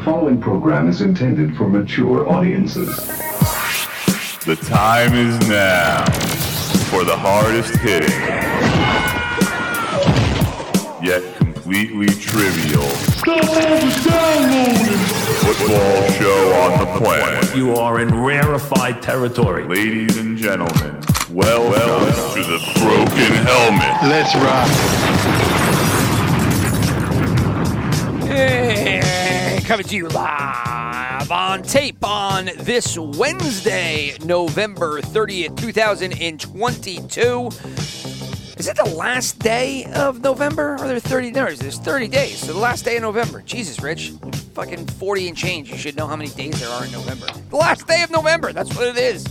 The 0.00 0.06
following 0.06 0.40
program 0.40 0.88
is 0.88 1.02
intended 1.02 1.54
for 1.54 1.68
mature 1.68 2.26
audiences. 2.26 3.06
The 4.46 4.56
time 4.56 5.12
is 5.12 5.38
now 5.46 6.06
for 6.88 7.04
the 7.04 7.14
hardest 7.14 7.76
hitting, 7.80 8.08
yet 11.04 11.22
completely 11.36 12.06
trivial 12.06 12.88
football 15.44 16.10
show 16.12 16.52
on 16.62 16.78
the 16.78 16.86
planet. 16.98 17.54
You 17.54 17.74
are 17.74 18.00
in 18.00 18.08
rarefied 18.08 19.02
territory. 19.02 19.68
Ladies 19.68 20.16
and 20.16 20.38
gentlemen, 20.38 20.98
welcome 21.30 22.06
to 22.32 22.42
the 22.42 22.58
Broken 22.78 23.34
Helmet. 23.44 24.02
Let's 24.08 24.34
rock. 24.36 24.70
Hey, 28.26 28.99
coming 29.70 29.86
to 29.86 29.94
you 29.94 30.08
live 30.08 31.30
on 31.30 31.62
tape 31.62 32.04
on 32.04 32.46
this 32.56 32.98
Wednesday, 32.98 34.16
November 34.24 35.00
30th, 35.00 35.56
2022. 35.56 37.50
Is 38.58 38.66
it 38.66 38.76
the 38.76 38.92
last 38.96 39.38
day 39.38 39.84
of 39.94 40.22
November? 40.22 40.72
Are 40.80 40.88
there 40.88 40.98
30? 40.98 41.30
No, 41.30 41.54
there's 41.54 41.78
30 41.78 42.08
days. 42.08 42.40
So 42.40 42.52
the 42.52 42.58
last 42.58 42.84
day 42.84 42.96
of 42.96 43.02
November. 43.02 43.42
Jesus, 43.42 43.80
Rich. 43.80 44.10
Fucking 44.54 44.88
40 44.88 45.28
and 45.28 45.36
change. 45.36 45.70
You 45.70 45.78
should 45.78 45.96
know 45.96 46.08
how 46.08 46.16
many 46.16 46.30
days 46.30 46.58
there 46.58 46.68
are 46.70 46.84
in 46.84 46.90
November. 46.90 47.26
The 47.50 47.56
last 47.56 47.86
day 47.86 48.02
of 48.02 48.10
November. 48.10 48.52
That's 48.52 48.74
what 48.74 48.88
it 48.88 48.96
is. 48.96 49.24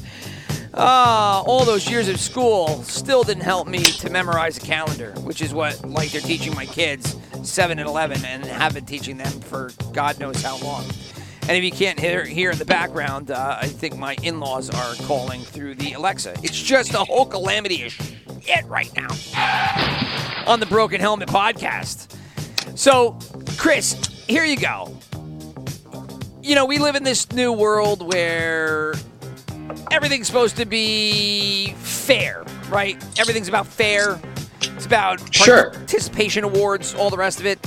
Ah, 0.74 1.42
all 1.46 1.66
those 1.66 1.90
years 1.90 2.08
of 2.08 2.20
school 2.20 2.84
still 2.84 3.24
didn't 3.24 3.44
help 3.44 3.68
me 3.68 3.80
to 3.80 4.10
memorize 4.10 4.58
a 4.58 4.62
calendar, 4.62 5.12
which 5.22 5.42
is 5.42 5.54
what 5.54 5.84
like 5.88 6.12
they're 6.12 6.22
teaching 6.22 6.54
my 6.56 6.66
kids, 6.66 7.16
seven 7.44 7.80
and 7.80 7.88
eleven, 7.88 8.24
and 8.24 8.46
have 8.46 8.74
been 8.76 8.86
teaching 8.86 9.18
them 9.18 9.32
for 9.42 9.72
God 9.94 10.20
knows 10.20 10.42
how 10.44 10.58
long. 10.60 10.86
And 11.44 11.58
if 11.58 11.64
you 11.64 11.72
can't 11.72 12.00
hear 12.00 12.24
here 12.24 12.52
in 12.52 12.60
the 12.60 12.66
background, 12.66 13.32
uh, 13.32 13.58
I 13.60 13.68
think 13.68 13.98
my 13.98 14.16
in-laws 14.22 14.70
are 14.70 14.94
calling 15.08 15.42
through 15.42 15.76
the 15.76 15.94
Alexa. 15.94 16.36
It's 16.44 16.62
just 16.62 16.94
a 16.94 17.00
whole 17.00 17.26
calamity 17.26 17.88
of 17.88 17.94
shit 18.42 18.64
right 18.66 18.92
now 18.96 19.08
on 20.46 20.60
the 20.60 20.68
Broken 20.68 21.02
Helmet 21.02 21.30
podcast. 21.30 22.16
So, 22.78 23.18
Chris, 23.58 23.96
here 24.28 24.44
you 24.46 24.58
go. 24.58 24.96
You 26.44 26.54
know, 26.54 26.66
we 26.66 26.78
live 26.78 26.96
in 26.96 27.04
this 27.04 27.32
new 27.32 27.52
world 27.52 28.08
where 28.14 28.94
everything's 29.92 30.28
supposed 30.28 30.58
to 30.58 30.66
be 30.66 31.74
fair, 31.78 32.44
right? 32.70 32.96
Everything's 33.20 33.48
about 33.48 33.68
fair. 33.68 34.20
It's 34.62 34.86
about 34.86 35.34
Sure. 35.34 35.72
participation 35.72 36.44
awards, 36.44 36.94
all 36.96 37.10
the 37.10 37.18
rest 37.18 37.40
of 37.40 37.46
it. 37.46 37.60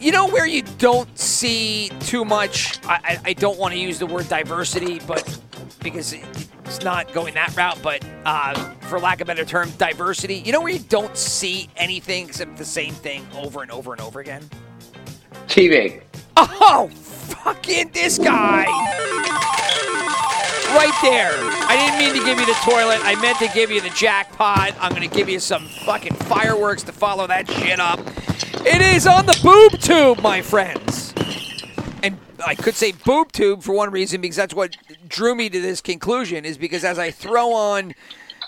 You 0.00 0.12
know 0.12 0.26
where 0.28 0.46
you 0.46 0.62
don't 0.78 1.16
see 1.18 1.90
too 2.00 2.24
much. 2.24 2.78
I, 2.86 2.94
I, 2.94 3.20
I 3.26 3.32
don't 3.34 3.58
want 3.58 3.74
to 3.74 3.78
use 3.80 3.98
the 3.98 4.06
word 4.06 4.28
diversity, 4.28 4.98
but 5.06 5.38
because 5.82 6.12
it- 6.12 6.24
it's 6.64 6.82
not 6.84 7.12
going 7.12 7.34
that 7.34 7.54
route. 7.56 7.78
But 7.82 8.04
uh, 8.24 8.54
for 8.88 9.00
lack 9.00 9.20
of 9.20 9.26
a 9.26 9.26
better 9.26 9.44
term, 9.44 9.70
diversity. 9.76 10.36
You 10.36 10.52
know 10.52 10.60
where 10.60 10.72
you 10.72 10.78
don't 10.78 11.16
see 11.16 11.68
anything 11.76 12.28
except 12.28 12.56
the 12.56 12.64
same 12.64 12.94
thing 12.94 13.26
over 13.36 13.62
and 13.62 13.70
over 13.72 13.92
and 13.92 14.00
over 14.00 14.20
again. 14.20 14.48
TV. 15.48 16.00
Oh, 16.36 16.88
fucking 16.94 17.90
this 17.92 18.18
guy. 18.18 18.66
Right 20.72 20.94
there. 21.02 21.32
I 21.34 21.76
didn't 21.76 21.98
mean 21.98 22.14
to 22.20 22.24
give 22.24 22.38
you 22.38 22.46
the 22.46 22.58
toilet. 22.62 23.00
I 23.02 23.20
meant 23.20 23.38
to 23.38 23.48
give 23.48 23.72
you 23.72 23.80
the 23.80 23.90
jackpot. 23.90 24.72
I'm 24.80 24.90
going 24.90 25.08
to 25.08 25.14
give 25.14 25.28
you 25.28 25.40
some 25.40 25.66
fucking 25.66 26.14
fireworks 26.14 26.84
to 26.84 26.92
follow 26.92 27.26
that 27.26 27.50
shit 27.50 27.80
up. 27.80 27.98
It 28.64 28.80
is 28.80 29.06
on 29.06 29.26
the 29.26 29.38
boob 29.42 29.80
tube, 29.80 30.22
my 30.22 30.42
friends. 30.42 31.12
And 32.04 32.18
I 32.46 32.54
could 32.54 32.76
say 32.76 32.92
boob 32.92 33.32
tube 33.32 33.62
for 33.64 33.74
one 33.74 33.90
reason 33.90 34.20
because 34.20 34.36
that's 34.36 34.54
what 34.54 34.76
drew 35.08 35.34
me 35.34 35.48
to 35.48 35.60
this 35.60 35.80
conclusion 35.80 36.44
is 36.44 36.56
because 36.56 36.84
as 36.84 37.00
I 37.00 37.10
throw 37.10 37.52
on 37.52 37.92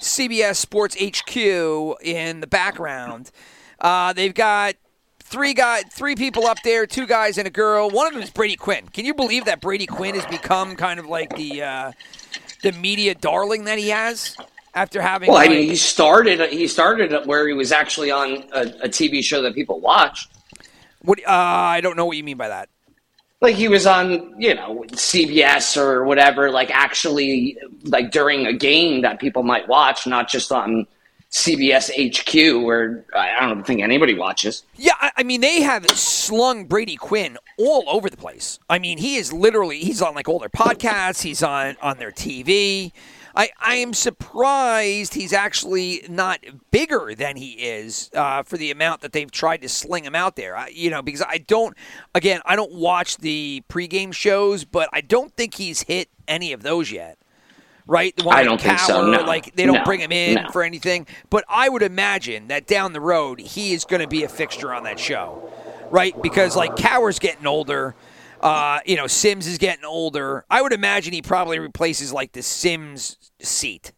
CBS 0.00 0.56
Sports 0.56 0.96
HQ 0.96 1.36
in 2.02 2.40
the 2.40 2.46
background, 2.46 3.32
uh, 3.80 4.12
they've 4.12 4.34
got 4.34 4.76
three 5.32 5.54
guy, 5.54 5.82
three 5.82 6.14
people 6.14 6.46
up 6.46 6.58
there, 6.62 6.86
two 6.86 7.06
guys 7.06 7.38
and 7.38 7.48
a 7.48 7.50
girl. 7.50 7.90
One 7.90 8.06
of 8.06 8.12
them 8.12 8.22
is 8.22 8.30
Brady 8.30 8.54
Quinn. 8.54 8.86
Can 8.88 9.04
you 9.06 9.14
believe 9.14 9.46
that 9.46 9.60
Brady 9.60 9.86
Quinn 9.86 10.14
has 10.14 10.26
become 10.26 10.76
kind 10.76 11.00
of 11.00 11.06
like 11.06 11.34
the 11.36 11.62
uh, 11.62 11.92
the 12.62 12.72
media 12.72 13.14
darling 13.14 13.64
that 13.64 13.78
he 13.78 13.88
has 13.88 14.36
after 14.74 15.00
having? 15.00 15.30
Well, 15.30 15.38
I 15.38 15.48
mean, 15.48 15.66
he 15.66 15.76
started. 15.76 16.52
He 16.52 16.68
started 16.68 17.26
where 17.26 17.48
he 17.48 17.54
was 17.54 17.72
actually 17.72 18.10
on 18.10 18.44
a, 18.52 18.60
a 18.82 18.88
TV 18.88 19.24
show 19.24 19.42
that 19.42 19.54
people 19.54 19.80
watch. 19.80 20.28
what, 21.00 21.18
uh, 21.20 21.30
I 21.30 21.80
don't 21.80 21.96
know 21.96 22.04
what 22.04 22.16
you 22.16 22.24
mean 22.24 22.36
by 22.36 22.48
that. 22.48 22.68
Like 23.40 23.56
he 23.56 23.66
was 23.66 23.86
on, 23.86 24.40
you 24.40 24.54
know, 24.54 24.84
CBS 24.92 25.76
or 25.76 26.04
whatever. 26.04 26.50
Like 26.50 26.70
actually, 26.70 27.56
like 27.84 28.12
during 28.12 28.46
a 28.46 28.52
game 28.52 29.02
that 29.02 29.18
people 29.18 29.42
might 29.42 29.66
watch, 29.66 30.06
not 30.06 30.28
just 30.28 30.52
on 30.52 30.86
CBS 31.32 31.90
HQ, 31.90 32.62
where 32.62 33.06
I 33.14 33.46
don't 33.46 33.66
think 33.66 33.80
anybody 33.80 34.14
watches. 34.14 34.64
Yeah, 34.76 34.92
I, 35.16 35.22
mean 35.22 35.40
they 35.40 35.62
have 35.62 35.88
slung 35.90 36.66
Brady 36.66 36.96
Quinn 36.96 37.38
all 37.58 37.84
over 37.88 38.10
the 38.10 38.18
place. 38.18 38.58
I 38.68 38.78
mean 38.78 38.98
he 38.98 39.16
is 39.16 39.32
literally 39.32 39.78
he's 39.78 40.02
on 40.02 40.14
like 40.14 40.28
all 40.28 40.38
their 40.38 40.50
podcasts, 40.50 41.22
he's 41.22 41.42
on 41.42 41.76
on 41.80 41.96
their 41.98 42.12
TV. 42.12 42.92
I, 43.34 43.50
I 43.58 43.76
am 43.76 43.94
surprised 43.94 45.14
he's 45.14 45.32
actually 45.32 46.04
not 46.08 46.40
bigger 46.70 47.14
than 47.16 47.36
he 47.36 47.52
is 47.52 48.10
uh, 48.14 48.42
for 48.42 48.58
the 48.58 48.70
amount 48.70 49.00
that 49.00 49.12
they've 49.12 49.30
tried 49.30 49.62
to 49.62 49.70
sling 49.70 50.04
him 50.04 50.14
out 50.14 50.36
there. 50.36 50.54
I, 50.54 50.68
you 50.68 50.90
know, 50.90 51.00
because 51.00 51.22
I 51.22 51.38
don't, 51.38 51.74
again, 52.14 52.42
I 52.44 52.56
don't 52.56 52.74
watch 52.74 53.16
the 53.16 53.62
pregame 53.70 54.12
shows, 54.12 54.64
but 54.64 54.90
I 54.92 55.00
don't 55.00 55.34
think 55.34 55.54
he's 55.54 55.82
hit 55.82 56.10
any 56.28 56.52
of 56.52 56.62
those 56.62 56.92
yet. 56.92 57.18
Right? 57.86 58.16
The 58.16 58.24
one 58.24 58.36
I 58.36 58.44
don't 58.44 58.60
think 58.60 58.78
so, 58.78 59.10
no. 59.10 59.22
Like 59.22 59.54
they 59.56 59.66
don't 59.66 59.76
No, 59.78 59.84
bring 59.84 60.00
him 60.00 60.12
in 60.12 60.34
no. 60.36 60.48
for 60.50 60.62
anything. 60.62 61.06
But 61.30 61.44
I 61.48 61.68
would 61.68 61.82
imagine 61.82 62.48
that 62.48 62.66
down 62.66 62.92
the 62.92 63.00
road 63.00 63.40
he 63.40 63.72
is 63.72 63.84
going 63.84 64.02
to 64.02 64.08
be 64.08 64.22
a 64.22 64.28
fixture 64.28 64.72
on 64.72 64.84
that 64.84 64.98
show, 65.00 65.52
right? 65.90 66.14
Because 66.22 66.54
like 66.56 66.76
Cowher's 66.76 67.18
getting 67.18 67.46
older, 67.46 67.94
uh, 68.40 68.78
you 68.86 68.96
know 68.96 69.06
Simms 69.08 69.46
is 69.48 69.58
getting 69.58 69.84
older. 69.84 70.44
I 70.48 70.62
would 70.62 70.72
imagine 70.72 71.12
he 71.12 71.22
probably 71.22 71.58
replaces 71.58 72.12
like 72.12 72.32
the 72.32 72.42
Simms 72.42 73.16
seat. 73.40 73.92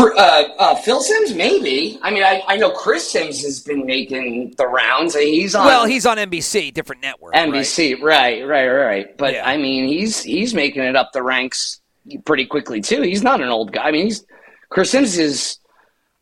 Uh, 0.00 0.44
uh, 0.58 0.74
Phil 0.76 1.00
Simms, 1.02 1.34
maybe. 1.34 1.98
I 2.02 2.10
mean, 2.10 2.22
I, 2.22 2.42
I 2.48 2.56
know 2.56 2.70
Chris 2.70 3.10
Simms 3.10 3.42
has 3.42 3.60
been 3.60 3.84
making 3.84 4.54
the 4.56 4.66
rounds. 4.66 5.14
He's 5.14 5.54
on. 5.54 5.66
Well, 5.66 5.84
he's 5.84 6.06
on 6.06 6.16
NBC, 6.16 6.72
different 6.72 7.02
network. 7.02 7.34
right? 7.34 7.46
NBC, 7.50 8.00
right, 8.00 8.42
right, 8.46 8.68
right. 8.68 9.18
But 9.18 9.34
Yeah. 9.34 9.46
I 9.46 9.58
mean, 9.58 9.86
he's 9.86 10.22
he's 10.22 10.54
making 10.54 10.82
it 10.82 10.96
up 10.96 11.12
the 11.12 11.22
ranks 11.22 11.81
pretty 12.24 12.46
quickly 12.46 12.80
too. 12.80 13.02
He's 13.02 13.22
not 13.22 13.40
an 13.40 13.48
old 13.48 13.72
guy. 13.72 13.84
I 13.88 13.90
mean, 13.92 14.06
he's 14.06 14.24
Chris 14.70 14.90
Simms 14.90 15.18
is 15.18 15.58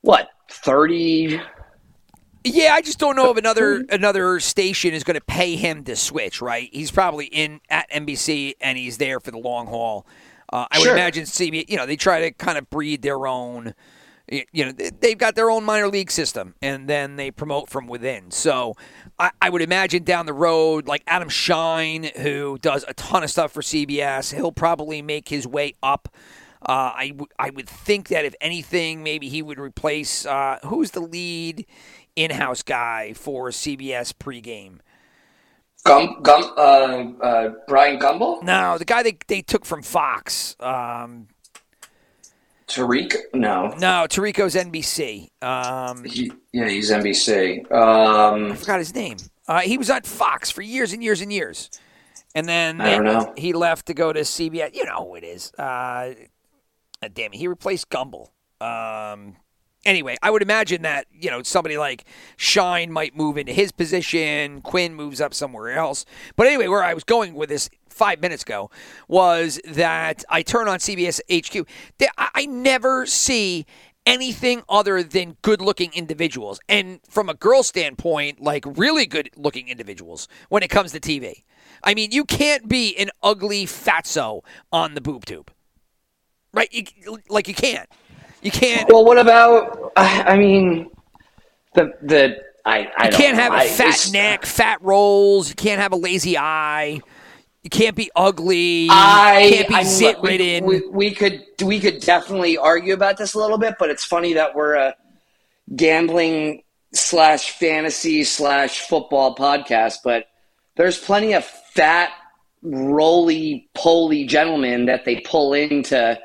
what 0.02 0.28
thirty. 0.50 1.40
Yeah, 2.42 2.72
I 2.72 2.80
just 2.80 2.98
don't 2.98 3.16
know 3.16 3.30
if 3.30 3.36
another 3.36 3.84
another 3.90 4.40
station 4.40 4.94
is 4.94 5.04
going 5.04 5.16
to 5.16 5.20
pay 5.24 5.56
him 5.56 5.84
to 5.84 5.94
switch. 5.96 6.40
Right? 6.40 6.68
He's 6.72 6.90
probably 6.90 7.26
in 7.26 7.60
at 7.68 7.90
NBC 7.90 8.54
and 8.60 8.78
he's 8.78 8.98
there 8.98 9.20
for 9.20 9.30
the 9.30 9.38
long 9.38 9.66
haul. 9.66 10.06
Uh, 10.52 10.66
I 10.70 10.78
would 10.78 10.84
Sure. 10.84 10.94
imagine 10.94 11.24
CB. 11.24 11.66
You 11.68 11.76
know, 11.76 11.86
they 11.86 11.96
try 11.96 12.20
to 12.22 12.32
kind 12.32 12.58
of 12.58 12.68
breed 12.70 13.02
their 13.02 13.26
own. 13.26 13.74
You 14.30 14.66
know, 14.66 14.72
they- 14.72 14.90
they've 14.90 15.18
got 15.18 15.34
their 15.34 15.50
own 15.50 15.64
minor 15.64 15.88
league 15.88 16.10
system, 16.10 16.54
and 16.62 16.88
then 16.88 17.16
they 17.16 17.30
promote 17.32 17.68
from 17.68 17.86
within. 17.88 18.30
So, 18.30 18.74
I, 19.18 19.30
I 19.42 19.50
would 19.50 19.60
imagine 19.62 20.04
down 20.04 20.26
the 20.26 20.32
road, 20.32 20.86
like 20.86 21.02
Adam 21.06 21.28
Schein, 21.28 22.04
who 22.16 22.56
does 22.58 22.84
a 22.86 22.94
ton 22.94 23.24
of 23.24 23.30
stuff 23.30 23.50
for 23.52 23.60
CBS, 23.60 24.32
he'll 24.34 24.52
probably 24.52 25.02
make 25.02 25.28
his 25.28 25.46
way 25.48 25.74
up. 25.82 26.08
Uh, 26.62 26.92
I, 26.94 27.08
w- 27.08 27.26
I 27.38 27.50
would 27.50 27.68
think 27.68 28.08
that 28.08 28.24
if 28.24 28.34
anything, 28.40 29.02
maybe 29.02 29.28
he 29.28 29.42
would 29.42 29.58
replace 29.58 30.24
uh, 30.26 30.58
who's 30.64 30.92
the 30.92 31.00
lead 31.00 31.66
in-house 32.14 32.62
guy 32.62 33.12
for 33.14 33.48
CBS 33.48 34.12
pregame. 34.12 34.78
Gum, 35.84 36.18
gum, 36.22 36.44
uh, 36.58 37.24
uh, 37.24 37.48
Brian 37.66 37.98
Gumbel, 37.98 38.42
No, 38.42 38.76
the 38.76 38.84
guy 38.84 39.02
they, 39.02 39.16
they 39.28 39.40
took 39.40 39.64
from 39.64 39.82
Fox. 39.82 40.54
Um, 40.60 41.28
Tariq. 42.70 43.14
No, 43.34 43.68
no, 43.78 44.06
Tirico's 44.08 44.54
NBC. 44.54 45.28
Um, 45.42 46.04
he, 46.04 46.32
yeah, 46.52 46.68
he's 46.68 46.90
NBC. 46.90 47.70
Um, 47.72 48.52
I 48.52 48.54
forgot 48.54 48.78
his 48.78 48.94
name. 48.94 49.16
Uh, 49.48 49.60
he 49.60 49.76
was 49.76 49.90
on 49.90 50.02
Fox 50.02 50.50
for 50.50 50.62
years 50.62 50.92
and 50.92 51.02
years 51.02 51.20
and 51.20 51.32
years, 51.32 51.70
and 52.34 52.48
then 52.48 52.80
I 52.80 52.90
don't 52.92 53.04
know. 53.04 53.34
he 53.36 53.52
left 53.52 53.86
to 53.86 53.94
go 53.94 54.12
to 54.12 54.20
CBS. 54.20 54.74
You 54.74 54.84
know 54.84 55.08
who 55.08 55.14
it 55.16 55.24
is? 55.24 55.52
Uh, 55.58 56.14
uh, 57.02 57.08
damn 57.12 57.32
it, 57.32 57.36
he 57.36 57.48
replaced 57.48 57.90
Gumbel. 57.90 58.28
Um, 58.60 59.36
anyway, 59.84 60.16
I 60.22 60.30
would 60.30 60.42
imagine 60.42 60.82
that 60.82 61.06
you 61.12 61.30
know 61.30 61.42
somebody 61.42 61.78
like 61.78 62.04
Schein 62.36 62.92
might 62.92 63.16
move 63.16 63.36
into 63.36 63.52
his 63.52 63.72
position. 63.72 64.60
Quinn 64.60 64.94
moves 64.94 65.20
up 65.20 65.34
somewhere 65.34 65.72
else. 65.72 66.04
But 66.36 66.46
anyway, 66.46 66.68
where 66.68 66.84
I 66.84 66.94
was 66.94 67.04
going 67.04 67.34
with 67.34 67.48
this 67.48 67.68
five 68.00 68.22
minutes 68.22 68.42
ago 68.42 68.70
was 69.08 69.60
that 69.68 70.24
I 70.30 70.40
turn 70.40 70.68
on 70.68 70.78
CBS 70.78 71.20
HQ. 71.30 71.66
I 72.16 72.28
I 72.34 72.46
never 72.46 73.04
see 73.04 73.66
anything 74.06 74.62
other 74.70 75.02
than 75.02 75.36
good 75.42 75.60
looking 75.60 75.90
individuals. 75.92 76.58
And 76.66 77.00
from 77.06 77.28
a 77.28 77.34
girl 77.34 77.62
standpoint, 77.62 78.40
like 78.40 78.64
really 78.66 79.04
good 79.04 79.28
looking 79.36 79.68
individuals 79.68 80.26
when 80.48 80.62
it 80.62 80.68
comes 80.68 80.92
to 80.92 81.00
TV. 81.00 81.42
I 81.84 81.92
mean, 81.92 82.10
you 82.10 82.24
can't 82.24 82.66
be 82.68 82.96
an 82.96 83.10
ugly 83.22 83.66
fatso 83.66 84.40
on 84.72 84.94
the 84.94 85.02
boob 85.02 85.26
tube. 85.26 85.50
Right? 86.54 86.68
You, 86.72 87.18
like 87.28 87.46
you 87.48 87.54
can't. 87.54 87.88
You 88.40 88.50
can't. 88.50 88.90
Well, 88.90 89.04
what 89.04 89.18
about? 89.18 89.92
I 89.96 90.22
I 90.32 90.36
mean, 90.38 90.88
the 91.74 91.92
the 92.02 92.38
I 92.64 92.90
I 92.96 93.08
You 93.08 93.16
can't 93.16 93.36
have 93.36 93.52
a 93.52 93.56
I- 93.56 93.68
fat 93.68 94.08
neck, 94.10 94.46
fat 94.46 94.78
rolls. 94.80 95.50
You 95.50 95.54
can't 95.54 95.80
have 95.80 95.92
a 95.92 95.96
lazy 95.96 96.38
eye. 96.38 97.00
You 97.62 97.70
can't 97.70 97.94
be 97.96 98.10
ugly. 98.16 98.88
I 98.90 99.40
you 99.40 99.54
can't 99.56 99.68
be 99.68 99.74
I- 99.74 99.82
zit 99.84 100.20
we- 100.22 100.28
ridden. 100.30 100.64
We, 100.64 100.80
we 100.88 101.10
could 101.14 101.44
we 101.62 101.78
could 101.80 102.00
definitely 102.00 102.56
argue 102.56 102.94
about 102.94 103.16
this 103.18 103.34
a 103.34 103.38
little 103.38 103.58
bit, 103.58 103.74
but 103.78 103.90
it's 103.90 104.04
funny 104.04 104.32
that 104.34 104.54
we're 104.54 104.74
a 104.74 104.94
gambling 105.76 106.62
slash 106.92 107.50
fantasy 107.52 108.24
slash 108.24 108.80
football 108.80 109.34
podcast, 109.36 109.98
but 110.02 110.26
there's 110.76 110.98
plenty 110.98 111.34
of 111.34 111.44
fat, 111.44 112.10
roly 112.62 113.68
poly 113.74 114.24
gentlemen 114.24 114.86
that 114.86 115.04
they 115.04 115.20
pull 115.20 115.52
in 115.52 115.82
to 115.84 116.18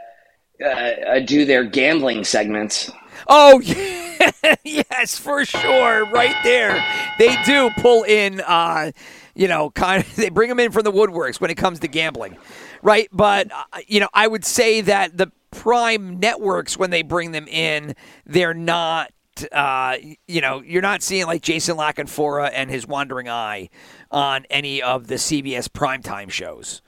uh, 0.64 0.66
uh, 0.68 1.20
do 1.20 1.46
their 1.46 1.66
gambling 1.66 2.24
segments. 2.24 2.90
Oh, 3.28 3.62
yes, 4.64 5.18
for 5.18 5.44
sure. 5.46 6.06
Right 6.06 6.36
there. 6.44 6.84
They 7.20 7.36
do 7.44 7.70
pull 7.78 8.04
in, 8.04 8.40
uh, 8.42 8.92
you 9.36 9.48
know, 9.48 9.70
kind 9.70 10.04
of, 10.04 10.16
they 10.16 10.30
bring 10.30 10.50
them 10.50 10.60
in 10.60 10.72
from 10.72 10.84
the 10.84 10.92
woodworks 10.92 11.40
when 11.40 11.52
it 11.52 11.56
comes 11.56 11.80
to 11.80 11.88
gambling. 11.88 12.38
Right. 12.82 13.10
But, 13.12 13.52
uh, 13.52 13.80
you 13.88 14.00
know, 14.00 14.10
I 14.14 14.28
would 14.28 14.46
say 14.46 14.82
that 14.82 15.18
the 15.18 15.32
prime 15.52 16.20
networks, 16.20 16.78
when 16.78 16.90
they 16.90 17.02
bring 17.04 17.32
them 17.32 17.48
in, 17.48 17.96
they're 18.26 18.54
not. 18.54 19.12
Uh, 19.52 19.98
you 20.30 20.40
know, 20.40 20.62
you're 20.62 20.82
not 20.82 21.04
seeing 21.04 21.26
like 21.26 21.42
Jason 21.42 21.76
Lackenfora 21.76 22.52
and 22.54 22.70
his 22.70 22.88
Wandering 22.88 23.28
Eye 23.28 23.70
on 24.10 24.46
any 24.50 24.82
of 24.82 25.08
the 25.08 25.16
CBS 25.16 25.68
primetime 25.68 26.32
shows, 26.32 26.82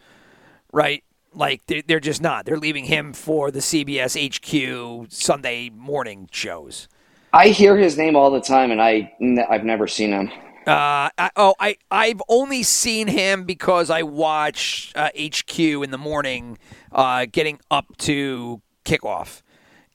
right? 0.71 1.03
Like 1.33 1.65
they're, 1.65 1.81
they're 1.85 1.99
just 1.99 2.21
not. 2.21 2.45
They're 2.45 2.57
leaving 2.57 2.85
him 2.85 3.11
for 3.11 3.51
the 3.51 3.59
CBS 3.59 4.15
HQ 4.15 5.11
Sunday 5.11 5.69
morning 5.69 6.29
shows. 6.31 6.87
I 7.33 7.49
hear 7.49 7.75
his 7.75 7.97
name 7.97 8.15
all 8.15 8.31
the 8.31 8.39
time, 8.39 8.71
and 8.71 8.81
I 8.81 9.11
I've 9.49 9.65
never 9.65 9.85
seen 9.85 10.11
him. 10.11 10.31
Uh, 10.67 11.09
I, 11.17 11.31
oh, 11.37 11.55
I 11.59 11.77
I've 11.89 12.21
only 12.27 12.61
seen 12.61 13.07
him 13.07 13.45
because 13.45 13.89
I 13.89 14.01
watch 14.03 14.91
uh, 14.95 15.09
HQ 15.17 15.57
in 15.59 15.91
the 15.91 15.97
morning, 15.97 16.57
uh, 16.91 17.25
getting 17.31 17.59
up 17.71 17.85
to 17.99 18.61
kickoff, 18.83 19.41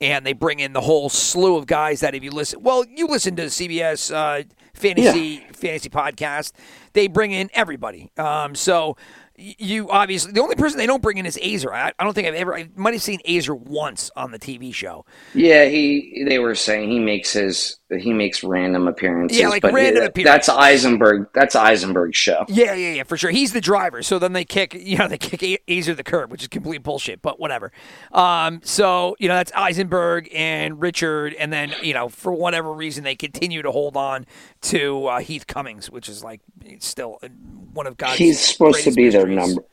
and 0.00 0.24
they 0.24 0.32
bring 0.32 0.60
in 0.60 0.72
the 0.72 0.80
whole 0.80 1.10
slew 1.10 1.56
of 1.56 1.66
guys 1.66 2.00
that 2.00 2.14
if 2.14 2.24
you 2.24 2.30
listen, 2.30 2.62
well, 2.62 2.84
you 2.86 3.06
listen 3.06 3.36
to 3.36 3.42
the 3.42 3.48
CBS 3.48 4.14
uh, 4.14 4.44
fantasy 4.72 5.46
fantasy 5.52 5.90
podcast, 5.90 6.52
they 6.94 7.06
bring 7.06 7.32
in 7.32 7.50
everybody. 7.52 8.10
Um, 8.16 8.54
so 8.54 8.96
you 9.36 9.90
obviously 9.90 10.32
the 10.32 10.40
only 10.40 10.56
person 10.56 10.78
they 10.78 10.86
don't 10.86 11.02
bring 11.02 11.18
in 11.18 11.26
is 11.26 11.38
Aizer. 11.38 11.72
I, 11.72 11.92
I 11.98 12.04
don't 12.04 12.14
think 12.14 12.28
I've 12.28 12.34
ever. 12.34 12.54
I 12.54 12.68
might 12.76 12.94
have 12.94 13.02
seen 13.02 13.20
Aizer 13.26 13.58
once 13.58 14.10
on 14.16 14.30
the 14.30 14.38
TV 14.38 14.74
show. 14.74 15.04
Yeah, 15.34 15.64
he. 15.64 16.24
They 16.28 16.38
were 16.38 16.54
saying 16.54 16.90
he 16.90 16.98
makes 16.98 17.32
his 17.32 17.78
he 17.98 18.12
makes 18.12 18.42
random 18.42 18.88
appearances. 18.88 19.38
Yeah, 19.38 19.48
like 19.48 19.62
but 19.62 19.72
random 19.72 20.04
appearances. 20.04 20.46
That's 20.46 20.48
Eisenberg. 20.48 21.28
That's 21.34 21.54
Eisenberg's 21.54 22.16
show. 22.16 22.44
Yeah, 22.48 22.74
yeah, 22.74 22.94
yeah, 22.94 23.02
for 23.04 23.16
sure. 23.16 23.30
He's 23.30 23.52
the 23.52 23.60
driver, 23.60 24.02
so 24.02 24.18
then 24.18 24.32
they 24.32 24.44
kick, 24.44 24.74
you 24.74 24.98
know, 24.98 25.08
they 25.08 25.18
kick 25.18 25.40
Aizer 25.68 25.96
the 25.96 26.04
curb, 26.04 26.30
which 26.30 26.42
is 26.42 26.48
complete 26.48 26.82
bullshit, 26.82 27.22
but 27.22 27.40
whatever. 27.40 27.72
Um, 28.12 28.60
so 28.64 29.16
you 29.18 29.28
know 29.28 29.34
that's 29.34 29.52
Eisenberg 29.54 30.28
and 30.34 30.80
Richard, 30.80 31.34
and 31.34 31.52
then 31.52 31.74
you 31.82 31.94
know 31.94 32.08
for 32.08 32.32
whatever 32.32 32.72
reason 32.72 33.04
they 33.04 33.16
continue 33.16 33.62
to 33.62 33.70
hold 33.70 33.96
on 33.96 34.26
to 34.62 35.06
uh, 35.06 35.18
Heath 35.20 35.46
Cummings, 35.46 35.90
which 35.90 36.08
is 36.08 36.22
like 36.24 36.40
still 36.78 37.18
uh, 37.22 37.28
one 37.72 37.86
of 37.86 37.96
God's. 37.96 38.18
He's 38.18 38.40
supposed 38.40 38.84
to 38.84 38.92
be 38.92 39.08
their 39.10 39.26
number. 39.26 39.64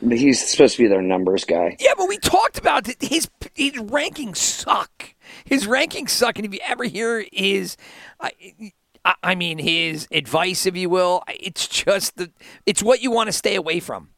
He's 0.00 0.46
supposed 0.46 0.76
to 0.76 0.82
be 0.84 0.88
their 0.88 1.02
numbers 1.02 1.44
guy. 1.44 1.76
Yeah, 1.80 1.92
but 1.96 2.08
we 2.08 2.18
talked 2.18 2.56
about 2.58 2.88
it. 2.88 2.96
his 3.02 3.28
his 3.54 3.72
rankings 3.72 4.36
suck. 4.36 5.14
His 5.44 5.66
rankings 5.66 6.10
suck, 6.10 6.38
and 6.38 6.46
if 6.46 6.54
you 6.54 6.60
ever 6.66 6.84
hear 6.84 7.24
his, 7.32 7.76
I, 8.20 8.30
I- 9.22 9.34
mean 9.34 9.58
his 9.58 10.06
advice, 10.12 10.66
if 10.66 10.76
you 10.76 10.88
will, 10.88 11.22
it's 11.28 11.66
just 11.66 12.16
the 12.16 12.30
it's 12.64 12.82
what 12.82 13.02
you 13.02 13.10
want 13.10 13.26
to 13.28 13.32
stay 13.32 13.56
away 13.56 13.80
from, 13.80 14.10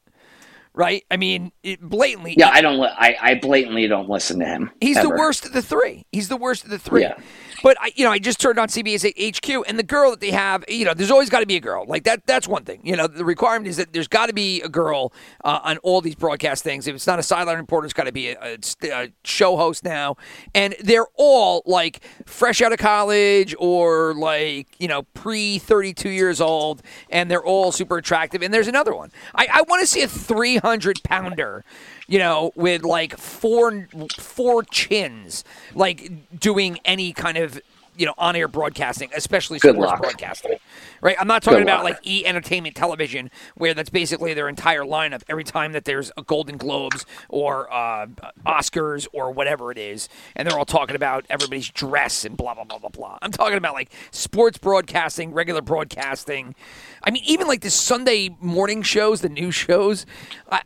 right? 0.74 1.02
I 1.10 1.16
mean, 1.16 1.50
it 1.62 1.80
blatantly. 1.80 2.34
Yeah, 2.36 2.50
I 2.50 2.60
don't. 2.60 2.78
li- 2.78 2.92
I, 2.96 3.16
I 3.20 3.34
blatantly 3.36 3.86
don't 3.88 4.08
listen 4.10 4.38
to 4.40 4.44
him. 4.46 4.70
He's 4.80 5.00
the 5.00 5.08
worst 5.10 5.46
of 5.46 5.52
the 5.52 5.62
three. 5.62 6.04
He's 6.12 6.28
the 6.28 6.36
worst 6.36 6.64
of 6.64 6.70
the 6.70 6.78
three. 6.78 7.02
Yeah. 7.02 7.16
But 7.62 7.76
I, 7.80 7.92
you 7.94 8.04
know, 8.04 8.10
I 8.10 8.18
just 8.18 8.40
turned 8.40 8.58
on 8.58 8.68
CBS 8.68 9.04
HQ, 9.04 9.64
and 9.68 9.78
the 9.78 9.82
girl 9.82 10.10
that 10.10 10.20
they 10.20 10.30
have, 10.30 10.64
you 10.68 10.84
know, 10.84 10.94
there's 10.94 11.10
always 11.10 11.30
got 11.30 11.40
to 11.40 11.46
be 11.46 11.56
a 11.56 11.60
girl. 11.60 11.84
Like 11.86 12.04
that. 12.04 12.26
That's 12.26 12.48
one 12.48 12.64
thing. 12.64 12.80
You 12.84 12.96
know, 12.96 13.06
the 13.06 13.24
requirement 13.24 13.68
is 13.68 13.76
that 13.76 13.92
there's 13.92 14.08
got 14.08 14.26
to 14.26 14.32
be 14.32 14.60
a 14.62 14.68
girl 14.68 15.12
uh, 15.44 15.60
on 15.62 15.78
all 15.78 16.00
these 16.00 16.14
broadcast 16.14 16.62
things. 16.62 16.86
If 16.86 16.94
it's 16.94 17.06
not 17.06 17.18
a 17.18 17.22
sideline 17.22 17.58
reporter, 17.58 17.84
it's 17.86 17.94
got 17.94 18.04
to 18.04 18.12
be 18.12 18.30
a, 18.30 18.38
a 18.40 18.58
a 18.92 19.08
show 19.24 19.56
host 19.56 19.84
now, 19.84 20.16
and 20.54 20.74
they're 20.82 21.06
all 21.14 21.62
like 21.66 22.02
fresh 22.26 22.60
out 22.62 22.72
of 22.72 22.78
college 22.78 23.54
or 23.58 24.14
like 24.14 24.68
you 24.78 24.88
know 24.88 25.02
pre 25.14 25.58
32 25.58 26.08
years 26.08 26.40
old, 26.40 26.82
and 27.10 27.30
they're 27.30 27.44
all 27.44 27.72
super 27.72 27.98
attractive. 27.98 28.42
And 28.42 28.52
there's 28.52 28.68
another 28.68 28.94
one. 28.94 29.10
I, 29.34 29.48
I 29.52 29.62
want 29.62 29.80
to 29.80 29.86
see 29.86 30.02
a 30.02 30.08
300 30.08 31.02
pounder 31.02 31.64
you 32.10 32.18
know, 32.18 32.50
with 32.56 32.82
like 32.82 33.16
four 33.16 33.86
four 34.18 34.64
chins, 34.64 35.44
like 35.76 36.10
doing 36.38 36.80
any 36.84 37.12
kind 37.12 37.38
of 37.38 37.62
you 38.00 38.06
know 38.06 38.14
on 38.16 38.34
air 38.34 38.48
broadcasting, 38.48 39.10
especially 39.14 39.58
Good 39.58 39.74
sports 39.74 39.90
luck. 39.92 40.00
broadcasting. 40.02 40.56
Right? 41.02 41.16
I'm 41.20 41.28
not 41.28 41.42
talking 41.42 41.58
Good 41.60 41.64
about 41.64 41.84
luck. 41.84 41.94
like 41.94 42.06
E 42.06 42.24
Entertainment 42.24 42.74
Television, 42.74 43.30
where 43.56 43.74
that's 43.74 43.90
basically 43.90 44.32
their 44.32 44.48
entire 44.48 44.82
lineup. 44.82 45.22
Every 45.28 45.44
time 45.44 45.72
that 45.72 45.84
there's 45.84 46.10
a 46.16 46.22
Golden 46.22 46.56
Globes 46.56 47.04
or 47.28 47.70
uh, 47.72 48.06
Oscars 48.46 49.06
or 49.12 49.30
whatever 49.30 49.70
it 49.70 49.76
is, 49.78 50.08
and 50.34 50.48
they're 50.48 50.58
all 50.58 50.64
talking 50.64 50.96
about 50.96 51.26
everybody's 51.28 51.68
dress 51.68 52.24
and 52.24 52.36
blah 52.38 52.54
blah 52.54 52.64
blah 52.64 52.78
blah 52.78 52.88
blah. 52.88 53.18
I'm 53.20 53.32
talking 53.32 53.58
about 53.58 53.74
like 53.74 53.90
sports 54.12 54.56
broadcasting, 54.56 55.32
regular 55.34 55.60
broadcasting. 55.60 56.54
I 57.04 57.10
mean, 57.10 57.22
even 57.26 57.46
like 57.46 57.60
the 57.60 57.70
Sunday 57.70 58.34
morning 58.40 58.80
shows, 58.82 59.20
the 59.20 59.28
news 59.28 59.54
shows. 59.54 60.06
Uh, 60.48 60.60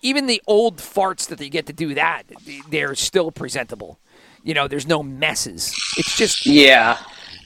even 0.00 0.26
the 0.26 0.40
old 0.46 0.76
farts 0.78 1.26
that 1.28 1.38
they 1.38 1.48
get 1.48 1.66
to 1.66 1.72
do 1.72 1.94
that, 1.94 2.22
they're 2.70 2.94
still 2.94 3.32
presentable. 3.32 3.98
You 4.42 4.54
know, 4.54 4.68
there's 4.68 4.86
no 4.86 5.02
messes. 5.02 5.74
It's 5.96 6.16
just 6.16 6.46
Yeah, 6.46 6.98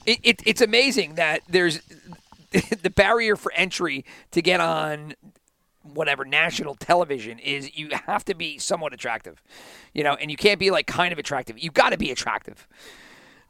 it, 0.05 0.19
it, 0.23 0.41
it's 0.45 0.61
amazing 0.61 1.15
that 1.15 1.41
there's 1.47 1.81
the 2.51 2.89
barrier 2.89 3.35
for 3.35 3.51
entry 3.53 4.05
to 4.31 4.41
get 4.41 4.59
on 4.59 5.15
whatever 5.81 6.23
national 6.23 6.75
television 6.75 7.39
is 7.39 7.77
you 7.77 7.89
have 8.05 8.23
to 8.23 8.33
be 8.33 8.57
somewhat 8.57 8.93
attractive 8.93 9.43
you 9.93 10.01
know 10.01 10.13
and 10.13 10.31
you 10.31 10.37
can't 10.37 10.57
be 10.57 10.71
like 10.71 10.87
kind 10.87 11.11
of 11.11 11.19
attractive. 11.19 11.61
You 11.61 11.71
got 11.71 11.89
to 11.89 11.97
be 11.97 12.09
attractive 12.09 12.67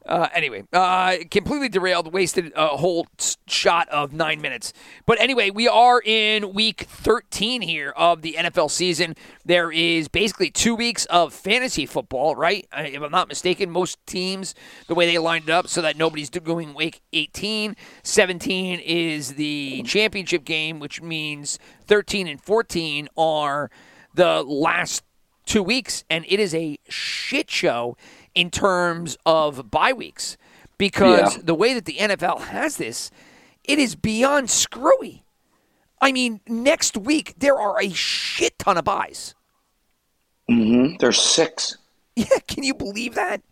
uh, 0.06 0.28
anyway, 0.34 0.64
uh, 0.72 1.16
completely 1.30 1.68
derailed, 1.68 2.12
wasted 2.12 2.52
a 2.54 2.68
whole 2.68 3.06
shot 3.46 3.88
of 3.88 4.12
nine 4.12 4.40
minutes. 4.40 4.72
But 5.06 5.18
anyway, 5.20 5.50
we 5.50 5.66
are 5.66 6.00
in 6.04 6.52
week 6.52 6.82
13 6.88 7.62
here 7.62 7.90
of 7.96 8.20
the 8.20 8.36
NFL 8.38 8.70
season. 8.70 9.16
There 9.46 9.72
is 9.72 10.08
basically 10.08 10.50
two 10.50 10.74
weeks 10.74 11.06
of 11.06 11.32
fantasy 11.32 11.86
football, 11.86 12.36
right? 12.36 12.66
If 12.76 13.02
I'm 13.02 13.10
not 13.10 13.28
mistaken, 13.28 13.70
most 13.70 13.98
teams, 14.06 14.54
the 14.88 14.94
way 14.94 15.06
they 15.06 15.18
lined 15.18 15.44
it 15.44 15.52
up 15.52 15.68
so 15.68 15.80
that 15.80 15.96
nobody's 15.96 16.28
doing 16.28 16.74
week 16.74 17.00
18. 17.14 17.74
17 18.02 18.80
is 18.80 19.34
the 19.34 19.82
championship 19.84 20.44
game, 20.44 20.80
which 20.80 21.00
means 21.00 21.58
13 21.86 22.28
and 22.28 22.40
14 22.42 23.08
are 23.16 23.70
the 24.12 24.42
last 24.42 25.02
two 25.46 25.62
weeks, 25.62 26.04
and 26.08 26.24
it 26.28 26.40
is 26.40 26.54
a 26.54 26.78
shit 26.88 27.50
show 27.50 27.96
in 28.34 28.50
terms 28.50 29.16
of 29.26 29.70
bye 29.70 29.92
weeks 29.92 30.36
because 30.78 31.36
Yeah. 31.36 31.42
the 31.44 31.54
way 31.54 31.74
that 31.74 31.84
the 31.84 31.96
NFL 31.98 32.40
has 32.42 32.76
this, 32.76 33.10
it 33.64 33.78
is 33.78 33.94
beyond 33.94 34.50
screwy. 34.50 35.24
I 36.00 36.12
mean, 36.12 36.40
next 36.48 36.96
week 36.96 37.34
there 37.38 37.58
are 37.58 37.80
a 37.80 37.90
shit 37.90 38.58
ton 38.58 38.76
of 38.76 38.84
buys. 38.84 39.34
Mm-hmm. 40.50 40.96
there's 41.00 41.20
six. 41.20 41.76
Yeah, 42.16 42.26
can 42.46 42.62
you 42.62 42.74
believe 42.74 43.16
that? 43.16 43.42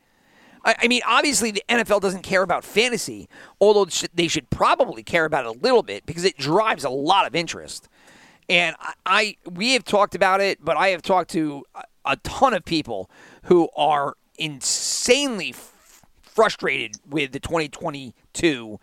I, 0.64 0.76
I 0.82 0.86
mean, 0.86 1.00
obviously 1.04 1.50
the 1.50 1.64
NFL 1.68 2.00
doesn't 2.00 2.22
care 2.22 2.42
about 2.42 2.62
fantasy, 2.62 3.28
although 3.60 3.88
they 4.14 4.28
should 4.28 4.48
probably 4.50 5.02
care 5.02 5.24
about 5.24 5.46
it 5.46 5.48
a 5.56 5.58
little 5.58 5.82
bit 5.82 6.06
because 6.06 6.24
it 6.24 6.36
drives 6.38 6.84
a 6.84 6.88
lot 6.90 7.26
of 7.26 7.34
interest. 7.34 7.88
And 8.48 8.76
I, 8.78 8.92
I 9.04 9.36
we 9.50 9.72
have 9.72 9.82
talked 9.82 10.14
about 10.14 10.40
it, 10.40 10.64
but 10.64 10.76
I 10.76 10.88
have 10.90 11.02
talked 11.02 11.30
to 11.30 11.64
a, 11.74 11.82
a 12.04 12.16
ton 12.18 12.54
of 12.54 12.64
people 12.64 13.10
who 13.44 13.68
are 13.76 14.14
insanely 14.38 15.50
f- 15.50 16.02
frustrated 16.22 16.96
with 17.08 17.32
the 17.32 17.40
2022 17.40 18.80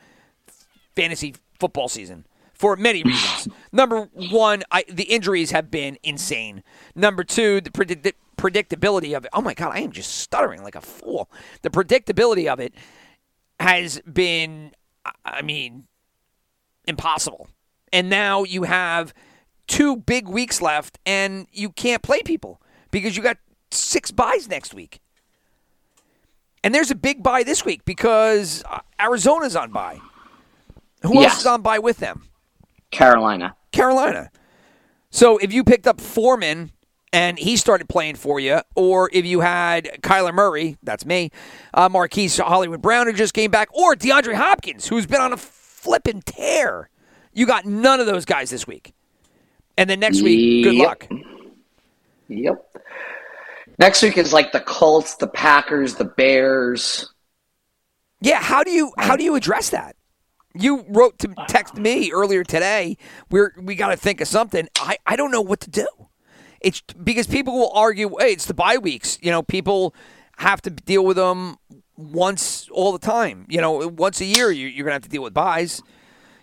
fantasy 0.95 1.35
football 1.59 1.87
season 1.89 2.25
for 2.53 2.75
many 2.75 3.03
reasons. 3.03 3.47
Number 3.71 4.09
one, 4.13 4.63
I, 4.71 4.83
the 4.89 5.03
injuries 5.03 5.51
have 5.51 5.71
been 5.71 5.97
insane. 6.03 6.63
Number 6.95 7.23
two, 7.23 7.61
the 7.61 7.71
predict- 7.71 8.17
predictability 8.37 9.15
of 9.15 9.25
it. 9.25 9.31
Oh 9.33 9.41
my 9.41 9.53
God, 9.53 9.71
I 9.73 9.79
am 9.79 9.91
just 9.91 10.17
stuttering 10.19 10.63
like 10.63 10.75
a 10.75 10.81
fool. 10.81 11.29
The 11.61 11.69
predictability 11.69 12.51
of 12.51 12.59
it 12.59 12.73
has 13.59 14.01
been, 14.01 14.71
I- 15.05 15.11
I 15.25 15.41
mean, 15.41 15.87
impossible. 16.87 17.47
And 17.91 18.09
now 18.09 18.43
you 18.43 18.63
have 18.63 19.13
two 19.67 19.95
big 19.95 20.27
weeks 20.27 20.61
left, 20.61 20.99
and 21.05 21.47
you 21.51 21.69
can't 21.69 22.01
play 22.01 22.21
people 22.23 22.61
because 22.91 23.15
you 23.15 23.23
got 23.23 23.37
six 23.71 24.11
buys 24.11 24.47
next 24.49 24.73
week. 24.73 24.99
And 26.63 26.75
there's 26.75 26.91
a 26.91 26.95
big 26.95 27.23
buy 27.23 27.43
this 27.43 27.63
week 27.63 27.85
because 27.85 28.63
uh, 28.69 28.79
Arizona's 28.99 29.55
on 29.55 29.71
buy. 29.71 29.99
Who 31.01 31.23
else 31.23 31.39
is 31.39 31.45
on 31.45 31.61
buy 31.61 31.79
with 31.79 31.97
them? 31.97 32.23
Carolina. 32.91 33.55
Carolina. 33.71 34.31
So 35.11 35.37
if 35.37 35.53
you 35.53 35.63
picked 35.63 35.87
up 35.87 36.01
Foreman 36.01 36.71
and 37.13 37.39
he 37.39 37.55
started 37.55 37.87
playing 37.87 38.15
for 38.15 38.39
you, 38.39 38.59
or 38.75 39.09
if 39.13 39.25
you 39.25 39.39
had 39.39 39.85
Kyler 40.01 40.33
Murray, 40.33 40.77
that's 40.83 41.05
me, 41.05 41.31
uh, 41.73 41.89
Marquise 41.89 42.37
Hollywood 42.37 42.81
Brown 42.81 43.07
who 43.07 43.13
just 43.13 43.33
came 43.33 43.49
back, 43.51 43.73
or 43.73 43.95
DeAndre 43.95 44.35
Hopkins 44.35 44.87
who's 44.87 45.07
been 45.07 45.21
on 45.21 45.33
a 45.33 45.37
flipping 45.37 46.21
tear, 46.23 46.89
you 47.33 47.45
got 47.45 47.65
none 47.65 47.99
of 47.99 48.05
those 48.05 48.25
guys 48.25 48.49
this 48.49 48.67
week. 48.67 48.93
And 49.77 49.89
then 49.89 50.01
next 50.01 50.21
week, 50.21 50.65
good 50.65 50.75
luck. 50.75 51.07
Yep. 52.27 52.77
Next 53.79 54.03
week 54.03 54.17
is 54.17 54.33
like 54.33 54.51
the 54.51 54.59
Colts, 54.59 55.15
the 55.15 55.27
Packers, 55.27 55.95
the 55.95 56.03
Bears. 56.03 57.11
Yeah, 58.19 58.41
how 58.41 58.63
do 58.63 58.71
you 58.71 58.91
how 58.97 59.15
do 59.15 59.23
you 59.23 59.35
address 59.35 59.69
that? 59.69 59.95
You 60.53 60.83
wrote 60.89 61.17
to 61.19 61.33
text 61.47 61.77
me 61.77 62.11
earlier 62.11 62.43
today. 62.43 62.97
We're 63.31 63.53
we 63.57 63.75
got 63.75 63.89
to 63.89 63.97
think 63.97 64.19
of 64.19 64.27
something. 64.27 64.67
I 64.77 64.97
I 65.05 65.15
don't 65.15 65.31
know 65.31 65.41
what 65.41 65.61
to 65.61 65.69
do. 65.69 65.87
It's 66.59 66.81
because 66.81 67.25
people 67.25 67.53
will 67.53 67.71
argue, 67.71 68.09
hey, 68.19 68.33
it's 68.33 68.45
the 68.45 68.53
bye 68.53 68.77
weeks. 68.77 69.17
You 69.21 69.31
know, 69.31 69.41
people 69.41 69.95
have 70.37 70.61
to 70.63 70.69
deal 70.69 71.05
with 71.05 71.15
them 71.15 71.55
once 71.95 72.67
all 72.73 72.91
the 72.91 72.99
time. 72.99 73.45
You 73.47 73.61
know, 73.61 73.87
once 73.87 74.19
a 74.19 74.25
year 74.25 74.51
you, 74.51 74.67
you're 74.67 74.83
gonna 74.83 74.95
have 74.95 75.03
to 75.03 75.09
deal 75.09 75.23
with 75.23 75.33
buys. 75.33 75.81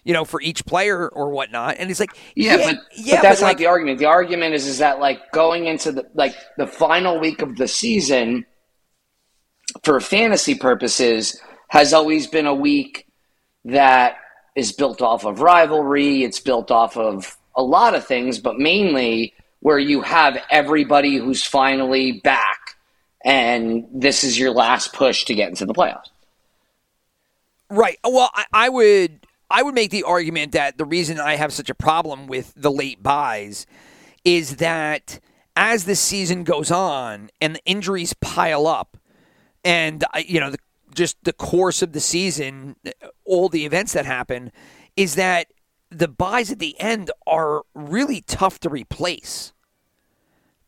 You 0.07 0.13
know, 0.13 0.25
for 0.25 0.41
each 0.41 0.65
player 0.65 1.09
or 1.09 1.31
whatnot. 1.31 1.77
And 1.79 1.91
it's 1.91 2.01
like, 2.01 2.17
Yeah, 2.35 2.57
but, 2.59 2.77
yeah, 2.97 3.17
but 3.17 3.23
that's 3.23 3.41
not 3.41 3.49
like, 3.49 3.59
the 3.59 3.67
argument. 3.67 3.99
The 3.99 4.07
argument 4.07 4.55
is 4.55 4.67
is 4.67 4.79
that 4.79 5.01
like 5.01 5.33
going 5.33 5.67
into 5.67 5.93
the 5.93 6.07
like 6.15 6.35
the 6.57 6.67
final 6.67 7.19
week 7.19 7.43
of 7.43 7.57
the 7.57 7.67
season 7.67 8.47
for 9.83 10.01
fantasy 10.01 10.55
purposes 10.55 11.41
has 11.69 11.93
always 11.93 12.27
been 12.29 12.47
a 12.47 12.55
week 12.55 13.07
that 13.65 14.17
is 14.55 14.73
built 14.73 15.03
off 15.03 15.25
of 15.25 15.41
rivalry. 15.41 16.23
It's 16.23 16.41
built 16.41 16.71
off 16.71 16.97
of 16.97 17.37
a 17.57 17.63
lot 17.63 17.95
of 17.95 18.07
things, 18.07 18.39
but 18.39 18.59
mainly 18.59 19.35
where 19.61 19.79
you 19.79 20.03
have 20.03 20.39
everybody 20.51 21.17
who's 21.17 21.45
finally 21.45 22.13
back 22.13 22.77
and 23.25 23.85
this 23.93 24.23
is 24.23 24.39
your 24.39 24.53
last 24.53 24.93
push 24.93 25.25
to 25.25 25.35
get 25.35 25.49
into 25.49 25.67
the 25.67 25.75
playoffs. 25.75 26.11
Right. 27.69 27.99
Well, 28.05 28.31
I, 28.33 28.45
I 28.53 28.69
would 28.69 29.26
I 29.51 29.63
would 29.63 29.75
make 29.75 29.91
the 29.91 30.03
argument 30.03 30.53
that 30.53 30.79
the 30.79 30.85
reason 30.85 31.21
I 31.21 31.37
have 31.37 31.53
such 31.53 31.71
a 31.71 31.75
problem 31.75 32.27
with 32.27 32.53
the 32.57 32.71
late 32.71 33.03
buys 33.03 33.67
is 34.25 34.57
that 34.57 35.21
as 35.55 35.85
the 35.85 35.95
season 35.95 36.45
goes 36.45 36.71
on 36.71 37.31
and 37.41 37.55
the 37.55 37.65
injuries 37.65 38.13
pile 38.15 38.67
up, 38.67 38.97
and 39.65 40.05
you 40.27 40.41
know 40.41 40.51
the, 40.51 40.59
just 40.95 41.17
the 41.25 41.33
course 41.33 41.83
of 41.83 41.93
the 41.93 42.01
season, 42.01 42.77
all 43.25 43.49
the 43.49 43.65
events 43.65 43.93
that 43.93 44.07
happen, 44.07 44.51
is 44.97 45.15
that 45.15 45.49
the 45.91 46.09
buys 46.09 46.51
at 46.51 46.59
the 46.59 46.79
end 46.81 47.11
are 47.27 47.63
really 47.75 48.21
tough 48.23 48.59
to 48.61 48.69
replace. 48.69 49.53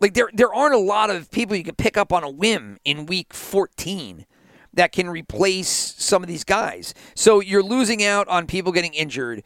Like 0.00 0.14
there 0.14 0.30
there 0.32 0.52
aren't 0.54 0.74
a 0.74 0.78
lot 0.78 1.10
of 1.10 1.30
people 1.30 1.56
you 1.56 1.64
can 1.64 1.74
pick 1.74 1.96
up 1.96 2.12
on 2.12 2.22
a 2.22 2.30
whim 2.30 2.78
in 2.84 3.06
week 3.06 3.34
14 3.34 4.24
that 4.78 4.92
can 4.92 5.10
replace 5.10 5.68
some 5.68 6.22
of 6.22 6.28
these 6.28 6.44
guys. 6.44 6.94
So 7.16 7.40
you're 7.40 7.64
losing 7.64 8.04
out 8.04 8.28
on 8.28 8.46
people 8.46 8.70
getting 8.70 8.94
injured. 8.94 9.42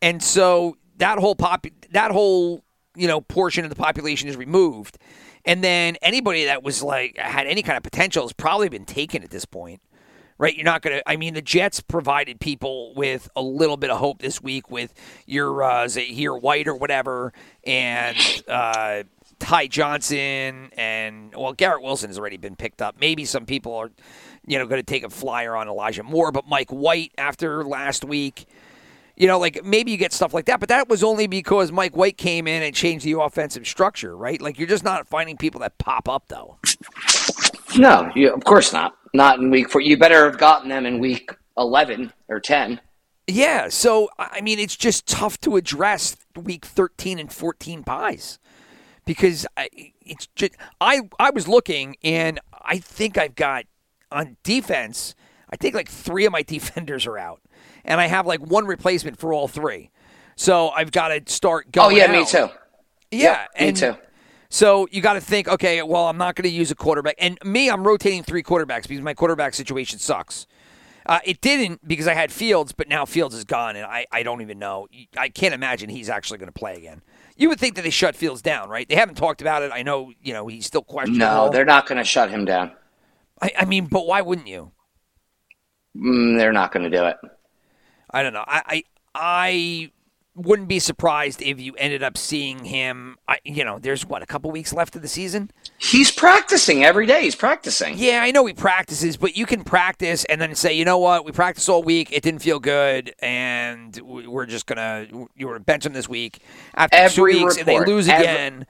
And 0.00 0.22
so 0.22 0.76
that 0.98 1.18
whole 1.18 1.34
pop 1.34 1.66
that 1.90 2.12
whole, 2.12 2.62
you 2.94 3.08
know, 3.08 3.20
portion 3.20 3.64
of 3.64 3.70
the 3.70 3.76
population 3.76 4.28
is 4.28 4.36
removed. 4.36 4.96
And 5.44 5.62
then 5.62 5.96
anybody 6.02 6.44
that 6.44 6.62
was 6.62 6.84
like 6.84 7.18
had 7.18 7.48
any 7.48 7.62
kind 7.62 7.76
of 7.76 7.82
potential 7.82 8.22
has 8.22 8.32
probably 8.32 8.68
been 8.68 8.84
taken 8.84 9.24
at 9.24 9.30
this 9.30 9.44
point. 9.44 9.82
Right, 10.38 10.54
you're 10.54 10.66
not 10.66 10.82
gonna. 10.82 11.00
I 11.06 11.16
mean, 11.16 11.32
the 11.32 11.40
Jets 11.40 11.80
provided 11.80 12.40
people 12.40 12.94
with 12.94 13.26
a 13.34 13.40
little 13.40 13.78
bit 13.78 13.88
of 13.88 13.98
hope 13.98 14.20
this 14.20 14.42
week 14.42 14.70
with 14.70 14.92
your 15.24 15.62
uh, 15.62 15.88
Zahir 15.88 16.36
White 16.36 16.68
or 16.68 16.74
whatever, 16.74 17.32
and 17.64 18.18
uh, 18.46 19.04
Ty 19.38 19.66
Johnson, 19.68 20.70
and 20.76 21.34
well, 21.34 21.52
Garrett 21.52 21.82
Wilson 21.82 22.10
has 22.10 22.18
already 22.18 22.36
been 22.36 22.54
picked 22.54 22.82
up. 22.82 22.96
Maybe 23.00 23.24
some 23.24 23.46
people 23.46 23.74
are, 23.74 23.90
you 24.46 24.58
know, 24.58 24.66
going 24.66 24.80
to 24.80 24.86
take 24.86 25.04
a 25.04 25.10
flyer 25.10 25.56
on 25.56 25.68
Elijah 25.68 26.02
Moore, 26.02 26.32
but 26.32 26.46
Mike 26.46 26.70
White 26.70 27.12
after 27.18 27.64
last 27.64 28.04
week, 28.04 28.46
you 29.16 29.26
know, 29.26 29.38
like 29.38 29.64
maybe 29.64 29.90
you 29.90 29.96
get 29.96 30.12
stuff 30.12 30.34
like 30.34 30.46
that. 30.46 30.60
But 30.60 30.68
that 30.68 30.88
was 30.88 31.02
only 31.02 31.26
because 31.26 31.72
Mike 31.72 31.96
White 31.96 32.16
came 32.16 32.46
in 32.46 32.62
and 32.62 32.74
changed 32.74 33.04
the 33.04 33.18
offensive 33.18 33.66
structure, 33.66 34.16
right? 34.16 34.40
Like 34.40 34.58
you're 34.58 34.68
just 34.68 34.84
not 34.84 35.08
finding 35.08 35.36
people 35.36 35.60
that 35.60 35.78
pop 35.78 36.08
up 36.08 36.28
though. 36.28 36.58
No, 37.76 38.10
you, 38.14 38.32
of 38.32 38.44
course 38.44 38.72
not. 38.72 38.96
Not 39.12 39.38
in 39.38 39.50
week 39.50 39.70
four. 39.70 39.80
You 39.80 39.96
better 39.96 40.24
have 40.24 40.38
gotten 40.38 40.68
them 40.68 40.86
in 40.86 40.98
week 40.98 41.30
11 41.56 42.12
or 42.28 42.40
10. 42.40 42.80
Yeah, 43.26 43.68
so 43.68 44.08
I 44.18 44.40
mean, 44.40 44.58
it's 44.58 44.76
just 44.76 45.06
tough 45.06 45.40
to 45.40 45.56
address 45.56 46.16
week 46.36 46.64
13 46.64 47.18
and 47.18 47.32
14 47.32 47.82
buys 47.82 48.38
because 49.04 49.46
I, 49.56 49.68
it's 50.02 50.28
just 50.36 50.52
I 50.80 51.02
I 51.18 51.30
was 51.30 51.48
looking 51.48 51.96
and 52.04 52.38
I 52.52 52.78
think 52.78 53.18
I've 53.18 53.34
got 53.34 53.64
on 54.16 54.36
defense. 54.42 55.14
I 55.50 55.56
think 55.56 55.74
like 55.74 55.88
three 55.88 56.24
of 56.24 56.32
my 56.32 56.42
defenders 56.56 57.06
are 57.06 57.18
out, 57.18 57.40
and 57.84 58.00
I 58.00 58.06
have 58.06 58.26
like 58.26 58.40
one 58.40 58.66
replacement 58.66 59.18
for 59.18 59.32
all 59.32 59.46
three. 59.46 59.90
So 60.34 60.70
I've 60.70 60.90
got 60.90 61.08
to 61.08 61.22
start 61.32 61.70
going. 61.70 61.86
Oh, 61.86 61.90
going. 61.90 62.12
yeah, 62.12 62.20
me 62.20 62.26
too. 62.26 62.48
Yeah, 63.10 63.46
me 63.58 63.72
too. 63.72 63.96
So 64.48 64.86
you 64.90 65.00
got 65.00 65.14
to 65.14 65.20
think, 65.20 65.48
okay, 65.48 65.82
well, 65.82 66.06
I'm 66.06 66.18
not 66.18 66.36
going 66.36 66.48
to 66.48 66.54
use 66.54 66.70
a 66.70 66.74
quarterback, 66.74 67.16
and 67.18 67.38
me, 67.44 67.68
I'm 67.68 67.86
rotating 67.86 68.22
three 68.22 68.42
quarterbacks 68.42 68.88
because 68.88 69.02
my 69.02 69.14
quarterback 69.14 69.54
situation 69.54 69.98
sucks. 69.98 70.46
Uh, 71.04 71.20
it 71.24 71.40
didn't 71.40 71.86
because 71.86 72.08
I 72.08 72.14
had 72.14 72.32
Fields, 72.32 72.72
but 72.72 72.88
now 72.88 73.04
Fields 73.04 73.34
is 73.34 73.44
gone, 73.44 73.76
and 73.76 73.86
I, 73.86 74.06
I 74.10 74.22
don't 74.22 74.42
even 74.42 74.58
know. 74.58 74.88
I 75.16 75.28
can't 75.28 75.54
imagine 75.54 75.88
he's 75.88 76.08
actually 76.08 76.38
going 76.38 76.48
to 76.48 76.58
play 76.58 76.74
again. 76.74 77.02
You 77.36 77.48
would 77.48 77.60
think 77.60 77.76
that 77.76 77.82
they 77.82 77.90
shut 77.90 78.16
Fields 78.16 78.42
down, 78.42 78.68
right? 78.68 78.88
They 78.88 78.96
haven't 78.96 79.14
talked 79.16 79.40
about 79.40 79.62
it. 79.62 79.70
I 79.72 79.82
know, 79.82 80.12
you 80.20 80.32
know, 80.32 80.48
he's 80.48 80.66
still 80.66 80.82
questionable. 80.82 81.46
No, 81.46 81.50
they're 81.50 81.64
not 81.64 81.86
going 81.86 81.98
to 81.98 82.04
shut 82.04 82.30
him 82.30 82.44
down. 82.44 82.72
I, 83.40 83.52
I 83.60 83.64
mean, 83.64 83.86
but 83.86 84.06
why 84.06 84.20
wouldn't 84.22 84.48
you? 84.48 84.72
Mm, 85.96 86.38
they're 86.38 86.52
not 86.52 86.72
going 86.72 86.90
to 86.90 86.96
do 86.96 87.04
it. 87.04 87.16
I 88.10 88.22
don't 88.22 88.32
know. 88.32 88.44
I, 88.46 88.62
I 88.66 88.82
I 89.14 89.90
wouldn't 90.34 90.68
be 90.68 90.78
surprised 90.78 91.40
if 91.40 91.58
you 91.58 91.74
ended 91.76 92.02
up 92.02 92.18
seeing 92.18 92.66
him. 92.66 93.16
I, 93.26 93.38
you 93.44 93.64
know, 93.64 93.78
there's 93.78 94.04
what 94.04 94.22
a 94.22 94.26
couple 94.26 94.50
weeks 94.50 94.72
left 94.74 94.94
of 94.94 95.00
the 95.00 95.08
season. 95.08 95.50
He's 95.78 96.10
practicing 96.10 96.84
every 96.84 97.06
day. 97.06 97.22
He's 97.22 97.34
practicing. 97.34 97.94
Yeah, 97.96 98.20
I 98.22 98.30
know 98.32 98.44
he 98.44 98.52
practices, 98.52 99.16
but 99.16 99.36
you 99.36 99.46
can 99.46 99.64
practice 99.64 100.24
and 100.26 100.38
then 100.40 100.54
say, 100.54 100.74
you 100.74 100.84
know 100.84 100.98
what, 100.98 101.24
we 101.24 101.32
practiced 101.32 101.68
all 101.70 101.82
week, 101.82 102.12
it 102.12 102.22
didn't 102.22 102.40
feel 102.40 102.60
good, 102.60 103.14
and 103.20 103.98
we- 104.04 104.26
we're 104.26 104.44
just 104.46 104.66
gonna 104.66 105.06
you 105.34 105.48
were 105.48 105.58
bench 105.58 105.86
him 105.86 105.94
this 105.94 106.08
week. 106.08 106.40
After 106.74 106.96
two 106.96 107.02
Every 107.02 107.34
weeks, 107.42 107.56
and 107.56 107.66
they 107.66 107.72
report, 107.74 107.88
lose 107.88 108.08
every- 108.08 108.24
again. 108.26 108.66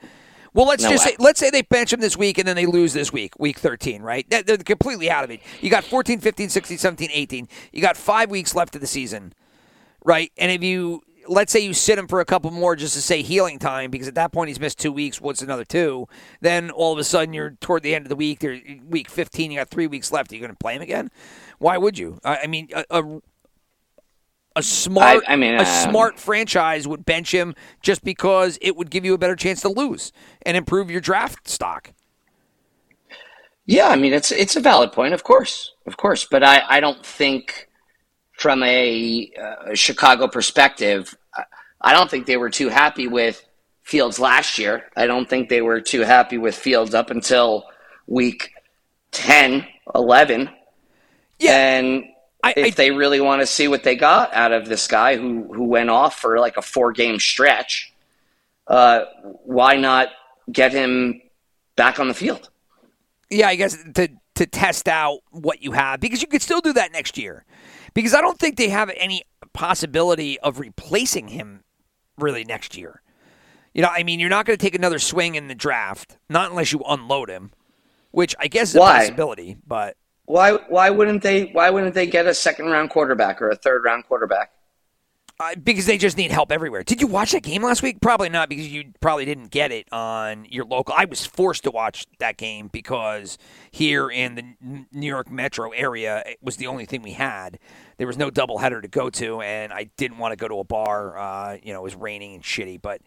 Well, 0.57 0.65
let's 0.65 0.83
No 0.83 0.89
just 0.89 1.05
way. 1.05 1.11
say 1.11 1.17
let's 1.19 1.39
say 1.39 1.51
they 1.51 1.61
bench 1.61 1.93
him 1.93 1.99
this 2.01 2.17
week 2.17 2.39
and 2.39 2.47
then 2.47 2.55
they 2.55 2.65
lose 2.65 2.91
this 2.91 3.13
week, 3.13 3.37
week 3.37 3.59
13, 3.59 4.01
right? 4.01 4.27
They're- 4.27 4.57
completely 4.57 5.07
out 5.07 5.23
of 5.23 5.29
it. 5.29 5.39
You 5.61 5.69
got 5.69 5.83
14, 5.83 6.19
15, 6.19 6.49
16, 6.49 6.79
17, 6.79 7.09
18. 7.13 7.47
You 7.71 7.81
got 7.81 7.95
five 7.95 8.31
weeks 8.31 8.55
left 8.55 8.73
of 8.73 8.81
the 8.81 8.87
season, 8.87 9.33
right? 10.03 10.31
And 10.35 10.51
if 10.51 10.63
you 10.63 11.03
let's 11.27 11.51
say 11.51 11.59
you 11.59 11.73
sit 11.73 11.99
him 11.99 12.07
for 12.07 12.21
a 12.21 12.25
couple 12.25 12.49
more 12.51 12.75
just 12.75 12.95
to 12.95 13.01
say 13.01 13.21
healing 13.21 13.59
time, 13.59 13.91
because 13.91 14.07
at 14.07 14.15
that 14.15 14.31
point 14.31 14.47
he's 14.47 14.59
missed 14.59 14.79
two 14.79 14.91
weeks. 14.91 15.21
What's 15.21 15.41
another 15.43 15.65
two? 15.65 16.07
Then 16.41 16.71
all 16.71 16.91
of 16.93 16.97
a 16.99 17.03
sudden 17.03 17.33
you're 17.33 17.51
toward 17.61 17.83
the 17.83 17.93
end 17.93 18.05
of 18.05 18.09
the 18.09 18.15
week. 18.15 18.43
Week 18.87 19.09
15, 19.09 19.51
you 19.51 19.59
got 19.59 19.69
three 19.69 19.87
weeks 19.87 20.11
left. 20.11 20.31
Are 20.31 20.35
you 20.35 20.41
going 20.41 20.51
to 20.53 20.57
play 20.57 20.75
him 20.75 20.81
again? 20.81 21.11
Why 21.59 21.77
would 21.77 21.99
you? 21.99 22.19
I, 22.23 22.39
I 22.43 22.47
mean, 22.47 22.69
a, 22.73 22.85
a, 22.89 23.21
a 24.57 24.63
smart, 24.63 25.23
I- 25.27 25.33
I 25.33 25.35
mean, 25.35 25.53
a 25.55 25.59
um, 25.59 25.65
smart 25.65 26.19
franchise 26.19 26.87
would 26.87 27.05
bench 27.05 27.33
him 27.33 27.53
just 27.81 28.03
because 28.03 28.57
it 28.61 28.75
would 28.75 28.89
give 28.89 29.05
you 29.05 29.13
a 29.13 29.17
better 29.17 29.35
chance 29.35 29.61
to 29.61 29.69
lose 29.69 30.11
and 30.41 30.57
improve 30.57 30.89
your 30.91 31.01
draft 31.01 31.47
stock. 31.47 31.93
Yeah, 33.65 33.87
I 33.89 33.95
mean 33.97 34.13
it's 34.13 34.31
it's 34.31 34.55
a 34.55 34.61
valid 34.61 34.93
point, 34.93 35.13
of 35.13 35.23
course, 35.23 35.73
of 35.85 35.97
course, 35.97 36.25
but 36.29 36.41
I 36.43 36.61
I 36.67 36.79
don't 36.79 37.05
think 37.05 37.67
from 38.37 38.63
a 38.63 39.29
uh, 39.41 39.73
Chicago 39.75 40.27
perspective, 40.27 41.15
I- 41.81 41.93
don't 41.93 42.09
think 42.09 42.25
they 42.27 42.37
were 42.37 42.49
too 42.49 42.69
happy 42.69 43.07
with 43.07 43.43
Fields 43.83 44.19
last 44.19 44.57
year. 44.57 44.85
I 44.95 45.05
don't 45.07 45.29
think 45.29 45.49
they 45.49 45.61
were 45.61 45.81
too 45.81 46.01
happy 46.01 46.37
with 46.37 46.55
Fields 46.55 46.93
up 46.93 47.09
until 47.09 47.65
week 48.05 48.51
10, 49.11 49.65
11. 49.95 50.49
Yeah, 51.39 51.51
And 51.77 52.03
I- 52.47 52.53
if 52.57 52.65
I- 52.65 52.69
they 52.71 52.91
really 52.91 53.19
want 53.19 53.41
to 53.41 53.45
see 53.47 53.67
what 53.67 53.83
they 53.83 53.95
got 53.95 54.33
out 54.33 54.51
of 54.51 54.67
this 54.67 54.87
guy 54.87 55.15
who 55.17 55.51
who 55.53 55.63
went 55.65 55.89
off 55.89 56.19
for 56.19 56.39
like 56.39 56.57
a 56.57 56.61
four 56.61 56.91
game 56.91 57.19
stretch, 57.19 57.91
uh, 58.67 59.01
why 59.43 59.75
not 59.75 60.09
get 60.51 60.71
him 60.71 61.21
back 61.75 61.99
on 61.99 62.07
the 62.07 62.13
field? 62.13 62.49
Yeah, 63.29 63.47
I 63.49 63.55
guess 63.55 63.77
to 63.95 64.09
to 64.35 64.45
test 64.45 64.87
out 64.87 65.19
what 65.31 65.61
you 65.63 65.71
have 65.71 65.99
because 65.99 66.21
you 66.21 66.27
could 66.27 66.41
still 66.41 66.61
do 66.61 66.73
that 66.73 66.91
next 66.91 67.17
year. 67.17 67.43
Because 67.93 68.13
I 68.13 68.21
don't 68.21 68.37
think 68.37 68.57
they 68.57 68.69
have 68.69 68.91
any 68.95 69.23
possibility 69.53 70.39
of 70.41 70.59
replacing 70.59 71.29
him 71.29 71.63
really 72.17 72.43
next 72.43 72.77
year. 72.77 73.01
You 73.73 73.81
know, 73.81 73.89
I 73.91 74.03
mean, 74.03 74.19
you're 74.19 74.29
not 74.29 74.45
going 74.45 74.57
to 74.57 74.63
take 74.63 74.75
another 74.75 74.99
swing 74.99 75.33
in 75.35 75.47
the 75.47 75.55
draft, 75.55 76.17
not 76.29 76.49
unless 76.51 76.71
you 76.71 76.83
unload 76.87 77.29
him, 77.29 77.51
which 78.11 78.35
I 78.39 78.47
guess 78.47 78.69
is 78.69 78.75
Why? 78.79 78.97
a 78.97 78.99
possibility. 78.99 79.57
But 79.65 79.97
Why 80.27 80.51
why 80.69 80.91
wouldn't 80.91 81.23
they 81.23 81.45
why 81.45 81.69
wouldn't 81.71 81.95
they 81.95 82.05
get 82.05 82.27
a 82.27 82.33
second 82.33 82.67
round 82.67 82.91
quarterback 82.91 83.41
or 83.41 83.49
a 83.49 83.55
third 83.55 83.83
round 83.83 84.05
quarterback? 84.05 84.51
uh, 85.39 85.53
because 85.63 85.85
they 85.85 85.97
just 85.97 86.17
need 86.17 86.31
help 86.31 86.51
everywhere. 86.51 86.83
Did 86.83 86.99
you 86.99 87.07
watch 87.07 87.31
that 87.31 87.43
game 87.43 87.63
last 87.63 87.83
week? 87.83 88.01
Probably 88.01 88.29
not, 88.29 88.49
because 88.49 88.67
you 88.67 88.91
probably 88.99 89.25
didn't 89.25 89.51
get 89.51 89.71
it 89.71 89.87
on 89.91 90.45
your 90.45 90.65
local. 90.65 90.95
I 90.97 91.05
was 91.05 91.25
forced 91.25 91.63
to 91.65 91.71
watch 91.71 92.05
that 92.19 92.37
game 92.37 92.69
because 92.71 93.37
here 93.69 94.09
in 94.09 94.35
the 94.35 94.87
New 94.91 95.07
York 95.07 95.29
metro 95.29 95.69
area, 95.71 96.23
it 96.25 96.39
was 96.41 96.57
the 96.57 96.67
only 96.67 96.85
thing 96.85 97.03
we 97.03 97.11
had. 97.11 97.59
There 97.97 98.07
was 98.07 98.17
no 98.17 98.31
doubleheader 98.31 98.81
to 98.81 98.87
go 98.87 99.09
to, 99.11 99.41
and 99.41 99.71
I 99.71 99.89
didn't 99.97 100.17
want 100.17 100.31
to 100.31 100.37
go 100.37 100.47
to 100.47 100.59
a 100.59 100.63
bar. 100.63 101.17
Uh, 101.17 101.57
you 101.61 101.71
know, 101.71 101.79
it 101.79 101.83
was 101.83 101.95
raining 101.95 102.33
and 102.35 102.43
shitty, 102.43 102.81
but. 102.81 103.01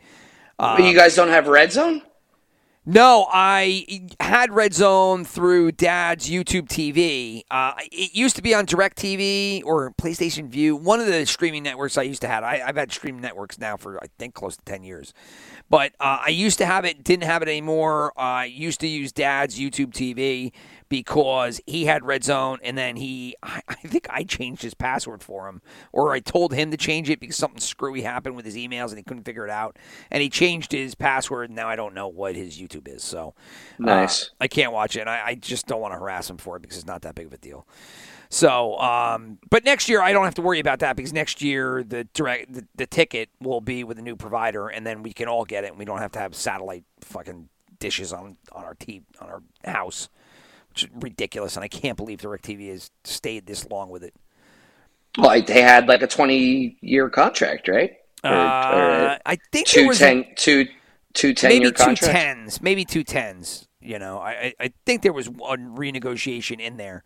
Uh, 0.59 0.77
But 0.77 0.87
you 0.87 0.95
guys 0.95 1.17
don't 1.17 1.29
have 1.31 1.49
red 1.49 1.73
zone? 1.73 2.03
No, 2.87 3.27
I 3.31 4.09
had 4.21 4.53
Red 4.53 4.73
Zone 4.73 5.27
through 5.27 5.73
Dad's 5.73 6.31
YouTube 6.31 6.67
TV. 6.67 7.43
Uh, 7.51 7.75
it 7.93 8.15
used 8.15 8.37
to 8.37 8.43
be 8.43 8.55
on 8.55 8.65
Direct 8.65 8.97
TV 8.97 9.63
or 9.67 9.93
PlayStation 10.01 10.49
Vue, 10.49 10.75
one 10.75 10.99
of 10.99 11.07
the 11.07 11.27
streaming 11.27 11.63
networks 11.63 11.99
I 11.99 12.03
used 12.03 12.23
to 12.23 12.29
have. 12.29 12.43
I, 12.43 12.63
I've 12.65 12.77
had 12.77 12.91
streaming 12.91 13.21
networks 13.21 13.59
now 13.59 13.77
for 13.77 14.03
I 14.03 14.07
think 14.19 14.33
close 14.33 14.57
to 14.57 14.65
ten 14.65 14.83
years, 14.83 15.13
but 15.69 15.93
uh, 16.01 16.23
I 16.25 16.31
used 16.31 16.57
to 16.59 16.67
have 16.67 16.87
it, 16.87 17.05
didn't 17.05 17.25
have 17.25 17.43
it 17.43 17.49
anymore. 17.49 18.15
Uh, 18.17 18.21
I 18.21 18.45
used 18.47 18.81
to 18.81 18.89
use 18.89 19.13
Dad's 19.13 19.61
YouTube 19.61 19.93
TV 19.93 20.53
because 20.91 21.63
he 21.67 21.87
had 21.87 22.05
Red 22.05 22.23
Zone, 22.23 22.59
and 22.63 22.77
then 22.77 22.97
he, 22.97 23.35
I, 23.43 23.63
I 23.67 23.75
think 23.77 24.07
I 24.11 24.25
changed 24.25 24.61
his 24.61 24.75
password 24.75 25.23
for 25.23 25.49
him, 25.49 25.63
or 25.93 26.13
I 26.13 26.21
told 26.21 26.53
him 26.53 26.71
to 26.73 26.77
change 26.77 27.09
it 27.09 27.21
because 27.21 27.37
something 27.37 27.61
screwy 27.61 28.03
happened 28.03 28.37
with 28.37 28.45
his 28.45 28.57
emails 28.57 28.89
and 28.89 28.99
he 28.99 29.03
couldn't 29.03 29.25
figure 29.25 29.47
it 29.47 29.51
out, 29.51 29.79
and 30.11 30.23
he 30.23 30.29
changed 30.29 30.73
his 30.73 30.95
password. 30.95 31.49
And 31.49 31.57
now 31.57 31.69
I 31.69 31.77
don't 31.77 31.95
know 31.95 32.09
what 32.09 32.37
his 32.37 32.59
YouTube 32.59 32.87
is, 32.87 33.03
so 33.03 33.35
uh, 33.81 33.85
Nice. 33.85 34.31
I 34.39 34.49
can't 34.49 34.73
watch 34.73 34.97
it. 34.97 35.01
And 35.01 35.09
I, 35.09 35.23
I 35.29 35.35
just 35.37 35.67
don't 35.67 35.81
want 35.81 35.95
to 35.95 35.99
harass 35.99 36.29
him 36.29 36.37
for 36.37 36.57
it 36.57 36.63
because 36.63 36.77
it's 36.77 36.87
not 36.87 37.03
that 37.03 37.15
big 37.15 37.27
of 37.27 37.33
a 37.33 37.39
deal. 37.39 37.67
So, 38.29 38.79
um, 38.79 39.39
but 39.49 39.65
next 39.65 39.89
year 39.89 40.01
I 40.03 40.13
don't 40.13 40.25
have 40.25 40.37
to 40.37 40.43
worry 40.43 40.61
about 40.61 40.81
that 40.81 40.95
because 40.97 41.13
next 41.13 41.43
year 41.43 41.83
the 41.83 42.05
direct 42.15 42.53
the, 42.53 42.67
the 42.77 42.87
ticket 42.87 43.29
will 43.41 43.61
be 43.61 43.83
with 43.83 43.99
a 43.99 44.03
new 44.03 44.15
provider, 44.17 44.69
and 44.69 44.87
then 44.87 45.03
we 45.03 45.13
can 45.13 45.27
all 45.29 45.45
get 45.45 45.65
it, 45.65 45.69
and 45.71 45.79
we 45.79 45.85
don't 45.85 45.99
have 45.99 46.13
to 46.13 46.19
have 46.21 46.35
satellite 46.35 46.85
fucking 47.01 47.49
dishes 47.81 48.13
on 48.13 48.37
on 48.53 48.65
our 48.65 48.75
t 48.75 49.03
on 49.21 49.29
our 49.29 49.43
house, 49.65 50.09
ridiculous. 50.95 51.57
And 51.57 51.65
I 51.65 51.69
can't 51.69 51.97
believe 51.97 52.21
DirecTV 52.21 52.71
has 52.71 52.91
stayed 53.05 53.47
this 53.47 53.67
long 53.71 53.91
with 53.91 54.05
it. 54.05 54.15
Like 55.17 55.47
they 55.47 55.63
had 55.63 55.89
like 55.89 56.03
a 56.03 56.07
twenty 56.07 56.79
year 56.81 57.11
contract, 57.11 57.69
right? 57.69 57.93
Or, 58.29 58.55
Uh, 58.69 58.71
or 58.71 59.21
I 59.27 59.39
think 59.53 59.73
there 59.73 59.85
two 59.85 59.87
was 59.87 60.05
ten 60.05 60.27
two 60.37 60.67
two 61.15 61.35
ten 61.35 61.59
maybe 61.59 61.59
year 61.59 61.73
two 61.73 61.97
contracts. 61.97 61.97
tens, 61.97 62.61
maybe 62.61 62.85
two 62.85 63.05
tens. 63.05 63.67
You 63.81 63.99
know, 63.99 64.19
I, 64.19 64.31
I 64.31 64.55
I 64.67 64.73
think 64.85 65.03
there 65.03 65.13
was 65.13 65.29
one 65.29 65.77
renegotiation 65.77 66.61
in 66.61 66.77
there. 66.77 67.03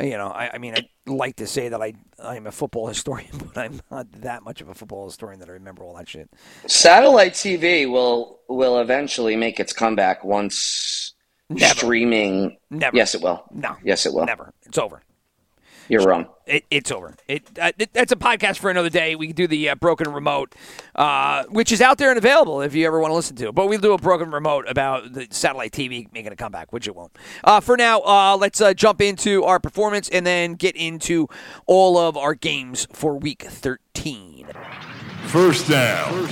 Uh, 0.00 0.04
You 0.04 0.18
know, 0.18 0.28
I, 0.28 0.54
I 0.54 0.58
mean, 0.58 0.74
I'd 0.74 0.88
like 1.06 1.36
to 1.36 1.46
say 1.46 1.68
that 1.70 1.82
I 1.82 1.94
I'm 2.22 2.46
a 2.46 2.52
football 2.52 2.88
historian, 2.94 3.38
but 3.38 3.58
I'm 3.58 3.80
not 3.90 4.10
that 4.22 4.42
much 4.44 4.60
of 4.60 4.68
a 4.68 4.74
football 4.74 5.06
historian 5.06 5.40
that 5.40 5.48
I 5.48 5.52
remember 5.52 5.84
all 5.84 5.94
that 5.96 6.08
shit. 6.08 6.30
Satellite 6.66 7.34
TV 7.34 7.90
will 7.90 8.40
will 8.48 8.78
eventually 8.80 9.36
make 9.36 9.60
its 9.60 9.72
comeback 9.72 10.24
once 10.24 11.14
Never. 11.48 11.74
streaming. 11.74 12.56
Never. 12.70 12.96
Yes, 12.96 13.14
it 13.14 13.22
will. 13.22 13.44
No. 13.52 13.76
Yes, 13.84 14.06
it 14.06 14.12
will. 14.12 14.26
Never. 14.26 14.52
It's 14.64 14.78
over. 14.78 15.02
You're 15.88 16.04
wrong. 16.04 16.26
It, 16.46 16.64
it's 16.70 16.90
over. 16.90 17.14
It, 17.28 17.48
uh, 17.60 17.70
it 17.78 17.92
that's 17.92 18.10
a 18.10 18.16
podcast 18.16 18.58
for 18.58 18.70
another 18.70 18.90
day. 18.90 19.14
We 19.14 19.28
can 19.28 19.36
do 19.36 19.46
the 19.46 19.68
uh, 19.68 19.74
broken 19.76 20.12
remote, 20.12 20.54
uh, 20.96 21.44
which 21.44 21.70
is 21.70 21.80
out 21.80 21.98
there 21.98 22.08
and 22.10 22.18
available 22.18 22.60
if 22.60 22.74
you 22.74 22.86
ever 22.86 22.98
want 22.98 23.12
to 23.12 23.14
listen 23.14 23.36
to 23.36 23.48
it. 23.48 23.54
But 23.54 23.68
we'll 23.68 23.78
do 23.78 23.92
a 23.92 23.98
broken 23.98 24.32
remote 24.32 24.64
about 24.68 25.12
the 25.12 25.28
satellite 25.30 25.72
TV 25.72 26.12
making 26.12 26.32
a 26.32 26.36
comeback, 26.36 26.72
which 26.72 26.88
it 26.88 26.96
won't. 26.96 27.16
Uh, 27.44 27.60
for 27.60 27.76
now, 27.76 28.00
uh, 28.00 28.36
let's 28.36 28.60
uh, 28.60 28.74
jump 28.74 29.00
into 29.00 29.44
our 29.44 29.60
performance 29.60 30.08
and 30.08 30.26
then 30.26 30.54
get 30.54 30.74
into 30.74 31.28
all 31.66 31.96
of 31.98 32.16
our 32.16 32.34
games 32.34 32.88
for 32.92 33.16
Week 33.16 33.44
13. 33.48 34.48
First 35.26 35.68
down. 35.68 36.28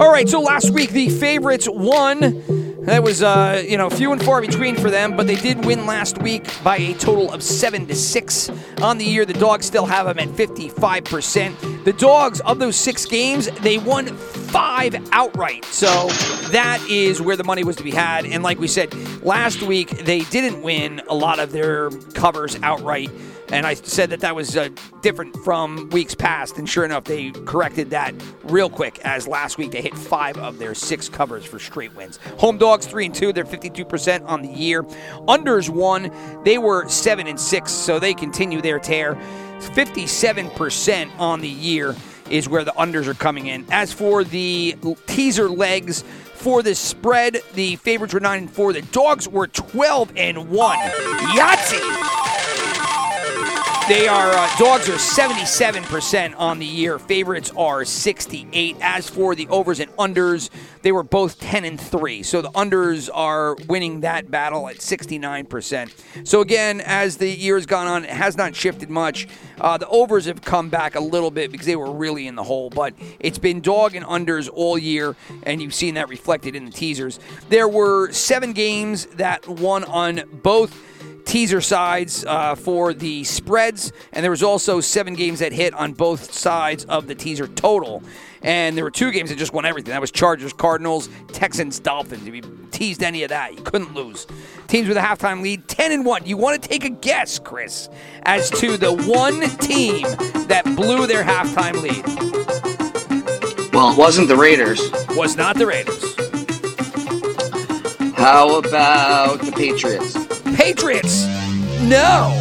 All 0.00 0.10
right, 0.10 0.28
so 0.28 0.40
last 0.40 0.70
week 0.70 0.90
the 0.90 1.08
favorites 1.10 1.68
won. 1.70 2.65
That 2.86 3.02
was 3.02 3.20
uh, 3.20 3.64
you 3.66 3.76
know 3.76 3.90
few 3.90 4.12
and 4.12 4.22
far 4.22 4.40
between 4.40 4.76
for 4.76 4.90
them, 4.90 5.16
but 5.16 5.26
they 5.26 5.34
did 5.34 5.64
win 5.64 5.86
last 5.86 6.18
week 6.18 6.48
by 6.62 6.76
a 6.76 6.94
total 6.94 7.32
of 7.32 7.42
seven 7.42 7.84
to 7.88 7.96
six. 7.96 8.48
On 8.80 8.96
the 8.96 9.04
year, 9.04 9.24
the 9.24 9.32
dogs 9.32 9.66
still 9.66 9.86
have 9.86 10.06
them 10.06 10.20
at 10.20 10.34
fifty-five 10.36 11.04
percent. 11.04 11.58
The 11.84 11.92
dogs 11.92 12.40
of 12.40 12.60
those 12.60 12.76
six 12.76 13.04
games, 13.04 13.50
they 13.62 13.78
won 13.78 14.06
five 14.06 14.94
outright. 15.10 15.64
So 15.64 16.06
that 16.50 16.80
is 16.88 17.20
where 17.20 17.36
the 17.36 17.44
money 17.44 17.64
was 17.64 17.74
to 17.76 17.82
be 17.82 17.90
had. 17.90 18.24
And 18.24 18.44
like 18.44 18.60
we 18.60 18.68
said 18.68 18.94
last 19.22 19.62
week, 19.62 19.90
they 20.04 20.20
didn't 20.20 20.62
win 20.62 21.02
a 21.08 21.14
lot 21.14 21.40
of 21.40 21.50
their 21.50 21.90
covers 22.14 22.56
outright. 22.62 23.10
And 23.50 23.66
I 23.66 23.74
said 23.74 24.10
that 24.10 24.20
that 24.20 24.34
was 24.34 24.56
uh, 24.56 24.68
different 25.02 25.36
from 25.44 25.88
weeks 25.90 26.14
past. 26.14 26.58
And 26.58 26.68
sure 26.68 26.84
enough, 26.84 27.04
they 27.04 27.30
corrected 27.30 27.90
that 27.90 28.14
real 28.44 28.68
quick 28.68 28.98
as 29.04 29.28
last 29.28 29.58
week 29.58 29.70
they 29.70 29.82
hit 29.82 29.96
five 29.96 30.36
of 30.38 30.58
their 30.58 30.74
six 30.74 31.08
covers 31.08 31.44
for 31.44 31.58
straight 31.58 31.94
wins. 31.94 32.18
Home 32.38 32.58
dogs, 32.58 32.86
three 32.86 33.06
and 33.06 33.14
two, 33.14 33.32
they're 33.32 33.44
52% 33.44 34.26
on 34.26 34.42
the 34.42 34.48
year. 34.48 34.82
Unders 34.82 35.68
won, 35.68 36.10
they 36.44 36.58
were 36.58 36.88
seven 36.88 37.26
and 37.26 37.38
six, 37.38 37.72
so 37.72 37.98
they 37.98 38.14
continue 38.14 38.60
their 38.60 38.78
tear. 38.78 39.14
57% 39.60 41.18
on 41.18 41.40
the 41.40 41.48
year 41.48 41.94
is 42.30 42.48
where 42.48 42.64
the 42.64 42.72
unders 42.72 43.06
are 43.06 43.14
coming 43.14 43.46
in. 43.46 43.64
As 43.70 43.92
for 43.92 44.24
the 44.24 44.76
teaser 45.06 45.48
legs, 45.48 46.02
for 46.34 46.62
the 46.62 46.74
spread, 46.74 47.38
the 47.54 47.76
favorites 47.76 48.12
were 48.12 48.20
9 48.20 48.38
and 48.38 48.50
4. 48.50 48.72
The 48.74 48.82
dogs 48.82 49.28
were 49.28 49.46
12 49.46 50.12
and 50.16 50.50
1. 50.50 50.78
Yahtzee! 50.78 52.45
They 53.88 54.08
are 54.08 54.30
uh, 54.32 54.56
dogs 54.58 54.88
are 54.88 54.94
77% 54.94 56.34
on 56.36 56.58
the 56.58 56.66
year. 56.66 56.98
Favorites 56.98 57.52
are 57.56 57.84
68. 57.84 58.76
As 58.80 59.08
for 59.08 59.36
the 59.36 59.46
overs 59.46 59.78
and 59.78 59.96
unders, 59.96 60.50
they 60.82 60.90
were 60.90 61.04
both 61.04 61.38
10 61.38 61.64
and 61.64 61.80
3. 61.80 62.24
So 62.24 62.42
the 62.42 62.50
unders 62.50 63.08
are 63.14 63.54
winning 63.68 64.00
that 64.00 64.28
battle 64.28 64.68
at 64.68 64.78
69%. 64.78 66.26
So 66.26 66.40
again, 66.40 66.80
as 66.80 67.18
the 67.18 67.30
year 67.30 67.54
has 67.54 67.66
gone 67.66 67.86
on, 67.86 68.02
it 68.02 68.10
has 68.10 68.36
not 68.36 68.56
shifted 68.56 68.90
much. 68.90 69.28
Uh, 69.60 69.78
the 69.78 69.86
overs 69.86 70.24
have 70.24 70.42
come 70.42 70.68
back 70.68 70.96
a 70.96 71.00
little 71.00 71.30
bit 71.30 71.52
because 71.52 71.66
they 71.66 71.76
were 71.76 71.92
really 71.92 72.26
in 72.26 72.34
the 72.34 72.42
hole, 72.42 72.70
but 72.70 72.92
it's 73.20 73.38
been 73.38 73.60
dog 73.60 73.94
and 73.94 74.04
unders 74.04 74.50
all 74.52 74.76
year, 74.76 75.14
and 75.44 75.62
you've 75.62 75.74
seen 75.74 75.94
that 75.94 76.08
reflected 76.08 76.56
in 76.56 76.64
the 76.64 76.72
teasers. 76.72 77.20
There 77.50 77.68
were 77.68 78.10
seven 78.10 78.52
games 78.52 79.06
that 79.14 79.46
won 79.46 79.84
on 79.84 80.22
both 80.42 80.76
teaser 81.26 81.60
sides 81.60 82.24
uh, 82.24 82.54
for 82.54 82.94
the 82.94 83.24
spreads, 83.24 83.92
and 84.12 84.24
there 84.24 84.30
was 84.30 84.42
also 84.42 84.80
seven 84.80 85.14
games 85.14 85.40
that 85.40 85.52
hit 85.52 85.74
on 85.74 85.92
both 85.92 86.32
sides 86.32 86.84
of 86.86 87.06
the 87.06 87.14
teaser 87.14 87.48
total. 87.48 88.02
And 88.42 88.76
there 88.76 88.84
were 88.84 88.92
two 88.92 89.10
games 89.10 89.30
that 89.30 89.38
just 89.38 89.52
won 89.52 89.64
everything. 89.64 89.90
That 89.90 90.00
was 90.00 90.12
Chargers, 90.12 90.52
Cardinals, 90.52 91.08
Texans, 91.32 91.80
Dolphins. 91.80 92.26
If 92.28 92.34
you 92.34 92.42
teased 92.70 93.02
any 93.02 93.24
of 93.24 93.30
that, 93.30 93.54
you 93.54 93.62
couldn't 93.62 93.92
lose. 93.92 94.26
Teams 94.68 94.86
with 94.86 94.96
a 94.96 95.00
halftime 95.00 95.42
lead, 95.42 95.66
10 95.66 95.90
and 95.90 96.06
1. 96.06 96.26
You 96.26 96.36
want 96.36 96.62
to 96.62 96.68
take 96.68 96.84
a 96.84 96.90
guess, 96.90 97.40
Chris, 97.40 97.88
as 98.22 98.48
to 98.50 98.76
the 98.76 98.92
one 98.92 99.40
team 99.58 100.02
that 100.46 100.62
blew 100.76 101.08
their 101.08 101.24
halftime 101.24 101.82
lead? 101.82 102.04
Well, 103.74 103.92
it 103.92 103.98
wasn't 103.98 104.28
the 104.28 104.36
Raiders. 104.36 104.80
Was 105.10 105.36
not 105.36 105.56
the 105.56 105.66
Raiders. 105.66 106.14
How 108.16 108.58
about 108.58 109.40
the 109.40 109.52
Patriots? 109.52 110.25
Patriots. 110.56 111.26
No. 111.82 112.32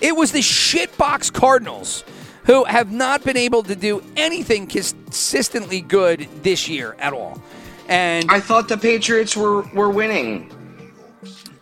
It 0.00 0.14
was 0.16 0.32
the 0.32 0.40
shitbox 0.40 1.32
Cardinals 1.32 2.04
who 2.44 2.64
have 2.64 2.90
not 2.92 3.22
been 3.24 3.36
able 3.36 3.62
to 3.62 3.74
do 3.76 4.02
anything 4.16 4.66
consistently 4.66 5.80
good 5.80 6.26
this 6.42 6.68
year 6.68 6.96
at 6.98 7.12
all. 7.12 7.40
And 7.88 8.30
I 8.30 8.40
thought 8.40 8.68
the 8.68 8.76
Patriots 8.78 9.36
were 9.36 9.62
were 9.74 9.90
winning. 9.90 10.50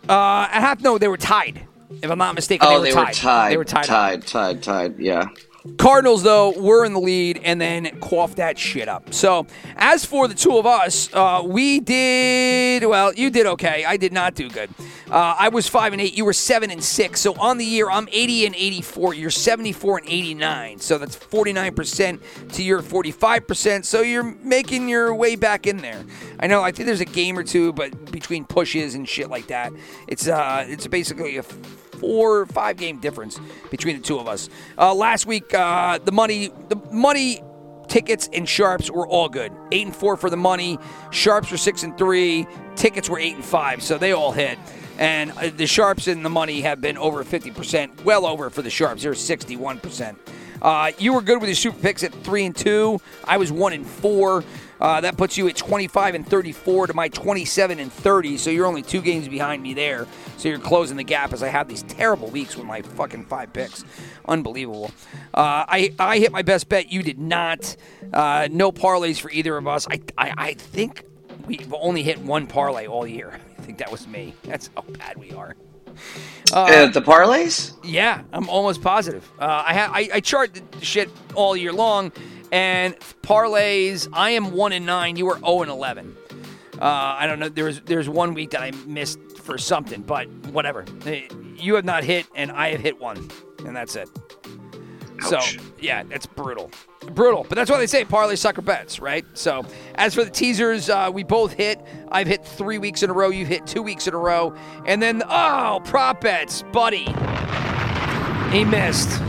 uh, 0.09 0.47
at 0.51 0.59
half, 0.61 0.81
no, 0.81 0.97
they 0.97 1.07
were 1.07 1.17
tied. 1.17 1.61
If 2.01 2.09
I'm 2.09 2.17
not 2.17 2.35
mistaken, 2.35 2.67
Oh, 2.69 2.81
they, 2.81 2.89
they 2.91 2.95
were, 2.95 3.05
were 3.05 3.11
tied. 3.11 3.51
They 3.51 3.57
were 3.57 3.65
tied. 3.65 3.85
Tied. 3.85 4.25
Tied. 4.27 4.63
Tied. 4.63 4.99
Yeah. 4.99 5.25
Cardinals, 5.77 6.23
though, 6.23 6.51
were 6.59 6.85
in 6.85 6.93
the 6.93 6.99
lead 6.99 7.39
and 7.43 7.61
then 7.61 7.99
coughed 7.99 8.37
that 8.37 8.57
shit 8.57 8.87
up. 8.87 9.13
So, 9.13 9.45
as 9.75 10.03
for 10.03 10.27
the 10.27 10.33
two 10.33 10.57
of 10.57 10.65
us, 10.65 11.13
uh, 11.13 11.43
we 11.45 11.79
did 11.79 12.83
well. 12.85 13.13
You 13.13 13.29
did 13.29 13.45
okay. 13.45 13.85
I 13.85 13.97
did 13.97 14.11
not 14.11 14.33
do 14.33 14.49
good. 14.49 14.69
Uh, 15.11 15.35
I 15.37 15.49
was 15.49 15.67
five 15.67 15.91
and 15.91 16.01
eight. 16.01 16.17
You 16.17 16.23
were 16.23 16.33
seven 16.33 16.71
and 16.71 16.81
six. 16.81 17.19
So 17.19 17.33
on 17.33 17.57
the 17.57 17.65
year, 17.65 17.89
I'm 17.89 18.07
80 18.11 18.45
and 18.45 18.55
84. 18.55 19.13
You're 19.13 19.29
74 19.29 19.99
and 19.99 20.07
89. 20.07 20.79
So 20.79 20.97
that's 20.97 21.15
49 21.15 21.75
percent 21.75 22.21
to 22.53 22.63
your 22.63 22.81
45 22.81 23.45
percent. 23.45 23.85
So 23.85 24.01
you're 24.01 24.23
making 24.23 24.87
your 24.87 25.13
way 25.13 25.35
back 25.35 25.67
in 25.67 25.77
there. 25.77 26.03
I 26.39 26.47
know. 26.47 26.63
I 26.63 26.71
think 26.71 26.87
there's 26.87 27.01
a 27.01 27.05
game 27.05 27.37
or 27.37 27.43
two, 27.43 27.73
but 27.73 28.11
between 28.11 28.45
pushes 28.45 28.95
and 28.95 29.07
shit 29.07 29.29
like 29.29 29.47
that, 29.47 29.73
it's 30.07 30.29
uh, 30.29 30.65
it's 30.67 30.87
basically 30.87 31.37
a 31.37 31.43
four 32.01 32.45
five 32.47 32.75
game 32.75 32.99
difference 32.99 33.39
between 33.69 33.95
the 33.95 34.03
two 34.03 34.19
of 34.19 34.27
us. 34.27 34.49
Uh, 34.77 34.93
last 34.93 35.25
week, 35.25 35.53
uh, 35.53 35.99
the 35.99 36.11
money 36.11 36.51
the 36.67 36.75
money 36.91 37.41
tickets 37.87 38.29
and 38.33 38.47
sharps 38.47 38.89
were 38.89 39.07
all 39.07 39.29
good. 39.29 39.51
Eight 39.71 39.85
and 39.85 39.95
four 39.95 40.17
for 40.17 40.29
the 40.29 40.37
money. 40.37 40.79
Sharps 41.11 41.51
were 41.51 41.57
six 41.57 41.83
and 41.83 41.97
three. 41.97 42.47
Tickets 42.75 43.09
were 43.09 43.19
eight 43.19 43.35
and 43.35 43.45
five, 43.45 43.83
so 43.83 43.97
they 43.97 44.11
all 44.11 44.31
hit. 44.31 44.57
And 44.97 45.31
uh, 45.31 45.51
the 45.55 45.67
sharps 45.67 46.07
and 46.07 46.23
the 46.23 46.29
money 46.29 46.61
have 46.61 46.79
been 46.79 46.97
over 46.97 47.23
50%, 47.23 48.03
well 48.03 48.25
over 48.25 48.49
for 48.49 48.61
the 48.61 48.69
sharps. 48.69 49.03
They're 49.03 49.13
61%. 49.13 50.15
Uh, 50.61 50.91
you 50.99 51.13
were 51.13 51.21
good 51.21 51.41
with 51.41 51.49
your 51.49 51.55
super 51.55 51.79
picks 51.79 52.03
at 52.03 52.13
three 52.13 52.45
and 52.45 52.55
two. 52.55 53.01
I 53.25 53.37
was 53.37 53.51
one 53.51 53.73
and 53.73 53.85
four. 53.85 54.43
Uh, 54.81 54.99
that 55.01 55.15
puts 55.15 55.37
you 55.37 55.47
at 55.47 55.55
25 55.55 56.15
and 56.15 56.27
34 56.27 56.87
to 56.87 56.93
my 56.95 57.07
27 57.09 57.79
and 57.79 57.93
30. 57.93 58.37
So 58.37 58.49
you're 58.49 58.65
only 58.65 58.81
two 58.81 59.01
games 59.01 59.27
behind 59.27 59.61
me 59.61 59.73
there. 59.75 60.07
So 60.37 60.49
you're 60.49 60.59
closing 60.59 60.97
the 60.97 61.03
gap 61.03 61.33
as 61.33 61.43
I 61.43 61.49
have 61.49 61.67
these 61.67 61.83
terrible 61.83 62.29
weeks 62.29 62.57
with 62.57 62.65
my 62.65 62.81
fucking 62.81 63.25
five 63.25 63.53
picks. 63.53 63.85
Unbelievable. 64.27 64.91
Uh, 65.33 65.65
I 65.67 65.93
I 65.99 66.17
hit 66.17 66.31
my 66.31 66.41
best 66.41 66.67
bet. 66.67 66.91
You 66.91 67.03
did 67.03 67.19
not. 67.19 67.75
Uh, 68.11 68.47
no 68.51 68.71
parlays 68.71 69.19
for 69.19 69.29
either 69.31 69.55
of 69.55 69.67
us. 69.67 69.87
I, 69.89 70.01
I 70.17 70.33
I 70.37 70.53
think 70.55 71.03
we've 71.45 71.73
only 71.73 72.01
hit 72.03 72.19
one 72.19 72.47
parlay 72.47 72.87
all 72.87 73.05
year. 73.05 73.39
I 73.59 73.61
think 73.61 73.77
that 73.77 73.91
was 73.91 74.07
me. 74.07 74.33
That's 74.43 74.69
how 74.75 74.81
bad 74.81 75.17
we 75.17 75.31
are. 75.31 75.55
Uh, 76.53 76.87
the 76.87 77.01
parlays? 77.01 77.73
Yeah, 77.83 78.23
I'm 78.33 78.49
almost 78.49 78.81
positive. 78.81 79.29
Uh, 79.39 79.63
I, 79.67 79.73
ha- 79.73 79.91
I 79.93 80.09
I 80.15 80.19
chart 80.19 80.59
the 80.71 80.85
shit 80.85 81.09
all 81.35 81.55
year 81.55 81.71
long, 81.71 82.11
and 82.51 82.97
parlays. 83.23 84.07
I 84.13 84.31
am 84.31 84.51
one 84.51 84.73
and 84.73 84.85
nine. 84.85 85.15
You 85.15 85.25
were 85.25 85.39
zero 85.39 85.61
and 85.61 85.71
eleven. 85.71 86.17
Uh, 86.79 87.15
I 87.19 87.27
don't 87.27 87.39
know. 87.39 87.49
There 87.49 87.65
was 87.65 87.81
there's 87.81 88.09
one 88.09 88.33
week 88.33 88.51
that 88.51 88.61
I 88.61 88.71
missed 88.85 89.19
for 89.37 89.57
something, 89.57 90.01
but 90.01 90.27
whatever. 90.47 90.85
You 91.55 91.75
have 91.75 91.85
not 91.85 92.03
hit, 92.03 92.25
and 92.35 92.51
I 92.51 92.69
have 92.71 92.81
hit 92.81 92.99
one, 92.99 93.29
and 93.65 93.75
that's 93.75 93.95
it. 93.95 94.09
Ouch. 95.23 95.57
So 95.57 95.63
yeah, 95.79 96.01
that's 96.03 96.25
brutal, 96.25 96.71
brutal. 97.11 97.45
But 97.47 97.55
that's 97.55 97.69
why 97.69 97.77
they 97.77 97.85
say 97.85 98.03
parlay 98.03 98.35
sucker 98.35 98.63
bets, 98.63 98.99
right? 98.99 99.23
So 99.35 99.63
as 99.95 100.15
for 100.15 100.23
the 100.23 100.31
teasers, 100.31 100.89
uh, 100.89 101.11
we 101.13 101.23
both 101.23 101.53
hit. 101.53 101.79
I've 102.09 102.27
hit 102.27 102.43
three 102.43 102.79
weeks 102.79 103.03
in 103.03 103.11
a 103.11 103.13
row. 103.13 103.29
You've 103.29 103.47
hit 103.47 103.67
two 103.67 103.83
weeks 103.83 104.07
in 104.07 104.15
a 104.15 104.17
row, 104.17 104.55
and 104.87 105.01
then 105.01 105.21
oh, 105.29 105.81
prop 105.85 106.21
bets, 106.21 106.63
buddy. 106.73 107.05
He 108.51 108.65
missed. 108.65 109.21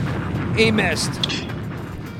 He 0.56 0.70
missed. 0.70 1.51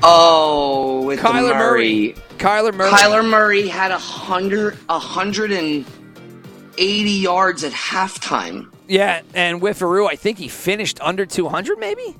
Oh, 0.05 1.03
with 1.05 1.19
Kyler 1.19 1.57
Murray. 1.57 2.07
Murray. 2.09 2.15
Kyler 2.37 2.73
Murray. 2.73 2.91
Kyler 2.91 3.27
Murray 3.29 3.67
had 3.67 3.91
a 3.91 3.97
hundred, 3.97 4.77
a 4.89 4.99
hundred 4.99 5.51
and 5.51 5.85
eighty 6.77 7.11
yards 7.11 7.63
at 7.63 7.71
halftime. 7.71 8.67
Yeah, 8.87 9.21
and 9.33 9.61
with 9.61 9.79
Whiffaroo, 9.79 10.07
I 10.09 10.15
think 10.17 10.37
he 10.37 10.49
finished 10.49 10.99
under 11.01 11.25
200, 11.25 11.79
maybe. 11.79 12.15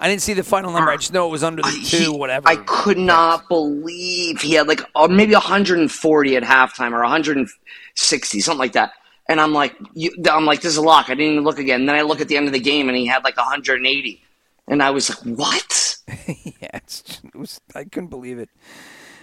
I 0.00 0.08
didn't 0.08 0.22
see 0.22 0.32
the 0.34 0.42
final 0.42 0.72
number. 0.72 0.90
I 0.90 0.96
just 0.96 1.12
know 1.12 1.28
it 1.28 1.30
was 1.30 1.44
under 1.44 1.62
the 1.62 1.68
I- 1.68 1.82
two, 1.84 1.96
he- 1.96 2.08
whatever. 2.08 2.48
I 2.48 2.56
could 2.56 2.98
not 2.98 3.48
believe 3.48 4.40
he 4.40 4.54
had 4.54 4.66
like 4.66 4.80
uh, 4.96 5.06
maybe 5.08 5.32
140 5.32 6.36
at 6.36 6.42
halftime 6.42 6.92
or 6.92 7.00
160, 7.02 8.40
something 8.40 8.58
like 8.58 8.72
that. 8.72 8.92
And 9.28 9.40
I'm 9.40 9.52
like, 9.52 9.76
you, 9.94 10.10
I'm 10.30 10.44
like, 10.46 10.60
this 10.62 10.72
is 10.72 10.78
a 10.78 10.82
lock. 10.82 11.06
I 11.10 11.14
didn't 11.14 11.32
even 11.32 11.44
look 11.44 11.58
again. 11.58 11.80
And 11.80 11.88
then 11.88 11.96
I 11.96 12.02
look 12.02 12.20
at 12.20 12.28
the 12.28 12.36
end 12.36 12.46
of 12.46 12.52
the 12.52 12.60
game 12.60 12.88
and 12.88 12.96
he 12.96 13.06
had 13.06 13.22
like 13.24 13.36
180, 13.36 14.22
and 14.68 14.82
I 14.82 14.90
was 14.90 15.10
like, 15.10 15.36
what? 15.38 15.96
yeah, 16.26 16.68
it's 16.74 17.20
it 17.24 17.34
was. 17.36 17.60
I 17.74 17.84
couldn't 17.84 18.08
believe 18.10 18.38
it 18.38 18.48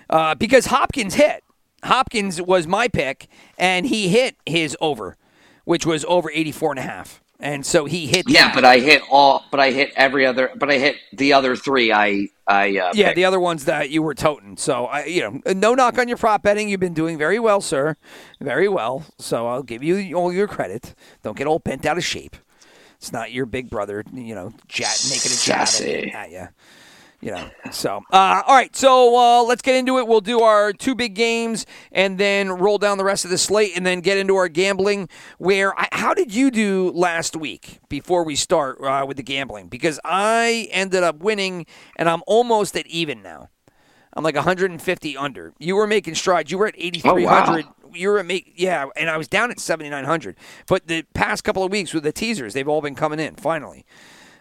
uh, 0.10 0.36
because 0.36 0.68
Hopkins 0.68 1.16
hit. 1.16 1.44
Hopkins 1.84 2.42
was 2.42 2.66
my 2.68 2.88
pick, 2.88 3.28
and 3.58 3.86
he 3.86 4.10
hit 4.10 4.36
his 4.46 4.76
over, 4.82 5.18
which 5.66 5.86
was 5.86 6.04
over 6.06 6.32
84 6.32 6.72
and 6.72 6.80
a 6.80 6.84
half. 6.84 7.22
And 7.40 7.66
so 7.66 7.86
he 7.86 8.08
hit. 8.08 8.30
Yeah, 8.30 8.46
that. 8.48 8.56
but 8.56 8.66
I 8.66 8.80
hit 8.80 9.02
all, 9.12 9.44
but 9.52 9.60
I 9.60 9.72
hit 9.72 9.92
every 9.96 10.26
other, 10.26 10.52
but 10.56 10.72
I 10.72 10.78
hit 10.80 10.96
the 11.12 11.34
other 11.34 11.56
three. 11.56 11.92
I, 11.92 12.30
I, 12.48 12.70
uh, 12.78 12.92
Yeah, 12.94 13.08
picked. 13.08 13.18
the 13.18 13.26
other 13.26 13.42
ones 13.42 13.66
that 13.66 13.90
you 13.90 14.02
were 14.02 14.16
toting. 14.16 14.56
So 14.58 14.86
I, 14.86 15.04
you 15.04 15.22
know, 15.44 15.54
no 15.54 15.76
knock 15.76 15.98
on 16.00 16.08
your 16.08 16.18
prop 16.18 16.44
betting. 16.44 16.70
You've 16.70 16.80
been 16.80 16.94
doing 16.94 17.18
very 17.18 17.38
well, 17.38 17.60
sir. 17.60 17.98
Very 18.40 18.70
well. 18.70 19.04
So 19.20 19.48
I'll 19.48 19.64
give 19.64 19.84
you 19.84 20.14
all 20.14 20.32
your 20.32 20.48
credit. 20.48 20.96
Don't 21.24 21.38
get 21.38 21.46
all 21.46 21.60
bent 21.60 21.86
out 21.86 21.98
of 21.98 22.06
shape. 22.06 22.38
It's 23.06 23.14
not 23.14 23.32
your 23.32 23.46
big 23.46 23.70
brother, 23.70 24.04
you 24.12 24.34
know, 24.34 24.52
jat, 24.68 25.00
making 25.12 25.32
a 25.32 25.36
jab 25.36 25.68
at 26.16 26.32
you. 26.32 26.48
You 27.22 27.32
know. 27.34 27.52
So 27.72 28.02
uh, 28.12 28.42
all 28.48 28.56
right. 28.56 28.76
So 28.76 29.16
uh, 29.16 29.44
let's 29.44 29.62
get 29.62 29.76
into 29.76 30.00
it. 30.00 30.08
We'll 30.08 30.22
do 30.22 30.42
our 30.42 30.74
two 30.74 30.96
big 30.96 31.14
games 31.14 31.68
and 31.92 32.18
then 32.18 32.50
roll 32.50 32.80
down 32.80 32.98
the 32.98 33.04
rest 33.04 33.24
of 33.24 33.30
the 33.30 33.38
slate 33.38 33.74
and 33.76 33.86
then 33.86 34.02
get 34.02 34.18
into 34.18 34.36
our 34.38 34.48
gambling. 34.48 35.08
Where 35.38 35.80
I, 35.80 35.88
how 35.92 36.16
did 36.16 36.34
you 36.34 36.50
do 36.50 36.92
last 36.96 37.36
week 37.36 37.80
before 37.90 38.24
we 38.24 38.36
start 38.36 38.82
uh, 38.82 39.06
with 39.08 39.18
the 39.18 39.24
gambling? 39.24 39.68
Because 39.68 40.00
I 40.04 40.68
ended 40.72 41.04
up 41.04 41.18
winning 41.18 41.68
and 41.98 42.10
I'm 42.10 42.24
almost 42.26 42.76
at 42.76 42.88
even 42.88 43.22
now. 43.22 43.50
I'm 44.16 44.24
like 44.24 44.36
150 44.36 45.18
under. 45.18 45.54
You 45.60 45.76
were 45.76 45.88
making 45.88 46.16
strides. 46.16 46.52
You 46.52 46.58
were 46.58 46.68
at 46.68 46.76
8,300. 46.78 47.66
You 47.94 48.10
were 48.10 48.20
at 48.20 48.26
make 48.26 48.54
yeah, 48.56 48.88
and 48.96 49.10
I 49.10 49.18
was 49.18 49.28
down 49.28 49.52
at 49.52 49.60
7,900. 49.60 50.36
But 50.68 50.88
the 50.88 51.04
past 51.14 51.44
couple 51.44 51.64
of 51.64 51.72
weeks 51.72 51.94
with 51.94 52.04
the 52.04 52.12
teasers, 52.12 52.54
they've 52.54 52.68
all 52.68 52.82
been 52.82 52.96
coming 52.96 53.20
in. 53.20 53.36
Finally, 53.36 53.86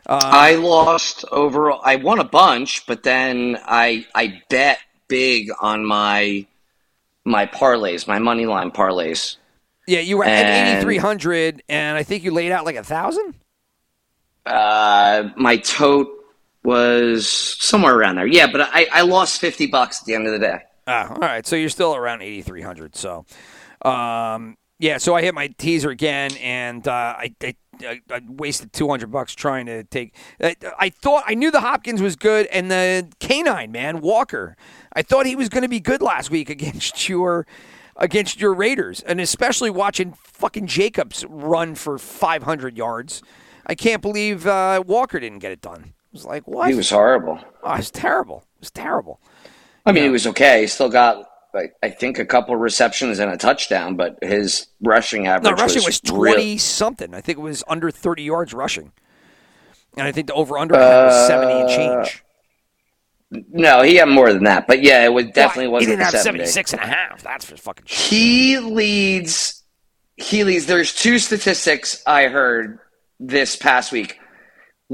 I 0.07 0.57
lost 0.57 1.25
overall. 1.31 1.81
I 1.85 1.97
won 1.97 2.19
a 2.19 2.25
bunch, 2.25 2.87
but 2.87 3.03
then 3.03 3.59
I, 3.65 4.07
I 4.15 4.43
bet 4.49 4.79
big 5.09 5.51
on 5.61 5.85
my, 5.85 6.47
my 7.25 7.47
parlays, 7.47 8.07
my 8.07 8.19
money 8.19 8.47
line 8.47 8.71
parlays. 8.71 9.37
yeah, 9.87 10.01
you 10.01 10.19
were 10.19 10.25
at 10.25 10.79
8,300, 10.79 11.63
and 11.69 11.97
I 11.97 12.03
think 12.03 12.23
you 12.25 12.33
laid 12.33 12.53
out 12.53 12.65
like 12.65 12.77
a 12.77 12.85
thousand. 12.85 13.35
Uh, 14.45 15.31
my 15.37 15.57
tote 15.57 16.09
was 16.65 17.29
somewhere 17.29 17.95
around 17.95 18.17
there. 18.17 18.27
Yeah, 18.27 18.51
but 18.51 18.63
I, 18.63 18.87
I 18.93 19.03
lost 19.03 19.41
50 19.41 19.67
bucks 19.67 20.01
at 20.01 20.07
the 20.07 20.15
end 20.15 20.27
of 20.27 20.33
the 20.33 20.39
day. 20.39 20.59
Ah, 20.87 21.11
all 21.11 21.19
right. 21.19 21.47
So 21.47 21.57
you're 21.57 21.69
still 21.69 21.95
around 21.95 22.23
8,300. 22.23 22.97
So, 22.97 23.25
um, 23.83 24.57
yeah. 24.79 24.99
So 24.99 25.15
I 25.15 25.23
hit 25.23 25.35
my 25.35 25.49
teaser 25.49 25.91
again, 25.91 26.33
and 26.43 26.87
uh, 26.87 27.15
I, 27.19 27.35
I, 27.43 27.55
I 28.11 28.21
wasted 28.27 28.73
200 28.73 29.11
bucks 29.11 29.35
trying 29.35 29.67
to 29.67 29.85
take. 29.85 30.15
I, 30.43 30.57
I 30.79 30.89
thought 30.91 31.25
I 31.27 31.35
knew 31.35 31.51
the 31.51 31.61
Hopkins 31.61 32.03
was 32.03 32.17
good, 32.17 32.47
and 32.47 32.71
the 32.71 33.11
canine 33.21 33.73
man 33.73 34.01
Walker. 34.01 34.57
I 34.93 35.03
thought 35.03 35.27
he 35.27 35.37
was 35.37 35.49
going 35.49 35.63
to 35.63 35.69
be 35.69 35.81
good 35.81 36.03
last 36.03 36.31
week 36.31 36.51
against 36.51 37.09
your 37.09 37.47
against 37.97 38.41
your 38.41 38.53
Raiders, 38.53 39.01
and 39.03 39.21
especially 39.21 39.71
watching 39.71 40.15
fucking 40.23 40.67
Jacobs 40.67 41.25
run 41.29 41.75
for 41.75 41.99
500 41.99 42.77
yards. 42.77 43.23
I 43.67 43.75
can't 43.75 44.03
believe 44.03 44.47
uh, 44.47 44.83
Walker 44.87 45.21
didn't 45.21 45.39
get 45.39 45.53
it 45.53 45.61
done. 45.63 45.95
Was 46.15 46.25
like 46.25 46.47
what? 46.47 46.71
He 46.71 46.75
was 46.77 46.89
horrible. 46.89 47.39
Oh, 47.63 47.75
it 47.75 47.79
was 47.79 47.91
terrible. 47.91 48.39
It 48.57 48.61
was 48.61 48.71
terrible. 48.71 49.21
I 49.85 49.93
mean, 49.93 50.05
he 50.05 50.09
was 50.11 50.27
okay. 50.29 50.63
He 50.63 50.67
still 50.69 50.89
got, 50.89 51.29
like, 51.53 51.75
I 51.83 51.91
think, 51.91 52.19
a 52.19 52.25
couple 52.25 52.57
receptions 52.57 53.19
and 53.19 53.31
a 53.31 53.37
touchdown, 53.37 53.97
but 53.97 54.17
his 54.23 54.69
rushing 54.81 55.27
average 55.27 55.45
No, 55.45 55.51
rushing 55.63 55.79
was 55.79 55.87
was 55.87 56.01
twenty 56.01 56.51
real- 56.53 56.59
something. 56.59 57.13
I 57.15 57.21
think 57.21 57.39
it 57.39 57.43
was 57.43 57.63
under 57.69 57.91
thirty 57.91 58.23
yards 58.23 58.55
rushing, 58.55 58.93
and 59.97 60.07
I 60.07 60.13
think 60.13 60.29
the 60.29 60.35
over 60.35 60.57
under 60.57 60.75
was 60.75 60.83
uh, 60.83 61.27
seventy 61.27 61.53
and 61.61 61.69
change. 61.69 62.25
No, 63.51 63.83
he 63.83 63.97
had 63.97 64.09
more 64.09 64.33
than 64.33 64.45
that. 64.45 64.67
But 64.69 64.83
yeah, 64.83 65.05
it 65.05 65.13
was 65.13 65.27
definitely 65.35 65.67
Well, 65.67 65.73
wasn't 65.81 65.99
didn't 65.99 65.99
the 65.99 66.05
have 66.05 66.23
70. 66.23 66.47
76 66.47 66.73
and 66.75 66.83
a 66.83 66.87
half. 66.87 67.23
That's 67.23 67.45
for 67.45 67.57
fucking 67.57 67.87
shit. 67.87 68.11
He 68.13 68.59
leads. 68.59 69.65
He 70.17 70.45
leads. 70.45 70.67
There's 70.67 70.95
two 70.95 71.19
statistics 71.19 72.01
I 72.07 72.29
heard 72.29 72.79
this 73.19 73.57
past 73.57 73.91
week. 73.91 74.21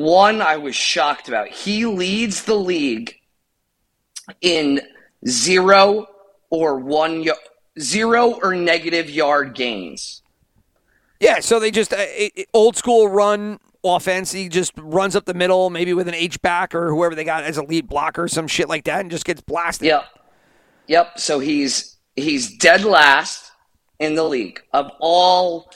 One 0.01 0.41
I 0.41 0.57
was 0.57 0.75
shocked 0.75 1.29
about. 1.29 1.49
He 1.49 1.85
leads 1.85 2.45
the 2.45 2.55
league 2.55 3.17
in 4.41 4.81
zero 5.29 6.07
or 6.49 6.79
one 6.79 7.27
zero 7.79 8.41
or 8.43 8.55
negative 8.55 9.11
yard 9.11 9.55
gains. 9.55 10.23
Yeah, 11.21 11.41
so 11.41 11.61
they 11.61 11.71
just 11.71 11.93
uh, 11.93 12.07
old 12.55 12.79
school 12.79 13.09
run 13.09 13.61
offense. 13.85 14.33
He 14.33 14.49
just 14.49 14.73
runs 14.79 15.15
up 15.15 15.27
the 15.27 15.35
middle, 15.35 15.69
maybe 15.69 15.93
with 15.93 16.09
an 16.09 16.15
H 16.15 16.41
back 16.41 16.75
or 16.75 16.89
whoever 16.89 17.15
they 17.15 17.25
got 17.25 17.45
as 17.45 17.59
a 17.59 17.63
lead 17.63 17.87
blocker, 17.87 18.27
some 18.27 18.49
shit 18.49 18.71
like 18.71 18.85
that, 18.85 19.01
and 19.01 19.11
just 19.11 19.27
gets 19.27 19.43
blasted. 19.43 19.89
Yep. 19.89 20.05
Yep. 20.87 21.19
So 21.19 21.41
he's 21.41 21.99
he's 22.17 22.57
dead 22.57 22.85
last 22.85 23.53
in 23.99 24.15
the 24.15 24.25
league 24.25 24.63
of 24.73 24.91
all 24.99 25.71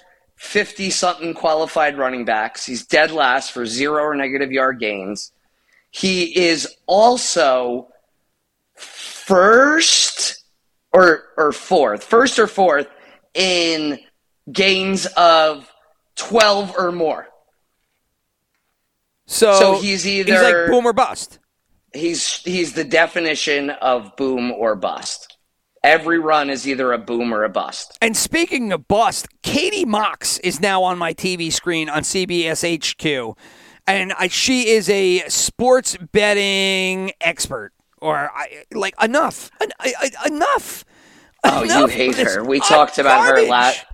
fifty 0.45 0.91
something 0.91 1.35
qualified 1.35 1.97
running 1.99 2.25
backs. 2.25 2.65
He's 2.67 2.87
dead 2.87 3.11
last 3.11 3.53
for 3.53 3.65
zero 3.67 4.03
or 4.03 4.15
negative 4.15 4.53
yard 4.53 4.79
gains. 4.79 5.33
he 5.91 6.37
is 6.49 6.69
also 6.87 7.89
first 8.75 10.45
or 10.93 11.25
or 11.37 11.53
fourth, 11.53 12.05
first 12.05 12.39
or 12.39 12.47
fourth 12.47 12.87
in 13.35 13.99
gains 14.53 15.07
of 15.17 15.71
12 16.17 16.75
or 16.77 16.93
more. 16.93 17.27
So, 19.27 19.59
So 19.59 19.73
he's 19.81 20.05
he's 20.05 20.29
either- 20.29 20.43
like 20.43 20.71
boom 20.71 20.87
or 20.87 20.93
bust. 20.93 21.39
He's 21.93 22.39
he's 22.43 22.73
the 22.75 22.85
definition 22.85 23.71
of 23.71 24.15
boom 24.17 24.51
or 24.53 24.75
bust. 24.75 25.34
Every 25.85 26.19
run 26.19 26.49
is 26.49 26.67
either 26.67 26.93
a 26.93 26.99
boom 26.99 27.33
or 27.35 27.45
a 27.45 27.51
bust. 27.51 27.99
And 28.01 28.17
speaking 28.17 28.73
of 28.73 28.89
bust, 28.89 29.29
Katie 29.43 29.85
Mox 29.85 30.39
is 30.39 30.59
now 30.59 30.83
on 30.83 30.97
my 30.97 31.13
TV 31.13 31.53
screen 31.53 31.91
on 31.91 32.03
CBS 32.03 32.65
HQ, 32.65 33.37
and 33.87 34.15
I, 34.15 34.29
she 34.29 34.69
is 34.71 34.89
a 34.89 35.29
sports 35.29 35.99
betting 36.13 37.13
expert. 37.21 37.73
Or 38.01 38.31
I, 38.35 38.65
like 38.73 38.95
enough, 39.03 39.51
En- 39.61 39.69
I- 39.79 40.11
enough. 40.27 40.85
Oh, 41.45 41.63
you 41.65 41.87
hate 41.87 42.17
her. 42.17 42.43
We 42.43 42.61
talked 42.61 42.99
about 42.99 43.21
her 43.27 43.35
garbage. 43.35 43.51
last. 43.51 43.85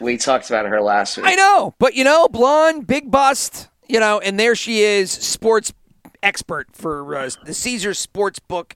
We 0.00 0.16
talked 0.16 0.50
about 0.50 0.66
her 0.66 0.80
last 0.80 1.16
week. 1.16 1.26
I 1.26 1.36
know, 1.36 1.74
but 1.78 1.94
you 1.94 2.02
know, 2.02 2.26
blonde, 2.28 2.86
big 2.88 3.08
bust, 3.10 3.68
you 3.88 4.00
know, 4.00 4.18
and 4.18 4.38
there 4.38 4.56
she 4.56 4.80
is, 4.80 5.12
sports 5.12 5.72
expert 6.24 6.68
for 6.72 7.14
uh, 7.16 7.30
the 7.44 7.54
Caesar 7.54 7.90
Sportsbook 7.90 8.72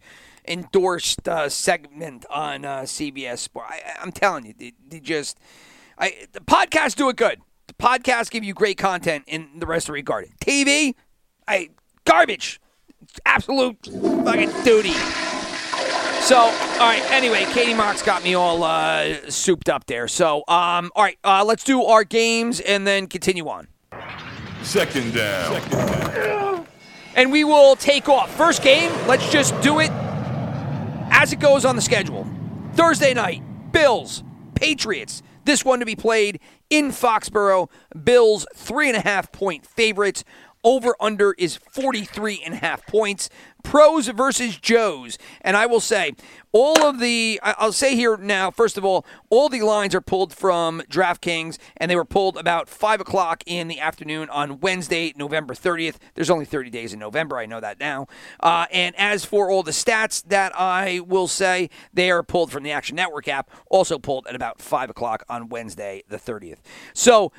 endorsed 0.47 1.29
uh, 1.29 1.49
segment 1.49 2.25
on 2.31 2.65
uh, 2.65 2.81
CBS 2.81 3.39
Sport. 3.39 3.67
I, 3.69 3.81
I'm 4.01 4.13
telling 4.13 4.47
you, 4.47 4.55
they, 4.57 4.73
they 4.89 5.01
just, 5.01 5.39
I 5.99 6.27
the 6.33 6.41
podcasts 6.41 6.95
do 6.95 7.09
it 7.09 7.17
good. 7.17 7.41
The 7.67 7.75
podcasts 7.75 8.31
give 8.31 8.45
you 8.45 8.55
great 8.55 8.79
content 8.79 9.25
in 9.27 9.49
the 9.59 9.67
rest 9.67 9.89
of 9.89 9.95
regard. 9.95 10.29
TV, 10.41 10.95
I 11.49 11.71
garbage, 12.05 12.61
absolute 13.25 13.77
fucking 13.87 14.53
duty. 14.65 14.95
So, 16.25 16.39
all 16.39 16.51
right. 16.79 17.03
Anyway, 17.11 17.45
Katie 17.53 17.75
Mox 17.75 18.01
got 18.01 18.25
me 18.25 18.33
all 18.33 18.63
uh, 18.63 19.29
souped 19.29 19.69
up 19.69 19.85
there. 19.87 20.09
So, 20.09 20.39
um, 20.49 20.91
all 20.97 21.05
right. 21.05 21.19
Uh, 21.23 21.45
let's 21.45 21.65
do 21.65 21.85
our 21.85 22.03
games 22.03 22.61
and 22.61 22.87
then 22.87 23.09
continue 23.09 23.47
on. 23.47 23.69
Second 24.63 25.13
down. 25.13 26.67
And 27.15 27.31
we 27.31 27.45
will 27.45 27.77
take 27.77 28.09
off. 28.09 28.35
First 28.35 28.63
game. 28.63 28.91
Let's 29.07 29.31
just 29.31 29.61
do 29.61 29.81
it 29.81 29.91
as 31.25 31.33
it 31.33 31.41
goes 31.41 31.65
on 31.65 31.75
the 31.75 31.81
schedule. 31.81 32.27
Thursday 32.75 33.15
night, 33.15 33.43
Bills, 33.73 34.23
Patriots. 34.55 35.23
This 35.47 35.65
one 35.65 35.81
to 35.81 35.87
be 35.87 35.97
played 35.97 36.39
in 36.69 36.91
Foxborough. 36.91 37.71
Bills 38.05 38.47
three 38.55 38.89
and 38.89 38.97
a 38.99 39.01
half 39.01 39.33
point 39.33 39.65
favorites. 39.65 40.23
Over 40.65 40.97
under 40.99 41.35
is 41.35 41.57
43 41.57 42.43
and 42.45 42.55
a 42.55 42.57
half 42.57 42.87
points. 42.87 43.29
Pros 43.63 44.09
versus 44.09 44.57
Joes. 44.57 45.19
And 45.41 45.57
I 45.57 45.67
will 45.67 45.81
say, 45.81 46.15
all 46.53 46.87
of 46.87 47.01
the, 47.01 47.41
I'll 47.43 47.73
say 47.73 47.97
here 47.97 48.17
now, 48.17 48.51
first 48.51 48.79
of 48.79 48.85
all, 48.85 49.05
all 49.31 49.49
the 49.49 49.63
lines 49.63 49.95
are 49.95 50.01
pulled 50.01 50.33
from 50.33 50.83
DraftKings, 50.89 51.59
and 51.79 51.91
they 51.91 51.97
were 51.97 52.05
pulled 52.05 52.37
about 52.37 52.69
5 52.69 53.01
o'clock 53.01 53.43
in 53.47 53.69
the 53.69 53.81
afternoon 53.81 54.29
on 54.31 54.61
Wednesday, 54.61 55.13
November 55.17 55.55
30th. 55.55 55.97
There's 56.15 56.31
only 56.31 56.45
30 56.45 56.71
days 56.71 56.93
in 56.93 56.99
November, 56.99 57.39
I 57.39 57.47
know 57.47 57.61
that 57.61 57.81
now. 57.81 58.07
Uh, 58.41 58.67
and 58.71 58.95
as 58.97 59.25
for 59.25 59.51
all 59.51 59.63
the 59.63 59.73
stats 59.73 60.23
that 60.29 60.53
I 60.59 61.01
will 61.01 61.27
say, 61.29 61.71
they 61.93 62.11
are 62.11 62.23
pulled 62.23 62.53
from 62.53 62.63
the 62.63 62.71
Action 62.71 62.97
Network 62.97 63.29
app, 63.29 63.51
also 63.71 63.99
pulled 63.99 64.27
at 64.27 64.37
about 64.37 64.61
5 64.61 64.91
o'clock 64.91 65.25
on 65.29 65.49
Wednesday, 65.49 66.05
the 66.09 66.19
30th. 66.19 66.59
So, 66.93 67.33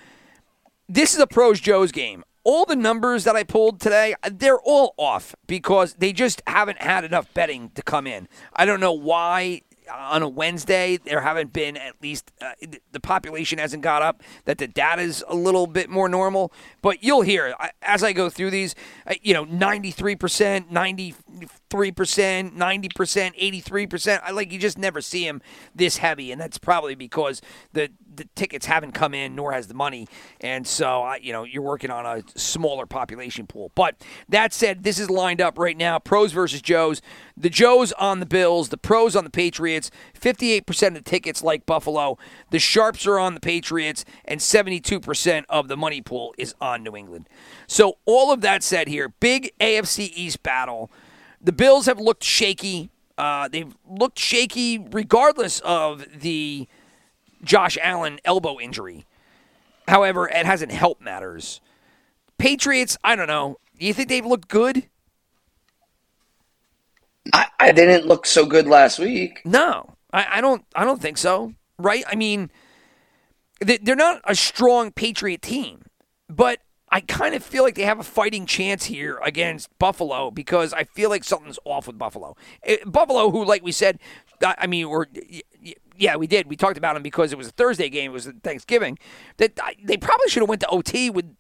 this 0.88 1.16
is 1.16 1.20
a 1.20 1.26
pros 1.26 1.60
Joe's 1.60 1.92
game. 1.92 2.24
All 2.46 2.66
the 2.66 2.76
numbers 2.76 3.24
that 3.24 3.36
I 3.36 3.44
pulled 3.44 3.82
today, 3.82 4.16
they're 4.32 4.60
all 4.60 4.94
off 4.98 5.36
because 5.48 5.96
they 5.96 6.14
just 6.14 6.44
haven't 6.48 6.80
had 6.80 7.04
enough 7.04 7.34
betting 7.34 7.72
to 7.72 7.82
come 7.82 8.08
in. 8.08 8.30
I 8.54 8.66
don't 8.66 8.80
know 8.80 8.94
why 8.94 9.64
on 9.94 10.22
a 10.22 10.30
Wednesday 10.30 10.98
there 10.98 11.22
haven't 11.22 11.54
been 11.54 11.78
at 11.78 12.02
least 12.02 12.32
uh, 12.42 12.52
the 12.92 13.00
population 13.00 13.60
hasn't 13.60 13.84
got 13.84 14.02
up 14.02 14.24
that 14.46 14.58
the 14.58 14.68
data's 14.68 15.24
a 15.28 15.36
little 15.36 15.68
bit 15.68 15.90
more 15.90 16.10
normal 16.10 16.52
but 16.82 17.04
you'll 17.04 17.22
hear 17.22 17.56
as 17.82 18.04
i 18.04 18.14
go 18.14 18.30
through 18.30 18.50
these 18.50 18.76
uh, 19.08 19.14
you 19.22 19.34
know 19.34 19.46
93% 19.46 20.72
93% 20.72 21.16
90% 22.56 22.56
83% 22.58 24.22
i 24.24 24.32
like 24.32 24.52
you 24.52 24.60
just 24.60 24.78
never 24.78 25.02
see 25.02 25.26
them 25.26 25.42
this 25.74 25.98
heavy 25.98 26.32
and 26.32 26.40
that's 26.40 26.58
probably 26.58 26.96
because 26.96 27.42
the 27.74 27.90
the 28.18 28.26
tickets 28.36 28.66
haven't 28.66 28.94
come 28.94 29.14
in 29.14 29.36
nor 29.36 29.52
has 29.52 29.68
the 29.68 29.74
money. 29.74 30.08
And 30.42 30.68
so 30.68 31.14
you 31.22 31.34
know 31.34 31.44
you're 31.44 31.62
working 31.62 31.92
on 31.92 32.06
a 32.06 32.24
smaller 32.36 32.86
population 32.86 33.48
pool. 33.48 33.72
But 33.76 33.96
that 34.30 34.54
said 34.54 34.84
this 34.84 35.00
is 35.00 35.10
lined 35.10 35.42
up 35.42 35.58
right 35.58 35.78
now. 35.78 36.00
Pros 36.00 36.32
versus 36.32 36.62
joes. 36.62 37.02
The 37.38 37.50
joes 37.50 37.92
on 37.94 38.20
the 38.20 38.26
bills 38.26 38.70
the 38.70 38.78
pros 38.78 39.16
on 39.16 39.24
the 39.24 39.30
patriots. 39.30 39.92
58% 40.20 40.88
of 40.88 40.94
the 40.96 41.02
tickets 41.02 41.44
like 41.44 41.66
buffalo. 41.66 42.18
The 42.52 42.60
sharps 42.60 43.06
are 43.08 43.20
on 43.20 43.34
the 43.34 43.40
patriots 43.40 44.06
and 44.26 44.40
72% 44.40 45.46
of 45.50 45.68
the 45.68 45.78
money 45.78 46.02
pool 46.02 46.34
is 46.38 46.56
on 46.62 46.84
new 46.84 46.96
england. 46.96 47.28
So 47.68 47.98
all 48.06 48.32
of 48.32 48.42
that 48.42 48.64
said 48.64 48.88
here 48.88 49.10
big 49.20 49.52
afc 49.60 50.00
east 50.00 50.44
battle. 50.44 50.92
The 51.42 51.52
bills 51.52 51.86
have 51.86 52.00
looked 52.00 52.24
shaky. 52.24 52.90
Uh, 53.18 53.48
they've 53.48 53.76
looked 53.88 54.20
shaky 54.20 54.78
regardless 54.78 55.60
of 55.62 56.06
the 56.22 56.68
Josh 57.46 57.78
Allen 57.82 58.20
elbow 58.26 58.60
injury. 58.60 59.06
However, 59.88 60.28
it 60.28 60.46
hasn't 60.46 60.72
helped 60.72 61.02
matters. 61.02 61.62
Patriots, 62.38 62.98
I 63.04 63.16
don't 63.16 63.28
know. 63.28 63.60
Do 63.80 63.86
you 63.86 63.94
think 63.94 64.10
they've 64.10 64.26
looked 64.26 64.48
good? 64.50 64.90
I, 67.34 67.48
I 67.60 67.72
didn't 67.72 68.06
look 68.08 68.26
so 68.26 68.46
good 68.46 68.68
last 68.68 69.00
week. 69.00 69.42
No, 69.46 69.96
I, 70.12 70.28
I 70.38 70.42
don't. 70.42 70.64
I 70.76 70.84
don't 70.84 71.02
think 71.02 71.18
so. 71.18 71.54
Right? 71.78 72.04
I 72.08 72.16
mean, 72.16 72.52
they- 73.60 73.78
they're 73.78 73.96
not 73.96 74.22
a 74.26 74.36
strong 74.36 74.92
Patriot 74.92 75.42
team, 75.42 75.84
but 76.30 76.60
I 76.90 77.02
kind 77.02 77.36
of 77.36 77.44
feel 77.44 77.64
like 77.64 77.76
they 77.76 77.84
have 77.84 78.00
a 78.00 78.04
fighting 78.04 78.46
chance 78.46 78.86
here 78.86 79.20
against 79.24 79.76
Buffalo 79.80 80.32
because 80.32 80.72
I 80.74 80.84
feel 80.84 81.10
like 81.10 81.24
something's 81.24 81.60
off 81.66 81.88
with 81.88 81.98
Buffalo. 81.98 82.38
Eh, 82.64 82.78
Buffalo, 82.86 83.32
who, 83.32 83.44
like 83.44 83.64
we 83.64 83.72
said, 83.72 84.00
I 84.44 84.56
I 84.60 84.68
mean, 84.68 84.90
we're 84.90 85.06
yeah, 85.98 86.16
we 86.16 86.28
did. 86.28 86.48
We 86.48 86.56
talked 86.56 86.78
about 86.78 86.94
them 86.94 87.04
because 87.04 87.32
it 87.32 87.38
was 87.38 87.48
a 87.48 87.52
Thursday 87.52 87.90
game. 87.90 88.12
It 88.12 88.14
was 88.14 88.28
Thanksgiving. 88.44 88.98
That 89.38 89.60
they 89.84 89.98
probably 89.98 90.30
should 90.30 90.42
have 90.42 90.50
went 90.50 90.62
to 90.62 90.70
OT 90.70 91.10
with 91.10 91.36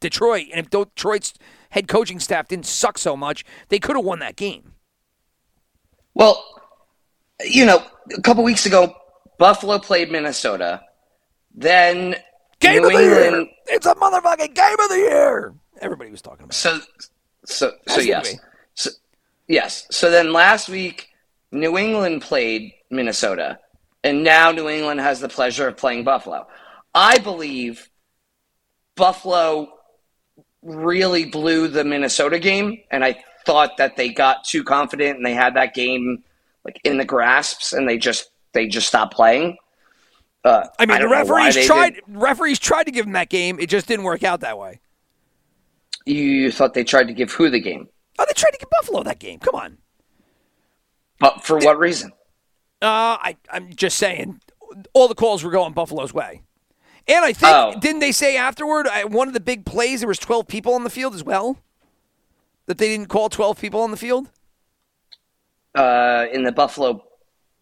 Detroit, 0.00 0.46
and 0.50 0.58
if 0.58 0.70
Detroit's 0.70 1.34
head 1.70 1.88
coaching 1.88 2.18
staff 2.18 2.48
didn't 2.48 2.66
suck 2.66 2.98
so 2.98 3.16
much, 3.16 3.44
they 3.68 3.78
could 3.78 3.96
have 3.96 4.04
won 4.04 4.18
that 4.18 4.36
game. 4.36 4.72
Well, 6.14 6.44
you 7.44 7.64
know, 7.64 7.82
a 8.16 8.20
couple 8.20 8.44
weeks 8.44 8.66
ago, 8.66 8.94
Buffalo 9.38 9.78
played 9.78 10.10
Minnesota. 10.10 10.82
Then 11.54 12.16
Game 12.60 12.82
New 12.82 12.86
of 12.88 12.92
the 12.92 12.98
year. 12.98 13.24
England. 13.24 13.48
It's 13.66 13.86
a 13.86 13.94
motherfucking 13.94 14.54
game 14.54 14.80
of 14.80 14.88
the 14.88 14.96
year. 14.96 15.54
Everybody 15.80 16.10
was 16.10 16.22
talking 16.22 16.44
about. 16.44 16.50
it. 16.50 16.54
So, 16.54 16.80
so, 17.44 17.72
so 17.88 18.00
yes, 18.00 18.36
so, 18.74 18.90
yes. 19.48 19.86
So 19.90 20.10
then 20.10 20.32
last 20.32 20.68
week, 20.68 21.08
New 21.50 21.76
England 21.76 22.22
played 22.22 22.72
Minnesota, 22.90 23.58
and 24.04 24.22
now 24.22 24.52
New 24.52 24.68
England 24.68 25.00
has 25.00 25.20
the 25.20 25.28
pleasure 25.28 25.68
of 25.68 25.76
playing 25.76 26.04
Buffalo. 26.04 26.46
I 26.94 27.18
believe 27.18 27.88
Buffalo 28.94 29.68
really 30.62 31.24
blew 31.24 31.68
the 31.68 31.84
Minnesota 31.84 32.38
game, 32.38 32.82
and 32.90 33.04
I 33.04 33.22
thought 33.44 33.76
that 33.78 33.96
they 33.96 34.10
got 34.10 34.44
too 34.44 34.62
confident 34.62 35.16
and 35.16 35.26
they 35.26 35.34
had 35.34 35.54
that 35.54 35.74
game 35.74 36.22
like 36.64 36.80
in 36.84 36.96
the 36.96 37.04
grasps, 37.04 37.72
and 37.72 37.88
they 37.88 37.98
just 37.98 38.30
they 38.52 38.66
just 38.68 38.86
stopped 38.86 39.14
playing. 39.14 39.56
Uh, 40.44 40.66
I 40.78 40.86
mean, 40.86 40.98
the 41.00 41.04
know 41.04 41.10
why 41.10 41.46
referees 41.48 41.66
tried. 41.66 41.94
did- 41.94 42.04
Referees 42.08 42.58
tried 42.58 42.84
to 42.84 42.90
give 42.90 43.06
him 43.06 43.12
that 43.12 43.28
game. 43.28 43.58
It 43.60 43.68
just 43.68 43.86
didn't 43.86 44.04
work 44.04 44.24
out 44.24 44.40
that 44.40 44.58
way. 44.58 44.80
You 46.04 46.50
thought 46.50 46.74
they 46.74 46.82
tried 46.84 47.06
to 47.08 47.12
give 47.12 47.30
who 47.32 47.48
the 47.48 47.60
game, 47.60 47.88
Oh, 48.18 48.24
they 48.26 48.32
tried 48.34 48.50
to 48.50 48.58
give 48.58 48.68
Buffalo 48.70 49.02
that 49.04 49.18
game. 49.20 49.38
Come 49.38 49.54
on. 49.54 49.78
but 51.20 51.44
for 51.44 51.58
what 51.58 51.78
reason? 51.78 52.10
Uh, 52.82 53.16
I, 53.22 53.36
I'm 53.52 53.72
just 53.74 53.96
saying, 53.96 54.40
all 54.92 55.06
the 55.06 55.14
calls 55.14 55.44
were 55.44 55.50
going 55.52 55.72
Buffalo's 55.72 56.12
way. 56.12 56.42
And 57.06 57.24
I 57.24 57.32
think 57.32 57.52
Oh. 57.54 57.74
didn't 57.80 58.00
they 58.00 58.10
say 58.12 58.36
afterward 58.36 58.86
uh, 58.88 59.02
one 59.02 59.28
of 59.28 59.34
the 59.34 59.40
big 59.40 59.64
plays 59.64 60.00
there 60.00 60.08
was 60.08 60.18
12 60.18 60.48
people 60.48 60.74
on 60.74 60.82
the 60.82 60.90
field 60.90 61.14
as 61.14 61.22
well? 61.22 61.58
That 62.66 62.78
they 62.78 62.88
didn't 62.88 63.08
call 63.08 63.28
12 63.28 63.60
people 63.60 63.80
on 63.82 63.92
the 63.92 63.96
field? 63.96 64.30
Uh, 65.74 66.26
in 66.32 66.42
the 66.42 66.52
Buffalo, 66.52 67.04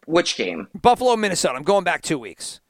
which 0.06 0.36
game? 0.36 0.68
Buffalo, 0.74 1.14
Minnesota. 1.16 1.54
I'm 1.56 1.62
going 1.62 1.84
back 1.84 2.02
two 2.02 2.18
weeks. 2.18 2.60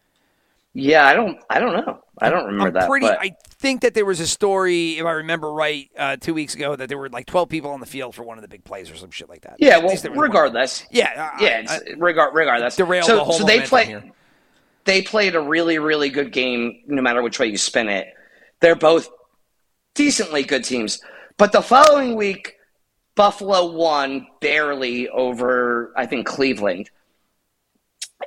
Yeah, 0.73 1.05
I 1.05 1.15
don't. 1.15 1.39
I 1.51 1.59
don't 1.59 1.73
know. 1.85 2.01
I 2.19 2.31
don't 2.31 2.45
remember 2.47 2.69
I'm 2.69 2.73
that. 2.75 2.89
pretty. 2.89 3.07
but- 3.07 3.19
I 3.21 3.35
think 3.59 3.81
that 3.83 3.93
there 3.95 4.05
was 4.05 4.21
a 4.21 4.27
story, 4.27 4.99
if 4.99 5.05
I 5.05 5.13
remember 5.13 5.53
right, 5.53 5.91
uh, 5.99 6.17
two 6.17 6.33
weeks 6.33 6.55
ago 6.55 6.77
that 6.77 6.89
there 6.89 6.97
were 6.97 7.09
like 7.09 7.27
12 7.27 7.49
people 7.49 7.71
on 7.73 7.81
the 7.81 7.87
field 7.87 8.15
for 8.15 8.23
one 8.23 8.39
of 8.39 8.43
the 8.43 8.49
big 8.49 8.63
plays 8.65 8.91
or 8.91 8.95
some 8.97 9.11
shit 9.11 9.29
like 9.29 9.43
that. 9.43 9.57
yeah. 9.59 9.79
Well, 9.79 9.97
regardless. 10.15 10.85
Yeah. 10.91 11.33
I- 11.39 11.43
Yeah. 11.43 11.63
I- 11.69 11.77
It's, 11.85 11.97
regard, 12.01 12.35
regardless. 12.35 12.77
derailed 12.77 13.07
so, 13.07 13.17
the 13.17 13.25
whole 13.25 13.35
so 13.39 13.45
they 13.45 13.61
play. 13.63 13.87
here. 13.87 14.05
They 14.85 15.03
played 15.03 15.35
a 15.35 15.41
really, 15.41 15.79
really 15.79 16.09
good 16.09 16.33
game. 16.33 16.83
No 16.87 17.03
matter 17.03 17.21
which 17.23 17.39
way 17.39 17.47
you 17.49 17.59
spin 17.59 17.89
it, 17.89 18.07
they're 18.61 18.75
both 18.77 19.09
decently 19.95 20.43
good 20.43 20.65
teams. 20.65 21.01
But 21.37 21.53
the 21.53 21.63
following 21.63 22.17
week, 22.17 22.57
Buffalo 23.17 23.73
won 23.73 24.27
barely 24.41 25.09
over, 25.09 25.93
I 25.97 26.07
think, 26.07 26.27
Cleveland. 26.27 26.91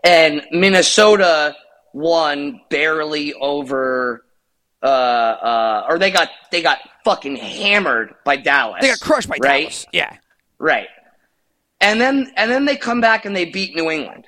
And 0.03 0.45
Minnesota 0.51 1.55
won 1.93 2.59
barely 2.69 3.33
over 3.35 4.25
uh, 4.81 4.85
uh, 4.85 5.85
or 5.87 5.97
they 5.97 6.11
got 6.11 6.29
they 6.51 6.61
got 6.61 6.79
fucking 7.05 7.35
hammered 7.37 8.15
by 8.25 8.35
Dallas. 8.35 8.81
They 8.81 8.89
got 8.89 8.99
crushed 8.99 9.29
by 9.29 9.37
right? 9.41 9.61
Dallas. 9.61 9.85
Yeah. 9.93 10.17
Right. 10.59 10.87
And 11.79 12.01
then 12.01 12.31
and 12.35 12.51
then 12.51 12.65
they 12.65 12.75
come 12.75 12.99
back 12.99 13.25
and 13.25 13.35
they 13.35 13.45
beat 13.45 13.75
New 13.75 13.89
England 13.89 14.27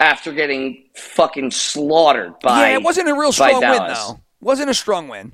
after 0.00 0.32
getting 0.32 0.86
fucking 0.96 1.50
slaughtered 1.52 2.38
by 2.40 2.68
yeah, 2.70 2.74
it 2.76 2.82
wasn't 2.82 3.08
a 3.08 3.14
real 3.14 3.32
strong 3.32 3.60
win 3.60 3.86
though. 3.88 4.20
Wasn't 4.40 4.68
a 4.68 4.74
strong 4.74 5.08
win. 5.08 5.32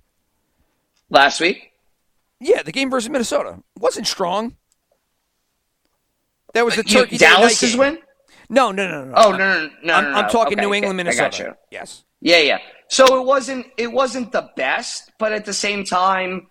last 1.08 1.40
week. 1.40 1.72
Yeah, 2.38 2.62
the 2.62 2.72
game 2.72 2.90
versus 2.90 3.10
Minnesota 3.10 3.62
wasn't 3.78 4.06
strong. 4.06 4.56
That 6.54 6.64
was 6.64 6.74
the 6.76 6.84
You- 6.86 7.00
Turkey 7.00 7.16
night 7.16 7.20
Dallas's 7.20 7.76
win? 7.76 7.98
No, 8.50 8.72
no, 8.72 8.86
no, 8.88 9.04
no. 9.04 9.12
Oh 9.16 9.30
no 9.30 9.38
no 9.38 9.66
no! 9.66 9.70
no, 9.84 9.94
I'm, 9.94 10.04
no, 10.04 10.10
I'm 10.18 10.28
talking 10.30 10.58
Okay, 10.58 10.66
New 10.66 10.74
England, 10.74 10.94
I 10.94 11.04
Minnesota. 11.04 11.30
got 11.30 11.38
you. 11.38 11.54
Yes. 11.70 12.04
Yeah, 12.20 12.38
yeah. 12.40 12.58
So 12.88 13.20
it 13.20 13.24
wasn't 13.24 13.66
it 13.78 13.90
wasn't 13.92 14.32
the 14.32 14.50
best, 14.56 15.12
but 15.18 15.32
at 15.32 15.44
the 15.44 15.54
same 15.54 15.84
time, 15.84 16.48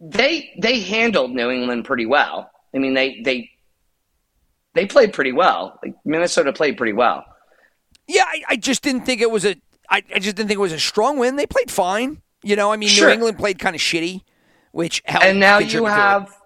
they 0.00 0.52
they 0.60 0.80
handled 0.80 1.30
New 1.30 1.48
England 1.50 1.84
pretty 1.84 2.06
well. 2.06 2.50
I 2.74 2.78
mean, 2.78 2.94
they 2.94 3.20
they 3.24 3.50
they 4.74 4.86
played 4.86 5.12
pretty 5.12 5.32
well. 5.32 5.78
Like 5.82 5.94
Minnesota 6.04 6.52
played 6.52 6.76
pretty 6.76 6.92
well. 6.92 7.24
Yeah, 8.08 8.24
I, 8.26 8.42
I 8.50 8.56
just 8.56 8.82
didn't 8.82 9.02
think 9.06 9.20
it 9.20 9.30
was 9.30 9.44
a. 9.44 9.54
I, 9.88 10.02
I 10.14 10.18
just 10.18 10.34
didn't 10.36 10.48
think 10.48 10.58
it 10.58 10.60
was 10.60 10.72
a 10.72 10.80
strong 10.80 11.18
win. 11.18 11.36
They 11.36 11.46
played 11.46 11.70
fine. 11.70 12.20
You 12.42 12.56
know, 12.56 12.72
I 12.72 12.76
mean, 12.76 12.88
Sure. 12.88 13.06
New 13.08 13.14
England 13.14 13.38
played 13.38 13.60
kind 13.60 13.76
of 13.76 13.80
shitty, 13.80 14.22
which 14.72 15.02
helped. 15.04 15.24
And 15.24 15.38
now 15.38 15.58
you 15.58 15.66
contribute 15.66 15.88
to 15.90 15.94
it. 15.94 15.96
have 15.96 16.36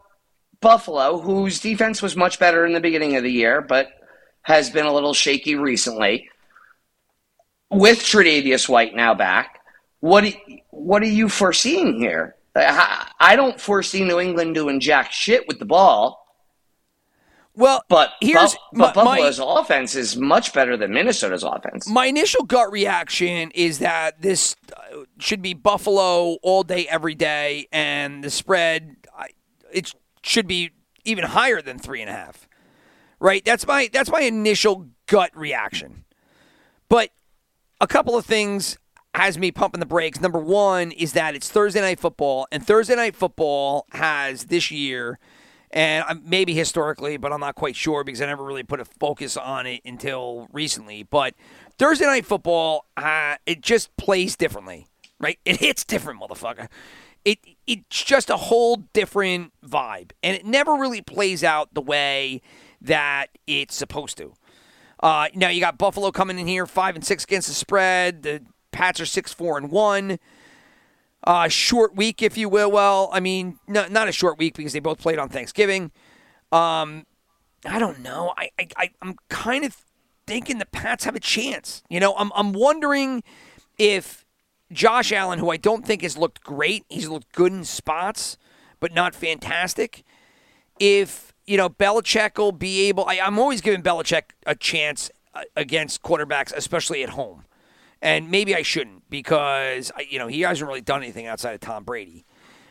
Buffalo, 0.60 1.18
whose 1.18 1.60
defense 1.60 2.02
was 2.02 2.16
much 2.16 2.38
better 2.38 2.66
in 2.66 2.74
the 2.74 2.80
beginning 2.80 3.16
of 3.16 3.22
the 3.22 3.32
year, 3.32 3.62
but 3.62 3.88
has 4.46 4.70
been 4.70 4.87
a 4.87 4.92
little 4.92 5.12
shaky 5.12 5.56
recently. 5.56 6.30
With 7.68 7.98
Tre'Davious 7.98 8.68
White 8.68 8.94
now 8.94 9.12
back, 9.12 9.59
what 9.98 10.24
what 10.70 11.02
are 11.02 11.06
you 11.09 11.28
foreseeing 11.28 11.98
here? 11.98 12.37
I 12.54 13.35
don't 13.35 13.61
foresee 13.61 14.04
New 14.04 14.20
England 14.20 14.54
doing 14.54 14.78
jack 14.78 15.11
shit 15.11 15.48
with 15.48 15.59
the 15.59 15.64
ball. 15.64 16.22
Well, 17.54 17.82
But, 17.88 18.11
here's 18.20 18.52
Bu- 18.72 18.80
but 18.80 18.94
my, 18.96 19.02
my- 19.04 19.16
Buffalo's 19.16 19.40
offense 19.42 19.94
is 19.96 20.16
much 20.16 20.52
better 20.52 20.76
than 20.76 20.92
Minnesota's 20.92 21.42
offense. 21.42 21.88
my 21.88 22.06
initial 22.06 22.44
gut 22.44 22.70
reaction 22.70 23.50
is 23.52 23.78
that 23.80 24.20
this 24.22 24.54
uh, 24.76 25.04
should 25.18 25.40
be 25.42 25.54
Buffalo 25.54 26.35
all 26.42 26.62
day, 26.62 26.87
every 26.88 27.14
day, 27.14 27.66
and 27.72 28.22
the 28.22 28.30
spread 28.30 28.96
it 29.72 29.92
should 30.22 30.46
be 30.46 30.70
even 31.04 31.24
higher 31.24 31.61
than 31.61 31.78
three 31.78 32.00
and 32.00 32.11
a 32.11 32.12
half. 32.12 32.45
Right? 33.18 33.44
That's 33.44 33.66
my 33.66 33.88
that's 33.92 34.11
my 34.11 34.20
initial 34.20 34.88
gut 35.07 35.31
reaction. 35.35 36.05
But 36.88 37.11
a 37.81 37.87
couple 37.87 38.16
of 38.16 38.24
things 38.24 38.79
has 39.14 39.38
me 39.38 39.50
pumping 39.50 39.81
the 39.81 39.87
brakes. 39.87 40.20
Number 40.20 40.38
one 40.38 40.92
is 40.92 41.14
that 41.14 41.35
it's 41.35 41.50
Thursday 41.50 41.81
night 41.81 41.98
football, 41.98 42.46
and 42.52 42.64
Thursday 42.64 42.94
night 42.94 43.16
football 43.16 43.87
has 43.92 44.44
this 44.44 44.70
year, 44.70 45.18
and 45.70 46.05
um, 46.07 46.22
maybe 46.24 46.55
historically, 46.55 47.16
but 47.16 47.33
I'm 47.33 47.40
not 47.40 47.55
quite 47.55 47.76
sure 47.76 48.05
because 48.05 48.20
I 48.20 48.26
never 48.26 48.44
really 48.44 48.62
put 48.62 48.81
a 48.81 48.85
focus 48.85 49.37
on 49.37 49.66
it 49.66 49.81
until 49.87 50.48
recently. 50.52 51.02
But 51.02 51.35
Thursday 51.79 52.05
night 52.05 52.26
football, 52.26 52.85
uh, 52.96 53.37
it 53.46 53.62
just 53.62 53.96
plays 53.96 54.37
differently, 54.37 54.87
right? 55.18 55.38
It 55.46 55.57
hits 55.57 55.83
different, 55.85 56.20
motherfucker. 56.20 56.68
It 57.24 57.38
it's 57.66 58.05
just 58.05 58.29
a 58.29 58.37
whole 58.37 58.76
different 58.92 59.52
vibe, 59.66 60.12
and 60.22 60.37
it 60.37 60.44
never 60.44 60.74
really 60.74 61.00
plays 61.00 61.42
out 61.42 61.72
the 61.72 61.81
way 61.81 62.42
that 62.80 63.26
it's 63.46 63.74
supposed 63.74 64.16
to. 64.18 64.32
Uh, 65.00 65.28
now 65.34 65.48
you 65.48 65.60
got 65.60 65.78
Buffalo 65.78 66.10
coming 66.10 66.38
in 66.38 66.46
here 66.46 66.66
five 66.66 66.94
and 66.94 67.04
six 67.04 67.24
against 67.24 67.48
the 67.48 67.54
spread. 67.54 68.22
The 68.22 68.42
Pats 68.72 69.00
are 69.00 69.06
six 69.06 69.32
four 69.32 69.56
and 69.56 69.70
one. 69.70 70.18
Uh, 71.24 71.48
short 71.48 71.96
week, 71.96 72.22
if 72.22 72.36
you 72.36 72.48
will. 72.48 72.70
Well, 72.70 73.10
I 73.12 73.20
mean, 73.20 73.58
no, 73.66 73.88
not 73.88 74.08
a 74.08 74.12
short 74.12 74.38
week 74.38 74.56
because 74.56 74.72
they 74.72 74.80
both 74.80 74.98
played 74.98 75.18
on 75.18 75.28
Thanksgiving. 75.28 75.90
Um, 76.52 77.04
I 77.64 77.78
don't 77.78 78.00
know. 78.00 78.32
I, 78.36 78.50
I, 78.58 78.68
I 78.76 78.90
I'm 79.02 79.16
kind 79.28 79.64
of 79.64 79.76
thinking 80.26 80.58
the 80.58 80.66
Pats 80.66 81.04
have 81.04 81.16
a 81.16 81.20
chance. 81.20 81.82
You 81.88 82.00
know, 82.00 82.14
I'm 82.16 82.30
I'm 82.34 82.52
wondering 82.52 83.22
if 83.78 84.24
Josh 84.72 85.12
Allen, 85.12 85.38
who 85.38 85.50
I 85.50 85.56
don't 85.56 85.86
think 85.86 86.02
has 86.02 86.16
looked 86.16 86.42
great, 86.42 86.84
he's 86.88 87.08
looked 87.08 87.32
good 87.32 87.52
in 87.52 87.64
spots, 87.64 88.36
but 88.80 88.94
not 88.94 89.14
fantastic. 89.14 90.04
If 90.78 91.32
you 91.46 91.56
know 91.56 91.68
Belichick 91.68 92.38
will 92.38 92.52
be 92.52 92.88
able, 92.88 93.06
I, 93.06 93.20
I'm 93.20 93.38
always 93.38 93.61
giving 93.61 93.82
Belichick 93.82 94.32
a 94.46 94.54
chance 94.54 95.11
uh, 95.35 95.42
against 95.54 96.02
quarterbacks, 96.02 96.52
especially 96.54 97.02
at 97.02 97.11
home. 97.11 97.44
And 98.02 98.30
maybe 98.30 98.54
I 98.54 98.62
shouldn't 98.62 99.09
because 99.09 99.90
you 100.09 100.18
know 100.18 100.26
he 100.26 100.42
hasn't 100.42 100.68
really 100.68 100.82
done 100.82 101.02
anything 101.02 101.26
outside 101.26 101.54
of 101.54 101.61
Tom 101.61 101.85
Brady. 101.85 102.24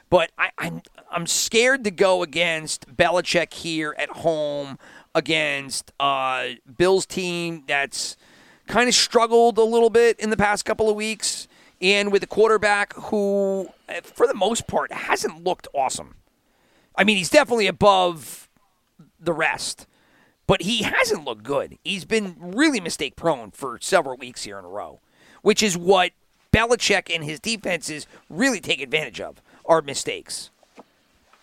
But 0.10 0.32
I, 0.38 0.52
I'm 0.58 0.82
I'm 1.12 1.26
scared 1.26 1.84
to 1.86 1.92
go 1.92 2.22
against 2.22 2.96
Belichick 2.96 3.54
here 3.54 3.96
at 3.98 4.10
home 4.10 4.78
against 5.16 5.92
uh, 6.00 6.50
Bill's 6.78 7.06
team 7.06 7.64
that's 7.68 8.18
kind 8.68 8.88
of 8.88 8.96
struggled 8.96 9.58
a 9.58 9.64
little 9.64 9.90
bit 9.90 10.20
in 10.20 10.30
the 10.30 10.38
past 10.38 10.66
couple 10.66 10.90
of 10.90 10.96
weeks, 10.96 11.48
and 11.82 12.12
with 12.12 12.22
a 12.24 12.28
quarterback 12.28 12.94
who, 12.94 13.70
uh, 13.90 14.02
for 14.04 14.28
the 14.28 14.34
most 14.34 14.68
part, 14.68 14.92
hasn't 14.92 15.44
looked 15.44 15.68
awesome. 15.74 16.16
I 16.96 17.04
mean, 17.04 17.18
he's 17.18 17.30
definitely 17.30 17.68
above 17.68 18.45
the 19.20 19.34
rest, 19.34 19.88
but 20.48 20.62
he 20.64 20.84
hasn't 20.84 21.26
looked 21.26 21.44
good. 21.44 21.78
He's 21.84 22.06
been 22.06 22.36
really 22.40 22.80
mistake 22.80 23.16
prone 23.16 23.52
for 23.52 23.80
several 23.82 24.18
weeks 24.18 24.44
here 24.44 24.60
in 24.60 24.66
a 24.66 24.70
row, 24.70 25.00
which 25.42 25.62
is 25.64 25.78
what 25.78 26.12
Belichick 26.54 27.14
and 27.14 27.24
his 27.24 27.40
defenses 27.40 28.08
really 28.30 28.60
take 28.60 28.82
advantage 28.82 29.20
of 29.20 29.42
are 29.66 29.82
mistakes. 29.82 30.52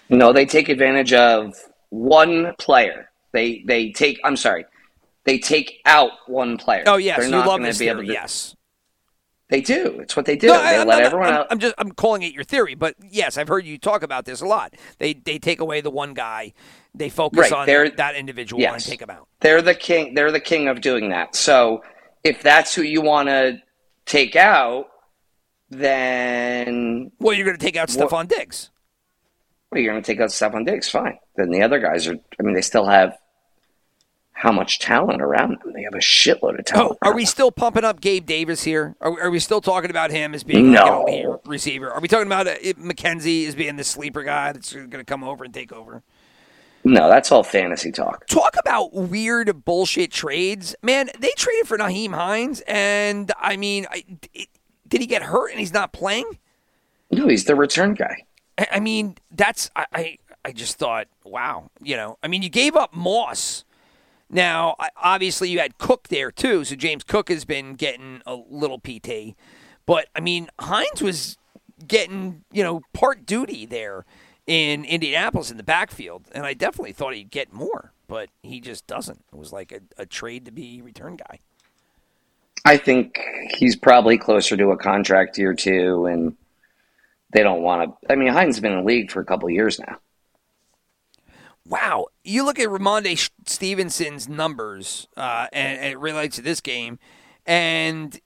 No, 0.09 0.33
they 0.33 0.47
take 0.47 0.69
advantage 0.69 1.13
of 1.13 1.55
one 1.91 2.55
player. 2.59 3.11
They 3.33 3.63
they 3.67 3.91
take. 3.93 4.21
I'm 4.25 4.37
sorry, 4.37 4.67
they 5.25 5.39
take 5.39 5.81
out 5.87 6.11
one 6.27 6.59
player. 6.59 6.85
Oh 6.87 6.97
yes, 6.97 7.17
They're 7.19 7.27
you 7.27 7.31
not 7.33 7.47
love 7.47 7.63
this 7.63 7.79
be 7.79 7.89
able 7.89 8.01
theory. 8.01 8.09
to. 8.09 8.13
Yes. 8.13 8.55
They 9.53 9.61
do. 9.61 9.99
It's 10.01 10.17
what 10.17 10.25
they 10.25 10.35
do. 10.37 10.47
No, 10.47 10.55
they 10.55 10.59
I, 10.69 10.73
am 10.73 10.89
let 10.89 10.97
not- 10.97 11.03
everyone 11.05 11.29
I'm, 11.29 11.35
out. 11.35 11.47
I'm 11.51 11.59
just 11.59 11.75
I'm 11.77 11.93
calling 11.93 12.23
it 12.23 12.33
your 12.33 12.43
theory, 12.43 12.75
but 12.75 12.95
yes, 13.11 13.37
I've 13.37 13.49
heard 13.49 13.67
you 13.67 13.77
talk 13.77 14.03
about 14.03 14.25
this 14.25 14.41
a 14.41 14.47
lot. 14.47 14.73
They 14.99 15.13
they 15.13 15.39
take 15.39 15.61
away 15.61 15.83
the 15.83 15.91
one 15.91 16.15
guy, 16.15 16.55
they 16.95 17.11
focus 17.11 17.39
Right, 17.39 17.53
on 17.53 17.67
they're- 17.67 17.91
that 17.91 18.15
individual 18.17 18.63
yes. 18.63 18.73
and 18.73 18.83
take 18.93 19.03
him 19.03 19.11
out. 19.11 19.29
They're 19.41 19.61
the 19.61 19.75
king. 19.75 20.15
They're 20.15 20.33
the 20.33 20.41
king 20.41 20.69
of 20.69 20.81
doing 20.81 21.11
that. 21.11 21.37
So 21.37 21.83
if 22.25 22.43
that's 22.43 22.75
who 22.75 22.81
you 22.83 23.03
want 23.03 23.29
to 23.29 23.59
take 24.07 24.37
out, 24.37 24.87
then 25.69 27.11
Well, 27.19 27.35
you're 27.35 27.45
going 27.47 27.59
to 27.59 27.65
take 27.65 27.77
out 27.77 27.89
Stefon 27.89 28.29
Diggs. 28.29 28.71
well, 29.71 29.81
you're 29.81 29.93
going 29.93 30.03
to 30.03 30.07
take 30.07 30.21
out 30.21 30.31
Stefon 30.31 30.65
Diggs. 30.67 30.89
Fine. 30.89 31.19
Then 31.37 31.51
the 31.51 31.63
other 31.63 31.79
guys 31.79 32.07
are. 32.09 32.15
I 32.39 32.43
mean, 32.43 32.55
they 32.55 32.63
still 32.63 32.87
have 32.87 33.17
how 34.43 34.51
much 34.51 34.81
talent 34.81 35.23
around 35.23 35.61
them? 35.61 35.73
They 35.73 35.83
have 35.85 35.95
a 35.95 35.99
shitload 35.99 36.59
of 36.59 36.65
talent. 36.65 36.99
Oh, 37.01 37.09
are 37.09 37.15
we 37.15 37.23
them. 37.23 37.27
still 37.29 37.53
pumping 37.53 37.85
up 37.85 38.01
Gabe 38.01 38.27
Davis 38.27 38.65
here? 38.65 38.97
Are, 39.01 39.21
are 39.23 39.31
we 39.31 39.39
still 39.39 39.61
talking 39.61 39.89
about 39.89 40.11
him 40.11 40.35
as 40.35 40.43
being 40.43 40.73
No. 40.73 41.05
like, 41.05 41.15
an 41.15 41.39
receiver? 41.47 41.89
Are 41.93 42.01
we 42.01 42.09
talking 42.09 42.27
about 42.27 42.49
uh, 42.49 42.57
McKenzie 42.57 43.47
as 43.47 43.55
being 43.55 43.77
the 43.77 43.85
sleeper 43.85 44.25
guy 44.25 44.51
that's 44.51 44.73
going 44.73 44.91
to 44.91 45.05
come 45.05 45.23
over 45.23 45.45
and 45.45 45.55
take 45.55 45.73
over? 45.73 46.03
No, 46.83 47.09
that's 47.09 47.31
all 47.31 47.45
fantasy 47.45 47.93
talk. 47.93 48.27
Talk 48.27 48.57
about 48.59 48.93
weird 48.93 49.65
bullshit 49.65 50.11
trades, 50.11 50.75
man. 50.83 51.09
They 51.21 51.31
traded 51.37 51.69
for 51.69 51.79
Nyheim 51.79 52.13
Hines, 52.13 52.63
and 52.67 53.31
I 53.39 53.57
mean, 53.57 53.87
I, 53.93 54.03
it, 54.35 54.49
did 54.89 55.01
he 55.01 55.07
get 55.07 55.23
hurt 55.23 55.53
and 55.53 55.61
he's 55.61 55.73
not 55.73 55.93
playing? 55.93 56.39
No, 57.13 57.29
he's 57.29 57.45
the 57.45 57.55
return 57.55 57.95
guy. 57.95 58.25
I, 58.59 58.67
I 58.73 58.81
mean, 58.81 59.15
that's 59.31 59.71
I, 59.77 59.87
I 59.93 60.19
I 60.45 60.51
just 60.51 60.79
thought, 60.79 61.07
wow, 61.25 61.71
you 61.81 61.95
know, 61.95 62.19
I 62.25 62.27
mean, 62.27 62.43
you 62.43 62.49
gave 62.49 62.75
up 62.75 62.93
Moss. 62.93 63.65
Now, 64.35 64.77
obviously, 64.97 65.51
you 65.51 65.59
had 65.59 65.77
Cook 65.77 66.09
there 66.09 66.33
too, 66.33 66.65
so 66.65 66.75
James 66.75 67.05
Cook 67.05 67.29
has 67.29 67.45
been 67.45 67.75
getting 67.75 68.23
a 68.25 68.35
little 68.35 68.79
PT, 68.79 69.37
but 69.85 70.09
I 70.17 70.21
mean, 70.21 70.49
Hines 70.59 71.03
was 71.03 71.37
getting 71.87 72.43
you 72.51 72.63
know 72.63 72.81
part 72.95 73.27
duty 73.27 73.67
there 73.67 74.07
in 74.47 74.87
Indianapolis 74.87 75.51
in 75.51 75.59
the 75.59 75.63
backfield, 75.63 76.29
and 76.33 76.47
I 76.47 76.55
definitely 76.55 76.93
thought 76.93 77.15
he'd 77.15 77.31
get 77.31 77.53
more, 77.53 77.93
but 78.09 78.31
he 78.43 78.59
just 78.59 78.87
doesn't. 78.87 79.23
It 79.31 79.39
was 79.39 79.53
like 79.53 79.71
a, 79.71 79.81
a 80.01 80.07
trade 80.07 80.47
to 80.47 80.51
be 80.51 80.81
return 80.81 81.17
guy. 81.17 81.41
I 82.65 82.79
think 82.79 83.21
he's 83.59 83.77
probably 83.77 84.17
closer 84.17 84.57
to 84.57 84.71
a 84.71 84.79
contract 84.79 85.37
year 85.37 85.53
two, 85.53 86.07
and 86.07 86.37
they 87.35 87.43
don't 87.43 87.61
want 87.61 88.01
to. 88.01 88.13
I 88.13 88.17
mean, 88.17 88.33
Hines 88.33 88.57
has 88.57 88.61
been 88.61 88.73
in 88.73 88.79
the 88.79 88.85
league 88.85 89.11
for 89.11 89.21
a 89.21 89.27
couple 89.27 89.51
years 89.51 89.79
now. 89.79 89.99
Wow. 91.67 92.07
You 92.25 92.45
look 92.45 92.59
at 92.59 92.69
Rhamondre 92.69 93.31
Stevenson's 93.47 94.29
numbers, 94.29 95.07
uh, 95.17 95.47
and, 95.53 95.79
and 95.79 95.93
it 95.93 95.99
relates 95.99 96.37
to 96.37 96.43
this 96.43 96.61
game, 96.61 96.99
and 97.47 98.21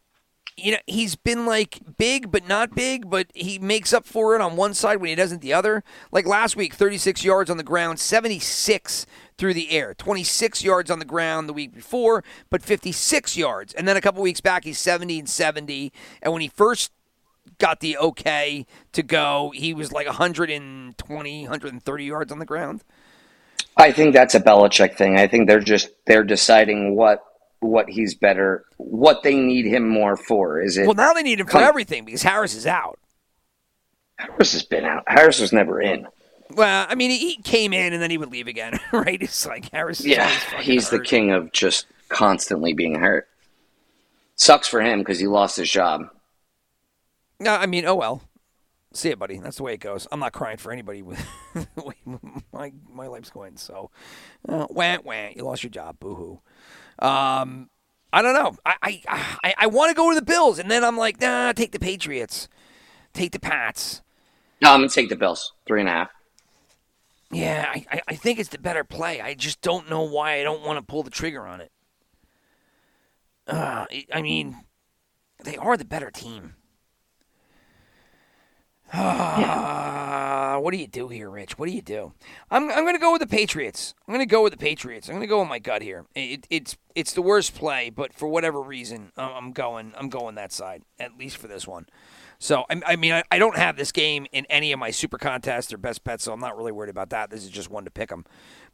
you 0.56 0.72
know, 0.72 0.78
he's 0.86 1.16
been 1.16 1.44
like 1.44 1.80
big 1.98 2.30
but 2.30 2.48
not 2.48 2.74
big, 2.74 3.10
but 3.10 3.26
he 3.34 3.58
makes 3.58 3.92
up 3.92 4.06
for 4.06 4.34
it 4.34 4.40
on 4.40 4.56
one 4.56 4.72
side 4.72 5.00
when 5.00 5.10
he 5.10 5.14
doesn't 5.14 5.42
the 5.42 5.52
other. 5.52 5.84
Like 6.10 6.26
last 6.26 6.56
week, 6.56 6.74
36 6.74 7.22
yards 7.24 7.50
on 7.50 7.58
the 7.58 7.62
ground, 7.62 8.00
76 8.00 9.06
through 9.36 9.52
the 9.52 9.70
air, 9.70 9.92
26 9.92 10.64
yards 10.64 10.90
on 10.90 10.98
the 10.98 11.04
ground 11.04 11.46
the 11.46 11.52
week 11.52 11.74
before, 11.74 12.24
but 12.48 12.62
56 12.62 13.36
yards. 13.36 13.74
And 13.74 13.86
then 13.86 13.98
a 13.98 14.00
couple 14.00 14.22
weeks 14.22 14.40
back, 14.40 14.64
he's 14.64 14.78
70 14.78 15.18
and 15.18 15.28
70. 15.28 15.92
And 16.22 16.32
when 16.32 16.40
he 16.40 16.48
first 16.48 16.90
got 17.58 17.80
the 17.80 17.98
okay 17.98 18.64
to 18.92 19.02
go, 19.02 19.52
he 19.54 19.74
was 19.74 19.92
like 19.92 20.06
120, 20.06 21.42
130 21.42 22.04
yards 22.04 22.32
on 22.32 22.38
the 22.38 22.46
ground. 22.46 22.82
I 23.76 23.92
think 23.92 24.14
that's 24.14 24.34
a 24.34 24.40
Belichick 24.40 24.96
thing. 24.96 25.18
I 25.18 25.26
think 25.26 25.46
they're 25.46 25.60
just 25.60 25.88
they're 26.06 26.24
deciding 26.24 26.96
what 26.96 27.22
what 27.60 27.88
he's 27.88 28.14
better, 28.14 28.64
what 28.76 29.22
they 29.22 29.34
need 29.34 29.66
him 29.66 29.88
more 29.88 30.16
for. 30.16 30.60
Is 30.60 30.76
it? 30.76 30.86
Well, 30.86 30.94
now 30.94 31.12
they 31.12 31.22
need 31.22 31.40
him 31.40 31.46
for 31.46 31.58
everything 31.58 32.04
because 32.04 32.22
Harris 32.22 32.54
is 32.54 32.66
out. 32.66 32.98
Harris 34.16 34.52
has 34.52 34.62
been 34.62 34.84
out. 34.84 35.04
Harris 35.06 35.40
was 35.40 35.52
never 35.52 35.80
in. 35.80 36.06
Well, 36.50 36.86
I 36.88 36.94
mean, 36.94 37.10
he 37.10 37.36
came 37.42 37.72
in 37.72 37.92
and 37.92 38.00
then 38.00 38.10
he 38.10 38.18
would 38.18 38.30
leave 38.30 38.46
again, 38.46 38.78
right? 38.92 39.20
It's 39.20 39.46
like 39.46 39.70
Harris. 39.72 40.04
Yeah, 40.04 40.30
he's 40.60 40.90
the 40.90 41.00
king 41.00 41.32
of 41.32 41.52
just 41.52 41.86
constantly 42.08 42.72
being 42.72 42.94
hurt. 42.96 43.28
Sucks 44.36 44.68
for 44.68 44.80
him 44.80 45.00
because 45.00 45.18
he 45.18 45.26
lost 45.26 45.56
his 45.56 45.70
job. 45.70 46.08
No, 47.40 47.54
I 47.54 47.66
mean, 47.66 47.84
oh 47.84 47.94
well. 47.94 48.22
See 48.96 49.10
it, 49.10 49.18
buddy. 49.18 49.38
That's 49.38 49.58
the 49.58 49.62
way 49.62 49.74
it 49.74 49.80
goes. 49.80 50.08
I'm 50.10 50.20
not 50.20 50.32
crying 50.32 50.56
for 50.56 50.72
anybody 50.72 51.02
with 51.02 51.24
the 51.54 51.82
way 51.82 51.94
my 52.52 52.72
my 52.90 53.06
life's 53.06 53.30
going. 53.30 53.56
So, 53.58 53.90
uh, 54.48 54.66
wah 54.70 54.98
wah. 55.04 55.28
You 55.34 55.42
lost 55.44 55.62
your 55.62 55.70
job. 55.70 55.98
Boo 56.00 56.14
hoo. 56.14 57.06
Um, 57.06 57.68
I 58.12 58.22
don't 58.22 58.34
know. 58.34 58.56
I 58.64 58.74
I 58.82 59.02
I, 59.44 59.54
I 59.58 59.66
want 59.66 59.90
to 59.90 59.94
go 59.94 60.08
to 60.10 60.14
the 60.18 60.24
Bills, 60.24 60.58
and 60.58 60.70
then 60.70 60.82
I'm 60.82 60.96
like, 60.96 61.20
nah. 61.20 61.52
Take 61.52 61.72
the 61.72 61.78
Patriots. 61.78 62.48
Take 63.12 63.32
the 63.32 63.40
Pats. 63.40 64.02
No, 64.62 64.72
I'm 64.72 64.80
gonna 64.80 64.88
take 64.88 65.10
the 65.10 65.16
Bills 65.16 65.52
three 65.66 65.80
and 65.80 65.88
a 65.88 65.92
half. 65.92 66.10
Yeah, 67.30 67.66
I, 67.68 67.84
I- 67.92 68.02
I 68.08 68.14
think 68.14 68.38
it's 68.38 68.48
the 68.50 68.58
better 68.58 68.84
play. 68.84 69.20
I 69.20 69.34
just 69.34 69.60
don't 69.60 69.90
know 69.90 70.02
why 70.02 70.40
I 70.40 70.42
don't 70.42 70.64
want 70.64 70.78
to 70.78 70.82
pull 70.82 71.02
the 71.02 71.10
trigger 71.10 71.46
on 71.46 71.60
it. 71.60 71.70
Uh, 73.46 73.84
I 74.12 74.22
mean, 74.22 74.64
they 75.44 75.56
are 75.56 75.76
the 75.76 75.84
better 75.84 76.10
team. 76.10 76.54
Ah, 78.92 80.58
what 80.60 80.72
do 80.72 80.78
you 80.78 80.86
do 80.86 81.08
here, 81.08 81.28
Rich? 81.28 81.58
What 81.58 81.66
do 81.66 81.72
you 81.72 81.82
do? 81.82 82.12
I'm, 82.50 82.70
I'm 82.70 82.86
to 82.86 82.98
go 82.98 83.12
with 83.12 83.20
the 83.20 83.26
Patriots. 83.26 83.94
I'm 84.06 84.18
to 84.18 84.26
go 84.26 84.42
with 84.42 84.52
the 84.52 84.58
Patriots. 84.58 85.08
I'm 85.08 85.20
to 85.20 85.26
go 85.26 85.40
with 85.40 85.48
my 85.48 85.58
gut 85.58 85.82
here. 85.82 86.06
It, 86.14 86.46
it's 86.50 86.76
it's 86.94 87.12
the 87.12 87.22
worst 87.22 87.54
play, 87.54 87.90
but 87.90 88.12
for 88.12 88.28
whatever 88.28 88.60
reason, 88.62 89.12
I'm 89.16 89.30
I'm 89.30 89.52
going 89.52 89.92
I'm 89.96 90.08
going 90.08 90.36
that 90.36 90.52
side 90.52 90.82
at 90.98 91.18
least 91.18 91.36
for 91.36 91.48
this 91.48 91.66
one. 91.66 91.86
So 92.38 92.64
I, 92.70 92.80
I 92.86 92.96
mean 92.96 93.12
I, 93.12 93.24
I 93.30 93.38
don't 93.38 93.56
have 93.56 93.76
this 93.76 93.92
game 93.92 94.26
in 94.32 94.46
any 94.48 94.72
of 94.72 94.78
my 94.78 94.90
super 94.90 95.18
contests 95.18 95.72
or 95.72 95.78
best 95.78 96.04
bets, 96.04 96.24
so 96.24 96.32
I'm 96.32 96.40
not 96.40 96.56
really 96.56 96.72
worried 96.72 96.90
about 96.90 97.10
that. 97.10 97.30
This 97.30 97.44
is 97.44 97.50
just 97.50 97.70
one 97.70 97.84
to 97.84 97.90
pick 97.90 98.10
them, 98.10 98.24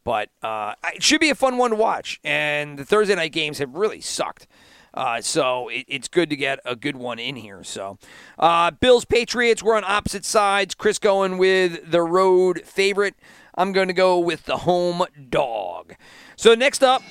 but 0.05 0.29
uh, 0.43 0.75
it 0.95 1.03
should 1.03 1.21
be 1.21 1.31
a 1.31 1.35
fun 1.35 1.57
one 1.57 1.71
to 1.71 1.77
watch. 1.77 2.21
And 2.23 2.79
the 2.79 2.85
Thursday 2.85 3.15
night 3.15 3.33
games 3.33 3.59
have 3.59 3.75
really 3.75 4.01
sucked. 4.01 4.47
Uh, 4.95 5.21
so 5.21 5.69
it, 5.69 5.85
it's 5.89 6.09
good 6.09 6.29
to 6.31 6.37
get 6.37 6.61
a 6.65 6.77
good 6.77 6.97
one 6.97 7.19
in 7.19 7.37
here. 7.37 7.65
So, 7.65 7.99
uh, 8.39 8.71
Bills 8.71 9.05
Patriots, 9.05 9.63
we're 9.63 9.77
on 9.77 9.85
opposite 9.85 10.25
sides. 10.25 10.75
Chris 10.75 10.99
going 10.99 11.39
with 11.39 11.91
the 11.91 12.03
road 12.03 12.63
favorite. 12.65 13.15
I'm 13.55 13.73
going 13.73 13.89
to 13.89 13.95
go 13.95 14.19
with 14.19 14.45
the 14.45 14.59
home 14.59 15.05
dog. 15.29 15.95
So 16.37 16.55
next 16.55 16.83
up, 16.83 17.03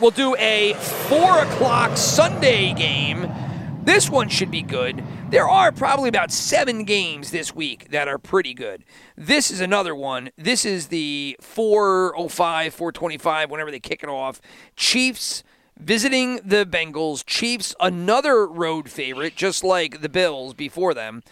we'll 0.00 0.10
do 0.10 0.34
a 0.36 0.74
four 0.74 1.38
o'clock 1.38 1.96
Sunday 1.96 2.72
game. 2.72 3.30
This 3.84 4.10
one 4.10 4.28
should 4.28 4.50
be 4.50 4.62
good. 4.62 5.02
There 5.30 5.48
are 5.48 5.72
probably 5.72 6.08
about 6.08 6.30
seven 6.30 6.84
games 6.84 7.30
this 7.30 7.54
week 7.54 7.90
that 7.90 8.08
are 8.08 8.18
pretty 8.18 8.54
good. 8.54 8.84
This 9.16 9.50
is 9.50 9.60
another 9.60 9.94
one. 9.94 10.30
This 10.36 10.64
is 10.64 10.88
the 10.88 11.36
405, 11.40 12.74
425, 12.74 13.50
whenever 13.50 13.70
they 13.70 13.80
kick 13.80 14.02
it 14.02 14.08
off. 14.08 14.40
Chiefs 14.76 15.42
visiting 15.78 16.36
the 16.44 16.66
Bengals. 16.66 17.24
Chiefs, 17.24 17.74
another 17.80 18.46
road 18.46 18.90
favorite, 18.90 19.36
just 19.36 19.62
like 19.64 20.00
the 20.00 20.08
Bills 20.08 20.54
before 20.54 20.94
them. 20.94 21.22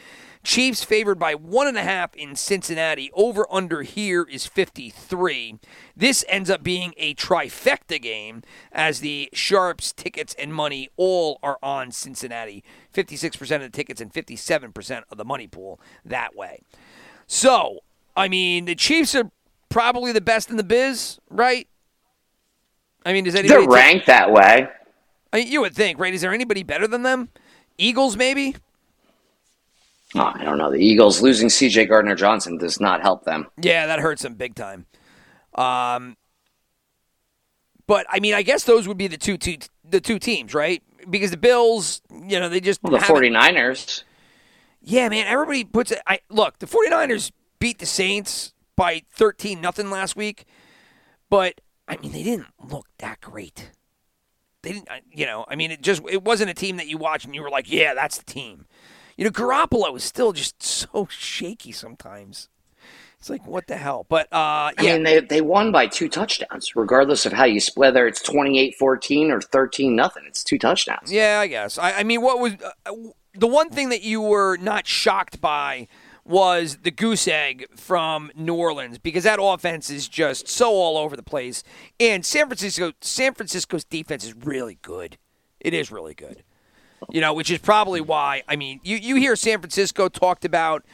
Chiefs 0.46 0.84
favored 0.84 1.18
by 1.18 1.34
one 1.34 1.66
and 1.66 1.76
a 1.76 1.82
half 1.82 2.14
in 2.14 2.36
Cincinnati. 2.36 3.10
Over 3.14 3.46
under 3.50 3.82
here 3.82 4.22
is 4.30 4.46
53. 4.46 5.58
This 5.96 6.24
ends 6.28 6.48
up 6.48 6.62
being 6.62 6.94
a 6.96 7.14
trifecta 7.16 8.00
game 8.00 8.42
as 8.70 9.00
the 9.00 9.28
sharps, 9.32 9.92
tickets, 9.92 10.36
and 10.38 10.54
money 10.54 10.88
all 10.96 11.40
are 11.42 11.58
on 11.64 11.90
Cincinnati. 11.90 12.62
56% 12.94 13.56
of 13.56 13.62
the 13.62 13.70
tickets 13.70 14.00
and 14.00 14.12
57% 14.12 15.02
of 15.10 15.18
the 15.18 15.24
money 15.24 15.48
pool 15.48 15.80
that 16.04 16.36
way. 16.36 16.60
So, 17.26 17.80
I 18.14 18.28
mean, 18.28 18.66
the 18.66 18.76
Chiefs 18.76 19.16
are 19.16 19.32
probably 19.68 20.12
the 20.12 20.20
best 20.20 20.48
in 20.48 20.58
the 20.58 20.62
biz, 20.62 21.18
right? 21.28 21.66
I 23.06 23.12
mean, 23.12 23.24
is 23.26 23.34
anybody 23.36 23.60
They're 23.66 23.68
ranked 23.74 24.06
that 24.06 24.32
way. 24.32 24.68
I 25.32 25.36
mean, 25.36 25.46
you 25.50 25.60
would 25.60 25.74
think, 25.74 25.98
right? 25.98 26.12
Is 26.12 26.20
there 26.22 26.34
anybody 26.34 26.62
better 26.62 26.86
than 26.88 27.02
them? 27.02 27.28
Eagles, 27.78 28.16
maybe? 28.16 28.56
Oh, 30.14 30.32
I 30.34 30.44
don't 30.44 30.58
know. 30.58 30.70
The 30.70 30.78
Eagles 30.78 31.20
losing 31.22 31.48
C.J. 31.48 31.86
Gardner 31.86 32.14
Johnson 32.16 32.58
does 32.58 32.80
not 32.80 33.02
help 33.02 33.24
them. 33.24 33.46
Yeah, 33.60 33.86
that 33.86 34.00
hurts 34.00 34.22
them 34.22 34.34
big 34.34 34.54
time. 34.54 34.86
Um, 35.54 36.16
but 37.86 38.06
I 38.10 38.18
mean, 38.20 38.34
I 38.34 38.42
guess 38.42 38.64
those 38.64 38.88
would 38.88 38.98
be 38.98 39.06
the 39.08 39.16
two, 39.18 39.36
two 39.38 39.58
the 39.88 40.00
two 40.00 40.18
teams, 40.18 40.52
right? 40.54 40.82
Because 41.08 41.30
the 41.30 41.36
Bills, 41.36 42.02
you 42.10 42.40
know, 42.40 42.48
they 42.48 42.60
just 42.60 42.82
Well, 42.82 42.92
the 42.92 42.98
haven't- 42.98 43.14
49ers. 43.16 44.02
Yeah, 44.82 45.08
man, 45.08 45.26
everybody 45.26 45.64
puts 45.64 45.90
it. 45.92 46.00
I 46.06 46.20
look, 46.28 46.58
the 46.58 46.66
49ers 46.66 47.30
beat 47.58 47.78
the 47.78 47.86
Saints 47.86 48.52
by 48.74 49.02
13 49.12 49.60
nothing 49.60 49.90
last 49.90 50.16
week, 50.16 50.44
but 51.30 51.60
I 51.88 51.96
mean, 51.98 52.12
they 52.12 52.22
didn't 52.22 52.48
look 52.62 52.86
that 52.98 53.20
great. 53.20 53.70
They 54.62 54.72
didn't, 54.72 54.88
you 55.12 55.26
know, 55.26 55.44
I 55.48 55.54
mean, 55.54 55.70
it 55.70 55.80
just 55.80 56.02
it 56.08 56.24
wasn't 56.24 56.50
a 56.50 56.54
team 56.54 56.76
that 56.78 56.88
you 56.88 56.98
watched 56.98 57.24
and 57.24 57.34
you 57.34 57.42
were 57.42 57.50
like, 57.50 57.70
yeah, 57.70 57.94
that's 57.94 58.18
the 58.18 58.24
team. 58.24 58.66
You 59.16 59.24
know, 59.24 59.30
Garoppolo 59.30 59.96
is 59.96 60.04
still 60.04 60.32
just 60.32 60.62
so 60.62 61.06
shaky 61.10 61.72
sometimes. 61.72 62.48
It's 63.18 63.30
like, 63.30 63.46
what 63.46 63.66
the 63.66 63.76
hell? 63.76 64.06
But 64.08 64.26
uh, 64.32 64.36
I 64.36 64.74
yeah, 64.80 64.94
mean, 64.94 65.04
they, 65.04 65.20
they 65.20 65.40
won 65.40 65.72
by 65.72 65.86
two 65.86 66.08
touchdowns, 66.08 66.76
regardless 66.76 67.24
of 67.24 67.32
how 67.32 67.44
you 67.44 67.60
split, 67.60 67.88
whether 67.88 68.06
it's 68.06 68.20
28 68.22 68.74
14 68.74 69.30
or 69.30 69.40
13 69.40 69.96
nothing. 69.96 70.24
It's 70.26 70.44
two 70.44 70.58
touchdowns. 70.58 71.10
Yeah, 71.10 71.40
I 71.40 71.46
guess. 71.46 71.78
I, 71.78 71.92
I 71.92 72.02
mean, 72.02 72.20
what 72.20 72.40
was 72.40 72.54
uh, 72.84 72.92
the 73.34 73.46
one 73.46 73.70
thing 73.70 73.88
that 73.88 74.02
you 74.02 74.20
were 74.20 74.56
not 74.58 74.86
shocked 74.86 75.40
by 75.40 75.88
was 76.26 76.78
the 76.82 76.90
goose 76.90 77.28
egg 77.28 77.66
from 77.76 78.30
New 78.34 78.54
Orleans 78.54 78.98
because 78.98 79.24
that 79.24 79.38
offense 79.40 79.90
is 79.90 80.08
just 80.08 80.48
so 80.48 80.70
all 80.72 80.98
over 80.98 81.16
the 81.16 81.22
place, 81.22 81.62
and 82.00 82.24
San 82.24 82.46
Francisco 82.46 82.92
San 83.00 83.34
Francisco's 83.34 83.84
defense 83.84 84.24
is 84.24 84.34
really 84.34 84.78
good. 84.82 85.18
It 85.60 85.72
is 85.74 85.90
really 85.90 86.14
good. 86.14 86.42
You 87.10 87.20
know, 87.20 87.34
which 87.34 87.50
is 87.50 87.58
probably 87.58 88.00
why. 88.00 88.42
I 88.48 88.56
mean, 88.56 88.80
you 88.82 88.96
you 88.96 89.16
hear 89.16 89.36
San 89.36 89.60
Francisco 89.60 90.08
talked 90.08 90.44
about. 90.44 90.84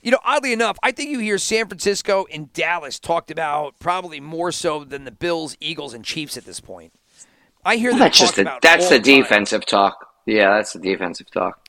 You 0.00 0.12
know, 0.12 0.20
oddly 0.24 0.52
enough, 0.52 0.78
I 0.80 0.92
think 0.92 1.10
you 1.10 1.18
hear 1.18 1.38
San 1.38 1.66
Francisco 1.66 2.24
and 2.32 2.52
Dallas 2.52 3.00
talked 3.00 3.32
about 3.32 3.80
probably 3.80 4.20
more 4.20 4.52
so 4.52 4.84
than 4.84 5.04
the 5.04 5.10
Bills, 5.10 5.56
Eagles, 5.60 5.92
and 5.92 6.04
Chiefs 6.04 6.36
at 6.36 6.44
this 6.44 6.60
point. 6.60 6.92
I 7.64 7.76
hear 7.76 7.90
Well, 7.90 7.98
that's 7.98 8.18
just 8.18 8.36
the, 8.36 8.44
that's 8.62 8.88
the 8.88 9.00
time. 9.00 9.02
defensive 9.02 9.66
talk. 9.66 10.06
Yeah, 10.24 10.54
that's 10.54 10.72
the 10.74 10.78
defensive 10.78 11.28
talk. 11.32 11.67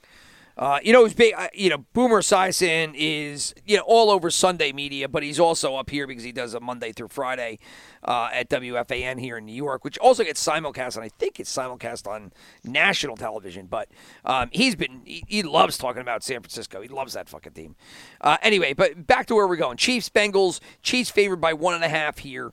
Uh, 0.59 0.77
you 0.83 0.91
know, 0.91 1.05
it's 1.05 1.13
big. 1.13 1.33
Uh, 1.37 1.47
you 1.53 1.69
know, 1.69 1.77
Boomer 1.93 2.19
Esiason 2.19 2.93
is 2.93 3.55
you 3.65 3.77
know 3.77 3.83
all 3.87 4.11
over 4.11 4.29
Sunday 4.29 4.73
media, 4.73 5.07
but 5.07 5.23
he's 5.23 5.39
also 5.39 5.77
up 5.77 5.89
here 5.89 6.05
because 6.05 6.23
he 6.23 6.33
does 6.33 6.53
a 6.53 6.59
Monday 6.59 6.91
through 6.91 7.07
Friday 7.07 7.59
uh, 8.03 8.27
at 8.33 8.49
WFAN 8.49 9.21
here 9.21 9.37
in 9.37 9.45
New 9.45 9.55
York, 9.55 9.85
which 9.85 9.97
also 9.99 10.21
gets 10.21 10.45
simulcast, 10.45 10.97
and 10.97 11.05
I 11.05 11.07
think 11.17 11.39
it's 11.39 11.55
simulcast 11.55 12.07
on 12.07 12.33
national 12.65 13.15
television. 13.15 13.67
But 13.67 13.87
um, 14.25 14.49
he's 14.51 14.75
been 14.75 15.01
he, 15.05 15.23
he 15.29 15.43
loves 15.43 15.77
talking 15.77 16.01
about 16.01 16.23
San 16.23 16.41
Francisco. 16.41 16.81
He 16.81 16.89
loves 16.89 17.13
that 17.13 17.29
fucking 17.29 17.53
team. 17.53 17.77
Uh, 18.19 18.35
anyway, 18.41 18.73
but 18.73 19.07
back 19.07 19.27
to 19.27 19.35
where 19.35 19.47
we're 19.47 19.55
going. 19.55 19.77
Chiefs 19.77 20.09
Bengals. 20.09 20.59
Chiefs 20.83 21.09
favored 21.09 21.39
by 21.39 21.53
one 21.53 21.73
and 21.73 21.85
a 21.85 21.89
half 21.89 22.17
here. 22.17 22.51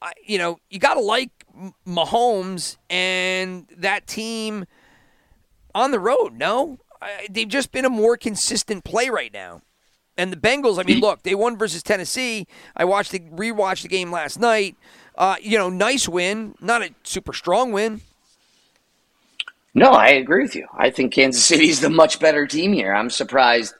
Uh, 0.00 0.08
you 0.24 0.38
know, 0.38 0.60
you 0.70 0.78
got 0.78 0.94
to 0.94 1.00
like 1.00 1.44
Mahomes 1.86 2.78
and 2.88 3.66
that 3.76 4.06
team 4.06 4.64
on 5.74 5.90
the 5.90 6.00
road. 6.00 6.32
No, 6.34 6.78
I, 7.04 7.26
they've 7.30 7.48
just 7.48 7.70
been 7.72 7.84
a 7.84 7.90
more 7.90 8.16
consistent 8.16 8.84
play 8.84 9.08
right 9.08 9.32
now. 9.32 9.62
And 10.16 10.32
the 10.32 10.36
Bengals, 10.36 10.78
I 10.78 10.84
mean, 10.84 11.00
look, 11.00 11.22
they 11.24 11.34
won 11.34 11.56
versus 11.56 11.82
Tennessee. 11.82 12.46
I 12.76 12.84
watched 12.84 13.10
the 13.10 13.18
rewatched 13.20 13.82
the 13.82 13.88
game 13.88 14.12
last 14.12 14.38
night. 14.38 14.76
Uh, 15.16 15.36
you 15.40 15.58
know, 15.58 15.68
nice 15.70 16.08
win, 16.08 16.54
not 16.60 16.82
a 16.82 16.90
super 17.02 17.32
strong 17.32 17.72
win. 17.72 18.00
No, 19.74 19.90
I 19.90 20.08
agree 20.10 20.42
with 20.42 20.54
you. 20.54 20.66
I 20.76 20.90
think 20.90 21.12
Kansas 21.12 21.44
City's 21.44 21.80
the 21.80 21.90
much 21.90 22.20
better 22.20 22.46
team 22.46 22.72
here. 22.72 22.94
I'm 22.94 23.10
surprised 23.10 23.74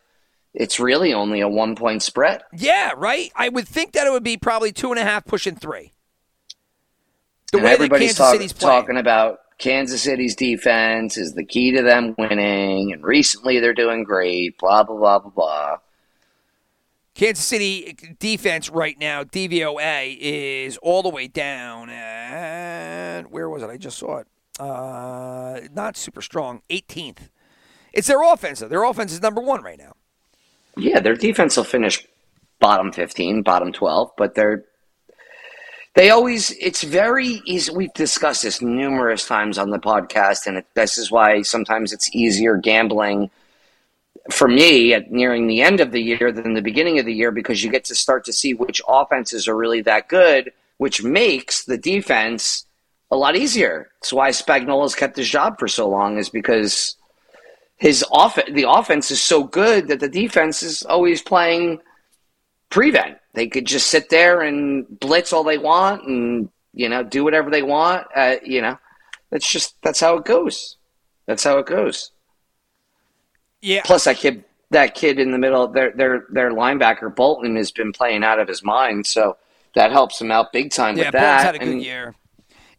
it's 0.54 0.80
really 0.80 1.14
only 1.14 1.40
a 1.40 1.48
one 1.48 1.76
point 1.76 2.02
spread. 2.02 2.42
Yeah, 2.52 2.92
right. 2.96 3.30
I 3.36 3.48
would 3.48 3.68
think 3.68 3.92
that 3.92 4.06
it 4.06 4.10
would 4.10 4.24
be 4.24 4.36
probably 4.36 4.72
two 4.72 4.90
and 4.90 4.98
a 4.98 5.04
half, 5.04 5.24
pushing 5.24 5.54
three. 5.54 5.92
The 7.52 7.58
and 7.58 7.64
way 7.64 7.70
that 7.70 7.74
everybody's 7.74 8.08
Kansas 8.08 8.18
talk- 8.18 8.32
City's 8.34 8.52
playing. 8.52 8.82
talking 8.82 8.96
about 8.96 9.38
Kansas 9.58 10.02
City's 10.02 10.34
defense 10.34 11.16
is 11.16 11.34
the 11.34 11.44
key 11.44 11.72
to 11.72 11.82
them 11.82 12.14
winning, 12.18 12.92
and 12.92 13.02
recently 13.04 13.60
they're 13.60 13.74
doing 13.74 14.04
great. 14.04 14.58
Blah 14.58 14.84
blah 14.84 14.96
blah 14.96 15.18
blah 15.20 15.30
blah. 15.30 15.76
Kansas 17.14 17.44
City 17.44 17.96
defense 18.18 18.68
right 18.70 18.98
now, 18.98 19.22
DVOA, 19.22 20.16
is 20.18 20.76
all 20.78 21.02
the 21.02 21.08
way 21.08 21.28
down. 21.28 21.88
And 21.88 23.30
where 23.30 23.48
was 23.48 23.62
it? 23.62 23.70
I 23.70 23.76
just 23.76 23.98
saw 23.98 24.18
it. 24.18 24.26
Uh, 24.58 25.60
not 25.72 25.96
super 25.96 26.20
strong. 26.20 26.62
18th. 26.70 27.28
It's 27.92 28.08
their 28.08 28.22
offense, 28.22 28.58
though. 28.58 28.68
Their 28.68 28.82
offense 28.82 29.12
is 29.12 29.22
number 29.22 29.40
one 29.40 29.62
right 29.62 29.78
now. 29.78 29.92
Yeah, 30.76 30.98
their 30.98 31.14
defense 31.14 31.56
will 31.56 31.64
finish 31.64 32.04
bottom 32.58 32.90
fifteen, 32.90 33.42
bottom 33.42 33.72
twelve, 33.72 34.10
but 34.16 34.34
they're 34.34 34.64
they 35.94 36.10
always 36.10 36.50
it's 36.52 36.82
very 36.82 37.42
easy 37.44 37.72
we've 37.74 37.92
discussed 37.94 38.42
this 38.42 38.60
numerous 38.60 39.26
times 39.26 39.58
on 39.58 39.70
the 39.70 39.78
podcast 39.78 40.46
and 40.46 40.58
it, 40.58 40.66
this 40.74 40.98
is 40.98 41.10
why 41.10 41.42
sometimes 41.42 41.92
it's 41.92 42.14
easier 42.14 42.56
gambling 42.56 43.30
for 44.30 44.48
me 44.48 44.94
at 44.94 45.10
nearing 45.10 45.46
the 45.46 45.60
end 45.60 45.80
of 45.80 45.92
the 45.92 46.00
year 46.00 46.32
than 46.32 46.54
the 46.54 46.62
beginning 46.62 46.98
of 46.98 47.06
the 47.06 47.12
year 47.12 47.30
because 47.30 47.62
you 47.62 47.70
get 47.70 47.84
to 47.84 47.94
start 47.94 48.24
to 48.24 48.32
see 48.32 48.54
which 48.54 48.82
offenses 48.88 49.48
are 49.48 49.56
really 49.56 49.80
that 49.80 50.08
good 50.08 50.52
which 50.78 51.02
makes 51.02 51.64
the 51.64 51.78
defense 51.78 52.66
a 53.10 53.16
lot 53.16 53.36
easier 53.36 53.90
it's 53.98 54.12
why 54.12 54.30
Spagnuolo's 54.30 54.94
kept 54.94 55.16
his 55.16 55.28
job 55.28 55.58
for 55.58 55.68
so 55.68 55.88
long 55.88 56.18
is 56.18 56.28
because 56.28 56.96
his 57.76 58.04
off 58.10 58.38
the 58.50 58.68
offense 58.68 59.10
is 59.10 59.20
so 59.20 59.44
good 59.44 59.88
that 59.88 60.00
the 60.00 60.08
defense 60.08 60.62
is 60.62 60.82
always 60.84 61.20
playing 61.22 61.80
prevent. 62.70 63.18
They 63.34 63.48
could 63.48 63.66
just 63.66 63.88
sit 63.88 64.10
there 64.10 64.42
and 64.42 64.86
blitz 65.00 65.32
all 65.32 65.44
they 65.44 65.58
want 65.58 66.06
and 66.06 66.48
you 66.72 66.88
know 66.88 67.02
do 67.02 67.24
whatever 67.24 67.50
they 67.50 67.62
want. 67.62 68.06
Uh, 68.14 68.36
you 68.44 68.62
know, 68.62 68.78
that's 69.30 69.50
just 69.50 69.74
that's 69.82 70.00
how 70.00 70.16
it 70.16 70.24
goes. 70.24 70.76
That's 71.26 71.44
how 71.44 71.58
it 71.58 71.66
goes. 71.66 72.10
Yeah. 73.60 73.82
Plus, 73.84 74.04
that 74.04 74.18
kid, 74.18 74.44
that 74.70 74.94
kid 74.94 75.18
in 75.18 75.32
the 75.32 75.38
middle, 75.38 75.66
their 75.68 75.90
their 75.92 76.26
their 76.30 76.50
linebacker 76.52 77.14
Bolton 77.14 77.56
has 77.56 77.70
been 77.70 77.92
playing 77.92 78.22
out 78.22 78.38
of 78.38 78.46
his 78.46 78.62
mind, 78.62 79.06
so 79.06 79.36
that 79.74 79.90
helps 79.90 80.20
him 80.20 80.30
out 80.30 80.52
big 80.52 80.70
time 80.70 80.96
yeah, 80.96 81.06
with 81.06 81.12
Bolton's 81.12 81.42
that. 81.42 81.46
had 81.46 81.54
a 81.54 81.58
good 81.58 81.68
and, 81.68 81.82
year. 81.82 82.14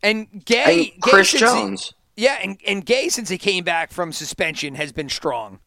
And 0.03 0.27
and 0.31 0.45
Gay, 0.45 0.85
Gay 0.85 0.93
Chris 1.01 1.31
he- 1.31 1.39
Jones, 1.39 1.93
yeah, 2.15 2.37
and, 2.41 2.57
and 2.67 2.85
Gay 2.85 3.09
since 3.09 3.29
he 3.29 3.37
came 3.37 3.63
back 3.63 3.91
from 3.91 4.11
suspension 4.11 4.75
has 4.75 4.91
been 4.91 5.09
strong. 5.09 5.59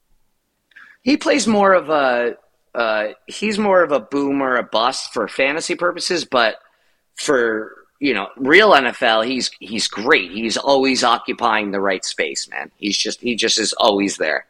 he 1.03 1.16
plays 1.16 1.47
more 1.47 1.74
of 1.74 1.91
a 1.91 2.36
uh, 2.74 3.08
he's 3.26 3.58
more 3.58 3.82
of 3.82 3.92
a 3.92 4.00
boom 4.00 4.42
or 4.42 4.56
a 4.56 4.62
bust 4.62 5.12
for 5.12 5.28
fantasy 5.28 5.74
purposes, 5.74 6.24
but 6.24 6.56
for 7.14 7.74
you 8.00 8.14
know 8.14 8.28
real 8.36 8.72
NFL, 8.72 9.26
he's 9.26 9.50
he's 9.60 9.88
great. 9.88 10.30
He's 10.30 10.56
always 10.56 11.02
occupying 11.04 11.70
the 11.70 11.80
right 11.80 12.04
space, 12.04 12.48
man. 12.48 12.70
He's 12.76 12.96
just 12.96 13.20
he 13.20 13.34
just 13.34 13.58
is 13.58 13.72
always 13.74 14.16
there. 14.16 14.46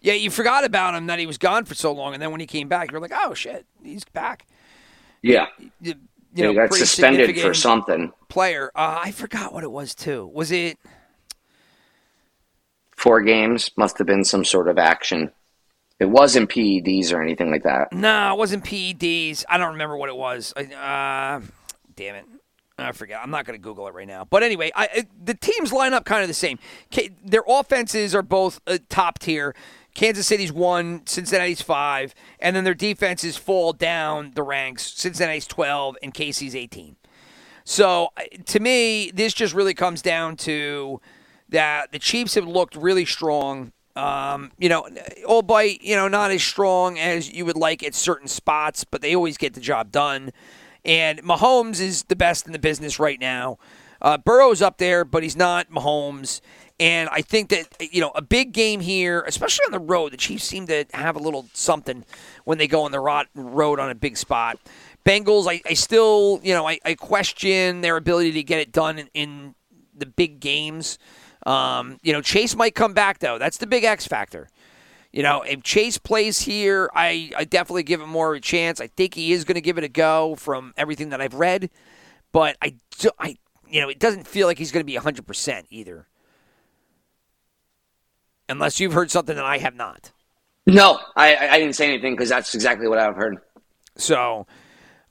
Yeah, 0.00 0.14
you 0.14 0.30
forgot 0.30 0.64
about 0.64 0.94
him 0.94 1.06
that 1.06 1.18
he 1.18 1.26
was 1.26 1.38
gone 1.38 1.64
for 1.64 1.74
so 1.74 1.92
long, 1.92 2.14
and 2.14 2.22
then 2.22 2.30
when 2.30 2.40
he 2.40 2.46
came 2.46 2.68
back, 2.68 2.92
you're 2.92 3.00
like, 3.00 3.12
oh 3.14 3.34
shit, 3.34 3.66
he's 3.82 4.04
back. 4.04 4.46
Yeah, 5.22 5.46
You, 5.80 5.94
you 6.34 6.44
know, 6.44 6.50
he 6.50 6.54
got 6.54 6.72
suspended 6.72 7.38
for 7.40 7.52
something. 7.52 8.12
Player, 8.28 8.70
uh, 8.76 9.00
I 9.02 9.10
forgot 9.10 9.52
what 9.52 9.64
it 9.64 9.72
was 9.72 9.94
too. 9.94 10.30
Was 10.32 10.52
it? 10.52 10.78
Four 12.96 13.22
games 13.22 13.70
must 13.76 13.98
have 13.98 14.06
been 14.06 14.24
some 14.24 14.44
sort 14.44 14.68
of 14.68 14.78
action. 14.78 15.32
It 16.00 16.08
wasn't 16.08 16.48
PEDs 16.48 17.12
or 17.12 17.20
anything 17.20 17.50
like 17.50 17.64
that. 17.64 17.92
No, 17.92 18.32
it 18.32 18.38
wasn't 18.38 18.64
PEDs. 18.64 19.44
I 19.48 19.58
don't 19.58 19.72
remember 19.72 19.96
what 19.96 20.08
it 20.08 20.16
was. 20.16 20.52
Uh, 20.56 21.40
damn 21.96 22.14
it. 22.14 22.24
I 22.78 22.92
forget. 22.92 23.20
I'm 23.20 23.30
not 23.30 23.44
going 23.44 23.58
to 23.58 23.62
Google 23.62 23.88
it 23.88 23.94
right 23.94 24.06
now. 24.06 24.24
But 24.24 24.44
anyway, 24.44 24.70
I, 24.76 25.06
the 25.24 25.34
teams 25.34 25.72
line 25.72 25.92
up 25.92 26.04
kind 26.04 26.22
of 26.22 26.28
the 26.28 26.34
same. 26.34 26.60
Their 27.24 27.42
offenses 27.48 28.14
are 28.14 28.22
both 28.22 28.60
uh, 28.68 28.78
top 28.88 29.18
tier. 29.18 29.54
Kansas 29.94 30.28
City's 30.28 30.52
one, 30.52 31.04
Cincinnati's 31.06 31.60
five, 31.60 32.14
and 32.38 32.54
then 32.54 32.62
their 32.62 32.74
defenses 32.74 33.36
fall 33.36 33.72
down 33.72 34.30
the 34.36 34.44
ranks. 34.44 34.92
Cincinnati's 34.94 35.46
12 35.48 35.96
and 36.04 36.14
KC's 36.14 36.54
18. 36.54 36.94
So 37.64 38.10
to 38.46 38.60
me, 38.60 39.10
this 39.10 39.34
just 39.34 39.54
really 39.54 39.74
comes 39.74 40.00
down 40.00 40.36
to 40.36 41.00
that 41.48 41.90
the 41.90 41.98
Chiefs 41.98 42.36
have 42.36 42.46
looked 42.46 42.76
really 42.76 43.04
strong. 43.04 43.72
Um, 43.98 44.52
you 44.58 44.68
know, 44.68 44.88
albeit 45.24 45.82
you 45.82 45.96
know 45.96 46.06
not 46.06 46.30
as 46.30 46.42
strong 46.42 46.98
as 46.98 47.32
you 47.32 47.44
would 47.44 47.56
like 47.56 47.82
at 47.82 47.94
certain 47.94 48.28
spots, 48.28 48.84
but 48.84 49.02
they 49.02 49.14
always 49.14 49.36
get 49.36 49.54
the 49.54 49.60
job 49.60 49.90
done. 49.90 50.30
And 50.84 51.20
Mahomes 51.22 51.80
is 51.80 52.04
the 52.04 52.14
best 52.14 52.46
in 52.46 52.52
the 52.52 52.60
business 52.60 53.00
right 53.00 53.18
now. 53.18 53.58
Uh, 54.00 54.16
Burrow's 54.16 54.62
up 54.62 54.78
there, 54.78 55.04
but 55.04 55.24
he's 55.24 55.36
not 55.36 55.68
Mahomes. 55.70 56.40
And 56.78 57.08
I 57.10 57.22
think 57.22 57.48
that 57.48 57.66
you 57.92 58.00
know 58.00 58.12
a 58.14 58.22
big 58.22 58.52
game 58.52 58.78
here, 58.78 59.22
especially 59.26 59.64
on 59.64 59.72
the 59.72 59.80
road, 59.80 60.12
the 60.12 60.16
Chiefs 60.16 60.44
seem 60.44 60.68
to 60.68 60.84
have 60.94 61.16
a 61.16 61.18
little 61.18 61.46
something 61.52 62.04
when 62.44 62.58
they 62.58 62.68
go 62.68 62.82
on 62.82 62.92
the 62.92 63.00
rot- 63.00 63.26
road 63.34 63.80
on 63.80 63.90
a 63.90 63.96
big 63.96 64.16
spot. 64.16 64.60
Bengals, 65.04 65.50
I, 65.50 65.60
I 65.68 65.74
still 65.74 66.38
you 66.44 66.54
know 66.54 66.68
I, 66.68 66.78
I 66.84 66.94
question 66.94 67.80
their 67.80 67.96
ability 67.96 68.30
to 68.32 68.44
get 68.44 68.60
it 68.60 68.70
done 68.70 69.00
in, 69.00 69.08
in 69.12 69.54
the 69.92 70.06
big 70.06 70.38
games. 70.38 70.98
Um, 71.46 71.98
you 72.02 72.12
know, 72.12 72.20
Chase 72.20 72.54
might 72.56 72.74
come 72.74 72.92
back 72.94 73.18
though. 73.20 73.38
That's 73.38 73.58
the 73.58 73.66
big 73.66 73.84
X 73.84 74.06
factor. 74.06 74.48
You 75.12 75.22
know, 75.22 75.42
if 75.42 75.62
Chase 75.62 75.96
plays 75.96 76.40
here, 76.40 76.90
I, 76.94 77.30
I 77.36 77.44
definitely 77.44 77.82
give 77.82 78.00
him 78.00 78.10
more 78.10 78.32
of 78.34 78.38
a 78.38 78.40
chance. 78.40 78.80
I 78.80 78.88
think 78.88 79.14
he 79.14 79.32
is 79.32 79.44
going 79.44 79.54
to 79.54 79.60
give 79.62 79.78
it 79.78 79.84
a 79.84 79.88
go 79.88 80.34
from 80.36 80.74
everything 80.76 81.08
that 81.10 81.20
I've 81.20 81.32
read, 81.34 81.70
but 82.30 82.56
I, 82.60 82.74
do, 82.98 83.10
I 83.18 83.36
you 83.66 83.80
know, 83.80 83.88
it 83.88 83.98
doesn't 83.98 84.26
feel 84.26 84.46
like 84.46 84.58
he's 84.58 84.70
going 84.70 84.82
to 84.82 84.92
be 84.92 84.98
100% 84.98 85.64
either. 85.70 86.06
Unless 88.50 88.80
you've 88.80 88.92
heard 88.92 89.10
something 89.10 89.36
that 89.36 89.44
I 89.44 89.58
have 89.58 89.74
not. 89.74 90.12
No, 90.66 91.00
I, 91.16 91.36
I 91.36 91.58
didn't 91.58 91.74
say 91.74 91.86
anything 91.88 92.14
because 92.14 92.28
that's 92.28 92.54
exactly 92.54 92.88
what 92.88 92.98
I've 92.98 93.16
heard. 93.16 93.38
So, 93.96 94.46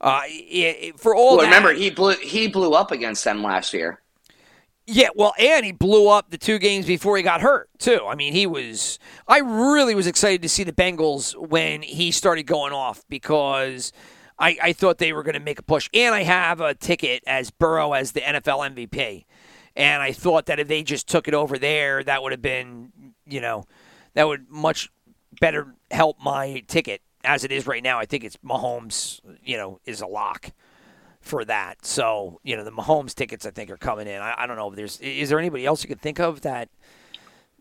uh, 0.00 0.22
it, 0.26 0.76
it- 0.80 1.00
for 1.00 1.14
all 1.14 1.36
Well, 1.36 1.38
that, 1.38 1.44
remember 1.46 1.72
he 1.72 1.90
blew 1.90 2.14
he 2.14 2.46
blew 2.48 2.72
up 2.72 2.92
against 2.92 3.24
them 3.24 3.42
last 3.42 3.74
year. 3.74 4.00
Yeah, 4.90 5.08
well, 5.14 5.34
and 5.38 5.66
he 5.66 5.72
blew 5.72 6.08
up 6.08 6.30
the 6.30 6.38
two 6.38 6.58
games 6.58 6.86
before 6.86 7.18
he 7.18 7.22
got 7.22 7.42
hurt 7.42 7.68
too. 7.78 8.06
I 8.08 8.14
mean, 8.14 8.32
he 8.32 8.46
was. 8.46 8.98
I 9.28 9.40
really 9.40 9.94
was 9.94 10.06
excited 10.06 10.40
to 10.40 10.48
see 10.48 10.64
the 10.64 10.72
Bengals 10.72 11.36
when 11.36 11.82
he 11.82 12.10
started 12.10 12.44
going 12.44 12.72
off 12.72 13.04
because 13.10 13.92
I, 14.38 14.56
I 14.62 14.72
thought 14.72 14.96
they 14.96 15.12
were 15.12 15.22
going 15.22 15.34
to 15.34 15.40
make 15.40 15.58
a 15.58 15.62
push, 15.62 15.90
and 15.92 16.14
I 16.14 16.22
have 16.22 16.62
a 16.62 16.72
ticket 16.72 17.22
as 17.26 17.50
Burrow 17.50 17.92
as 17.92 18.12
the 18.12 18.22
NFL 18.22 18.74
MVP, 18.74 19.26
and 19.76 20.02
I 20.02 20.12
thought 20.12 20.46
that 20.46 20.58
if 20.58 20.68
they 20.68 20.82
just 20.82 21.06
took 21.06 21.28
it 21.28 21.34
over 21.34 21.58
there, 21.58 22.02
that 22.04 22.22
would 22.22 22.32
have 22.32 22.40
been, 22.40 22.90
you 23.26 23.42
know, 23.42 23.66
that 24.14 24.26
would 24.26 24.48
much 24.48 24.88
better 25.38 25.74
help 25.90 26.18
my 26.18 26.62
ticket 26.66 27.02
as 27.24 27.44
it 27.44 27.52
is 27.52 27.66
right 27.66 27.82
now. 27.82 27.98
I 27.98 28.06
think 28.06 28.24
it's 28.24 28.38
Mahomes, 28.38 29.20
you 29.44 29.58
know, 29.58 29.80
is 29.84 30.00
a 30.00 30.06
lock 30.06 30.50
for 31.28 31.44
that. 31.44 31.84
So, 31.84 32.40
you 32.42 32.56
know, 32.56 32.64
the 32.64 32.72
Mahomes 32.72 33.14
tickets 33.14 33.46
I 33.46 33.50
think 33.50 33.70
are 33.70 33.76
coming 33.76 34.06
in. 34.06 34.20
I, 34.20 34.34
I 34.38 34.46
don't 34.46 34.56
know 34.56 34.70
if 34.70 34.76
there's 34.76 34.98
is 35.00 35.28
there 35.28 35.38
anybody 35.38 35.66
else 35.66 35.84
you 35.84 35.88
could 35.88 36.00
think 36.00 36.18
of 36.18 36.40
that 36.40 36.68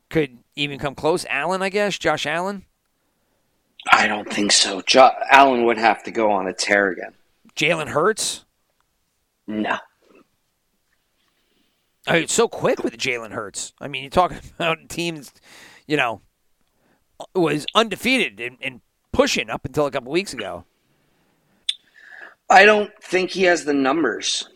could 0.10 0.40
even 0.56 0.80
come 0.80 0.96
close? 0.96 1.26
Allen, 1.30 1.62
I 1.62 1.70
guess, 1.70 1.98
Josh 1.98 2.26
Allen, 2.26 2.66
I 3.92 4.08
don't 4.08 4.32
think 4.32 4.52
so. 4.52 4.82
Jo- 4.82 5.12
Allen 5.30 5.66
would 5.66 5.78
have 5.78 6.04
to 6.04 6.12
go 6.12 6.32
on 6.32 6.48
a 6.48 6.54
tear 6.54 6.90
again. 6.90 7.14
Jalen 7.56 7.90
Hurts. 7.90 8.46
No. 9.46 9.78
I 12.06 12.14
mean, 12.14 12.24
it's 12.24 12.34
so 12.34 12.48
quick 12.48 12.84
with 12.84 12.98
Jalen 12.98 13.32
Hurts. 13.32 13.74
I 13.82 13.88
mean, 13.88 14.04
you're 14.04 14.10
talking 14.10 14.40
about 14.56 14.90
teams, 14.90 15.34
you 15.88 15.98
know, 15.98 16.22
was 17.36 17.66
undefeated 17.76 18.40
and, 18.40 18.58
and 18.62 18.82
pushing 19.12 19.50
up 19.50 19.66
until 19.66 19.86
a 19.86 19.92
couple 19.92 20.12
weeks 20.12 20.34
ago. 20.34 20.66
I 22.50 22.66
don't 22.66 22.92
think 23.04 23.32
he 23.32 23.44
has 23.44 23.66
the 23.66 23.74
numbers. 23.74 24.48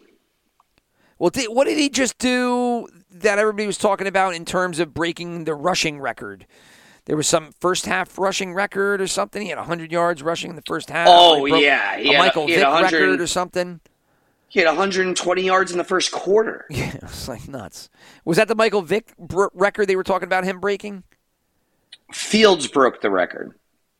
Well, 1.20 1.30
did, 1.30 1.48
what 1.50 1.66
did 1.66 1.78
he 1.78 1.90
just 1.90 2.18
do 2.18 2.88
that 3.12 3.38
everybody 3.38 3.68
was 3.68 3.78
talking 3.78 4.08
about 4.08 4.34
in 4.34 4.46
terms 4.46 4.80
of 4.80 4.94
breaking 4.94 5.44
the 5.44 5.54
rushing 5.54 6.00
record? 6.00 6.48
There 7.06 7.18
was 7.18 7.28
some 7.28 7.52
first 7.60 7.86
half 7.86 8.18
rushing 8.18 8.54
record 8.54 9.02
or 9.02 9.08
something. 9.08 9.42
He 9.42 9.50
had 9.50 9.58
100 9.58 9.92
yards 9.92 10.24
rushing 10.24 10.50
in 10.52 10.56
the 10.56 10.62
first 10.68 10.90
half. 10.90 11.08
Oh, 11.10 11.44
He 11.46 11.64
yeah. 11.66 11.98
He 11.98 12.10
a 12.14 12.18
had- 12.18 12.20
Michael 12.26 12.48
Vick 12.48 12.64
100 12.64 12.84
record 12.94 13.22
or 13.22 13.28
something. 13.28 13.82
He 14.48 14.60
had 14.60 14.68
120 14.68 15.42
yards 15.44 15.72
in 15.72 15.78
the 15.78 15.84
first 15.84 16.12
quarter. 16.12 16.66
Yeah, 16.72 16.96
it 16.96 17.02
was 17.04 17.28
like 17.30 17.48
nuts. 17.48 17.90
Was 18.26 18.38
that 18.38 18.48
the 18.48 18.56
Michael 18.56 18.82
Vick 18.82 19.14
br- 19.18 19.46
record 19.54 19.88
they 19.88 19.96
were 19.96 20.04
talking 20.04 20.26
about 20.28 20.44
him 20.44 20.60
breaking? 20.60 21.04
Fields 22.14 22.68
broke 22.68 23.02
the 23.02 23.10
record. 23.10 23.58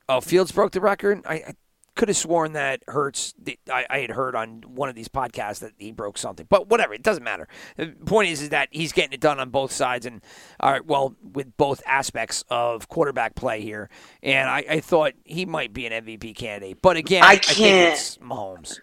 Oh, 0.08 0.20
Fields 0.20 0.52
broke 0.52 0.72
the 0.72 0.80
record. 0.80 1.22
I, 1.26 1.34
I 1.34 1.54
could 1.94 2.08
have 2.08 2.16
sworn 2.16 2.52
that 2.54 2.82
Hurts. 2.88 3.34
I, 3.70 3.84
I 3.90 3.98
had 3.98 4.10
heard 4.10 4.34
on 4.34 4.62
one 4.66 4.88
of 4.88 4.94
these 4.94 5.08
podcasts 5.08 5.60
that 5.60 5.72
he 5.78 5.92
broke 5.92 6.16
something, 6.18 6.46
but 6.48 6.68
whatever. 6.68 6.94
It 6.94 7.02
doesn't 7.02 7.22
matter. 7.24 7.48
The 7.76 7.88
point 8.06 8.30
is, 8.30 8.40
is 8.42 8.48
that 8.50 8.68
he's 8.70 8.92
getting 8.92 9.12
it 9.12 9.20
done 9.20 9.38
on 9.38 9.50
both 9.50 9.72
sides, 9.72 10.06
and 10.06 10.22
all 10.60 10.72
right, 10.72 10.84
well, 10.86 11.14
with 11.22 11.56
both 11.56 11.82
aspects 11.86 12.44
of 12.48 12.88
quarterback 12.88 13.34
play 13.34 13.60
here. 13.60 13.90
And 14.22 14.48
I, 14.48 14.64
I 14.68 14.80
thought 14.80 15.12
he 15.24 15.44
might 15.44 15.72
be 15.72 15.86
an 15.86 16.04
MVP 16.04 16.34
candidate, 16.34 16.78
but 16.82 16.96
again, 16.96 17.22
I 17.22 17.36
can't- 17.36 17.92
it's 17.92 18.16
Mahomes. 18.18 18.78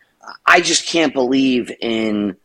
I 0.46 0.62
just 0.62 0.86
can't 0.86 1.14
believe 1.14 1.72
in 1.82 2.36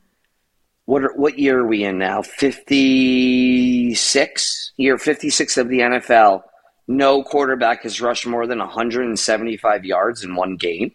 what 0.87 1.03
are, 1.05 1.13
what 1.15 1.39
year 1.39 1.61
are 1.61 1.67
we 1.67 1.85
in 1.85 1.99
now? 1.99 2.23
Fifty 2.23 3.95
six 3.95 4.73
year 4.77 4.97
fifty 4.99 5.31
six 5.31 5.57
of 5.57 5.69
the 5.69 5.81
NFL. 5.81 6.43
No 6.87 7.23
quarterback 7.23 7.83
has 7.83 8.01
rushed 8.01 8.27
more 8.27 8.47
than 8.47 8.59
175 8.59 9.85
yards 9.85 10.23
in 10.23 10.35
one 10.37 10.57
game. 10.57 10.93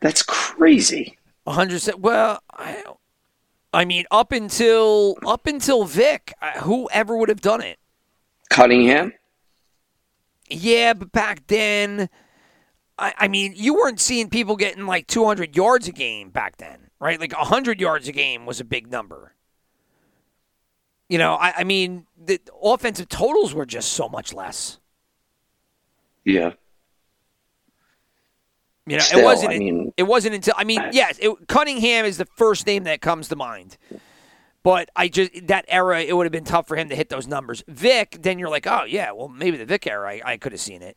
That's 0.00 0.22
crazy. 0.22 1.18
100 1.44 1.94
well 1.98 2.40
I, 2.52 2.84
I 3.72 3.84
mean 3.84 4.04
up 4.12 4.30
until 4.30 5.16
up 5.26 5.46
until 5.48 5.84
Vick 5.84 6.32
uh, 6.40 6.60
whoever 6.60 7.16
would 7.16 7.28
have 7.28 7.40
done 7.40 7.60
it 7.60 7.80
Cunningham. 8.48 9.12
yeah 10.48 10.92
but 10.94 11.10
back 11.10 11.44
then 11.48 12.08
I, 12.96 13.12
I 13.18 13.26
mean 13.28 13.54
you 13.56 13.74
weren't 13.74 13.98
seeing 13.98 14.30
people 14.30 14.54
getting 14.54 14.86
like 14.86 15.08
200 15.08 15.56
yards 15.56 15.88
a 15.88 15.92
game 15.92 16.30
back 16.30 16.58
then 16.58 16.90
right 17.00 17.18
like 17.18 17.36
100 17.36 17.80
yards 17.80 18.06
a 18.06 18.12
game 18.12 18.46
was 18.46 18.60
a 18.60 18.64
big 18.64 18.88
number 18.88 19.34
you 21.08 21.18
know 21.18 21.34
I, 21.34 21.54
I 21.58 21.64
mean 21.64 22.06
the 22.16 22.40
offensive 22.62 23.08
totals 23.08 23.52
were 23.52 23.66
just 23.66 23.94
so 23.94 24.08
much 24.08 24.32
less 24.32 24.78
Yeah. 26.24 26.52
You 28.86 28.98
know, 28.98 29.04
it 29.12 29.24
wasn't. 29.24 29.52
I 29.52 29.58
mean- 29.58 29.92
it 29.96 30.02
wasn't 30.02 30.34
until 30.34 30.54
I 30.56 30.64
mean, 30.64 30.82
yes, 30.92 31.18
it, 31.20 31.30
Cunningham 31.46 32.04
is 32.04 32.16
the 32.16 32.26
first 32.36 32.66
name 32.66 32.84
that 32.84 33.00
comes 33.00 33.28
to 33.28 33.36
mind. 33.36 33.76
But 34.64 34.90
I 34.94 35.08
just 35.08 35.30
that 35.48 35.64
era, 35.68 36.02
it 36.02 36.16
would 36.16 36.24
have 36.24 36.32
been 36.32 36.44
tough 36.44 36.68
for 36.68 36.76
him 36.76 36.88
to 36.88 36.96
hit 36.96 37.08
those 37.08 37.26
numbers. 37.26 37.64
Vick, 37.68 38.18
then 38.20 38.38
you're 38.38 38.48
like, 38.48 38.66
oh 38.66 38.84
yeah, 38.84 39.12
well 39.12 39.28
maybe 39.28 39.56
the 39.56 39.66
Vick 39.66 39.86
era, 39.86 40.08
I, 40.08 40.22
I 40.24 40.36
could 40.36 40.52
have 40.52 40.60
seen 40.60 40.82
it. 40.82 40.96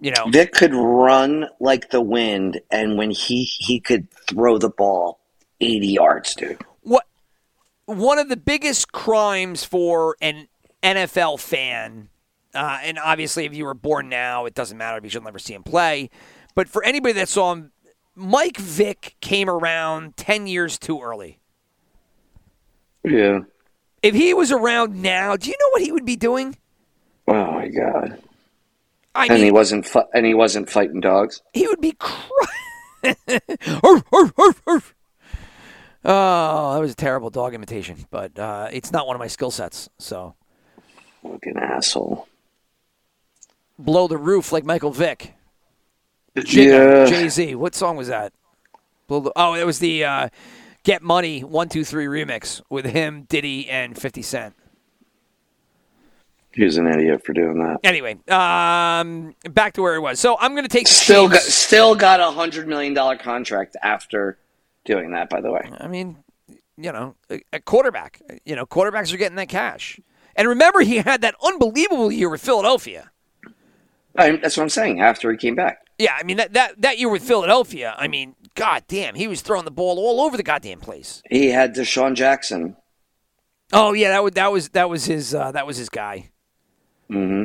You 0.00 0.10
know, 0.10 0.26
Vick 0.30 0.52
could 0.52 0.74
run 0.74 1.46
like 1.60 1.90
the 1.90 2.00
wind, 2.00 2.60
and 2.70 2.98
when 2.98 3.10
he 3.10 3.44
he 3.44 3.78
could 3.78 4.10
throw 4.10 4.58
the 4.58 4.70
ball 4.70 5.20
80 5.60 5.86
yards, 5.86 6.34
dude. 6.34 6.60
what 6.82 7.06
one 7.86 8.18
of 8.18 8.28
the 8.28 8.36
biggest 8.36 8.92
crimes 8.92 9.64
for 9.64 10.16
an 10.20 10.48
NFL 10.82 11.40
fan, 11.40 12.08
uh, 12.54 12.78
and 12.82 12.98
obviously 12.98 13.44
if 13.46 13.54
you 13.54 13.64
were 13.64 13.74
born 13.74 14.08
now, 14.08 14.44
it 14.46 14.54
doesn't 14.54 14.76
matter 14.78 15.00
because 15.00 15.14
you'll 15.14 15.22
never 15.24 15.38
see 15.38 15.54
him 15.54 15.62
play. 15.62 16.10
But 16.54 16.68
for 16.68 16.84
anybody 16.84 17.14
that 17.14 17.28
saw 17.28 17.52
him, 17.52 17.72
Mike 18.14 18.58
Vick 18.58 19.16
came 19.20 19.48
around 19.48 20.16
ten 20.16 20.46
years 20.46 20.78
too 20.78 21.00
early. 21.00 21.38
Yeah. 23.04 23.40
If 24.02 24.14
he 24.14 24.34
was 24.34 24.50
around 24.52 25.00
now, 25.00 25.36
do 25.36 25.48
you 25.48 25.56
know 25.58 25.68
what 25.70 25.82
he 25.82 25.92
would 25.92 26.04
be 26.04 26.16
doing? 26.16 26.56
Oh 27.28 27.52
my 27.52 27.68
god. 27.68 28.20
I 29.14 29.26
And 29.26 29.42
he 29.42 29.50
wasn't 29.50 29.86
fu- 29.86 30.02
and 30.14 30.24
he 30.26 30.34
wasn't 30.34 30.68
fighting 30.70 31.00
dogs. 31.00 31.40
he 31.52 31.66
would 31.66 31.80
be 31.80 31.92
crying. 31.98 32.30
Oh, 36.04 36.74
that 36.74 36.80
was 36.80 36.92
a 36.92 36.96
terrible 36.96 37.30
dog 37.30 37.54
imitation, 37.54 38.06
but 38.10 38.36
uh, 38.38 38.68
it's 38.72 38.90
not 38.90 39.06
one 39.06 39.14
of 39.14 39.20
my 39.20 39.28
skill 39.28 39.50
sets. 39.52 39.88
So 39.98 40.34
Fucking 41.22 41.56
asshole. 41.56 42.26
Blow 43.84 44.08
the 44.08 44.16
roof 44.18 44.52
like 44.52 44.64
Michael 44.64 44.90
Vick. 44.90 45.34
Yeah. 46.34 47.04
Jay 47.06 47.28
Z. 47.28 47.54
What 47.56 47.74
song 47.74 47.96
was 47.96 48.08
that? 48.08 48.32
Blow 49.06 49.20
the- 49.20 49.32
Oh, 49.36 49.54
it 49.54 49.64
was 49.66 49.78
the 49.80 50.04
uh, 50.04 50.28
Get 50.84 51.02
Money 51.02 51.40
One 51.44 51.68
Two 51.68 51.84
Three 51.84 52.06
remix 52.06 52.62
with 52.70 52.86
him, 52.86 53.24
Diddy, 53.28 53.68
and 53.68 53.96
Fifty 53.96 54.22
Cent. 54.22 54.54
He 56.54 56.64
was 56.64 56.76
an 56.76 56.86
idiot 56.86 57.24
for 57.24 57.32
doing 57.32 57.58
that. 57.60 57.78
Anyway, 57.82 58.18
um, 58.28 59.34
back 59.50 59.72
to 59.74 59.82
where 59.82 59.94
it 59.94 60.00
was. 60.00 60.20
So 60.20 60.36
I'm 60.38 60.52
going 60.52 60.64
to 60.64 60.68
take 60.68 60.86
Still 60.86 61.28
got 61.28 61.40
still 61.40 61.94
got 61.94 62.20
a 62.20 62.30
hundred 62.30 62.68
million 62.68 62.92
dollar 62.94 63.16
contract 63.16 63.76
after 63.82 64.38
doing 64.84 65.12
that. 65.12 65.30
By 65.30 65.40
the 65.40 65.50
way, 65.50 65.70
I 65.78 65.88
mean, 65.88 66.18
you 66.76 66.92
know, 66.92 67.14
a 67.52 67.60
quarterback. 67.60 68.20
You 68.44 68.56
know, 68.56 68.66
quarterbacks 68.66 69.12
are 69.14 69.18
getting 69.18 69.36
that 69.36 69.48
cash. 69.48 69.98
And 70.34 70.48
remember, 70.48 70.80
he 70.80 70.96
had 70.96 71.20
that 71.22 71.34
unbelievable 71.44 72.10
year 72.10 72.28
with 72.30 72.42
Philadelphia. 72.42 73.10
I, 74.16 74.36
that's 74.36 74.56
what 74.56 74.62
I'm 74.64 74.68
saying. 74.68 75.00
After 75.00 75.30
he 75.30 75.36
came 75.38 75.54
back, 75.54 75.78
Yeah, 75.98 76.14
I 76.18 76.22
mean 76.22 76.36
that, 76.36 76.52
that 76.52 76.80
that 76.82 76.98
year 76.98 77.08
with 77.08 77.22
Philadelphia. 77.22 77.94
I 77.98 78.08
mean, 78.08 78.34
god 78.54 78.84
damn, 78.88 79.14
he 79.14 79.26
was 79.26 79.40
throwing 79.40 79.64
the 79.64 79.70
ball 79.70 79.98
all 79.98 80.20
over 80.24 80.36
the 80.36 80.42
goddamn 80.42 80.80
place. 80.80 81.22
he 81.30 81.48
had 81.48 81.74
DeSean 81.74 82.14
Jackson. 82.14 82.76
Oh 83.72 83.92
yeah, 83.94 84.10
that 84.10 84.22
was 84.22 84.32
that 84.34 84.52
was 84.52 84.68
that 84.70 84.90
was 84.90 85.06
his 85.06 85.34
uh, 85.34 85.52
that 85.52 85.66
was 85.66 85.76
his 85.78 85.88
guy. 85.88 86.30
hmm 87.08 87.44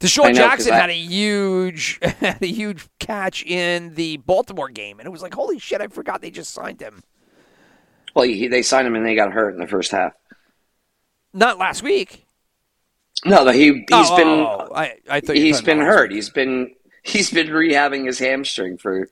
DeSean 0.00 0.24
know, 0.24 0.32
Jackson 0.32 0.72
I- 0.72 0.76
had 0.80 0.90
a 0.90 0.94
huge 0.94 2.00
had 2.02 2.42
a 2.42 2.46
huge 2.46 2.88
catch 2.98 3.44
in 3.44 3.94
the 3.94 4.16
Baltimore 4.16 4.68
game, 4.68 4.98
and 4.98 5.06
it 5.06 5.10
was 5.10 5.22
like, 5.22 5.34
holy 5.34 5.60
shit, 5.60 5.80
I 5.80 5.86
forgot 5.86 6.20
they 6.20 6.30
just 6.32 6.52
signed 6.52 6.80
him. 6.80 7.04
Well, 8.14 8.24
he, 8.26 8.48
they 8.48 8.62
signed 8.62 8.86
him 8.88 8.96
and 8.96 9.06
they 9.06 9.14
got 9.14 9.32
hurt 9.32 9.54
in 9.54 9.60
the 9.60 9.66
first 9.68 9.92
half. 9.92 10.12
Not 11.32 11.58
last 11.58 11.82
week. 11.82 12.26
No, 13.24 13.46
he 13.50 13.72
he's 13.72 13.84
Oh, 13.92 14.16
been 14.16 14.28
oh, 14.28 14.68
oh, 14.70 14.74
I, 14.74 14.96
I 15.08 15.20
thought 15.20 15.36
he's 15.36 15.60
been 15.62 15.78
hurt. 15.78 16.12
He's 16.12 16.30
been 16.30 16.74
he's 17.02 17.30
been 17.30 17.48
rehabbing 17.48 18.06
his 18.06 18.18
hamstring 18.18 18.78
for 18.78 19.08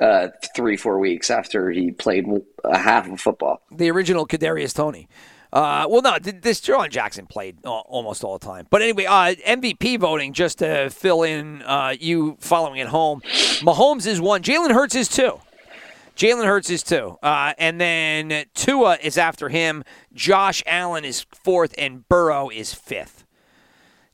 uh, 0.00 0.28
three 0.54 0.76
four 0.76 0.98
weeks 0.98 1.30
after 1.30 1.70
he 1.70 1.90
played 1.90 2.26
a 2.64 2.78
half 2.78 3.08
of 3.10 3.20
football. 3.20 3.60
the 3.70 3.90
original 3.90 4.26
Kadarius 4.26 4.74
Toney. 4.74 5.08
Uh, 5.50 5.86
well, 5.88 6.02
no, 6.02 6.12
DeSean 6.12 6.90
Jackson 6.90 7.26
played 7.26 7.56
almost 7.64 8.22
all 8.22 8.36
the 8.38 8.44
time. 8.44 8.66
But 8.68 8.82
anyway, 8.82 9.06
uh, 9.06 9.34
MVP 9.46 9.98
voting 9.98 10.34
just 10.34 10.58
to 10.58 10.90
fill 10.90 11.22
in 11.22 11.62
uh, 11.62 11.94
you 11.98 12.36
following 12.38 12.80
at 12.80 12.88
home. 12.88 13.22
Mahomes 13.62 14.06
is 14.06 14.20
one. 14.20 14.42
Jalen 14.42 14.72
Hurts 14.72 14.94
is 14.94 15.08
two. 15.08 15.40
Jalen 16.18 16.46
Hurts 16.46 16.68
is 16.68 16.82
two. 16.82 17.16
Uh, 17.22 17.54
and 17.58 17.80
then 17.80 18.44
Tua 18.52 18.98
is 19.00 19.16
after 19.16 19.48
him. 19.48 19.84
Josh 20.12 20.64
Allen 20.66 21.04
is 21.04 21.24
fourth, 21.32 21.74
and 21.78 22.06
Burrow 22.08 22.48
is 22.50 22.74
fifth. 22.74 23.24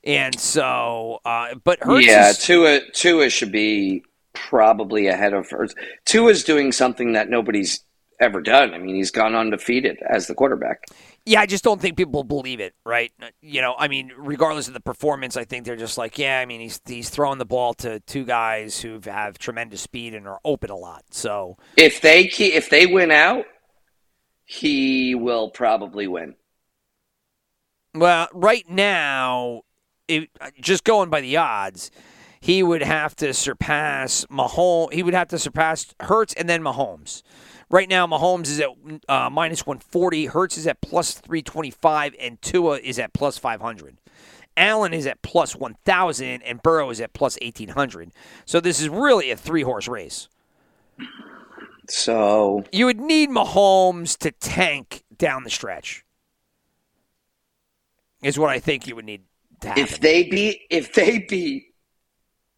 And 0.04 0.38
so, 0.38 1.20
uh, 1.24 1.54
but 1.64 1.82
Hurts 1.82 2.06
yeah, 2.06 2.28
is, 2.28 2.38
Tua 2.38 2.80
Tua 2.92 3.30
should 3.30 3.50
be 3.50 4.04
probably 4.34 5.06
ahead 5.06 5.32
of 5.32 5.48
Hurts. 5.48 5.74
Tua's 6.04 6.44
doing 6.44 6.72
something 6.72 7.12
that 7.12 7.30
nobody's 7.30 7.82
ever 8.20 8.42
done. 8.42 8.74
I 8.74 8.78
mean, 8.78 8.96
he's 8.96 9.10
gone 9.10 9.34
undefeated 9.34 9.98
as 10.06 10.26
the 10.26 10.34
quarterback. 10.34 10.84
Yeah, 11.26 11.40
I 11.40 11.46
just 11.46 11.64
don't 11.64 11.80
think 11.80 11.96
people 11.96 12.22
believe 12.22 12.60
it, 12.60 12.74
right? 12.84 13.10
You 13.40 13.62
know, 13.62 13.74
I 13.78 13.88
mean, 13.88 14.12
regardless 14.16 14.68
of 14.68 14.74
the 14.74 14.80
performance, 14.80 15.38
I 15.38 15.44
think 15.44 15.64
they're 15.64 15.74
just 15.74 15.96
like, 15.96 16.18
yeah, 16.18 16.38
I 16.38 16.44
mean, 16.44 16.60
he's 16.60 16.80
he's 16.84 17.08
throwing 17.08 17.38
the 17.38 17.46
ball 17.46 17.72
to 17.74 18.00
two 18.00 18.24
guys 18.26 18.80
who 18.82 19.00
have 19.06 19.38
tremendous 19.38 19.80
speed 19.80 20.14
and 20.14 20.28
are 20.28 20.40
open 20.44 20.68
a 20.70 20.76
lot. 20.76 21.04
So, 21.12 21.56
If 21.78 22.02
they 22.02 22.26
keep, 22.26 22.52
if 22.52 22.68
they 22.68 22.84
win 22.86 23.10
out, 23.10 23.46
he 24.44 25.14
will 25.14 25.48
probably 25.50 26.06
win. 26.06 26.34
well, 27.94 28.28
right 28.34 28.68
now, 28.68 29.62
it, 30.08 30.28
just 30.60 30.84
going 30.84 31.08
by 31.10 31.20
the 31.22 31.36
odds, 31.38 31.90
he 32.40 32.62
would 32.62 32.82
have 32.82 33.16
to 33.16 33.32
surpass 33.32 34.26
Mahomes. 34.30 34.92
He 34.92 35.02
would 35.02 35.14
have 35.14 35.28
to 35.28 35.38
surpass 35.38 35.94
Hurts 36.00 36.34
and 36.34 36.48
then 36.48 36.62
Mahomes. 36.62 37.22
Right 37.70 37.88
now, 37.88 38.06
Mahomes 38.06 38.46
is 38.46 38.60
at 38.60 38.68
uh, 39.08 39.30
minus 39.30 39.66
140. 39.66 40.26
Hurts 40.26 40.58
is 40.58 40.66
at 40.66 40.80
plus 40.80 41.14
325, 41.14 42.14
and 42.20 42.40
Tua 42.42 42.78
is 42.78 42.98
at 42.98 43.12
plus 43.12 43.38
500. 43.38 43.98
Allen 44.56 44.94
is 44.94 45.06
at 45.06 45.22
plus 45.22 45.56
1,000, 45.56 46.42
and 46.42 46.62
Burrow 46.62 46.90
is 46.90 47.00
at 47.00 47.12
plus 47.12 47.36
1,800. 47.40 48.12
So 48.44 48.60
this 48.60 48.80
is 48.80 48.88
really 48.88 49.30
a 49.30 49.36
three 49.36 49.62
horse 49.62 49.88
race. 49.88 50.28
So 51.88 52.64
You 52.72 52.86
would 52.86 53.00
need 53.00 53.30
Mahomes 53.30 54.16
to 54.18 54.30
tank 54.30 55.02
down 55.16 55.44
the 55.44 55.50
stretch, 55.50 56.04
is 58.22 58.38
what 58.38 58.50
I 58.50 58.58
think 58.58 58.86
you 58.86 58.96
would 58.96 59.04
need 59.04 59.22
to 59.60 59.68
happen. 59.68 59.82
if 59.82 60.00
they 60.00 60.22
beat 60.24 60.62
if 60.70 60.94
they 60.94 61.18
beat 61.18 61.64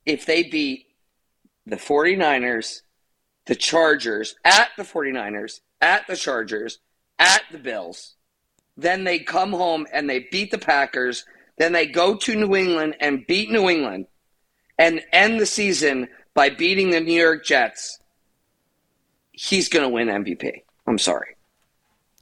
if 0.04 0.26
they 0.26 0.44
beat 0.44 0.86
the 1.64 1.76
49ers, 1.76 2.82
the 3.46 3.54
Chargers 3.54 4.34
at 4.44 4.70
the 4.76 4.82
49ers, 4.82 5.60
at 5.80 6.06
the 6.06 6.16
Chargers, 6.16 6.78
at 7.18 7.42
the 7.50 7.58
Bills, 7.58 8.14
then 8.76 9.04
they 9.04 9.18
come 9.18 9.52
home 9.52 9.86
and 9.92 10.08
they 10.08 10.28
beat 10.30 10.50
the 10.50 10.58
Packers, 10.58 11.24
then 11.58 11.72
they 11.72 11.86
go 11.86 12.16
to 12.16 12.34
New 12.34 12.54
England 12.54 12.96
and 13.00 13.26
beat 13.26 13.50
New 13.50 13.68
England 13.68 14.06
and 14.78 15.02
end 15.12 15.40
the 15.40 15.46
season 15.46 16.08
by 16.34 16.50
beating 16.50 16.90
the 16.90 17.00
New 17.00 17.18
York 17.18 17.44
Jets. 17.44 17.98
He's 19.32 19.68
going 19.68 19.84
to 19.84 19.88
win 19.88 20.08
MVP. 20.08 20.62
I'm 20.86 20.98
sorry. 20.98 21.36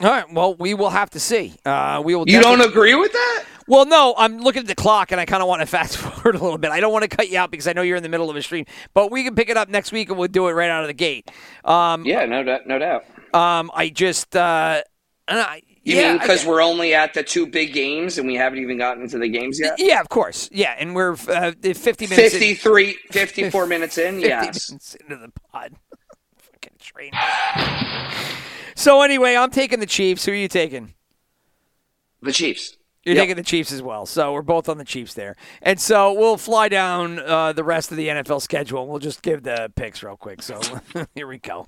All 0.01 0.09
right. 0.09 0.31
Well, 0.31 0.55
we 0.55 0.73
will 0.73 0.89
have 0.89 1.09
to 1.11 1.19
see. 1.19 1.53
Uh, 1.65 2.01
we 2.03 2.15
will. 2.15 2.25
You 2.27 2.41
don't 2.41 2.61
agree 2.61 2.95
with 2.95 3.13
that? 3.13 3.45
Well, 3.67 3.85
no. 3.85 4.13
I'm 4.17 4.37
looking 4.39 4.61
at 4.61 4.67
the 4.67 4.75
clock, 4.75 5.11
and 5.11 5.19
I 5.19 5.25
kind 5.25 5.41
of 5.41 5.47
want 5.49 5.61
to 5.61 5.65
fast 5.65 5.97
forward 5.97 6.35
a 6.35 6.39
little 6.43 6.57
bit. 6.57 6.71
I 6.71 6.79
don't 6.79 6.93
want 6.93 7.03
to 7.09 7.15
cut 7.15 7.29
you 7.29 7.37
out 7.39 7.51
because 7.51 7.67
I 7.67 7.73
know 7.73 7.81
you're 7.81 7.97
in 7.97 8.03
the 8.03 8.09
middle 8.09 8.29
of 8.29 8.35
a 8.35 8.41
stream. 8.41 8.65
But 8.93 9.11
we 9.11 9.23
can 9.23 9.35
pick 9.35 9.49
it 9.49 9.57
up 9.57 9.69
next 9.69 9.91
week, 9.91 10.09
and 10.09 10.17
we'll 10.17 10.27
do 10.27 10.47
it 10.47 10.51
right 10.53 10.69
out 10.69 10.83
of 10.83 10.87
the 10.87 10.93
gate. 10.93 11.29
Um, 11.63 12.05
Yeah, 12.05 12.25
no 12.25 12.43
doubt, 12.43 12.67
no 12.67 12.77
doubt. 12.79 13.05
um, 13.33 13.71
I 13.73 13.89
just. 13.89 14.35
Uh, 14.35 14.81
I, 15.27 15.61
You 15.83 15.95
yeah, 15.95 16.11
mean 16.11 16.19
because 16.19 16.45
we're 16.45 16.61
only 16.61 16.93
at 16.93 17.15
the 17.15 17.23
two 17.23 17.47
big 17.47 17.73
games 17.73 18.19
and 18.19 18.27
we 18.27 18.35
haven't 18.35 18.59
even 18.59 18.77
gotten 18.77 19.01
into 19.03 19.17
the 19.17 19.27
games 19.27 19.59
yet? 19.59 19.73
Yeah, 19.79 19.99
of 20.01 20.09
course. 20.09 20.47
Yeah, 20.51 20.75
and 20.77 20.93
we're 20.95 21.13
uh, 21.27 21.51
50 21.63 22.05
minutes. 22.07 22.33
in- 22.35 22.55
54 23.11 23.65
minutes 23.67 23.97
in, 23.97 24.15
50 24.21 24.27
yes. 24.27 24.69
minutes 24.69 24.95
into 24.95 25.15
the 25.17 25.31
pod. 25.51 25.73
Fucking 26.37 26.73
train. 26.79 27.11
So 28.75 29.01
anyway, 29.01 29.35
I'm 29.35 29.49
taking 29.49 29.79
the 29.79 29.85
Chiefs. 29.87 30.25
Who 30.25 30.31
are 30.33 30.35
you 30.35 30.47
taking? 30.47 30.93
The 32.21 32.31
Chiefs. 32.31 32.77
You're 33.05 33.15
Yep. 33.15 33.21
taking 33.23 33.35
the 33.35 33.43
Chiefs 33.43 33.71
as 33.71 33.81
well. 33.83 34.05
So 34.07 34.33
we're 34.33 34.41
both 34.41 34.67
on 34.67 34.77
the 34.79 34.83
Chiefs 34.83 35.13
there. 35.13 35.35
And 35.61 35.79
so 35.79 36.11
we'll 36.11 36.37
fly 36.37 36.69
down 36.69 37.19
uh, 37.19 37.53
the 37.53 37.63
rest 37.63 37.91
of 37.91 37.97
the 37.97 38.07
NFL 38.07 38.41
schedule. 38.41 38.81
and 38.81 38.89
We'll 38.89 38.99
just 38.99 39.21
give 39.21 39.43
the 39.43 39.71
picks 39.75 40.01
real 40.01 40.17
quick. 40.17 40.41
So 40.41 40.59
here 41.15 41.27
we 41.27 41.37
go. 41.37 41.67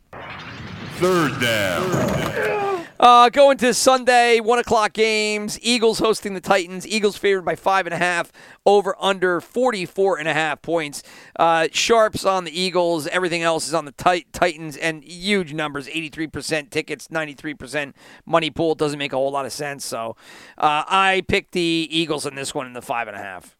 Third 0.99 1.39
down. 1.39 2.76
Uh, 2.99 3.29
going 3.29 3.57
to 3.57 3.73
Sunday, 3.75 4.39
one 4.39 4.57
o'clock 4.57 4.91
games. 4.93 5.59
Eagles 5.61 5.99
hosting 5.99 6.33
the 6.33 6.41
Titans. 6.41 6.87
Eagles 6.87 7.15
favored 7.15 7.43
by 7.43 7.55
five 7.55 7.85
and 7.85 7.93
a 7.93 7.97
half. 7.97 8.31
Over 8.65 8.95
under 8.99 9.39
44 9.39 10.17
and 10.17 10.27
a 10.27 10.33
half 10.33 10.63
points. 10.63 11.03
Uh, 11.37 11.67
sharps 11.71 12.25
on 12.25 12.43
the 12.43 12.59
Eagles. 12.59 13.05
Everything 13.07 13.43
else 13.43 13.67
is 13.67 13.75
on 13.75 13.85
the 13.85 13.91
tit- 13.91 14.33
Titans. 14.33 14.77
And 14.77 15.03
huge 15.03 15.53
numbers 15.53 15.87
83% 15.87 16.71
tickets, 16.71 17.09
93% 17.09 17.93
money 18.25 18.49
pool. 18.49 18.73
Doesn't 18.73 18.97
make 18.97 19.13
a 19.13 19.17
whole 19.17 19.31
lot 19.31 19.45
of 19.45 19.53
sense. 19.53 19.85
So 19.85 20.15
uh, 20.57 20.83
I 20.87 21.23
picked 21.27 21.51
the 21.51 21.87
Eagles 21.91 22.25
in 22.25 22.33
this 22.33 22.55
one 22.55 22.65
in 22.65 22.73
the 22.73 22.81
five 22.81 23.07
and 23.07 23.15
a 23.15 23.21
half. 23.21 23.55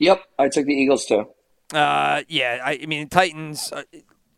Yep, 0.00 0.20
I 0.36 0.48
took 0.48 0.66
the 0.66 0.74
Eagles 0.74 1.06
too. 1.06 1.28
Uh, 1.72 2.22
yeah, 2.28 2.60
I, 2.64 2.80
I 2.82 2.86
mean 2.86 3.08
Titans 3.08 3.72
uh, 3.72 3.84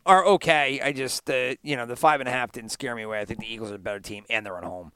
are 0.07 0.25
okay. 0.25 0.79
I 0.81 0.91
just 0.91 1.29
uh, 1.29 1.55
you 1.61 1.75
know 1.75 1.85
the 1.85 1.95
five 1.95 2.19
and 2.19 2.27
a 2.27 2.31
half 2.31 2.51
didn't 2.51 2.71
scare 2.71 2.95
me 2.95 3.03
away. 3.03 3.19
I 3.19 3.25
think 3.25 3.41
the 3.41 3.53
Eagles 3.53 3.71
are 3.71 3.75
a 3.75 3.79
better 3.79 3.99
team 3.99 4.25
and 4.29 4.45
they're 4.45 4.57
at 4.57 4.63
home. 4.63 4.91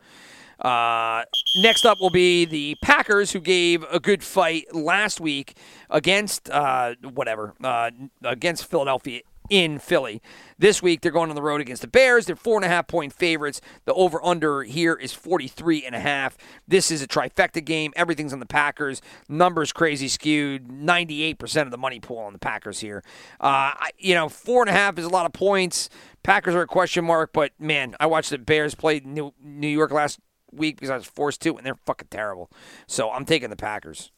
Uh, 0.59 1.24
next 1.57 1.86
up 1.86 1.99
will 1.99 2.12
be 2.12 2.45
the 2.45 2.76
Packers, 2.84 3.32
who 3.32 3.39
gave 3.39 3.84
a 3.91 3.99
good 3.99 4.24
fight 4.24 4.74
last 4.74 5.20
week 5.20 5.57
against 5.89 6.49
uh, 6.49 6.93
whatever 7.01 7.55
uh, 7.64 7.89
against 8.24 8.66
Philadelphia 8.66 9.22
in 9.52 9.78
Philly. 9.78 10.22
This 10.58 10.82
week 10.82 11.02
they're 11.02 11.12
going 11.12 11.30
on 11.30 11.36
the 11.36 11.41
road 11.41 11.62
against 11.62 11.82
the 11.82 11.88
Bears. 11.88 12.26
They're 12.26 12.36
four 12.36 12.56
and 12.56 12.66
a 12.66 12.70
half 12.70 12.88
point 12.88 13.14
favorites. 13.14 13.62
The 13.86 13.93
over 13.93 14.24
under 14.26 14.64
here 14.64 14.95
is 14.95 15.14
43 15.14 15.86
and 15.86 15.93
a 15.93 15.99
half. 15.99 16.38
This 16.68 16.89
is 16.89 17.04
a 17.04 17.08
trifecta 17.08 17.64
game. 17.64 17.91
Everything's 17.95 18.34
on 18.34 18.39
the 18.39 18.45
Packers. 18.45 19.02
Numbers 19.28 19.74
crazy 19.74 20.08
skewed. 20.08 20.70
98% 20.70 21.64
of 21.64 21.72
the 21.72 21.78
money 21.78 21.99
pool 21.99 22.20
on 22.20 22.34
the 22.34 22.39
Packers 22.39 22.80
here. 22.80 23.04
Uh, 23.41 23.74
you 23.99 24.16
know, 24.16 24.30
four 24.30 24.64
and 24.64 24.70
a 24.70 24.74
half 24.74 24.97
is 24.97 25.06
a 25.06 25.10
lot 25.10 25.26
of 25.26 25.34
points. 25.34 25.89
Packers 26.24 26.56
are 26.56 26.62
a 26.62 26.68
question 26.68 27.04
mark, 27.04 27.34
but 27.34 27.52
man, 27.60 27.95
I 27.99 28.06
watched 28.06 28.30
the 28.30 28.38
Bears 28.38 28.74
play 28.74 29.02
New, 29.04 29.34
New 29.43 29.68
York 29.68 29.91
last 29.91 30.20
week 30.54 30.78
because 30.78 30.89
I 30.89 30.95
was 30.95 31.06
forced 31.06 31.41
to, 31.41 31.58
and 31.58 31.66
they're 31.66 31.76
fucking 31.86 32.08
terrible. 32.10 32.49
So 32.88 33.12
I'm 33.12 33.26
taking 33.26 33.49
the 33.49 33.58
Packers. 33.58 34.12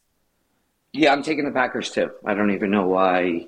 Yeah, 0.91 1.11
I'm 1.11 1.23
taking 1.23 1.45
the 1.45 1.51
Packers 1.51 1.89
too. 1.89 2.11
I 2.23 2.36
don't 2.36 2.51
even 2.51 2.69
know 2.69 2.86
why. 2.86 3.47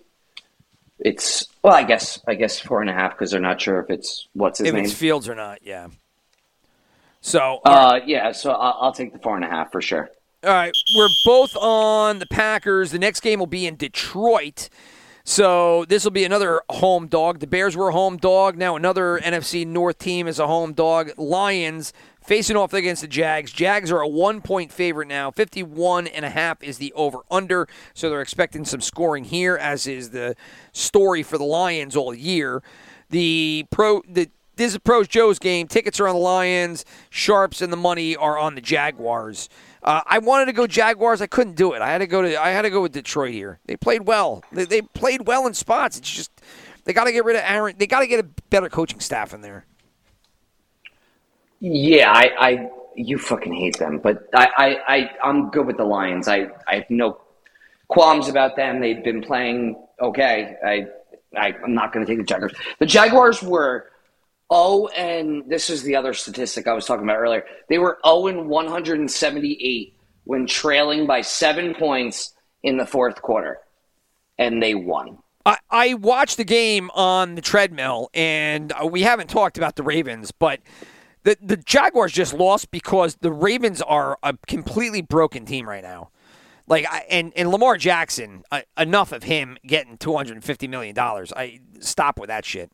It's 0.99 1.47
well, 1.61 1.73
I 1.73 1.83
guess 1.83 2.21
I 2.27 2.35
guess 2.35 2.59
four 2.59 2.81
and 2.81 2.89
a 2.89 2.93
half 2.93 3.11
because 3.11 3.31
they're 3.31 3.41
not 3.41 3.59
sure 3.59 3.79
if 3.79 3.89
it's 3.89 4.27
what's 4.33 4.59
his 4.59 4.67
if 4.67 4.73
name. 4.73 4.85
it's 4.85 4.93
Fields 4.93 5.27
or 5.27 5.35
not, 5.35 5.59
yeah. 5.63 5.87
So 7.21 7.59
uh, 7.65 7.99
yeah, 8.05 8.31
so 8.31 8.51
I'll, 8.51 8.77
I'll 8.81 8.93
take 8.93 9.11
the 9.11 9.19
four 9.19 9.35
and 9.35 9.43
a 9.43 9.49
half 9.49 9.71
for 9.71 9.81
sure. 9.81 10.09
All 10.43 10.51
right, 10.51 10.75
we're 10.95 11.09
both 11.25 11.55
on 11.57 12.19
the 12.19 12.27
Packers. 12.27 12.91
The 12.91 12.99
next 12.99 13.21
game 13.21 13.39
will 13.39 13.47
be 13.47 13.65
in 13.65 13.75
Detroit. 13.75 14.69
So 15.27 15.85
this 15.85 16.03
will 16.03 16.11
be 16.11 16.23
another 16.23 16.61
home 16.69 17.07
dog. 17.07 17.39
The 17.39 17.47
Bears 17.47 17.75
were 17.75 17.89
a 17.89 17.91
home 17.91 18.17
dog. 18.17 18.57
Now 18.57 18.75
another 18.75 19.19
NFC 19.19 19.65
North 19.65 19.97
team 19.97 20.27
is 20.27 20.37
a 20.37 20.45
home 20.45 20.73
dog. 20.73 21.11
Lions 21.17 21.93
facing 22.25 22.55
off 22.55 22.73
against 22.73 23.01
the 23.01 23.07
Jags. 23.07 23.51
Jags 23.51 23.91
are 23.91 24.01
a 24.01 24.07
one 24.07 24.41
point 24.41 24.71
favorite 24.71 25.07
now. 25.07 25.31
51 25.31 26.07
and 26.07 26.25
a 26.25 26.29
half 26.29 26.61
is 26.63 26.77
the 26.77 26.91
over 26.93 27.19
under. 27.29 27.67
So 27.93 28.09
they're 28.09 28.21
expecting 28.21 28.65
some 28.65 28.81
scoring 28.81 29.25
here, 29.25 29.55
as 29.55 29.87
is 29.87 30.09
the 30.09 30.35
story 30.71 31.23
for 31.23 31.37
the 31.37 31.43
Lions 31.43 31.95
all 31.95 32.13
year. 32.13 32.63
The 33.09 33.65
pro 33.69 34.01
the 34.07 34.29
this 34.55 34.71
is 34.71 34.77
Pros 34.79 35.07
Joe's 35.07 35.37
game. 35.37 35.67
Tickets 35.67 35.99
are 35.99 36.07
on 36.07 36.15
the 36.15 36.21
Lions. 36.21 36.85
Sharps 37.09 37.61
and 37.61 37.73
the 37.73 37.77
money 37.77 38.15
are 38.15 38.37
on 38.37 38.55
the 38.55 38.61
Jaguars. 38.61 39.49
Uh, 39.83 40.01
I 40.05 40.19
wanted 40.19 40.45
to 40.45 40.53
go 40.53 40.65
Jaguars. 40.65 41.21
I 41.21 41.27
couldn't 41.27 41.55
do 41.55 41.73
it. 41.73 41.81
I 41.81 41.91
had 41.91 41.99
to 41.99 42.07
go 42.07 42.21
to. 42.21 42.41
I 42.41 42.49
had 42.49 42.63
to 42.63 42.69
go 42.69 42.81
with 42.81 42.93
Detroit 42.93 43.33
here. 43.33 43.59
They 43.65 43.75
played 43.75 44.07
well. 44.07 44.43
They, 44.51 44.65
they 44.65 44.81
played 44.81 45.27
well 45.27 45.45
in 45.45 45.53
spots. 45.53 45.97
It's 45.97 46.09
just 46.09 46.31
they 46.85 46.93
got 46.93 47.03
to 47.03 47.11
get 47.11 47.25
rid 47.25 47.35
of 47.35 47.43
Aaron. 47.45 47.75
They 47.77 47.85
got 47.85 47.99
to 47.99 48.07
get 48.07 48.19
a 48.19 48.27
better 48.49 48.69
coaching 48.69 48.99
staff 48.99 49.33
in 49.33 49.41
there. 49.41 49.65
Yeah, 51.67 52.11
I, 52.11 52.29
I 52.37 52.69
you 52.95 53.17
fucking 53.17 53.51
hate 53.51 53.79
them, 53.79 53.97
but 53.97 54.29
I, 54.35 54.49
I, 54.55 54.95
I 54.95 55.11
I'm 55.23 55.49
good 55.49 55.65
with 55.65 55.77
the 55.77 55.83
Lions. 55.83 56.27
I, 56.27 56.49
I 56.67 56.75
have 56.75 56.89
no 56.91 57.19
qualms 57.87 58.29
about 58.29 58.55
them. 58.55 58.81
They've 58.81 59.03
been 59.03 59.23
playing 59.23 59.83
okay. 59.99 60.57
I, 60.63 60.85
I 61.35 61.55
I'm 61.63 61.73
not 61.73 61.91
going 61.91 62.05
to 62.05 62.11
take 62.11 62.19
the 62.19 62.23
Jaguars. 62.23 62.53
The 62.77 62.85
Jaguars 62.85 63.41
were 63.41 63.89
oh, 64.51 64.89
and 64.89 65.49
this 65.49 65.71
is 65.71 65.81
the 65.81 65.95
other 65.95 66.13
statistic 66.13 66.67
I 66.67 66.73
was 66.73 66.85
talking 66.85 67.03
about 67.03 67.17
earlier. 67.17 67.43
They 67.67 67.79
were 67.79 67.97
0 68.05 68.27
and 68.27 68.47
178 68.47 69.97
when 70.25 70.45
trailing 70.45 71.07
by 71.07 71.21
seven 71.21 71.73
points 71.73 72.35
in 72.61 72.77
the 72.77 72.85
fourth 72.85 73.23
quarter, 73.23 73.57
and 74.37 74.61
they 74.61 74.75
won. 74.75 75.17
I, 75.47 75.57
I 75.71 75.93
watched 75.95 76.37
the 76.37 76.43
game 76.43 76.91
on 76.93 77.33
the 77.33 77.41
treadmill, 77.41 78.11
and 78.13 78.71
we 78.83 79.01
haven't 79.01 79.31
talked 79.31 79.57
about 79.57 79.75
the 79.75 79.83
Ravens, 79.83 80.31
but 80.31 80.59
the 81.25 81.37
the 81.41 81.57
Jaguars 81.57 82.13
just 82.13 82.33
lost 82.33 82.71
because 82.71 83.15
the 83.15 83.31
Ravens 83.31 83.81
are 83.81 84.17
a 84.23 84.37
completely 84.47 85.01
broken 85.01 85.45
team 85.45 85.67
right 85.67 85.83
now. 85.83 86.11
Like 86.67 86.85
I, 86.89 86.99
and 87.09 87.33
and 87.35 87.49
Lamar 87.51 87.77
Jackson, 87.77 88.43
uh, 88.51 88.61
enough 88.77 89.11
of 89.11 89.23
him 89.23 89.57
getting 89.65 89.97
two 89.97 90.15
hundred 90.15 90.33
and 90.33 90.43
fifty 90.43 90.67
million 90.67 90.95
dollars. 90.95 91.33
I 91.33 91.59
stop 91.79 92.19
with 92.19 92.29
that 92.29 92.45
shit. 92.45 92.71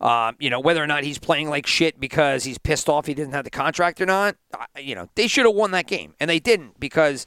Um, 0.00 0.34
you 0.40 0.50
know 0.50 0.60
whether 0.60 0.82
or 0.82 0.86
not 0.86 1.04
he's 1.04 1.18
playing 1.18 1.48
like 1.48 1.66
shit 1.66 2.00
because 2.00 2.44
he's 2.44 2.58
pissed 2.58 2.88
off 2.88 3.06
he 3.06 3.14
didn't 3.14 3.32
have 3.32 3.44
the 3.44 3.50
contract 3.50 4.00
or 4.00 4.06
not. 4.06 4.36
uh, 4.52 4.64
You 4.78 4.94
know 4.94 5.08
they 5.14 5.28
should 5.28 5.46
have 5.46 5.54
won 5.54 5.70
that 5.70 5.86
game 5.86 6.14
and 6.18 6.28
they 6.28 6.40
didn't 6.40 6.80
because 6.80 7.26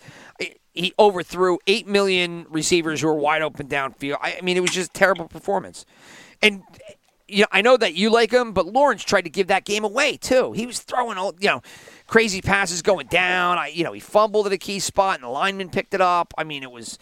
he 0.73 0.93
overthrew 0.99 1.57
eight 1.65 1.87
million 1.87 2.45
receivers 2.49 3.01
who 3.01 3.07
were 3.07 3.15
wide 3.15 3.41
open 3.41 3.67
downfield. 3.67 4.17
I 4.21 4.37
I 4.37 4.41
mean 4.41 4.57
it 4.57 4.61
was 4.61 4.71
just 4.71 4.93
terrible 4.93 5.27
performance. 5.27 5.85
And 6.41 6.61
you 7.27 7.41
know, 7.41 7.47
I 7.51 7.61
know 7.61 7.77
that 7.77 7.93
you 7.93 8.09
like 8.09 8.31
him, 8.31 8.53
but 8.53 8.65
Lawrence 8.65 9.03
tried 9.03 9.23
to 9.23 9.29
give 9.29 9.47
that 9.47 9.65
game 9.65 9.83
away 9.83 10.17
too. 10.17 10.53
He 10.53 10.65
was 10.65 10.79
throwing 10.79 11.17
all 11.17 11.35
you 11.39 11.49
know, 11.49 11.61
crazy 12.07 12.41
passes 12.41 12.81
going 12.81 13.07
down. 13.07 13.57
I 13.57 13.67
you 13.67 13.83
know, 13.83 13.93
he 13.93 13.99
fumbled 13.99 14.47
at 14.47 14.53
a 14.53 14.57
key 14.57 14.79
spot 14.79 15.15
and 15.15 15.23
the 15.23 15.29
lineman 15.29 15.69
picked 15.69 15.93
it 15.93 16.01
up. 16.01 16.33
I 16.37 16.43
mean, 16.43 16.63
it 16.63 16.71
was 16.71 16.97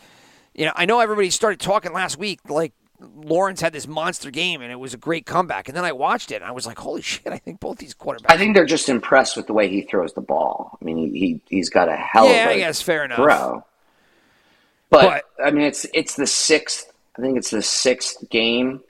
you 0.53 0.65
know, 0.65 0.73
I 0.76 0.86
know 0.86 0.99
everybody 0.99 1.30
started 1.30 1.59
talking 1.59 1.93
last 1.93 2.17
week 2.17 2.39
like 2.49 2.73
Lawrence 2.99 3.61
had 3.61 3.73
this 3.73 3.88
monster 3.88 4.32
game 4.32 4.61
and 4.61 4.71
it 4.71 4.80
was 4.80 4.93
a 4.93 4.97
great 4.97 5.26
comeback. 5.26 5.67
And 5.67 5.76
then 5.76 5.84
I 5.84 5.91
watched 5.91 6.32
it 6.32 6.36
and 6.36 6.45
I 6.45 6.51
was 6.51 6.65
like, 6.65 6.80
holy 6.80 7.01
shit, 7.01 7.28
I 7.28 7.38
think 7.38 7.59
both 7.59 7.78
these 7.78 7.93
quarterbacks 7.93 8.26
I 8.30 8.38
think 8.38 8.55
they're 8.55 8.65
just 8.65 8.89
impressed 8.89 9.36
with 9.36 9.47
the 9.47 9.53
way 9.53 9.67
he 9.69 9.82
throws 9.82 10.13
the 10.13 10.21
ball. 10.21 10.78
I 10.82 10.86
mean, 10.86 10.97
he, 10.97 11.19
he 11.19 11.41
he's 11.49 11.69
got 11.69 11.89
a 11.89 11.95
hell 11.95 12.26
Yeah, 12.26 12.45
of 12.45 12.51
a 12.51 12.53
I 12.53 12.57
guess 12.57 12.82
fair 12.82 13.05
enough. 13.05 13.17
throw. 13.17 13.65
But, 14.89 15.26
I 15.43 15.51
mean, 15.51 15.65
it's 15.65 15.86
it's 15.93 16.15
the 16.15 16.28
sixth. 16.28 16.91
I 17.17 17.21
think 17.21 17.38
it's 17.38 17.49
the 17.49 17.61
sixth 17.61 18.30
game 18.30 18.82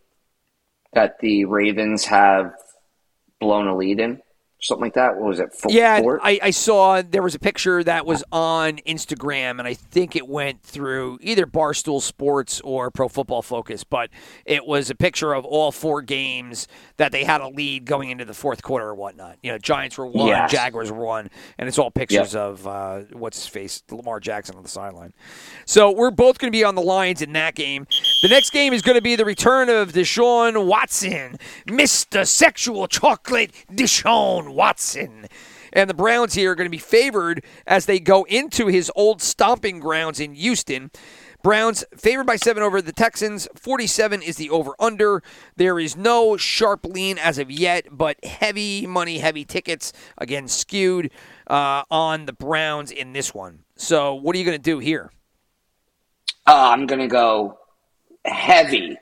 that 0.95 1.19
the 1.19 1.45
Ravens 1.45 2.05
have 2.05 2.53
blown 3.39 3.67
a 3.67 3.75
lead 3.77 3.99
in, 3.99 4.21
something 4.67 4.83
like 4.83 4.93
that. 4.93 5.15
What 5.15 5.27
was 5.29 5.39
it? 5.39 5.53
Four, 5.53 5.71
Yeah? 5.71 6.01
I, 6.21 6.39
I 6.43 6.49
saw 6.51 7.01
there 7.01 7.21
was 7.23 7.35
a 7.35 7.39
picture 7.39 7.83
that 7.83 8.05
was 8.05 8.23
on 8.31 8.77
Instagram, 8.87 9.59
and 9.59 9.63
I 9.67 9.73
think 9.73 10.15
it 10.15 10.27
went 10.27 10.61
through 10.63 11.19
either 11.21 11.45
Barstool 11.45 12.01
Sports 12.01 12.61
or 12.61 12.89
Pro 12.91 13.07
Football 13.07 13.41
Focus, 13.41 13.83
but 13.83 14.09
it 14.45 14.65
was 14.65 14.89
a 14.89 14.95
picture 14.95 15.33
of 15.33 15.45
all 15.45 15.71
four 15.71 16.01
games 16.01 16.67
that 16.97 17.11
they 17.11 17.23
had 17.23 17.41
a 17.41 17.47
lead 17.47 17.85
going 17.85 18.09
into 18.09 18.25
the 18.25 18.33
fourth 18.33 18.61
quarter 18.63 18.87
or 18.87 18.95
whatnot. 18.95 19.37
You 19.43 19.51
know, 19.51 19.57
Giants 19.57 19.97
were 19.97 20.07
one, 20.07 20.27
Yes. 20.27 20.51
Jaguars 20.51 20.91
were 20.91 21.03
one, 21.05 21.29
and 21.57 21.67
it's 21.67 21.77
all 21.77 21.91
pictures 21.91 22.35
of 22.35 22.65
uh, 22.67 22.99
what's 23.13 23.37
his 23.37 23.47
face, 23.47 23.83
Lamar 23.91 24.19
Jackson 24.19 24.55
on 24.55 24.63
the 24.63 24.69
sideline. 24.69 25.13
So 25.65 25.91
we're 25.91 26.11
both 26.11 26.37
going 26.39 26.51
to 26.51 26.55
be 26.57 26.63
on 26.63 26.75
the 26.75 26.81
Lions 26.81 27.21
in 27.21 27.33
that 27.33 27.55
game. 27.55 27.85
The 28.21 28.29
next 28.29 28.51
game 28.51 28.73
is 28.73 28.81
going 28.81 28.95
to 28.95 29.01
be 29.01 29.15
the 29.15 29.25
return 29.25 29.69
of 29.69 29.93
Deshaun 29.93 30.65
Watson, 30.65 31.37
Mr. 31.67 32.25
Sexual 32.25 32.87
Chocolate 32.87 33.51
Deshaun 33.71 34.54
Watson. 34.55 35.27
And 35.73 35.89
the 35.89 35.93
Browns 35.93 36.33
here 36.33 36.51
are 36.51 36.55
going 36.55 36.65
to 36.65 36.71
be 36.71 36.77
favored 36.77 37.43
as 37.67 37.85
they 37.85 37.99
go 37.99 38.23
into 38.23 38.67
his 38.67 38.91
old 38.95 39.21
stomping 39.21 39.79
grounds 39.79 40.19
in 40.19 40.33
Houston. 40.33 40.89
Browns 41.43 41.85
favored 41.95 42.25
by 42.25 42.37
seven 42.37 42.63
over 42.63 42.81
the 42.81 42.91
Texans. 42.91 43.47
47 43.55 44.23
is 44.23 44.37
the 44.37 44.49
over 44.49 44.73
under. 44.79 45.21
There 45.55 45.79
is 45.79 45.95
no 45.95 46.37
sharp 46.37 46.85
lean 46.85 47.19
as 47.19 47.37
of 47.37 47.51
yet, 47.51 47.85
but 47.91 48.23
heavy 48.25 48.87
money, 48.87 49.19
heavy 49.19 49.45
tickets, 49.45 49.93
again, 50.17 50.47
skewed 50.47 51.11
uh, 51.45 51.83
on 51.91 52.25
the 52.25 52.33
Browns 52.33 52.89
in 52.89 53.13
this 53.13 53.31
one. 53.31 53.59
So, 53.75 54.15
what 54.15 54.35
are 54.35 54.39
you 54.39 54.45
going 54.45 54.57
to 54.57 54.63
do 54.63 54.79
here? 54.79 55.11
Uh, 56.47 56.69
I'm 56.71 56.87
going 56.87 57.01
to 57.01 57.07
go 57.07 57.59
heavy 58.23 58.97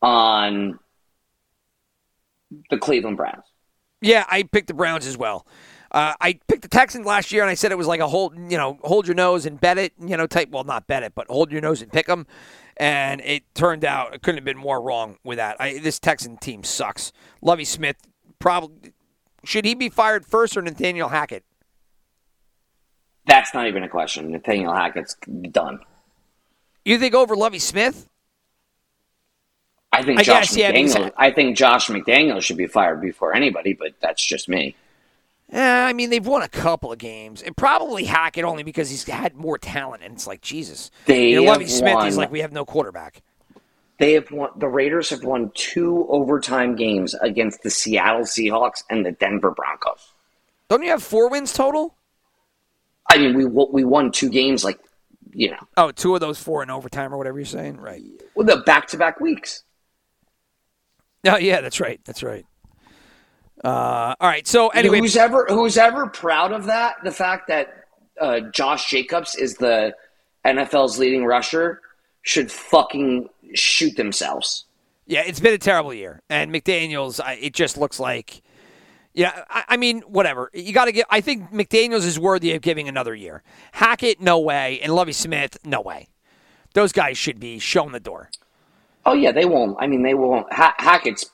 on 0.00 0.78
the 2.70 2.78
Cleveland 2.78 3.16
Browns. 3.16 3.44
Yeah, 4.04 4.26
I 4.28 4.42
picked 4.42 4.68
the 4.68 4.74
Browns 4.74 5.06
as 5.06 5.16
well. 5.16 5.46
Uh, 5.90 6.12
I 6.20 6.38
picked 6.48 6.62
the 6.62 6.68
Texans 6.68 7.06
last 7.06 7.32
year, 7.32 7.42
and 7.42 7.50
I 7.50 7.54
said 7.54 7.72
it 7.72 7.78
was 7.78 7.86
like 7.86 8.00
a 8.00 8.08
hold, 8.08 8.36
you 8.50 8.58
know, 8.58 8.78
hold 8.82 9.06
your 9.06 9.14
nose 9.14 9.46
and 9.46 9.60
bet 9.60 9.78
it, 9.78 9.92
you 9.98 10.16
know, 10.16 10.26
type. 10.26 10.50
Well, 10.50 10.64
not 10.64 10.86
bet 10.86 11.02
it, 11.02 11.14
but 11.14 11.26
hold 11.28 11.50
your 11.50 11.60
nose 11.60 11.80
and 11.80 11.90
pick 11.90 12.06
them. 12.06 12.26
And 12.76 13.20
it 13.22 13.44
turned 13.54 13.84
out 13.84 14.12
it 14.12 14.22
couldn't 14.22 14.38
have 14.38 14.44
been 14.44 14.58
more 14.58 14.82
wrong 14.82 15.16
with 15.24 15.38
that. 15.38 15.56
I, 15.60 15.78
this 15.78 15.98
Texan 15.98 16.36
team 16.36 16.64
sucks. 16.64 17.12
Lovie 17.40 17.64
Smith, 17.64 17.96
probably 18.40 18.92
Should 19.44 19.64
he 19.64 19.74
be 19.74 19.88
fired 19.88 20.26
first 20.26 20.56
or 20.56 20.62
Nathaniel 20.62 21.08
Hackett? 21.08 21.44
That's 23.26 23.54
not 23.54 23.68
even 23.68 23.84
a 23.84 23.88
question. 23.88 24.32
Nathaniel 24.32 24.74
Hackett's 24.74 25.16
done. 25.50 25.78
You 26.84 26.98
think 26.98 27.14
over 27.14 27.36
Lovie 27.36 27.58
Smith? 27.58 28.08
I 29.98 30.02
think 30.02 30.20
I 30.20 30.22
Josh 30.22 30.48
guess, 30.48 30.56
yeah, 30.56 30.72
McDaniel. 30.72 31.12
I 31.16 31.30
think 31.30 31.56
Josh 31.56 31.88
McDaniel 31.88 32.40
should 32.42 32.56
be 32.56 32.66
fired 32.66 33.00
before 33.00 33.34
anybody, 33.34 33.72
but 33.72 33.92
that's 34.00 34.24
just 34.24 34.48
me. 34.48 34.74
Yeah, 35.52 35.86
I 35.86 35.92
mean 35.92 36.10
they've 36.10 36.26
won 36.26 36.42
a 36.42 36.48
couple 36.48 36.92
of 36.92 36.98
games, 36.98 37.42
and 37.42 37.56
probably 37.56 38.04
Hackett 38.04 38.44
only 38.44 38.62
because 38.62 38.90
he's 38.90 39.04
had 39.04 39.36
more 39.36 39.58
talent. 39.58 40.02
And 40.02 40.14
it's 40.14 40.26
like 40.26 40.40
Jesus, 40.40 40.90
They 41.06 41.30
you 41.30 41.36
know, 41.36 41.50
Lovie 41.50 41.66
Smith. 41.66 42.02
He's 42.02 42.16
like 42.16 42.32
we 42.32 42.40
have 42.40 42.52
no 42.52 42.64
quarterback. 42.64 43.22
They 43.98 44.14
have 44.14 44.30
won. 44.30 44.50
The 44.56 44.68
Raiders 44.68 45.10
have 45.10 45.22
won 45.22 45.52
two 45.54 46.06
overtime 46.08 46.74
games 46.74 47.14
against 47.14 47.62
the 47.62 47.70
Seattle 47.70 48.22
Seahawks 48.22 48.82
and 48.90 49.06
the 49.06 49.12
Denver 49.12 49.50
Broncos. 49.50 50.12
Don't 50.68 50.82
you 50.82 50.90
have 50.90 51.02
four 51.02 51.28
wins 51.28 51.52
total? 51.52 51.94
I 53.08 53.18
mean, 53.18 53.36
we 53.36 53.44
we 53.44 53.84
won 53.84 54.10
two 54.10 54.30
games 54.30 54.64
like 54.64 54.80
you 55.34 55.50
know, 55.50 55.68
Oh, 55.76 55.90
two 55.90 56.14
of 56.14 56.20
those 56.20 56.38
four 56.38 56.62
in 56.62 56.70
overtime 56.70 57.12
or 57.12 57.18
whatever 57.18 57.38
you're 57.38 57.46
saying, 57.46 57.78
right? 57.78 58.02
Well, 58.34 58.46
the 58.46 58.58
back 58.58 58.86
to 58.88 58.96
back 58.96 59.20
weeks. 59.20 59.64
No, 61.24 61.36
yeah, 61.38 61.60
that's 61.60 61.80
right. 61.80 62.00
That's 62.04 62.22
right. 62.22 62.46
Uh, 63.64 64.14
all 64.20 64.28
right. 64.28 64.46
So 64.46 64.68
anyway, 64.68 64.98
who's 64.98 65.16
ever 65.16 65.46
who's 65.48 65.78
ever 65.78 66.06
proud 66.06 66.52
of 66.52 66.66
that? 66.66 66.96
The 67.02 67.12
fact 67.12 67.48
that 67.48 67.86
uh, 68.20 68.40
Josh 68.52 68.90
Jacobs 68.90 69.34
is 69.34 69.54
the 69.54 69.94
NFL's 70.44 70.98
leading 70.98 71.24
rusher 71.24 71.80
should 72.22 72.52
fucking 72.52 73.28
shoot 73.54 73.96
themselves. 73.96 74.66
Yeah, 75.06 75.22
it's 75.26 75.40
been 75.40 75.54
a 75.54 75.58
terrible 75.58 75.94
year, 75.94 76.22
and 76.28 76.52
McDaniel's. 76.52 77.20
I, 77.20 77.34
it 77.34 77.54
just 77.54 77.76
looks 77.76 77.98
like, 78.00 78.42
yeah. 79.12 79.44
I, 79.48 79.64
I 79.68 79.76
mean, 79.76 80.00
whatever. 80.02 80.50
You 80.52 80.72
got 80.72 80.86
to 80.86 80.92
get. 80.92 81.06
I 81.10 81.20
think 81.20 81.50
McDaniel's 81.50 82.04
is 82.04 82.18
worthy 82.18 82.54
of 82.54 82.62
giving 82.62 82.88
another 82.88 83.14
year. 83.14 83.42
Hackett, 83.72 84.20
no 84.20 84.40
way, 84.40 84.80
and 84.80 84.94
Lovie 84.94 85.12
Smith, 85.12 85.56
no 85.64 85.80
way. 85.80 86.08
Those 86.74 86.92
guys 86.92 87.16
should 87.16 87.38
be 87.38 87.58
shown 87.58 87.92
the 87.92 88.00
door. 88.00 88.30
Oh 89.06 89.14
yeah, 89.14 89.32
they 89.32 89.44
won't. 89.44 89.76
I 89.80 89.86
mean, 89.86 90.02
they 90.02 90.14
won't. 90.14 90.52
Ha- 90.52 90.74
Hackett's. 90.78 91.30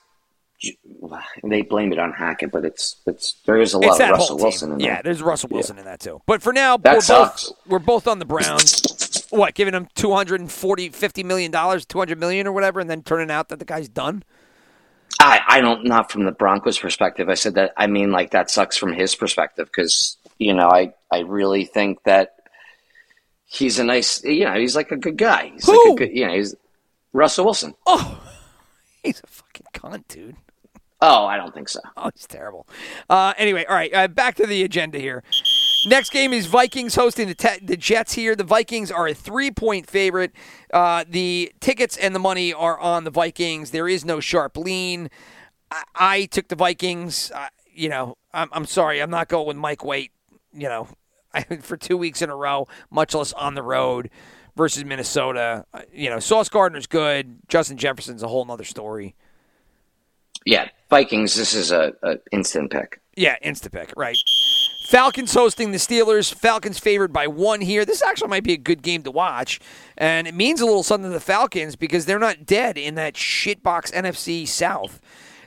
They 1.43 1.63
blame 1.63 1.91
it 1.93 1.99
on 1.99 2.13
Hackett, 2.13 2.51
but 2.53 2.67
it's 2.67 2.97
it's 3.07 3.35
there 3.47 3.59
is 3.59 3.73
a 3.73 3.79
lot 3.79 3.99
of 3.99 4.11
Russell 4.11 4.37
Wilson 4.37 4.73
in 4.73 4.81
Yeah, 4.81 4.95
there. 4.97 5.05
there's 5.05 5.23
Russell 5.23 5.49
Wilson 5.51 5.79
in 5.79 5.87
that 5.87 6.01
too. 6.01 6.21
But 6.27 6.43
for 6.43 6.53
now, 6.53 6.77
That 6.77 6.95
we're 6.97 7.01
sucks. 7.01 7.49
both 7.49 7.59
we're 7.67 7.79
both 7.79 8.07
on 8.07 8.19
the 8.19 8.27
Browns. 8.27 9.27
what, 9.31 9.55
giving 9.55 9.73
them 9.73 9.89
240 9.95 10.89
50 10.91 11.23
million 11.25 11.51
dollars, 11.51 11.87
200 11.87 12.19
million 12.21 12.47
or 12.47 12.53
whatever 12.53 12.79
and 12.81 12.91
then 12.91 13.03
turning 13.03 13.31
out 13.31 13.49
that 13.49 13.59
the 13.59 13.65
guy's 13.65 13.89
done? 13.89 14.23
I, 15.19 15.41
I 15.49 15.61
don't 15.63 15.85
not 15.87 16.13
from 16.13 16.25
the 16.25 16.33
Broncos 16.33 16.79
perspective. 16.79 17.31
I 17.31 17.35
said 17.35 17.55
that 17.55 17.73
I 17.79 17.87
mean 17.87 18.11
like 18.11 18.33
that 18.33 18.51
sucks 18.51 18.77
from 18.77 18.93
his 18.93 19.15
perspective 19.15 19.67
because 19.67 20.19
you 20.39 20.53
know 20.53 20.69
I 20.69 20.93
I 21.11 21.21
really 21.21 21.65
think 21.65 22.03
that 22.05 22.35
he's 23.47 23.79
a 23.79 23.85
nice 23.85 24.23
you 24.25 24.45
know 24.45 24.55
he's 24.59 24.77
like 24.77 24.91
a 24.91 24.97
good 24.97 25.17
guy. 25.17 25.53
He's 25.55 25.65
Who? 25.65 25.73
like 25.73 25.93
a 25.95 26.07
good 26.07 26.17
you 26.17 26.27
know 26.27 26.35
he's 26.35 26.55
Russell 27.13 27.45
Wilson. 27.45 27.75
Oh. 27.87 28.21
He's 29.03 29.21
a 29.25 29.27
fucking 29.27 29.67
cunt, 29.73 30.09
dude. 30.09 30.37
Oh, 31.03 31.25
I 31.25 31.39
don't 31.39 31.55
think 31.55 31.69
so. 31.69 31.81
Oh, 31.97 32.09
it's 32.09 32.27
terrible. 32.27 32.67
Uh, 33.09 33.33
anyway, 33.39 33.65
all 33.65 33.75
right, 33.75 33.93
uh, 33.95 34.09
back 34.09 34.35
to 34.35 34.47
the 34.47 34.63
agenda 34.63 34.99
here. 34.99 35.23
Next 35.87 36.11
game 36.13 36.35
is 36.35 36.45
Vikings 36.45 36.95
hosting 36.95 37.27
the, 37.27 37.35
te- 37.35 37.61
the 37.63 37.77
Jets 37.77 38.13
here. 38.13 38.37
The 38.37 38.45
Vikings 38.45 38.91
are 38.91 39.09
a 39.09 39.15
three 39.15 39.51
point 39.51 39.89
favorite. 39.89 40.33
Uh, 40.75 41.05
the 41.09 41.53
tickets 41.61 41.97
and 41.97 42.15
the 42.15 42.19
money 42.19 42.53
are 42.53 42.79
on 42.79 43.05
the 43.05 43.11
Vikings. 43.11 43.71
There 43.71 43.89
is 43.89 44.05
no 44.05 44.21
sharp 44.21 44.59
lean. 44.59 45.09
I, 45.71 45.85
I 45.95 46.25
took 46.27 46.49
the 46.49 46.57
Vikings. 46.57 47.31
Uh, 47.35 47.49
you 47.73 47.89
know, 47.89 48.19
I'm, 48.35 48.51
I'm 48.53 48.67
sorry. 48.67 49.01
I'm 49.01 49.11
not 49.11 49.29
going 49.29 49.47
with 49.47 49.57
Mike 49.57 49.83
White, 49.83 50.11
you 50.53 50.69
know, 50.69 50.87
I, 51.33 51.43
for 51.63 51.79
two 51.79 51.97
weeks 51.97 52.21
in 52.21 52.29
a 52.29 52.37
row, 52.37 52.69
much 52.91 53.15
less 53.15 53.33
on 53.33 53.55
the 53.55 53.63
road 53.63 54.11
versus 54.61 54.85
Minnesota. 54.85 55.65
Uh, 55.73 55.81
you 55.91 56.11
know, 56.11 56.21
Sauce 56.21 56.51
Gardner's 56.51 56.87
good. 56.87 57.39
Justin 57.49 57.79
Jefferson's 57.79 58.23
a 58.23 58.29
whole 58.29 58.45
nother 58.45 58.65
story. 58.65 59.15
Yeah, 60.45 60.69
Vikings. 60.91 61.35
This 61.35 61.55
is 61.55 61.73
a, 61.73 61.95
a 62.03 62.19
instant 62.31 62.71
pick. 62.71 63.01
Yeah, 63.17 63.37
Instapick, 63.43 63.91
right. 63.97 64.19
Falcons 64.87 65.33
hosting 65.33 65.73
the 65.73 65.79
Steelers. 65.79 66.33
Falcons 66.33 66.79
favored 66.79 67.11
by 67.11 67.27
one 67.27 67.63
here. 67.63 67.87
This 67.87 68.03
actually 68.03 68.29
might 68.29 68.45
be 68.45 68.53
a 68.53 68.59
good 68.59 68.83
game 68.83 69.03
to 69.05 69.11
watch. 69.11 69.61
And 69.97 70.29
it 70.29 70.35
means 70.35 70.61
a 70.61 70.67
little 70.67 70.83
something 70.83 71.11
to 71.11 71.15
the 71.15 71.21
Falcons 71.21 71.75
because 71.75 72.05
they're 72.05 72.19
not 72.19 72.45
dead 72.45 72.77
in 72.77 72.97
that 72.97 73.15
shitbox 73.15 73.93
NFC 73.93 74.47
South. 74.47 75.01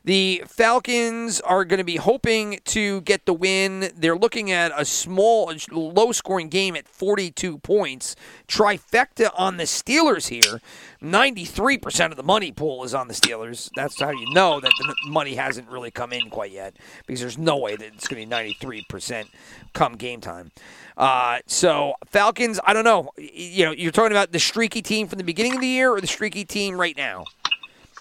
The 0.05 0.43
Falcons 0.47 1.39
are 1.39 1.63
going 1.63 1.77
to 1.77 1.85
be 1.85 1.95
hoping 1.95 2.59
to 2.65 2.99
get 3.01 3.25
the 3.25 3.33
win. 3.33 3.89
They're 3.95 4.17
looking 4.17 4.51
at 4.51 4.73
a 4.75 4.83
small, 4.83 5.53
low 5.71 6.11
scoring 6.11 6.49
game 6.49 6.75
at 6.75 6.89
42 6.89 7.59
points. 7.59 8.17
Trifecta 8.49 9.31
on 9.37 9.55
the 9.55 9.63
Steelers 9.63 10.27
here. 10.27 10.59
93% 11.01 12.11
of 12.11 12.17
the 12.17 12.23
money 12.23 12.51
pool 12.51 12.83
is 12.83 12.93
on 12.93 13.07
the 13.07 13.13
Steelers. 13.13 13.69
That's 13.77 13.97
how 13.97 14.09
you 14.09 14.33
know 14.33 14.59
that 14.59 14.73
the 14.77 15.09
money 15.09 15.35
hasn't 15.35 15.69
really 15.69 15.91
come 15.91 16.11
in 16.11 16.29
quite 16.29 16.51
yet 16.51 16.75
because 17.07 17.21
there's 17.21 17.37
no 17.37 17.57
way 17.57 17.77
that 17.77 17.85
it's 17.85 18.07
going 18.07 18.29
to 18.29 18.35
be 18.35 18.83
93% 18.83 19.27
come 19.71 19.95
game 19.95 20.19
time. 20.19 20.51
Uh, 20.97 21.39
so, 21.47 21.93
Falcons, 22.07 22.59
I 22.65 22.73
don't 22.73 22.83
know. 22.83 23.11
You 23.17 23.65
know, 23.65 23.71
you're 23.71 23.93
talking 23.93 24.11
about 24.11 24.33
the 24.33 24.39
streaky 24.39 24.81
team 24.81 25.07
from 25.07 25.17
the 25.17 25.23
beginning 25.23 25.55
of 25.55 25.61
the 25.61 25.67
year 25.67 25.91
or 25.91 26.01
the 26.01 26.07
streaky 26.07 26.43
team 26.43 26.77
right 26.77 26.97
now? 26.97 27.23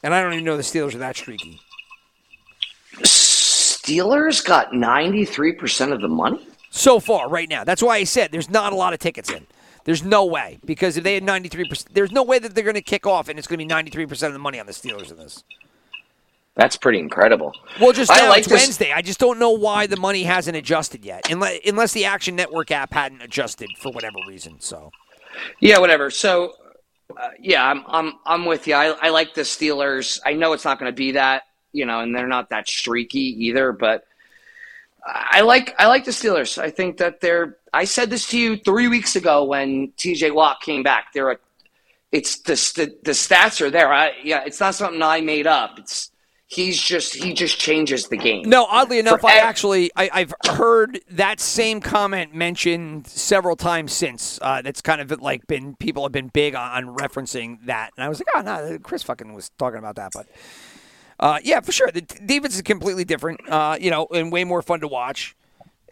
And 0.03 0.13
I 0.13 0.21
don't 0.21 0.33
even 0.33 0.45
know 0.45 0.57
the 0.57 0.65
Steelers 0.65 0.97
are 0.97 0.99
that 0.99 1.17
streaky. 1.17 1.61
Steelers 3.01 4.45
got 4.45 4.73
ninety 4.75 5.25
three 5.25 5.53
percent 5.53 5.93
of 5.93 6.01
the 6.01 6.09
money. 6.09 6.47
so 6.71 7.01
far 7.01 7.29
right 7.29 7.49
now. 7.49 7.65
That's 7.65 7.83
why 7.83 7.97
I 7.97 8.05
said 8.05 8.31
there's 8.33 8.51
not 8.51 8.73
a 8.73 8.77
lot 8.77 8.93
of 8.93 8.99
tickets 9.01 9.31
in. 9.31 9.47
There's 9.85 10.05
no 10.05 10.25
way 10.25 10.59
because 10.65 10.97
if 10.97 11.03
they 11.03 11.15
had 11.15 11.25
93%, 11.25 11.87
there's 11.93 12.13
no 12.13 12.23
way 12.23 12.39
that 12.39 12.55
they're 12.55 12.63
going 12.63 12.75
to 12.75 12.81
kick 12.83 13.05
off 13.05 13.29
and 13.29 13.37
it's 13.37 13.49
going 13.49 13.59
to 13.59 13.65
be 13.67 13.91
93% 13.91 14.29
of 14.29 14.33
the 14.33 14.39
money 14.39 14.61
on 14.61 14.67
the 14.67 14.73
Steelers 14.73 15.11
in 15.11 15.17
this. 15.17 15.43
That's 16.55 16.77
pretty 16.77 17.01
incredible. 17.01 17.53
Well, 17.81 17.91
just 17.93 18.09
I 18.13 18.19
now 18.21 18.29
like 18.29 18.39
it's 18.41 18.49
this- 18.49 18.63
Wednesday. 18.63 18.93
I 18.93 19.03
just 19.03 19.19
don't 19.19 19.41
know 19.41 19.51
why 19.51 19.89
the 19.89 19.97
money 19.97 20.23
hasn't 20.23 20.57
adjusted 20.57 21.05
yet, 21.05 21.29
unless, 21.29 21.59
unless 21.67 21.93
the 21.95 22.05
Action 22.05 22.37
Network 22.37 22.71
app 22.71 22.93
hadn't 22.95 23.23
adjusted 23.23 23.71
for 23.81 23.91
whatever 23.91 24.19
reason. 24.29 24.61
So 24.61 24.93
Yeah, 25.59 25.79
whatever. 25.81 26.09
So, 26.11 26.53
uh, 27.21 27.31
yeah, 27.41 27.67
I'm 27.69 27.83
I'm 27.89 28.13
I'm 28.25 28.45
with 28.45 28.69
you. 28.69 28.75
I, 28.75 28.95
I 29.03 29.09
like 29.09 29.35
the 29.35 29.41
Steelers. 29.43 30.21
I 30.25 30.35
know 30.35 30.53
it's 30.53 30.65
not 30.65 30.79
going 30.79 30.93
to 30.93 30.97
be 30.97 31.11
that, 31.13 31.43
you 31.73 31.87
know, 31.87 32.01
and 32.01 32.15
they're 32.15 32.27
not 32.27 32.51
that 32.51 32.69
streaky 32.69 33.47
either. 33.47 33.73
But 33.73 34.05
I 35.05 35.41
like 35.41 35.75
I 35.79 35.89
like 35.89 36.05
the 36.05 36.11
Steelers. 36.11 36.59
I 36.59 36.71
think 36.71 36.99
that 36.99 37.21
they're. 37.21 37.57
I 37.73 37.85
said 37.85 38.11
this 38.11 38.29
to 38.29 38.39
you 38.39 38.57
three 38.57 38.89
weeks 38.89 39.17
ago 39.17 39.45
when 39.45 39.93
T.J. 39.97 40.31
Watt 40.31 40.61
came 40.61 40.83
back. 40.83 41.13
They're 41.13 41.33
a. 41.33 41.39
It's 42.13 42.41
the 42.41 42.57
st- 42.57 43.03
the 43.05 43.13
stats 43.13 43.61
are 43.61 43.71
there. 43.71 43.93
I, 43.93 44.13
yeah, 44.23 44.45
it's 44.45 44.61
not 44.61 44.75
something 44.75 45.03
I 45.03 45.23
made 45.23 45.47
up. 45.47 45.79
It's 45.79 46.11
he's 46.53 46.81
just 46.81 47.15
he 47.15 47.33
just 47.33 47.59
changes 47.59 48.09
the 48.09 48.17
game. 48.17 48.49
no, 48.49 48.67
oddly 48.67 48.99
enough, 48.99 49.21
For 49.23 49.31
I 49.31 49.37
ev- 49.37 49.45
actually 49.45 49.91
I, 49.97 50.11
I've 50.13 50.35
heard 50.47 51.01
that 51.13 51.41
same 51.41 51.81
comment 51.81 52.35
mentioned 52.35 53.07
several 53.07 53.57
times 53.57 53.93
since. 53.93 54.39
Uh, 54.43 54.63
that's 54.63 54.83
kind 54.83 55.01
of 55.01 55.21
like 55.21 55.47
been 55.47 55.75
people 55.77 56.05
have 56.05 56.13
been 56.13 56.29
big 56.29 56.55
on, 56.55 56.85
on 56.85 56.97
referencing 56.97 57.65
that, 57.67 57.91
and 57.97 58.05
I 58.05 58.09
was 58.09 58.21
like, 58.21 58.29
oh 58.37 58.43
no, 58.43 58.79
Chris 58.83 59.03
fucking 59.03 59.33
was 59.33 59.51
talking 59.59 59.79
about 59.79 59.97
that, 59.97 60.13
but. 60.15 60.27
Uh, 61.21 61.39
yeah, 61.43 61.61
for 61.61 61.73
sure. 61.73 61.91
The 61.93 62.01
defense 62.01 62.55
is 62.57 62.63
completely 62.63 63.05
different, 63.05 63.41
uh, 63.49 63.77
you 63.81 63.91
know, 63.91 64.07
and 64.13 64.33
way 64.33 64.45
more 64.45 64.63
fun 64.63 64.81
to 64.81 64.89
watch. 64.89 65.37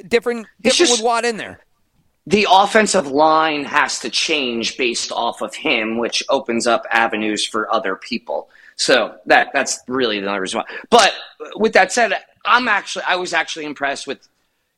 Different, 0.06 0.46
different 0.60 0.78
just- 0.78 0.92
with 0.92 1.04
Watt 1.04 1.24
in 1.24 1.36
there. 1.36 1.60
the 2.26 2.46
offensive 2.50 3.06
line 3.06 3.64
has 3.64 3.98
to 4.00 4.10
change 4.10 4.76
based 4.76 5.10
off 5.12 5.40
of 5.42 5.54
him, 5.54 5.98
which 5.98 6.22
opens 6.28 6.66
up 6.66 6.84
avenues 6.90 7.44
for 7.46 7.72
other 7.72 7.96
people. 7.96 8.48
So 8.76 9.16
that 9.26 9.48
that's 9.52 9.80
really 9.88 10.20
the 10.20 10.26
only 10.26 10.40
reason 10.40 10.60
why. 10.60 10.66
But 10.90 11.12
with 11.56 11.72
that 11.74 11.92
said, 11.92 12.12
I'm 12.44 12.66
actually 12.68 13.04
I 13.06 13.16
was 13.16 13.34
actually 13.34 13.66
impressed 13.66 14.06
with 14.06 14.26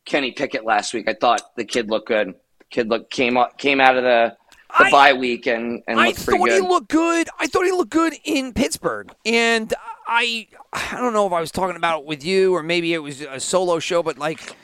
Kenny 0.05 0.33
Pickett 0.33 0.65
last 0.65 0.93
week. 0.93 1.09
I 1.09 1.15
thought 1.15 1.55
the 1.57 1.65
kid 1.65 1.89
looked 1.89 2.09
good. 2.09 2.29
The 2.59 2.65
kid 2.71 2.89
looked 2.89 3.11
came 3.13 3.39
came 3.59 3.81
out 3.81 3.97
of 3.97 4.03
the 4.03 4.37
the 4.79 4.85
I- 4.87 4.91
bye 4.91 5.13
week 5.13 5.47
and 5.47 5.83
and 5.87 6.01
I 6.01 6.13
thought 6.13 6.39
good. 6.41 6.53
he 6.53 6.61
looked 6.61 6.89
good. 6.89 7.29
I 7.39 7.47
thought 7.47 7.65
he 7.65 7.73
looked 7.73 7.91
good 7.91 8.15
in 8.25 8.53
Pittsburgh, 8.53 9.13
and 9.27 9.73
I 10.07 10.49
I 10.73 10.97
don't 10.99 11.13
know 11.13 11.27
if 11.27 11.33
I 11.33 11.41
was 11.41 11.51
talking 11.51 11.77
about 11.77 12.01
it 12.01 12.07
with 12.07 12.25
you 12.25 12.55
or 12.55 12.63
maybe 12.63 12.93
it 12.95 12.99
was 12.99 13.21
a 13.21 13.39
solo 13.41 13.79
show, 13.79 14.03
but 14.03 14.19
like 14.19 14.57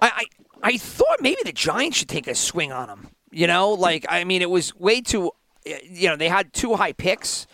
I 0.00 0.08
I, 0.08 0.24
I 0.62 0.76
thought 0.78 1.18
maybe 1.20 1.38
the 1.44 1.52
Giants 1.52 1.98
should 1.98 2.08
take 2.08 2.26
a 2.26 2.34
swing 2.34 2.72
on 2.72 2.88
him. 2.88 3.08
You 3.30 3.46
know, 3.46 3.70
like 3.72 4.06
I 4.08 4.24
mean, 4.24 4.40
it 4.42 4.50
was 4.50 4.74
way 4.76 5.00
too. 5.00 5.30
You 5.84 6.08
know, 6.08 6.16
they 6.16 6.28
had 6.28 6.52
two 6.52 6.74
high 6.74 6.92
picks, 6.92 7.46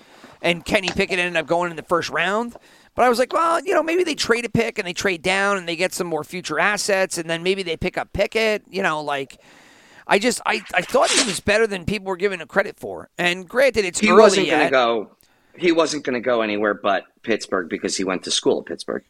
and 0.43 0.65
Kenny 0.65 0.89
Pickett 0.89 1.19
ended 1.19 1.37
up 1.37 1.47
going 1.47 1.71
in 1.71 1.77
the 1.77 1.83
first 1.83 2.11
round. 2.11 2.57
But 2.95 3.07
I 3.07 3.09
was 3.09 3.19
like, 3.19 3.33
well, 3.33 3.59
you 3.65 3.73
know, 3.73 3.83
maybe 3.83 4.05
they 4.05 4.15
trade 4.15 4.45
a 4.45 4.51
pick 4.51 4.79
and 4.79 4.87
they 4.87 4.93
trade 4.93 5.23
down 5.23 5.57
and 5.57 5.67
they 5.67 5.77
get 5.77 5.95
some 5.95 6.07
more 6.07 6.23
future 6.23 6.59
assets, 6.59 7.17
and 7.19 7.29
then 7.29 7.43
maybe 7.43 7.63
they 7.63 7.77
pick 7.77 7.97
up 7.99 8.13
Pickett. 8.13 8.63
You 8.71 8.83
know, 8.83 9.03
like. 9.03 9.39
I 10.13 10.19
just 10.19 10.43
I, 10.45 10.63
I 10.75 10.83
thought 10.83 11.11
he 11.11 11.25
was 11.25 11.41
better 11.41 11.67
than 11.67 11.87
people 11.87 12.09
were 12.09 12.19
giving 12.19 12.43
him 12.43 12.47
credit 12.47 12.79
for. 12.79 13.09
And 13.17 13.49
granted, 13.49 13.87
it's 13.87 13.99
he 13.99 14.11
early 14.11 14.21
wasn't 14.21 14.51
going 14.51 14.67
to 14.67 14.71
go. 14.71 15.17
He 15.57 15.73
wasn't 15.73 16.05
going 16.05 16.13
to 16.13 16.21
go 16.21 16.43
anywhere 16.43 16.75
but 16.75 17.05
Pittsburgh 17.23 17.71
because 17.71 17.97
he 17.97 18.05
went 18.05 18.23
to 18.25 18.31
school 18.31 18.61
at 18.61 18.67
Pittsburgh. 18.67 19.05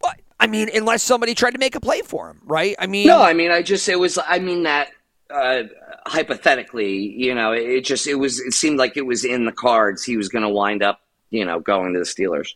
But 0.00 0.20
I 0.40 0.48
mean, 0.48 0.68
unless 0.74 1.04
somebody 1.04 1.36
tried 1.36 1.52
to 1.52 1.58
make 1.58 1.76
a 1.76 1.80
play 1.80 2.02
for 2.02 2.28
him, 2.28 2.40
right? 2.44 2.74
I 2.80 2.88
mean, 2.88 3.06
No, 3.06 3.22
I 3.22 3.34
mean, 3.34 3.52
I 3.52 3.62
just 3.62 3.88
it 3.88 4.00
was. 4.00 4.18
I 4.18 4.40
mean 4.40 4.64
that 4.64 4.88
uh, 5.30 5.62
hypothetically, 6.06 6.96
you 6.96 7.36
know, 7.36 7.52
it, 7.52 7.62
it 7.62 7.84
just 7.84 8.08
it 8.08 8.16
was. 8.16 8.40
It 8.40 8.52
seemed 8.52 8.80
like 8.80 8.96
it 8.96 9.06
was 9.06 9.24
in 9.24 9.44
the 9.44 9.52
cards. 9.52 10.02
He 10.02 10.16
was 10.16 10.28
going 10.28 10.42
to 10.42 10.48
wind 10.48 10.82
up, 10.82 11.02
you 11.30 11.44
know, 11.44 11.60
going 11.60 11.92
to 11.92 12.00
the 12.00 12.04
Steelers. 12.04 12.54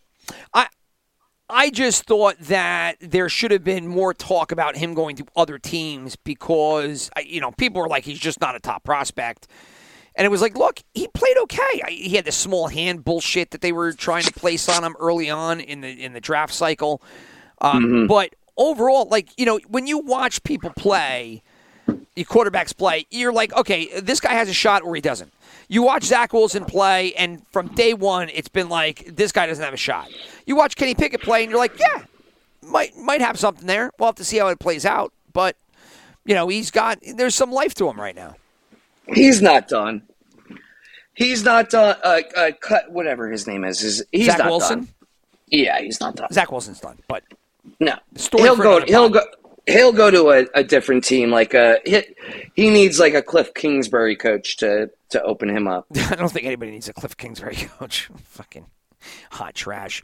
I 0.53 0.67
just 1.71 2.05
thought 2.05 2.39
that 2.41 2.97
there 3.01 3.29
should 3.29 3.51
have 3.51 3.63
been 3.65 3.87
more 3.87 4.13
talk 4.13 4.51
about 4.53 4.77
him 4.77 4.95
going 4.95 5.17
to 5.17 5.25
other 5.37 5.59
teams 5.59 6.17
because, 6.17 7.11
you 7.25 7.41
know, 7.41 7.53
people 7.53 7.81
were 7.81 7.89
like, 7.89 8.05
he's 8.05 8.19
just 8.19 8.41
not 8.41 8.57
a 8.57 8.61
top 8.61 8.83
prospect. 8.85 9.47
And 10.17 10.25
it 10.25 10.29
was 10.31 10.41
like, 10.41 10.57
look, 10.57 10.81
he 10.95 11.09
played 11.09 11.37
okay. 11.43 11.83
I- 11.85 11.91
He 11.91 12.17
had 12.17 12.25
this 12.25 12.37
small 12.37 12.69
hand 12.69 13.05
bullshit 13.05 13.51
that 13.51 13.61
they 13.61 13.71
were 13.73 13.93
trying 13.93 14.25
to 14.25 14.33
place 14.33 14.69
on 14.69 14.83
him 14.83 14.97
early 14.99 15.29
on 15.31 15.61
in 15.61 15.83
the 15.83 15.89
in 15.91 16.15
the 16.15 16.21
draft 16.21 16.55
cycle. 16.55 17.03
Um, 17.61 18.07
But 18.07 18.35
overall, 18.57 19.07
like 19.11 19.29
you 19.37 19.45
know, 19.47 19.61
when 19.69 19.87
you 19.87 19.99
watch 19.99 20.43
people 20.43 20.71
play, 20.77 21.43
your 21.87 22.27
quarterbacks 22.27 22.77
play, 22.77 23.07
you're 23.11 23.33
like, 23.33 23.53
okay, 23.55 24.01
this 24.01 24.21
guy 24.21 24.33
has 24.33 24.49
a 24.49 24.55
shot 24.55 24.83
or 24.83 24.95
he 24.95 25.01
doesn't. 25.01 25.33
You 25.69 25.83
watch 25.83 26.05
Zach 26.05 26.33
Wilson 26.33 26.65
play, 26.65 27.13
and 27.15 27.45
from 27.49 27.69
day 27.69 27.93
one, 27.93 28.29
it's 28.33 28.49
been 28.49 28.69
like 28.69 29.05
this 29.17 29.33
guy 29.33 29.47
doesn't 29.47 29.65
have 29.65 29.75
a 29.75 29.79
shot. 29.79 30.09
You 30.47 30.55
watch 30.57 30.77
Kenny 30.77 30.95
Pickett 30.95 31.23
play, 31.23 31.43
and 31.43 31.51
you're 31.51 31.59
like, 31.59 31.79
yeah, 31.79 32.05
might 32.63 32.97
might 32.97 33.21
have 33.21 33.39
something 33.39 33.67
there. 33.67 33.91
We'll 33.99 34.09
have 34.09 34.15
to 34.17 34.25
see 34.25 34.39
how 34.39 34.49
it 34.49 34.61
plays 34.61 34.87
out, 34.87 35.13
but 35.33 35.57
you 36.25 36.35
know, 36.35 36.49
he's 36.49 36.71
got 36.71 36.99
there's 37.17 37.35
some 37.35 37.51
life 37.51 37.75
to 37.77 37.89
him 37.89 38.01
right 38.01 38.15
now. 38.15 38.37
He's 39.13 39.43
not 39.43 39.69
done. 39.69 40.03
He's 41.15 41.45
not 41.45 41.71
done. 41.71 41.97
Uh, 42.05 42.21
uh, 42.37 42.51
cut 42.61 42.91
whatever 42.93 43.31
his 43.31 43.47
name 43.47 43.65
is. 43.65 43.83
is 43.83 44.05
he's 44.13 44.27
Zach 44.27 44.39
not 44.39 44.49
Wilson, 44.49 44.79
done. 44.81 44.89
Yeah, 45.49 45.81
he's 45.81 46.01
not 46.01 46.15
done. 46.17 46.29
Zach 46.33 46.51
Wilson's 46.51 46.81
done, 46.81 46.99
but 47.09 47.23
No, 47.81 47.97
Story 48.17 48.45
he'll 48.45 48.57
go. 48.57 48.85
He'll 48.85 49.09
go. 49.09 49.25
He'll 49.67 49.93
go 49.93 50.11
to 50.11 50.31
a, 50.31 50.47
a 50.55 50.63
different 50.65 51.03
team. 51.05 51.31
Like 51.31 51.53
a 51.55 51.79
he, 51.85 52.03
he 52.55 52.71
needs 52.71 53.01
like 53.01 53.15
a 53.15 53.23
Cliff 53.23 53.53
Kingsbury 53.55 54.15
coach 54.17 54.57
to 54.59 54.91
to 55.11 55.23
open 55.23 55.49
him 55.49 55.67
up. 55.67 55.87
I 56.11 56.15
don't 56.15 56.31
think 56.31 56.47
anybody 56.47 56.71
needs 56.71 56.89
a 56.89 56.93
Cliff 56.93 57.17
Kingsbury 57.17 57.57
coach. 57.79 58.09
Fucking 58.25 58.67
hot 59.31 59.55
trash. 59.55 60.03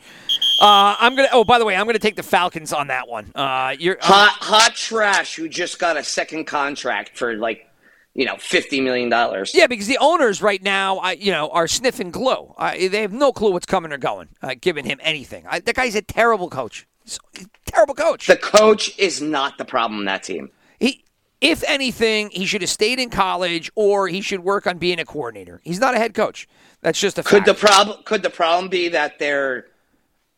Uh, 0.60 0.96
I'm 0.98 1.14
gonna. 1.16 1.28
Oh, 1.32 1.44
by 1.44 1.58
the 1.58 1.64
way, 1.64 1.76
I'm 1.76 1.86
gonna 1.86 1.98
take 1.98 2.16
the 2.16 2.22
Falcons 2.22 2.72
on 2.72 2.88
that 2.88 3.08
one. 3.08 3.30
Uh, 3.34 3.74
you're 3.78 3.98
I'm- 4.02 4.12
Hot 4.12 4.30
hot 4.40 4.74
trash 4.74 5.36
who 5.36 5.48
just 5.48 5.78
got 5.78 5.96
a 5.96 6.02
second 6.04 6.44
contract 6.46 7.16
for 7.16 7.34
like 7.34 7.66
you 8.14 8.24
know 8.26 8.36
fifty 8.38 8.80
million 8.80 9.08
dollars. 9.08 9.52
Yeah, 9.54 9.68
because 9.68 9.86
the 9.86 9.98
owners 10.00 10.42
right 10.42 10.62
now, 10.62 10.98
I, 10.98 11.12
you 11.12 11.30
know, 11.32 11.48
are 11.50 11.68
sniffing 11.68 12.10
glue. 12.10 12.52
Uh, 12.58 12.72
they 12.72 13.02
have 13.02 13.12
no 13.12 13.32
clue 13.32 13.52
what's 13.52 13.66
coming 13.66 13.92
or 13.92 13.98
going, 13.98 14.28
uh, 14.42 14.54
giving 14.60 14.84
him 14.84 14.98
anything. 15.02 15.46
I, 15.48 15.60
that 15.60 15.74
guy's 15.76 15.94
a 15.94 16.02
terrible 16.02 16.48
coach. 16.50 16.86
He's 17.04 17.18
a 17.40 17.44
terrible 17.66 17.94
coach. 17.94 18.26
The 18.26 18.36
coach 18.36 18.96
is 18.98 19.20
not 19.20 19.58
the 19.58 19.64
problem 19.64 20.00
on 20.00 20.04
that 20.06 20.22
team. 20.22 20.50
he, 20.80 21.04
if 21.40 21.64
anything, 21.66 22.30
he 22.30 22.46
should 22.46 22.60
have 22.62 22.70
stayed 22.70 22.98
in 23.00 23.10
college, 23.10 23.70
or 23.74 24.06
he 24.08 24.20
should 24.20 24.40
work 24.40 24.66
on 24.66 24.78
being 24.78 25.00
a 25.00 25.04
coordinator. 25.04 25.60
He's 25.64 25.80
not 25.80 25.94
a 25.94 25.98
head 25.98 26.14
coach. 26.14 26.46
That's 26.82 27.00
just 27.00 27.18
a 27.18 27.22
Could 27.22 27.44
fact. 27.44 27.46
the 27.46 27.54
problem 27.54 28.02
could 28.04 28.22
the 28.22 28.30
problem 28.30 28.68
be 28.68 28.88
that 28.90 29.18
their 29.18 29.66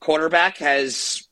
quarterback 0.01 0.59
has 0.59 1.27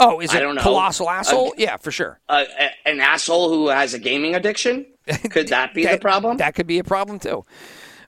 oh, 0.00 0.20
is 0.20 0.30
I 0.30 0.38
it 0.38 0.40
don't 0.40 0.54
know. 0.56 0.62
colossal 0.62 1.08
asshole? 1.10 1.48
Uh, 1.48 1.52
yeah, 1.58 1.76
for 1.76 1.90
sure. 1.90 2.18
a, 2.28 2.44
a, 2.58 2.70
an 2.88 3.00
asshole 3.00 3.48
who 3.50 3.68
has 3.68 3.94
a 3.94 3.98
gaming 3.98 4.34
addiction? 4.34 4.86
Could 5.30 5.48
that 5.48 5.74
be 5.74 5.84
the 5.84 5.98
problem? 5.98 6.38
That 6.38 6.54
could 6.54 6.66
be 6.66 6.78
a 6.78 6.84
problem 6.84 7.18
too. 7.18 7.44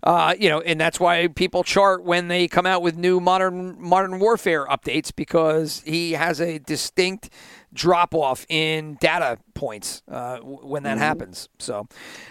Uh, 0.03 0.35
you 0.39 0.49
know, 0.49 0.61
and 0.61 0.81
that's 0.81 1.01
why 1.01 1.27
people 1.29 1.63
chart 1.65 2.05
when 2.05 2.29
they 2.29 2.49
come 2.49 2.67
out 2.67 2.83
with 2.83 2.97
new 2.97 3.21
modern 3.21 3.81
modern 3.81 4.19
warfare 4.19 4.67
updates 4.67 5.13
because 5.15 5.83
he 5.85 6.13
has 6.13 6.41
a 6.41 6.59
distinct 6.59 7.31
drop 7.77 8.15
off 8.15 8.47
in 8.49 8.97
data 9.01 9.39
points 9.55 10.03
uh, 10.11 10.39
when 10.39 10.83
that 10.85 10.99
happens. 10.99 11.49
So, 11.59 11.87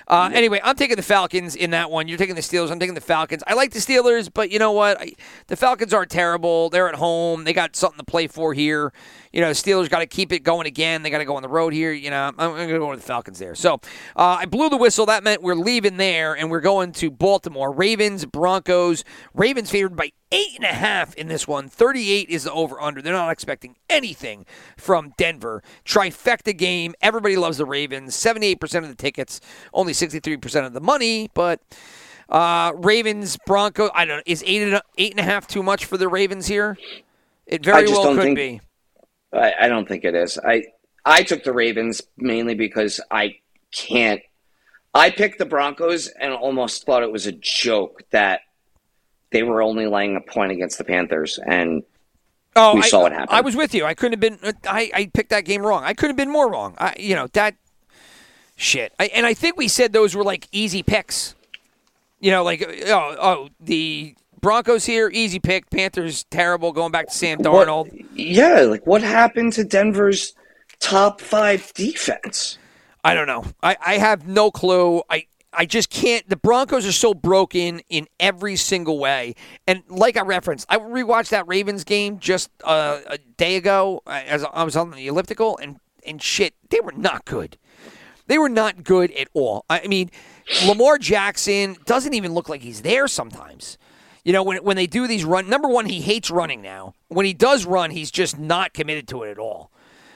uh, 0.07 0.32
anyway, 0.34 0.59
I'm 0.63 0.76
taking 0.76 0.95
the 0.95 1.03
Falcons 1.03 1.55
in 1.55 1.72
that 1.72 1.91
one. 1.91 2.07
You're 2.07 2.18
taking 2.18 2.36
the 2.36 2.41
Steelers. 2.41 2.72
I'm 2.72 2.80
taking 2.80 2.95
the 2.95 3.01
Falcons. 3.01 3.43
I 3.47 3.53
like 3.53 3.72
the 3.72 3.80
Steelers, 3.80 4.30
but 4.34 4.51
you 4.51 4.59
know 4.59 4.72
what? 4.72 4.99
I, 4.99 5.13
the 5.47 5.55
Falcons 5.55 5.93
aren't 5.93 6.09
terrible. 6.11 6.70
They're 6.70 6.89
at 6.89 6.95
home. 6.95 7.43
They 7.43 7.53
got 7.53 7.76
something 7.76 7.99
to 7.99 8.03
play 8.05 8.28
for 8.28 8.53
here. 8.53 8.91
You 9.36 9.41
know, 9.41 9.49
the 9.49 9.53
Steelers 9.53 9.89
got 9.89 9.99
to 9.99 10.05
keep 10.05 10.31
it 10.31 10.43
going 10.43 10.65
again. 10.65 11.03
They 11.03 11.09
got 11.09 11.17
to 11.17 11.25
go 11.25 11.36
on 11.36 11.41
the 11.41 11.49
road 11.49 11.73
here. 11.73 11.91
You 11.91 12.09
know, 12.09 12.23
I'm, 12.23 12.39
I'm 12.39 12.51
going 12.55 12.69
to 12.69 12.79
go 12.79 12.89
with 12.89 13.01
the 13.01 13.05
Falcons 13.05 13.38
there. 13.38 13.53
So 13.53 13.73
uh, 14.15 14.38
I 14.39 14.45
blew 14.45 14.69
the 14.69 14.77
whistle. 14.77 15.05
That 15.07 15.25
meant 15.25 15.41
we're 15.41 15.55
leaving 15.55 15.97
there 15.97 16.38
and 16.38 16.49
we're 16.49 16.61
going 16.61 16.93
to 16.93 17.11
Baltimore. 17.11 17.73
Ravens, 17.73 18.23
Broncos. 18.25 19.03
Ravens 19.33 19.69
favored 19.69 19.97
by 19.97 20.13
eight 20.31 20.55
and 20.55 20.63
a 20.63 20.67
half 20.67 21.13
in 21.15 21.27
this 21.27 21.49
one. 21.49 21.67
38 21.67 22.29
is 22.29 22.45
the 22.45 22.53
over 22.53 22.79
under. 22.79 23.01
They're 23.01 23.11
not 23.11 23.29
expecting 23.29 23.75
anything 23.89 24.45
from 24.77 25.11
Denver. 25.17 25.61
Trifecta 25.83 26.57
game. 26.57 26.95
Everybody 27.01 27.36
loves 27.36 27.57
the 27.57 27.65
Ravens. 27.65 28.15
78% 28.15 28.63
of 28.83 28.88
the 28.88 28.95
tickets, 28.95 29.41
only 29.73 29.91
63% 29.91 30.65
of 30.65 30.71
the 30.73 30.81
money, 30.81 31.29
but. 31.33 31.59
Uh, 32.27 32.71
Ravens, 32.77 33.38
Broncos. 33.45 33.91
I 33.93 34.05
don't 34.05 34.17
know. 34.17 34.23
Is 34.25 34.43
eight 34.47 34.63
and 34.63 34.73
a, 34.73 34.81
eight 34.97 35.11
and 35.11 35.19
a 35.19 35.23
half 35.23 35.45
too 35.45 35.61
much 35.61 35.86
for 35.86 35.95
the 35.95 36.07
Ravens 36.07 36.47
here? 36.47 36.75
It 37.45 37.63
very 37.63 37.77
I 37.77 37.81
just 37.81 37.93
well 37.93 38.03
don't 38.05 38.15
could 38.15 38.23
think- 38.23 38.38
be. 38.38 38.61
I, 39.36 39.53
I 39.61 39.67
don't 39.67 39.88
think 39.88 40.03
it 40.03 40.15
is. 40.15 40.38
I 40.38 40.65
I 41.05 41.23
took 41.23 41.43
the 41.43 41.53
Ravens 41.53 42.01
mainly 42.17 42.55
because 42.55 42.99
I 43.11 43.39
can't. 43.71 44.21
I 44.93 45.09
picked 45.11 45.39
the 45.39 45.45
Broncos 45.45 46.07
and 46.07 46.33
almost 46.33 46.86
thought 46.86 47.03
it 47.03 47.11
was 47.11 47.27
a 47.27 47.31
joke 47.33 48.03
that 48.11 48.41
they 49.31 49.43
were 49.43 49.61
only 49.61 49.88
laying 49.88 50.15
a 50.15 50.21
point 50.21 50.51
against 50.51 50.77
the 50.77 50.86
Panthers, 50.86 51.38
and 51.45 51.83
Oh, 52.55 52.75
We 52.75 52.81
I, 52.83 52.88
saw 52.88 53.01
what 53.01 53.11
happened. 53.11 53.38
I 53.38 53.41
was 53.41 53.55
with 53.55 53.73
you. 53.73 53.86
I 53.86 53.93
couldn't 53.93 54.13
have 54.13 54.41
been. 54.41 54.53
I, 54.67 54.89
I 54.93 55.05
picked 55.13 55.29
that 55.31 55.43
game 55.43 55.61
wrong. 55.61 55.83
I 55.83 55.93
couldn't 55.93 56.11
have 56.11 56.25
been 56.25 56.31
more 56.31 56.49
wrong. 56.49 56.75
I, 56.77 56.95
you 56.97 57.15
know 57.15 57.27
that 57.33 57.55
shit. 58.55 58.93
I, 58.97 59.07
and 59.07 59.25
I 59.25 59.33
think 59.33 59.57
we 59.57 59.67
said 59.67 59.91
those 59.91 60.15
were 60.15 60.23
like 60.23 60.47
easy 60.51 60.81
picks. 60.81 61.36
You 62.21 62.31
know, 62.31 62.43
like 62.43 62.65
oh, 62.88 63.15
oh, 63.19 63.49
the 63.59 64.15
Broncos 64.45 64.85
here, 64.85 65.09
easy 65.11 65.39
pick. 65.39 65.71
Panthers 65.71 66.23
terrible. 66.25 66.71
Going 66.71 66.91
back 66.91 67.07
to 67.07 67.11
Sam 67.11 67.39
What- 67.39 67.67
Darnold. 67.67 68.05
yeah, 68.13 68.59
like 68.61 68.85
what 68.85 69.01
happened 69.01 69.53
to 69.53 69.63
Denver's 69.63 70.35
top 70.79 71.19
five 71.19 71.73
defense? 71.73 72.59
I 73.03 73.15
don't 73.15 73.25
know. 73.25 73.43
I, 73.63 73.75
I 73.83 73.97
have 73.97 74.27
no 74.27 74.51
clue. 74.51 75.01
I 75.09 75.25
I 75.51 75.65
just 75.65 75.89
can't. 75.89 76.29
The 76.29 76.35
Broncos 76.35 76.85
are 76.85 76.91
so 76.91 77.15
broken 77.15 77.81
in 77.89 78.05
every 78.19 78.55
single 78.55 78.99
way. 78.99 79.33
And 79.65 79.81
like 79.89 80.15
I 80.15 80.21
referenced, 80.21 80.67
I 80.69 80.77
rewatched 80.77 81.29
that 81.29 81.47
Ravens 81.47 81.83
game 81.83 82.19
just 82.19 82.51
uh, 82.63 82.99
a 83.07 83.17
day 83.17 83.55
ago 83.55 84.03
uh, 84.05 84.21
as 84.27 84.43
I 84.53 84.63
was 84.63 84.75
on 84.75 84.91
the 84.91 85.07
elliptical, 85.07 85.57
and 85.57 85.79
and 86.05 86.21
shit, 86.21 86.53
they 86.69 86.81
were 86.81 86.91
not 86.91 87.25
good. 87.25 87.57
They 88.27 88.37
were 88.37 88.49
not 88.49 88.83
good 88.83 89.09
at 89.13 89.27
all. 89.33 89.65
I 89.71 89.87
mean, 89.87 90.11
Lamar 90.67 90.99
Jackson 90.99 91.77
doesn't 91.85 92.13
even 92.13 92.33
look 92.35 92.47
like 92.47 92.61
he's 92.61 92.83
there 92.83 93.07
sometimes. 93.07 93.79
You 94.26 94.34
know, 94.34 94.43
when 94.43 94.57
when 94.63 94.76
they 94.76 94.88
do 94.88 95.07
these 95.07 95.23
run, 95.23 95.47
number 95.47 95.69
one, 95.69 95.86
he 95.86 96.01
hates 96.01 96.32
running 96.32 96.61
now. 96.61 96.95
When 97.07 97.28
he 97.28 97.34
does 97.34 97.65
run, 97.65 97.91
he's 97.91 98.09
just 98.09 98.39
not 98.39 98.73
committed 98.73 99.07
to 99.09 99.21
it 99.23 99.30
at 99.30 99.38
all. 99.38 99.71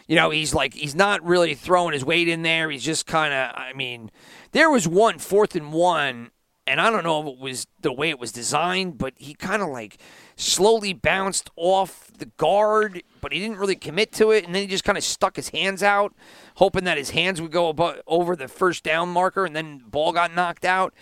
You 0.07 0.15
know, 0.15 0.31
he's 0.31 0.53
like 0.53 0.73
he's 0.73 0.95
not 0.95 1.23
really 1.23 1.53
throwing 1.53 1.93
his 1.93 2.03
weight 2.03 2.27
in 2.27 2.41
there. 2.41 2.71
He's 2.71 2.83
just 2.83 3.05
kind 3.05 3.31
of. 3.31 3.55
I 3.55 3.71
mean, 3.73 4.09
there 4.51 4.71
was 4.71 4.87
one 4.87 5.19
fourth 5.19 5.55
and 5.55 5.71
one, 5.71 6.31
and 6.65 6.81
I 6.81 6.89
don't 6.89 7.03
know 7.03 7.21
if 7.21 7.35
it 7.35 7.39
was 7.39 7.67
the 7.81 7.93
way 7.93 8.09
it 8.09 8.19
was 8.19 8.31
designed, 8.31 8.97
but 8.97 9.13
he 9.17 9.35
kind 9.35 9.61
of 9.61 9.69
like 9.69 9.99
slowly 10.35 10.91
bounced 10.91 11.51
off 11.55 12.09
the 12.17 12.25
guard, 12.25 13.03
but 13.21 13.31
he 13.31 13.37
didn't 13.37 13.57
really 13.57 13.75
commit 13.75 14.11
to 14.13 14.31
it, 14.31 14.43
and 14.43 14.55
then 14.55 14.63
he 14.63 14.67
just 14.67 14.83
kind 14.83 14.97
of 14.97 15.03
stuck 15.03 15.35
his 15.35 15.49
hands 15.49 15.83
out, 15.83 16.15
hoping 16.55 16.85
that 16.85 16.97
his 16.97 17.11
hands 17.11 17.39
would 17.39 17.51
go 17.51 17.69
above, 17.69 18.01
over 18.07 18.35
the 18.35 18.47
first 18.47 18.83
down 18.83 19.09
marker, 19.09 19.45
and 19.45 19.55
then 19.55 19.77
the 19.83 19.89
ball 19.89 20.13
got 20.13 20.33
knocked 20.33 20.65
out. 20.65 20.95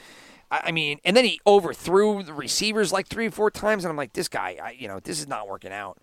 I 0.49 0.71
mean, 0.71 0.99
and 1.03 1.15
then 1.15 1.25
he 1.25 1.39
overthrew 1.45 2.23
the 2.23 2.33
receivers 2.33 2.93
like 2.93 3.07
three 3.07 3.27
or 3.27 3.31
four 3.31 3.51
times, 3.51 3.83
and 3.83 3.89
I'm 3.89 3.97
like, 3.97 4.13
this 4.13 4.27
guy, 4.27 4.57
I, 4.61 4.71
you 4.71 4.87
know, 4.87 4.99
this 4.99 5.19
is 5.19 5.27
not 5.27 5.47
working 5.47 5.71
out 5.71 5.99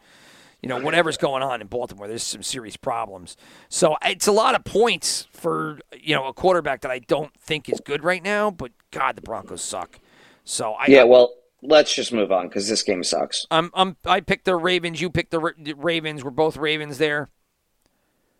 you 0.65 0.69
know, 0.69 0.81
whatever's 0.81 1.19
going 1.19 1.43
on 1.43 1.61
in 1.61 1.67
Baltimore, 1.67 2.09
there's 2.09 2.23
some 2.23 2.43
serious 2.43 2.75
problems. 2.75 3.37
So 3.69 3.99
it's 4.01 4.27
a 4.27 4.33
lot 4.33 4.55
of 4.55 4.65
points 4.65 5.29
for, 5.31 5.79
you 5.93 6.15
know, 6.15 6.25
a 6.25 6.33
quarterback 6.33 6.81
that 6.81 6.91
I 6.91 7.01
don't 7.01 7.35
think 7.39 7.69
is 7.69 7.83
good 7.85 8.03
right 8.03 8.23
now, 8.23 8.51
but 8.51 8.73
God, 8.91 9.15
the 9.15 9.21
Broncos 9.21 9.61
suck. 9.61 10.01
So 10.43 10.73
I, 10.73 10.87
Yeah, 10.89 11.05
well, 11.05 11.35
let's 11.61 11.95
just 11.95 12.15
move 12.15 12.33
on 12.33 12.49
because 12.49 12.67
this 12.67 12.83
game 12.83 13.05
sucks. 13.05 13.47
I'm, 13.51 13.71
I'm, 13.75 13.99
I 14.07 14.23
picked 14.23 14.47
the 14.47 14.57
Ravens. 14.57 15.03
You 15.03 15.11
picked 15.11 15.33
the 15.33 15.53
the 15.59 15.75
Ravens. 15.75 16.25
We're 16.25 16.31
both 16.31 16.57
Ravens 16.57 16.97
there. 16.97 17.29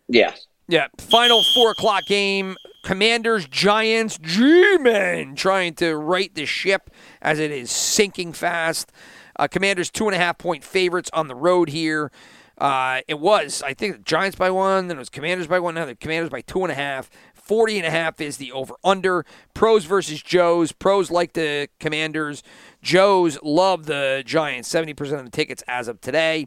Yeah, 0.07 0.33
Yeah. 0.67 0.87
Final 0.97 1.43
four 1.53 1.69
o'clock 1.69 2.05
game. 2.07 2.55
Commanders, 2.85 3.47
Giants, 3.47 4.19
G-Men 4.21 5.33
trying 5.35 5.73
to 5.73 5.97
right 5.97 6.33
the 6.35 6.45
ship 6.45 6.91
as 7.19 7.39
it 7.39 7.49
is 7.49 7.71
sinking 7.71 8.31
fast. 8.31 8.91
Uh, 9.37 9.47
Commanders 9.47 9.89
two 9.89 10.05
and 10.05 10.13
a 10.13 10.19
half 10.19 10.37
point 10.37 10.63
favorites 10.63 11.09
on 11.11 11.27
the 11.27 11.33
road 11.33 11.69
here. 11.69 12.11
Uh, 12.59 13.01
it 13.07 13.19
was, 13.19 13.63
I 13.63 13.73
think, 13.73 14.05
Giants 14.05 14.37
by 14.37 14.51
one, 14.51 14.87
then 14.87 14.97
it 14.97 14.99
was 14.99 15.09
Commanders 15.09 15.47
by 15.47 15.57
one, 15.57 15.73
now 15.73 15.85
the 15.85 15.95
Commanders 15.95 16.29
by 16.29 16.41
two 16.41 16.61
and 16.61 16.71
a 16.71 16.75
half. 16.75 17.09
40 17.33 17.79
and 17.79 17.87
a 17.87 17.89
half 17.89 18.21
is 18.21 18.37
the 18.37 18.51
over 18.51 18.75
under. 18.83 19.25
Pros 19.55 19.85
versus 19.85 20.21
Joes. 20.21 20.71
Pros 20.71 21.09
like 21.09 21.33
the 21.33 21.69
Commanders. 21.79 22.43
Joes 22.83 23.39
love 23.41 23.87
the 23.87 24.21
Giants. 24.27 24.71
70% 24.71 25.17
of 25.17 25.25
the 25.25 25.31
tickets 25.31 25.63
as 25.67 25.87
of 25.87 26.01
today. 26.01 26.45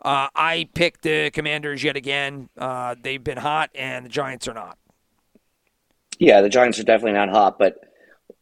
Uh, 0.00 0.28
I 0.36 0.68
picked 0.74 1.02
the 1.02 1.32
Commanders 1.32 1.82
yet 1.82 1.96
again. 1.96 2.50
Uh, 2.56 2.94
they've 3.00 3.22
been 3.22 3.38
hot, 3.38 3.70
and 3.74 4.04
the 4.04 4.10
Giants 4.10 4.46
are 4.46 4.54
not. 4.54 4.78
Yeah, 6.22 6.40
the 6.40 6.48
Giants 6.48 6.78
are 6.78 6.84
definitely 6.84 7.18
not 7.18 7.30
hot, 7.30 7.58
but 7.58 7.80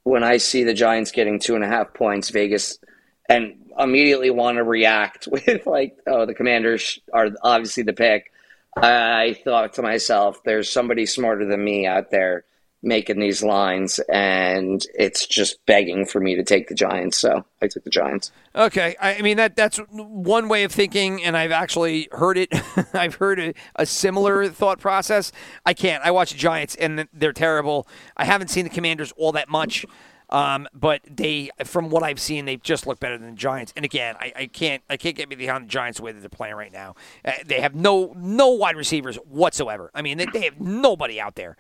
when 0.03 0.23
I 0.23 0.37
see 0.37 0.65
the 0.65 0.75
Giants 0.75 1.13
getting 1.13 1.39
two 1.39 1.55
and 1.55 1.65
a 1.65 1.67
half 1.67 1.95
points, 1.95 2.29
Vegas, 2.29 2.79
and 3.27 3.55
immediately 3.79 4.29
want 4.29 4.59
to 4.59 4.65
react 4.65 5.27
with 5.33 5.65
like, 5.65 5.97
oh, 6.07 6.27
the 6.27 6.35
Commanders 6.35 6.99
are 7.11 7.31
obviously 7.43 7.83
the 7.83 7.95
pick. 7.95 8.31
I 8.77 9.35
thought 9.45 9.73
to 9.75 9.83
myself, 9.83 10.43
there's 10.45 10.71
somebody 10.71 11.07
smarter 11.07 11.47
than 11.47 11.65
me 11.65 11.87
out 11.87 12.11
there 12.11 12.45
making 12.83 13.21
these 13.21 13.43
lines, 13.43 14.01
and 14.11 14.85
it's 14.95 15.27
just 15.27 15.65
begging 15.67 16.07
for 16.07 16.21
me 16.21 16.35
to 16.35 16.43
take 16.43 16.69
the 16.69 16.75
Giants. 16.75 17.19
So 17.19 17.45
I 17.61 17.69
took 17.69 17.85
the 17.85 17.91
Giants. 17.91 18.33
Okay, 18.55 18.97
I 19.01 19.21
mean 19.23 19.37
that 19.37 19.57
that's 19.57 19.79
one 19.91 20.49
way 20.49 20.65
of 20.65 20.73
thinking, 20.73 21.23
and 21.23 21.37
I've 21.37 21.53
actually 21.53 22.09
heard 22.13 22.39
it. 22.39 22.53
I've 22.95 23.17
heard 23.17 23.39
a, 23.39 23.55
a 23.77 23.87
similar 23.87 24.49
thought 24.49 24.81
process. 24.81 25.33
I 25.67 25.75
can't. 25.75 26.05
I 26.05 26.11
watch 26.11 26.33
the 26.33 26.39
Giants, 26.39 26.75
and 26.77 27.07
they're 27.13 27.33
terrible. 27.33 27.87
I 28.17 28.25
haven't 28.25 28.49
seen 28.49 28.65
the 28.65 28.71
Commanders 28.71 29.13
all 29.17 29.33
that 29.33 29.49
much. 29.49 29.85
Um, 30.31 30.69
but 30.73 31.01
they, 31.09 31.51
from 31.65 31.91
what 31.91 32.03
I've 32.03 32.21
seen, 32.21 32.45
they 32.45 32.57
just 32.57 32.87
look 32.87 33.01
better 33.01 33.19
than 33.19 33.31
the 33.31 33.37
Giants. 33.37 33.73
And 33.77 33.85
again, 33.85 34.15
I, 34.19 34.33
I 34.37 34.47
can't, 34.47 34.83
I 34.89 34.97
can't 34.97 35.17
get 35.17 35.29
me 35.29 35.37
behind 35.37 35.65
the 35.65 35.69
Giants 35.69 35.99
the 35.99 36.05
way 36.05 36.13
that 36.13 36.21
they're 36.21 36.29
playing 36.29 36.55
right 36.55 36.73
now. 36.73 36.95
Uh, 37.25 37.33
they 37.45 37.61
have 37.61 37.75
no, 37.75 38.15
no 38.17 38.49
wide 38.51 38.77
receivers 38.77 39.17
whatsoever. 39.17 39.91
I 39.95 40.03
mean, 40.03 40.19
they, 40.19 40.27
they 40.27 40.45
have 40.45 40.61
nobody 40.61 41.21
out 41.21 41.35
there. 41.35 41.57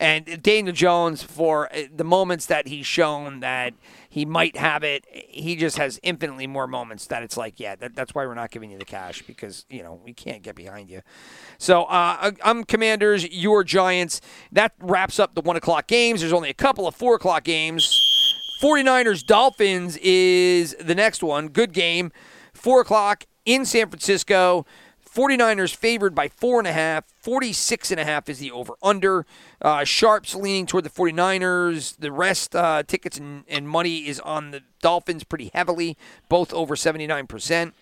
And 0.00 0.42
Daniel 0.42 0.74
Jones, 0.74 1.22
for 1.22 1.72
uh, 1.74 1.82
the 1.94 2.04
moments 2.04 2.46
that 2.46 2.66
he's 2.66 2.86
shown 2.86 3.40
that 3.40 3.74
he 4.08 4.24
might 4.24 4.56
have 4.56 4.82
it, 4.82 5.04
he 5.10 5.56
just 5.56 5.78
has 5.78 6.00
infinitely 6.02 6.46
more 6.46 6.66
moments 6.66 7.06
that 7.08 7.22
it's 7.22 7.36
like, 7.36 7.60
yeah, 7.60 7.76
that, 7.76 7.94
that's 7.94 8.14
why 8.14 8.26
we're 8.26 8.34
not 8.34 8.50
giving 8.50 8.70
you 8.70 8.78
the 8.78 8.84
cash 8.84 9.22
because 9.22 9.66
you 9.68 9.82
know 9.82 10.00
we 10.04 10.12
can't 10.12 10.42
get 10.42 10.54
behind 10.54 10.90
you. 10.90 11.00
So 11.58 11.84
uh, 11.84 12.32
I'm 12.44 12.64
Commanders, 12.64 13.28
you're 13.28 13.64
Giants. 13.64 14.20
That 14.52 14.72
wraps 14.80 15.18
up 15.18 15.34
the 15.34 15.40
one 15.40 15.56
o'clock 15.56 15.86
games. 15.86 16.20
There's 16.20 16.32
only 16.32 16.50
a 16.50 16.54
couple 16.54 16.86
of 16.86 16.94
four 16.94 17.14
o'clock 17.14 17.44
games. 17.44 18.03
49ers 18.60 19.24
Dolphins 19.24 19.98
is 20.02 20.74
the 20.80 20.94
next 20.94 21.22
one. 21.22 21.48
Good 21.48 21.72
game. 21.72 22.12
Four 22.52 22.80
o'clock 22.80 23.24
in 23.44 23.64
San 23.64 23.88
Francisco. 23.88 24.64
49ers 25.12 25.74
favored 25.74 26.14
by 26.14 26.28
four 26.28 26.58
and 26.58 26.66
a 26.66 26.72
half. 26.72 27.04
46 27.20 27.90
and 27.92 28.00
a 28.00 28.04
half 28.04 28.28
is 28.28 28.38
the 28.40 28.50
over 28.50 28.74
under. 28.82 29.24
Uh, 29.62 29.84
Sharps 29.84 30.34
leaning 30.34 30.66
toward 30.66 30.84
the 30.84 30.90
49ers. 30.90 31.96
The 31.98 32.10
rest, 32.10 32.56
uh, 32.56 32.82
tickets 32.82 33.16
and, 33.18 33.44
and 33.48 33.68
money 33.68 34.08
is 34.08 34.18
on 34.20 34.50
the 34.50 34.62
Dolphins 34.82 35.22
pretty 35.24 35.50
heavily, 35.54 35.96
both 36.28 36.52
over 36.52 36.74
79%. 36.74 37.72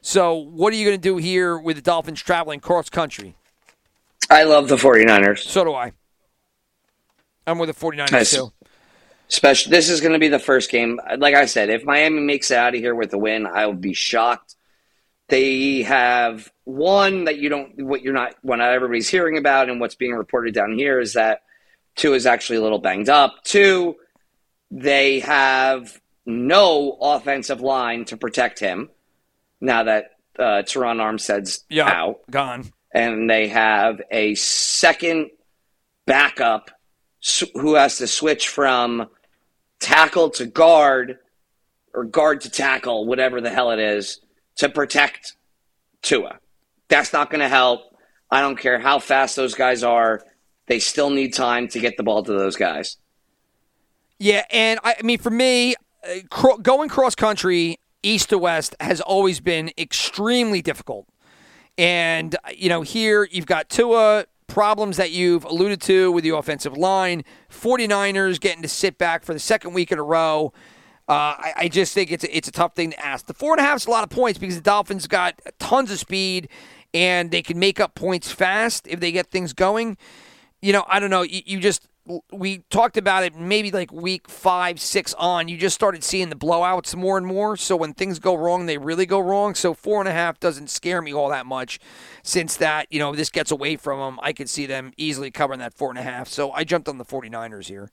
So, 0.00 0.34
what 0.34 0.72
are 0.72 0.76
you 0.76 0.84
going 0.84 0.96
to 0.98 1.02
do 1.02 1.16
here 1.16 1.56
with 1.58 1.76
the 1.76 1.82
Dolphins 1.82 2.22
traveling 2.22 2.60
cross 2.60 2.88
country? 2.88 3.36
I 4.30 4.44
love 4.44 4.68
the 4.68 4.76
49ers. 4.76 5.38
So 5.38 5.64
do 5.64 5.74
I. 5.74 5.92
I'm 7.46 7.58
with 7.58 7.68
the 7.68 7.74
49ers 7.86 8.12
Nice. 8.12 8.30
too. 8.32 8.52
Especially, 9.30 9.70
this 9.70 9.90
is 9.90 10.00
going 10.00 10.14
to 10.14 10.18
be 10.18 10.28
the 10.28 10.38
first 10.38 10.70
game. 10.70 10.98
Like 11.18 11.34
I 11.34 11.44
said, 11.44 11.68
if 11.68 11.84
Miami 11.84 12.20
makes 12.20 12.50
it 12.50 12.56
out 12.56 12.74
of 12.74 12.80
here 12.80 12.94
with 12.94 13.12
a 13.12 13.18
win, 13.18 13.46
I 13.46 13.66
would 13.66 13.80
be 13.80 13.92
shocked. 13.92 14.54
They 15.28 15.82
have 15.82 16.50
one 16.64 17.24
that 17.24 17.36
you 17.36 17.50
don't, 17.50 17.82
what 17.84 18.00
you're 18.02 18.14
not, 18.14 18.34
what 18.40 18.56
not 18.56 18.70
everybody's 18.70 19.08
hearing 19.08 19.36
about, 19.36 19.68
and 19.68 19.80
what's 19.80 19.94
being 19.94 20.14
reported 20.14 20.54
down 20.54 20.78
here 20.78 20.98
is 20.98 21.12
that 21.12 21.42
Tua 21.96 22.14
is 22.16 22.24
actually 22.24 22.56
a 22.56 22.62
little 22.62 22.78
banged 22.78 23.10
up. 23.10 23.44
Two, 23.44 23.96
they 24.70 25.20
have 25.20 26.00
no 26.24 26.96
offensive 27.00 27.60
line 27.60 28.06
to 28.06 28.16
protect 28.16 28.58
him 28.58 28.88
now 29.60 29.82
that 29.82 30.12
uh, 30.38 30.62
Terron 30.64 30.96
Armstead's 31.00 31.64
Yeah, 31.68 31.88
out 31.90 32.20
gone. 32.30 32.72
and 32.92 33.28
they 33.28 33.48
have 33.48 34.00
a 34.10 34.34
second 34.36 35.30
backup 36.06 36.70
who 37.54 37.74
has 37.74 37.98
to 37.98 38.06
switch 38.06 38.48
from 38.48 39.08
tackle 39.80 40.30
to 40.30 40.46
guard 40.46 41.18
or 41.94 42.04
guard 42.04 42.42
to 42.42 42.50
tackle, 42.50 43.06
whatever 43.06 43.40
the 43.40 43.50
hell 43.50 43.70
it 43.70 43.78
is, 43.78 44.20
to 44.56 44.68
protect 44.68 45.34
Tua. 46.02 46.38
That's 46.88 47.12
not 47.12 47.30
going 47.30 47.40
to 47.40 47.48
help. 47.48 47.96
I 48.30 48.40
don't 48.40 48.58
care 48.58 48.78
how 48.78 48.98
fast 48.98 49.36
those 49.36 49.54
guys 49.54 49.82
are. 49.82 50.24
They 50.66 50.78
still 50.78 51.10
need 51.10 51.32
time 51.32 51.68
to 51.68 51.80
get 51.80 51.96
the 51.96 52.02
ball 52.02 52.22
to 52.22 52.32
those 52.32 52.56
guys. 52.56 52.98
Yeah, 54.18 54.44
and 54.50 54.80
I, 54.84 54.96
I 54.98 55.02
mean, 55.02 55.18
for 55.18 55.30
me, 55.30 55.76
uh, 56.04 56.56
going 56.60 56.88
cross 56.88 57.14
country, 57.14 57.78
east 58.02 58.30
to 58.30 58.38
west, 58.38 58.74
has 58.80 59.00
always 59.00 59.40
been 59.40 59.70
extremely 59.78 60.60
difficult. 60.60 61.08
And, 61.78 62.36
you 62.54 62.68
know, 62.68 62.82
here 62.82 63.28
you've 63.30 63.46
got 63.46 63.68
Tua, 63.68 64.26
problems 64.48 64.96
that 64.96 65.12
you've 65.12 65.44
alluded 65.44 65.80
to 65.82 66.10
with 66.10 66.24
the 66.24 66.34
offensive 66.36 66.76
line, 66.76 67.22
49ers 67.50 68.40
getting 68.40 68.62
to 68.62 68.68
sit 68.68 68.98
back 68.98 69.22
for 69.22 69.32
the 69.32 69.38
second 69.38 69.74
week 69.74 69.92
in 69.92 69.98
a 69.98 70.02
row. 70.02 70.52
Uh, 71.08 71.36
I, 71.38 71.52
I 71.56 71.68
just 71.68 71.94
think 71.94 72.10
it's 72.10 72.24
a, 72.24 72.36
it's 72.36 72.48
a 72.48 72.52
tough 72.52 72.74
thing 72.74 72.90
to 72.90 73.04
ask. 73.04 73.26
The 73.26 73.34
four 73.34 73.52
and 73.52 73.60
a 73.60 73.62
half 73.62 73.76
is 73.76 73.86
a 73.86 73.90
lot 73.90 74.04
of 74.04 74.10
points 74.10 74.38
because 74.38 74.56
the 74.56 74.62
Dolphins 74.62 75.06
got 75.06 75.40
tons 75.58 75.90
of 75.90 75.98
speed 75.98 76.48
and 76.92 77.30
they 77.30 77.42
can 77.42 77.58
make 77.58 77.78
up 77.78 77.94
points 77.94 78.32
fast 78.32 78.86
if 78.88 79.00
they 79.00 79.12
get 79.12 79.30
things 79.30 79.52
going. 79.52 79.96
You 80.60 80.72
know, 80.72 80.84
I 80.88 80.98
don't 80.98 81.10
know. 81.10 81.22
You, 81.22 81.42
you 81.46 81.60
just 81.60 81.86
we 82.32 82.58
talked 82.70 82.96
about 82.96 83.24
it 83.24 83.34
maybe 83.34 83.70
like 83.70 83.92
week 83.92 84.28
five, 84.28 84.80
six 84.80 85.14
on. 85.14 85.48
You 85.48 85.56
just 85.56 85.74
started 85.74 86.02
seeing 86.04 86.28
the 86.30 86.36
blowouts 86.36 86.94
more 86.94 87.18
and 87.18 87.26
more. 87.26 87.56
So 87.56 87.76
when 87.76 87.94
things 87.94 88.18
go 88.18 88.34
wrong, 88.34 88.66
they 88.66 88.78
really 88.78 89.06
go 89.06 89.18
wrong. 89.20 89.54
So 89.54 89.74
four 89.74 90.00
and 90.00 90.08
a 90.08 90.12
half 90.12 90.40
doesn't 90.40 90.68
scare 90.70 91.02
me 91.02 91.12
all 91.12 91.28
that 91.30 91.46
much. 91.46 91.78
Since 92.22 92.56
that, 92.56 92.86
you 92.90 92.98
know, 92.98 93.14
this 93.14 93.30
gets 93.30 93.50
away 93.50 93.76
from 93.76 93.98
them, 94.00 94.18
I 94.22 94.32
could 94.32 94.48
see 94.48 94.66
them 94.66 94.92
easily 94.96 95.30
covering 95.30 95.60
that 95.60 95.74
four 95.74 95.90
and 95.90 95.98
a 95.98 96.02
half. 96.02 96.28
So 96.28 96.50
I 96.52 96.64
jumped 96.64 96.88
on 96.88 96.98
the 96.98 97.04
49ers 97.04 97.66
here. 97.66 97.90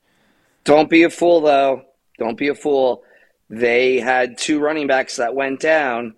Don't 0.64 0.90
be 0.90 1.04
a 1.04 1.10
fool, 1.10 1.42
though. 1.42 1.84
Don't 2.18 2.38
be 2.38 2.48
a 2.48 2.56
fool. 2.56 3.04
They 3.50 4.00
had 4.00 4.38
two 4.38 4.60
running 4.60 4.88
backs 4.88 5.18
that 5.18 5.36
went 5.36 5.60
down. 5.60 6.16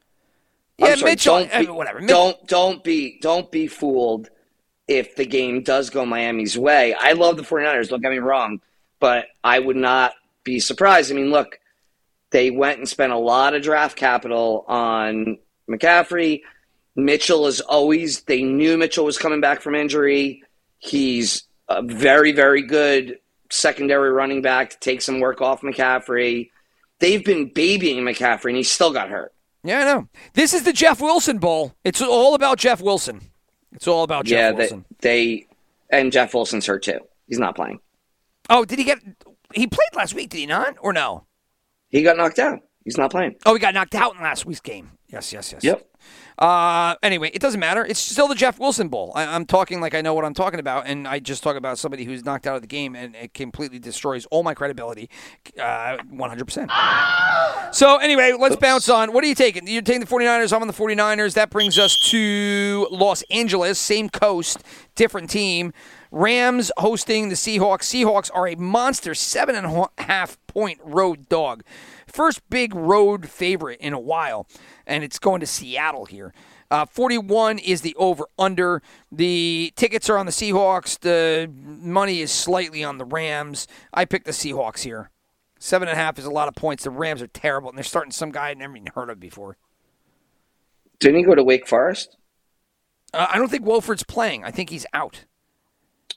I'm 0.80 0.90
Yeah, 0.90 0.96
sorry, 0.96 1.12
Mitchell. 1.12 1.40
don't 1.40 1.54
I 1.56 1.60
be- 1.62 1.68
mean, 1.68 1.76
whatever. 1.76 2.00
Don't 2.02 2.48
don't 2.48 2.84
be 2.84 3.18
don't 3.22 3.52
be 3.52 3.68
fooled 3.68 4.30
if 4.88 5.16
the 5.16 5.26
game 5.26 5.62
does 5.62 5.90
go 5.90 6.06
Miami's 6.06 6.58
way. 6.58 6.94
I 6.94 7.14
love 7.14 7.38
the 7.38 7.44
49ers, 7.44 7.90
don't 7.90 8.02
get 8.02 8.12
me 8.12 8.20
wrong, 8.20 8.62
but 9.00 9.26
I 9.44 9.60
would 9.60 9.76
not 9.76 10.14
be 10.44 10.60
surprised. 10.60 11.12
I 11.12 11.16
mean, 11.16 11.30
look, 11.30 11.60
they 12.32 12.52
went 12.52 12.80
and 12.80 12.88
spent 12.88 13.14
a 13.14 13.18
lot 13.18 13.54
of 13.54 13.62
draft 13.62 13.98
capital 13.98 14.66
on 14.68 15.38
McCaffrey. 15.70 16.42
Mitchell 16.96 17.48
is 17.48 17.62
always 17.62 18.22
they 18.24 18.42
knew 18.42 18.78
Mitchell 18.78 19.06
was 19.06 19.18
coming 19.18 19.42
back 19.42 19.62
from 19.62 19.76
injury. 19.76 20.44
He's 20.80 21.44
a 21.70 21.82
very, 21.82 22.32
very 22.32 22.62
good 22.62 23.20
secondary 23.50 24.12
running 24.12 24.42
back 24.42 24.72
to 24.72 24.80
take 24.80 25.02
some 25.02 25.20
work 25.20 25.42
off 25.42 25.62
McCaffrey. 25.62 26.50
They've 27.00 27.24
been 27.24 27.50
babying 27.54 28.04
McCaffrey 28.04 28.50
and 28.50 28.58
he 28.58 28.64
still 28.64 28.92
got 28.92 29.10
hurt. 29.10 29.34
Yeah, 29.64 29.80
I 29.80 29.84
know. 29.84 30.08
This 30.34 30.54
is 30.54 30.64
the 30.64 30.74
Jeff 30.74 31.02
Wilson 31.02 31.40
Bowl. 31.40 31.74
It's 31.84 32.02
all 32.02 32.36
about 32.36 32.58
Jeff 32.58 32.82
Wilson. 32.82 33.32
It's 33.78 33.88
all 33.88 34.04
about 34.04 34.26
Jeff 34.26 34.38
yeah, 34.38 34.52
Wilson. 34.52 34.86
they, 35.02 35.48
they 35.90 35.98
and 36.00 36.12
Jeff 36.12 36.34
Wilson's 36.34 36.66
hurt 36.66 36.82
too. 36.82 37.00
He's 37.28 37.38
not 37.38 37.56
playing. 37.56 37.80
oh, 38.50 38.66
did 38.66 38.80
he 38.80 38.86
get? 38.86 38.98
He 39.54 39.68
played 39.68 39.90
last 39.94 40.16
week, 40.16 40.30
did 40.30 40.40
he 40.40 40.48
not? 40.48 40.76
Or 40.82 40.92
no? 40.94 41.28
He 41.90 42.02
got 42.02 42.18
knocked 42.18 42.40
out. 42.40 42.60
He's 42.84 42.98
not 42.98 43.12
playing. 43.12 43.36
Oh, 43.46 43.54
he 43.54 43.60
got 43.60 43.76
knocked 43.76 43.94
out 43.94 44.16
in 44.16 44.22
last 44.22 44.48
week's 44.48 44.62
game. 44.62 44.92
Yes, 45.10 45.32
yes, 45.32 45.54
yes. 45.54 45.64
Yep. 45.64 45.87
Uh, 46.38 46.96
anyway, 47.02 47.32
it 47.34 47.42
doesn't 47.42 47.60
matter. 47.60 47.84
It's 47.84 48.00
still 48.00 48.28
the 48.28 48.36
Jeff 48.36 48.60
Wilson 48.60 48.90
Bowl. 48.90 49.12
I, 49.16 49.26
I'm 49.26 49.46
talking 49.46 49.82
like 49.82 49.96
I 49.96 50.02
know 50.02 50.14
what 50.14 50.24
I'm 50.24 50.36
talking 50.36 50.60
about, 50.60 50.86
and 50.86 51.08
I 51.08 51.20
just 51.20 51.42
talk 51.42 51.56
about 51.56 51.80
somebody 51.80 52.04
who's 52.04 52.24
knocked 52.24 52.46
out 52.46 52.56
of 52.56 52.62
the 52.62 52.68
game, 52.68 52.96
and 52.96 53.16
it 53.16 53.34
completely 53.34 53.80
destroys 53.80 54.26
all 54.28 54.44
my 54.44 54.54
credibility, 54.54 55.10
uh, 55.60 55.98
100%. 55.98 57.74
So 57.74 57.98
anyway, 57.98 58.34
let's 58.40 58.56
bounce 58.56 58.88
on. 58.88 59.14
What 59.14 59.24
are 59.24 59.28
you 59.28 59.36
taking? 59.36 59.68
You're 59.68 59.82
taking 59.82 60.02
the 60.02 60.08
49ers. 60.08 60.54
I'm 60.54 60.62
on 60.62 60.68
the 60.68 60.74
49ers. 60.74 61.34
That 61.34 61.50
brings 61.50 61.80
us 61.80 61.98
to 62.12 62.88
Los 62.92 63.24
Angeles, 63.32 63.80
same 63.80 64.10
coast, 64.10 64.64
different 64.96 65.30
team. 65.30 65.74
Rams 66.12 66.72
hosting 66.78 67.30
the 67.30 67.36
Seahawks. 67.36 67.84
Seahawks 67.84 68.30
are 68.34 68.48
a 68.48 68.56
monster 68.56 69.14
seven 69.14 69.56
and 69.56 69.66
a 69.66 69.90
half 70.02 70.38
point 70.48 70.80
road 70.84 71.28
dog. 71.30 71.64
First 72.18 72.50
big 72.50 72.74
road 72.74 73.30
favorite 73.30 73.80
in 73.80 73.94
a 73.94 74.00
while, 74.00 74.48
and 74.88 75.04
it's 75.04 75.20
going 75.20 75.40
to 75.40 75.46
Seattle 75.46 76.06
here. 76.06 76.34
Uh, 76.72 76.88
41 76.88 77.60
is 77.60 77.82
the 77.82 77.94
over 77.94 78.26
under. 78.40 78.82
The 79.12 79.72
tickets 79.76 80.10
are 80.10 80.18
on 80.18 80.26
the 80.26 80.32
Seahawks. 80.32 81.00
The 81.00 81.48
money 81.56 82.22
is 82.22 82.32
slightly 82.32 82.84
on 82.84 82.98
the 82.98 83.06
Rams. 83.06 83.68
I 83.94 84.06
picked 84.06 84.26
the 84.26 84.32
Seahawks 84.32 84.80
here. 84.80 85.12
Seven 85.60 85.88
and 85.88 85.96
a 85.96 86.02
half 86.02 86.18
is 86.18 86.26
a 86.26 86.32
lot 86.32 86.48
of 86.48 86.56
points. 86.56 86.86
The 86.86 86.90
Rams 86.90 87.22
are 87.22 87.28
terrible, 87.28 87.70
and 87.70 87.78
they're 87.78 87.84
starting 87.84 88.12
some 88.12 88.32
guy 88.32 88.50
I'd 88.50 88.58
never 88.58 88.76
even 88.76 88.90
heard 88.96 89.12
of 89.12 89.20
before. 89.20 89.58
Didn't 90.98 91.20
he 91.20 91.24
go 91.24 91.36
to 91.36 91.44
Wake 91.44 91.68
Forest? 91.68 92.18
Uh, 93.14 93.28
I 93.30 93.38
don't 93.38 93.52
think 93.52 93.64
Wolford's 93.64 94.02
playing. 94.02 94.44
I 94.44 94.50
think 94.50 94.72
he's 94.72 94.88
out. 94.92 95.26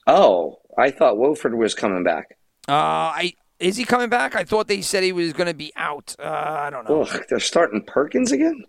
Oh, 0.07 0.61
I 0.75 0.89
thought 0.89 1.19
Wolford 1.19 1.53
was 1.53 1.75
coming 1.75 2.03
back. 2.03 2.39
Uh, 2.67 2.73
I 3.13 3.33
is 3.61 3.77
he 3.77 3.85
coming 3.85 4.09
back? 4.09 4.35
I 4.35 4.43
thought 4.43 4.67
they 4.67 4.81
said 4.81 5.03
he 5.03 5.11
was 5.11 5.33
going 5.33 5.47
to 5.47 5.53
be 5.53 5.71
out. 5.75 6.15
Uh, 6.19 6.23
I 6.23 6.69
don't 6.69 6.89
know. 6.89 7.03
Ugh, 7.03 7.23
they're 7.29 7.39
starting 7.39 7.83
Perkins 7.83 8.31
again. 8.31 8.65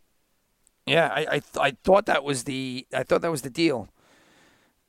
Yeah, 0.87 1.09
I, 1.13 1.21
I, 1.21 1.39
th- 1.39 1.59
I 1.59 1.71
thought 1.85 2.07
that 2.07 2.25
was 2.25 2.45
the 2.45 2.87
I 2.93 3.03
thought 3.05 3.23
that 3.23 3.31
was 3.31 3.43
the 3.43 3.51
deal. 3.51 3.89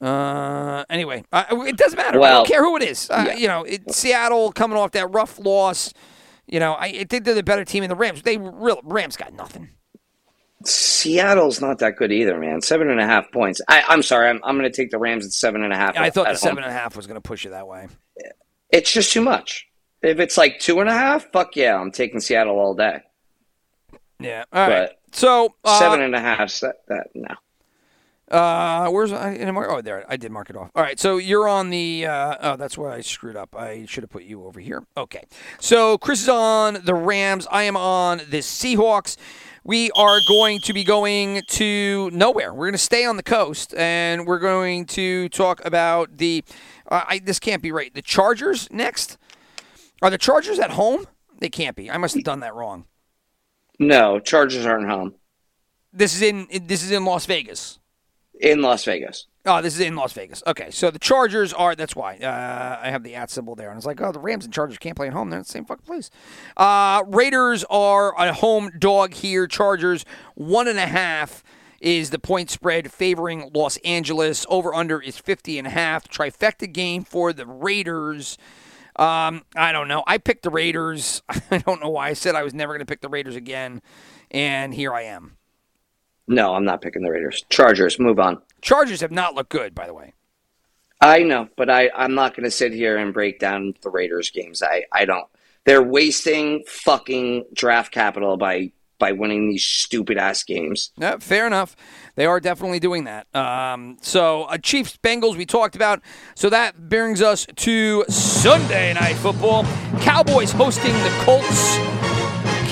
Uh, 0.01 0.83
anyway, 0.89 1.23
I, 1.31 1.45
it 1.67 1.77
doesn't 1.77 1.95
matter. 1.97 2.21
I 2.21 2.31
don't 2.31 2.47
care 2.47 2.63
who 2.63 2.75
it 2.75 2.83
is. 2.83 3.09
Uh, 3.09 3.25
yeah. 3.27 3.35
You 3.35 3.47
know, 3.47 3.63
it, 3.63 3.91
Seattle 3.93 4.51
coming 4.51 4.77
off 4.77 4.91
that 4.91 5.07
rough 5.13 5.39
loss. 5.39 5.93
You 6.45 6.59
know, 6.59 6.73
I, 6.73 6.85
I 6.87 7.03
think 7.05 7.23
they're 7.23 7.35
the 7.35 7.43
better 7.43 7.63
team 7.63 7.83
in 7.83 7.89
the 7.89 7.95
Rams. 7.95 8.21
They 8.23 8.37
real 8.37 8.81
Rams 8.83 9.15
got 9.15 9.33
nothing. 9.33 9.69
Seattle's 10.65 11.61
not 11.61 11.79
that 11.79 11.95
good 11.95 12.11
either, 12.11 12.37
man. 12.37 12.61
Seven 12.61 12.89
and 12.89 12.99
a 12.99 13.05
half 13.05 13.31
points. 13.31 13.61
I, 13.67 13.83
I'm 13.87 14.01
sorry. 14.01 14.29
I'm, 14.29 14.41
I'm 14.43 14.57
going 14.57 14.69
to 14.69 14.75
take 14.75 14.91
the 14.91 14.97
Rams 14.97 15.25
at 15.25 15.31
seven 15.31 15.63
and 15.63 15.71
a 15.71 15.75
half. 15.75 15.97
I 15.97 16.09
thought 16.09 16.27
the 16.27 16.35
seven 16.35 16.57
home. 16.57 16.65
and 16.65 16.73
a 16.73 16.77
half 16.77 16.95
was 16.95 17.07
going 17.07 17.15
to 17.15 17.21
push 17.21 17.45
you 17.45 17.51
that 17.51 17.67
way. 17.67 17.87
It's 18.69 18.91
just 18.91 19.13
too 19.13 19.21
much. 19.21 19.67
If 20.03 20.19
it's 20.19 20.37
like 20.37 20.59
two 20.59 20.79
and 20.81 20.89
a 20.89 20.93
half, 20.93 21.31
fuck 21.31 21.55
yeah, 21.55 21.79
I'm 21.79 21.91
taking 21.91 22.19
Seattle 22.19 22.59
all 22.59 22.73
day. 22.75 23.01
Yeah. 24.19 24.43
All 24.51 24.67
right. 24.69 24.89
But 24.89 24.99
So 25.15 25.55
uh, 25.63 25.79
seven 25.79 26.01
and 26.01 26.15
a 26.15 26.19
half, 26.19 26.59
that, 26.59 26.85
that 26.87 27.07
no. 27.15 27.35
Uh, 28.31 28.89
where's 28.89 29.11
I? 29.13 29.37
did 29.37 29.47
I 29.47 29.51
mark- 29.51 29.69
Oh, 29.69 29.81
there. 29.81 30.05
I 30.09 30.17
did 30.17 30.31
mark 30.31 30.49
it 30.49 30.55
off. 30.55 30.71
All 30.75 30.81
right. 30.81 30.99
So 30.99 31.17
you're 31.17 31.47
on 31.47 31.69
the. 31.69 32.05
Uh, 32.07 32.35
oh, 32.41 32.55
that's 32.55 32.77
where 32.77 32.89
I 32.89 33.01
screwed 33.01 33.35
up. 33.35 33.55
I 33.55 33.85
should 33.85 34.03
have 34.03 34.09
put 34.09 34.23
you 34.23 34.45
over 34.45 34.59
here. 34.59 34.83
Okay. 34.97 35.23
So 35.59 35.97
Chris 35.97 36.21
is 36.23 36.29
on 36.29 36.79
the 36.83 36.95
Rams. 36.95 37.47
I 37.51 37.63
am 37.63 37.77
on 37.77 38.19
the 38.29 38.39
Seahawks. 38.39 39.17
We 39.65 39.91
are 39.91 40.19
going 40.27 40.59
to 40.61 40.73
be 40.73 40.83
going 40.83 41.41
to 41.47 42.09
nowhere. 42.11 42.53
We're 42.53 42.65
going 42.65 42.73
to 42.73 42.77
stay 42.77 43.05
on 43.05 43.15
the 43.17 43.23
coast, 43.23 43.73
and 43.75 44.25
we're 44.25 44.39
going 44.39 44.85
to 44.87 45.29
talk 45.29 45.63
about 45.63 46.17
the. 46.17 46.43
Uh, 46.89 47.03
I, 47.07 47.19
this 47.19 47.39
can't 47.39 47.61
be 47.61 47.71
right. 47.71 47.93
The 47.93 48.01
Chargers 48.01 48.67
next. 48.71 49.17
Are 50.03 50.09
the 50.09 50.17
Chargers 50.19 50.59
at 50.59 50.71
home? 50.71 51.07
They 51.39 51.49
can't 51.49 51.75
be. 51.75 51.89
I 51.89 51.97
must 51.97 52.13
have 52.15 52.23
done 52.25 52.41
that 52.41 52.53
wrong. 52.53 52.85
No, 53.79 54.19
Chargers 54.19 54.65
aren't 54.65 54.87
home 54.89 55.15
This 55.91 56.13
is 56.15 56.21
in. 56.21 56.47
This 56.67 56.83
is 56.83 56.91
in 56.91 57.05
Las 57.05 57.25
Vegas. 57.25 57.79
in 58.39 58.61
Las 58.61 58.83
Vegas. 58.85 59.27
Oh, 59.45 59.61
this 59.61 59.73
is 59.73 59.79
in 59.81 59.95
Las 59.95 60.13
Vegas. 60.13 60.41
Okay, 60.47 60.69
so 60.71 60.91
the 60.91 60.99
Chargers 60.99 61.51
are. 61.53 61.75
That's 61.75 61.95
why 61.95 62.17
uh, 62.17 62.79
I 62.81 62.91
have 62.91 63.03
the 63.03 63.15
at 63.15 63.29
symbol 63.29 63.55
there, 63.55 63.69
and 63.69 63.77
it's 63.77 63.85
like, 63.85 64.01
oh, 64.01 64.11
the 64.11 64.19
Rams 64.19 64.45
and 64.45 64.53
Chargers 64.53 64.77
can't 64.77 64.95
play 64.95 65.07
at 65.07 65.13
home. 65.13 65.29
They're 65.29 65.39
in 65.39 65.43
the 65.43 65.49
same 65.49 65.65
fucking 65.65 65.85
place. 65.85 66.09
Uh, 66.55 67.03
Raiders 67.07 67.63
are 67.69 68.13
a 68.17 68.33
home 68.33 68.71
dog 68.77 69.13
here. 69.15 69.47
Chargers 69.47 70.05
one 70.35 70.67
and 70.67 70.79
a 70.79 70.87
half 70.87 71.43
is 71.81 72.11
the 72.11 72.19
point 72.19 72.49
spread 72.49 72.91
favoring 72.91 73.51
Los 73.53 73.77
Angeles. 73.77 74.45
Over 74.49 74.73
under 74.73 75.01
is 75.01 75.17
50 75.17 75.57
and 75.57 75.67
a 75.67 75.71
half. 75.71 76.07
Trifecta 76.07 76.71
game 76.71 77.03
for 77.03 77.33
the 77.33 77.45
Raiders. 77.45 78.37
Um, 78.95 79.43
I 79.55 79.71
don't 79.71 79.87
know. 79.87 80.03
I 80.05 80.17
picked 80.17 80.43
the 80.43 80.49
Raiders. 80.49 81.21
I 81.51 81.57
don't 81.57 81.81
know 81.81 81.89
why 81.89 82.09
I 82.09 82.13
said 82.13 82.35
I 82.35 82.43
was 82.43 82.53
never 82.53 82.73
going 82.73 82.85
to 82.85 82.85
pick 82.85 83.01
the 83.01 83.09
Raiders 83.09 83.35
again, 83.35 83.81
and 84.31 84.73
here 84.73 84.93
I 84.93 85.03
am. 85.03 85.37
No, 86.27 86.55
I'm 86.55 86.65
not 86.65 86.81
picking 86.81 87.01
the 87.01 87.11
Raiders. 87.11 87.43
Chargers, 87.49 87.99
move 87.99 88.19
on. 88.19 88.41
Chargers 88.61 89.01
have 89.01 89.11
not 89.11 89.35
looked 89.35 89.49
good, 89.49 89.75
by 89.75 89.87
the 89.87 89.93
way. 89.93 90.13
I 91.01 91.23
know, 91.23 91.49
but 91.57 91.69
I, 91.69 91.89
I'm 91.93 92.15
not 92.15 92.33
going 92.33 92.45
to 92.45 92.51
sit 92.51 92.71
here 92.71 92.97
and 92.97 93.13
break 93.13 93.39
down 93.39 93.73
the 93.81 93.89
Raiders 93.89 94.29
games. 94.29 94.63
I, 94.63 94.85
I 94.91 95.03
don't. 95.05 95.27
They're 95.65 95.83
wasting 95.83 96.63
fucking 96.65 97.45
draft 97.53 97.91
capital 97.91 98.37
by 98.37 98.71
by 99.03 99.11
winning 99.11 99.49
these 99.49 99.65
stupid 99.65 100.17
ass 100.17 100.43
games. 100.43 100.93
Yeah, 100.95 101.17
fair 101.17 101.45
enough. 101.45 101.75
They 102.15 102.25
are 102.25 102.39
definitely 102.39 102.79
doing 102.79 103.03
that. 103.03 103.27
Um, 103.35 103.97
so, 103.99 104.43
uh, 104.43 104.57
Chiefs 104.57 104.97
Bengals 105.03 105.35
we 105.35 105.45
talked 105.45 105.75
about. 105.75 105.99
So 106.35 106.49
that 106.49 106.87
brings 106.87 107.21
us 107.21 107.45
to 107.53 108.05
Sunday 108.07 108.93
night 108.93 109.15
football. 109.15 109.65
Cowboys 109.99 110.53
hosting 110.53 110.93
the 110.93 111.13
Colts. 111.19 111.75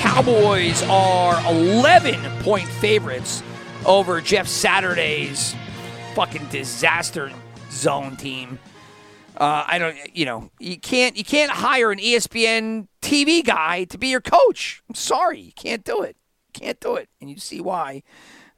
Cowboys 0.00 0.82
are 0.84 1.38
11 1.50 2.42
point 2.42 2.66
favorites 2.66 3.42
over 3.84 4.22
Jeff 4.22 4.48
Saturday's 4.48 5.54
fucking 6.14 6.46
disaster 6.46 7.30
zone 7.70 8.16
team. 8.16 8.58
Uh, 9.36 9.64
I 9.66 9.78
don't, 9.78 9.98
you 10.16 10.24
know, 10.24 10.50
you 10.58 10.78
can't 10.78 11.14
you 11.14 11.24
can't 11.24 11.50
hire 11.50 11.90
an 11.90 11.98
ESPN 11.98 12.88
TV 13.02 13.44
guy 13.44 13.84
to 13.84 13.98
be 13.98 14.08
your 14.08 14.22
coach. 14.22 14.82
I'm 14.88 14.94
sorry, 14.94 15.40
you 15.40 15.52
can't 15.52 15.84
do 15.84 16.00
it. 16.00 16.16
Can't 16.52 16.80
do 16.80 16.96
it, 16.96 17.08
and 17.20 17.30
you 17.30 17.38
see 17.38 17.60
why 17.60 18.02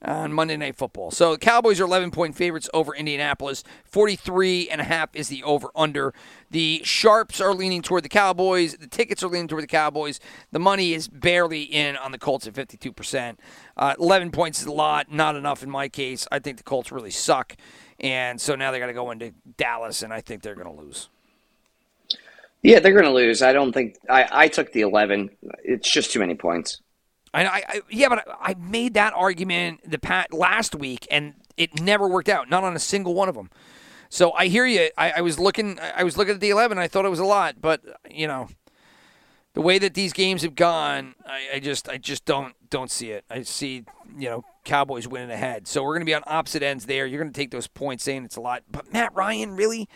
on 0.04 0.32
Monday 0.32 0.56
Night 0.56 0.76
Football. 0.76 1.10
So 1.10 1.32
the 1.32 1.38
Cowboys 1.38 1.80
are 1.80 1.84
11 1.84 2.10
point 2.10 2.36
favorites 2.36 2.68
over 2.74 2.94
Indianapolis. 2.94 3.64
43 3.84 4.68
and 4.68 4.80
a 4.80 4.84
half 4.84 5.14
is 5.14 5.28
the 5.28 5.42
over 5.42 5.68
under. 5.74 6.12
The 6.50 6.82
sharps 6.84 7.40
are 7.40 7.54
leaning 7.54 7.82
toward 7.82 8.04
the 8.04 8.08
Cowboys. 8.08 8.76
The 8.76 8.86
tickets 8.86 9.22
are 9.22 9.28
leaning 9.28 9.48
toward 9.48 9.62
the 9.62 9.68
Cowboys. 9.68 10.20
The 10.52 10.58
money 10.58 10.92
is 10.92 11.08
barely 11.08 11.62
in 11.62 11.96
on 11.96 12.12
the 12.12 12.18
Colts 12.18 12.46
at 12.46 12.54
52%. 12.54 13.36
Uh, 13.76 13.94
11 13.98 14.30
points 14.30 14.60
is 14.60 14.66
a 14.66 14.72
lot, 14.72 15.10
not 15.10 15.36
enough 15.36 15.62
in 15.62 15.70
my 15.70 15.88
case. 15.88 16.26
I 16.30 16.38
think 16.38 16.58
the 16.58 16.64
Colts 16.64 16.92
really 16.92 17.10
suck. 17.10 17.56
And 18.00 18.40
so 18.40 18.54
now 18.54 18.70
they 18.70 18.78
got 18.78 18.86
to 18.86 18.92
go 18.92 19.10
into 19.10 19.32
Dallas, 19.56 20.02
and 20.02 20.12
I 20.12 20.20
think 20.20 20.42
they're 20.42 20.56
going 20.56 20.74
to 20.74 20.82
lose. 20.82 21.08
Yeah, 22.62 22.80
they're 22.80 22.92
going 22.92 23.04
to 23.04 23.10
lose. 23.10 23.42
I 23.42 23.52
don't 23.52 23.72
think. 23.72 23.96
I, 24.08 24.26
I 24.30 24.48
took 24.48 24.72
the 24.72 24.80
11. 24.80 25.30
It's 25.62 25.90
just 25.90 26.12
too 26.12 26.18
many 26.18 26.34
points. 26.34 26.80
I, 27.34 27.44
I, 27.44 27.62
I 27.68 27.80
yeah, 27.90 28.08
but 28.08 28.26
I, 28.28 28.52
I 28.52 28.54
made 28.54 28.94
that 28.94 29.12
argument 29.14 29.80
the 29.90 29.98
pat 29.98 30.32
last 30.32 30.74
week, 30.74 31.06
and 31.10 31.34
it 31.56 31.80
never 31.80 32.08
worked 32.08 32.28
out. 32.28 32.48
Not 32.48 32.64
on 32.64 32.74
a 32.74 32.80
single 32.80 33.14
one 33.14 33.28
of 33.28 33.34
them. 33.34 33.50
So 34.08 34.32
I 34.32 34.46
hear 34.46 34.64
you. 34.66 34.90
I, 34.96 35.12
I 35.16 35.20
was 35.20 35.38
looking. 35.38 35.78
I 35.80 36.04
was 36.04 36.16
looking 36.16 36.34
at 36.34 36.40
the 36.40 36.50
eleven. 36.50 36.78
I 36.78 36.88
thought 36.88 37.04
it 37.04 37.10
was 37.10 37.18
a 37.18 37.24
lot, 37.24 37.56
but 37.60 37.82
you 38.10 38.26
know, 38.26 38.48
the 39.54 39.60
way 39.60 39.78
that 39.78 39.94
these 39.94 40.12
games 40.12 40.42
have 40.42 40.54
gone, 40.54 41.14
I, 41.26 41.56
I 41.56 41.60
just, 41.60 41.88
I 41.88 41.96
just 41.96 42.24
don't, 42.24 42.54
don't 42.70 42.90
see 42.90 43.10
it. 43.12 43.24
I 43.30 43.42
see, 43.42 43.84
you 44.18 44.28
know, 44.28 44.44
Cowboys 44.64 45.06
winning 45.06 45.30
ahead. 45.30 45.68
So 45.68 45.82
we're 45.82 45.94
going 45.94 46.00
to 46.00 46.06
be 46.06 46.14
on 46.14 46.22
opposite 46.26 46.62
ends 46.62 46.86
there. 46.86 47.06
You're 47.06 47.20
going 47.20 47.32
to 47.32 47.40
take 47.40 47.52
those 47.52 47.68
points, 47.68 48.02
saying 48.02 48.24
it's 48.24 48.36
a 48.36 48.40
lot. 48.40 48.64
But 48.70 48.92
Matt 48.92 49.14
Ryan, 49.14 49.54
really? 49.54 49.88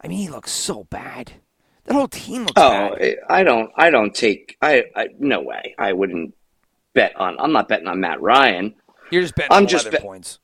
I 0.00 0.08
mean, 0.08 0.18
he 0.18 0.28
looks 0.28 0.52
so 0.52 0.84
bad. 0.84 1.32
That 1.84 1.94
whole 1.94 2.08
team 2.08 2.42
looks 2.42 2.52
Oh, 2.56 2.96
bad. 2.96 3.16
I 3.30 3.42
don't. 3.42 3.70
I 3.76 3.88
don't 3.90 4.14
take. 4.14 4.58
I, 4.60 4.84
I 4.94 5.08
no 5.18 5.40
way. 5.40 5.74
I 5.78 5.94
wouldn't 5.94 6.34
bet 6.98 7.16
on. 7.16 7.38
I'm 7.38 7.52
not 7.52 7.68
betting 7.68 7.86
on 7.86 8.00
Matt 8.00 8.20
Ryan. 8.20 8.74
You're 9.10 9.22
just 9.22 9.34
betting 9.34 9.52
I'm 9.52 9.62
on 9.62 9.68
just 9.68 9.84
11 9.86 9.92
bet- 9.92 10.02
points. 10.02 10.38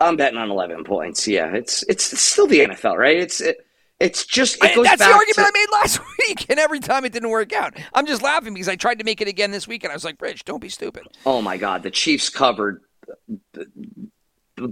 I'm 0.00 0.16
betting 0.16 0.38
on 0.38 0.50
11 0.50 0.84
points. 0.84 1.26
Yeah, 1.26 1.52
it's 1.54 1.82
it's, 1.88 2.12
it's 2.12 2.22
still 2.22 2.46
the 2.46 2.60
NFL, 2.60 2.96
right? 2.96 3.16
It's 3.16 3.40
it, 3.40 3.58
it's 3.98 4.24
just 4.24 4.62
it 4.62 4.80
that's 4.80 4.98
the 4.98 5.10
argument 5.10 5.34
to- 5.34 5.42
I 5.42 5.50
made 5.52 5.66
last 5.72 6.00
week, 6.20 6.46
and 6.48 6.58
every 6.60 6.78
time 6.78 7.04
it 7.04 7.12
didn't 7.12 7.30
work 7.30 7.52
out. 7.52 7.76
I'm 7.92 8.06
just 8.06 8.22
laughing 8.22 8.54
because 8.54 8.68
I 8.68 8.76
tried 8.76 9.00
to 9.00 9.04
make 9.04 9.20
it 9.20 9.26
again 9.28 9.50
this 9.50 9.66
week, 9.66 9.82
and 9.82 9.90
I 9.90 9.96
was 9.96 10.04
like, 10.04 10.22
"Rich, 10.22 10.44
don't 10.44 10.60
be 10.60 10.68
stupid." 10.68 11.08
Oh 11.26 11.42
my 11.42 11.56
God, 11.56 11.82
the 11.82 11.90
Chiefs 11.90 12.28
covered 12.28 12.82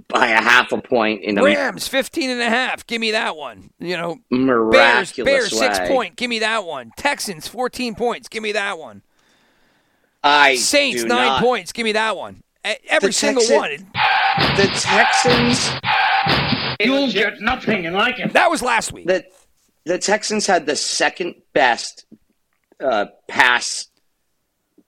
by 0.08 0.28
a 0.28 0.40
half 0.40 0.72
a 0.72 0.80
point 0.80 1.22
in 1.22 1.38
a 1.38 1.42
Rams 1.42 1.88
15 1.88 2.30
and 2.30 2.40
a 2.40 2.48
half, 2.48 2.86
give 2.86 3.00
me 3.00 3.12
that 3.12 3.36
one. 3.36 3.70
You 3.78 3.96
know, 3.96 4.16
Bears, 4.30 5.12
Bears 5.12 5.52
way. 5.52 5.58
six 5.58 5.78
point, 5.88 6.16
give 6.16 6.28
me 6.28 6.40
that 6.40 6.64
one. 6.64 6.92
Texans 6.96 7.48
14 7.48 7.94
points, 7.94 8.28
give 8.28 8.42
me 8.42 8.52
that 8.52 8.78
one. 8.78 9.02
I 10.26 10.56
Saints 10.56 11.02
do 11.02 11.08
nine 11.08 11.26
not. 11.26 11.42
points, 11.42 11.72
give 11.72 11.84
me 11.84 11.92
that 11.92 12.16
one. 12.16 12.42
Every 12.88 13.08
The 13.08 13.12
single 13.12 13.42
Texan- 13.44 13.56
one. 13.58 14.56
The 14.56 14.66
Texans, 14.74 15.70
You'll 16.80 17.10
get 17.12 17.40
nothing 17.40 17.86
and 17.86 17.94
like 17.94 18.18
it. 18.18 18.32
That 18.32 18.50
was 18.50 18.60
last 18.62 18.92
week. 18.92 19.06
the 19.06 19.24
the 19.84 19.98
Texans 19.98 20.46
had 20.46 20.66
the 20.66 20.74
second 20.76 21.36
best 21.52 22.04
uh, 22.82 23.06
pass 23.28 23.86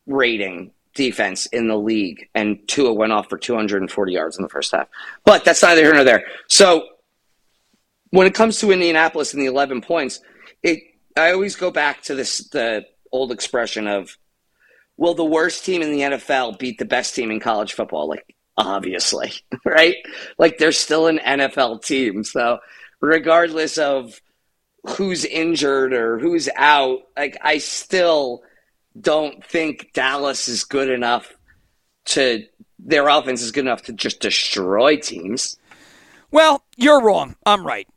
rating 0.06 0.72
defense 0.94 1.46
in 1.46 1.68
the 1.68 1.76
league, 1.76 2.28
and 2.34 2.58
Tua 2.66 2.92
went 2.92 3.12
off 3.12 3.28
for 3.28 3.38
240 3.38 4.12
yards 4.12 4.36
in 4.36 4.42
the 4.42 4.48
first 4.48 4.72
half. 4.72 4.88
But 5.24 5.44
that's 5.44 5.62
neither 5.62 5.82
here 5.82 5.94
nor 5.94 6.02
there. 6.04 6.24
So 6.48 6.84
when 8.10 8.26
it 8.26 8.34
comes 8.34 8.58
to 8.60 8.72
Indianapolis 8.72 9.32
and 9.34 9.40
the 9.40 9.46
11 9.46 9.82
points, 9.82 10.20
it 10.64 10.80
I 11.16 11.30
always 11.32 11.54
go 11.54 11.70
back 11.70 12.02
to 12.04 12.14
this 12.16 12.48
the 12.48 12.84
old 13.12 13.30
expression 13.32 13.86
of, 13.86 14.17
"Will 14.98 15.14
the 15.14 15.24
worst 15.24 15.64
team 15.64 15.80
in 15.80 15.90
the 15.90 16.00
NFL 16.00 16.58
beat 16.58 16.78
the 16.78 16.84
best 16.84 17.14
team 17.14 17.30
in 17.30 17.40
college 17.40 17.72
football?" 17.72 18.08
Like 18.08 18.34
obviously, 18.58 19.32
right? 19.64 19.96
Like 20.38 20.58
they're 20.58 20.72
still 20.72 21.06
an 21.06 21.18
NFL 21.18 21.82
team, 21.82 22.24
so 22.24 22.58
regardless 23.00 23.78
of 23.78 24.20
who's 24.86 25.24
injured 25.24 25.94
or 25.94 26.18
who's 26.18 26.48
out, 26.56 27.00
like 27.16 27.38
I 27.40 27.58
still 27.58 28.42
don't 29.00 29.44
think 29.44 29.92
Dallas 29.94 30.48
is 30.48 30.64
good 30.64 30.90
enough 30.90 31.34
to 32.06 32.44
their 32.78 33.08
offense 33.08 33.42
is 33.42 33.52
good 33.52 33.64
enough 33.64 33.82
to 33.82 33.92
just 33.92 34.20
destroy 34.20 34.96
teams. 34.96 35.56
Well, 36.30 36.62
you're 36.76 37.02
wrong. 37.02 37.36
I'm 37.44 37.66
right. 37.66 37.88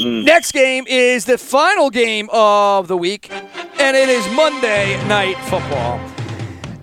Mm. 0.00 0.24
Next 0.24 0.52
game 0.52 0.84
is 0.86 1.24
the 1.24 1.38
final 1.38 1.90
game 1.90 2.28
of 2.32 2.88
the 2.88 2.96
week, 2.96 3.32
and 3.96 4.10
it 4.10 4.14
is 4.14 4.28
Monday 4.34 5.02
Night 5.06 5.38
Football. 5.44 5.98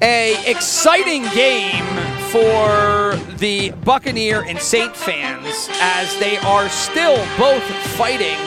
A 0.02 0.50
exciting 0.50 1.22
game 1.36 1.86
for 2.32 3.16
the 3.38 3.70
Buccaneer 3.84 4.44
and 4.44 4.58
Saint 4.58 4.96
fans 4.96 5.68
as 5.74 6.18
they 6.18 6.38
are 6.38 6.68
still 6.70 7.18
both 7.38 7.62
fighting 7.96 8.38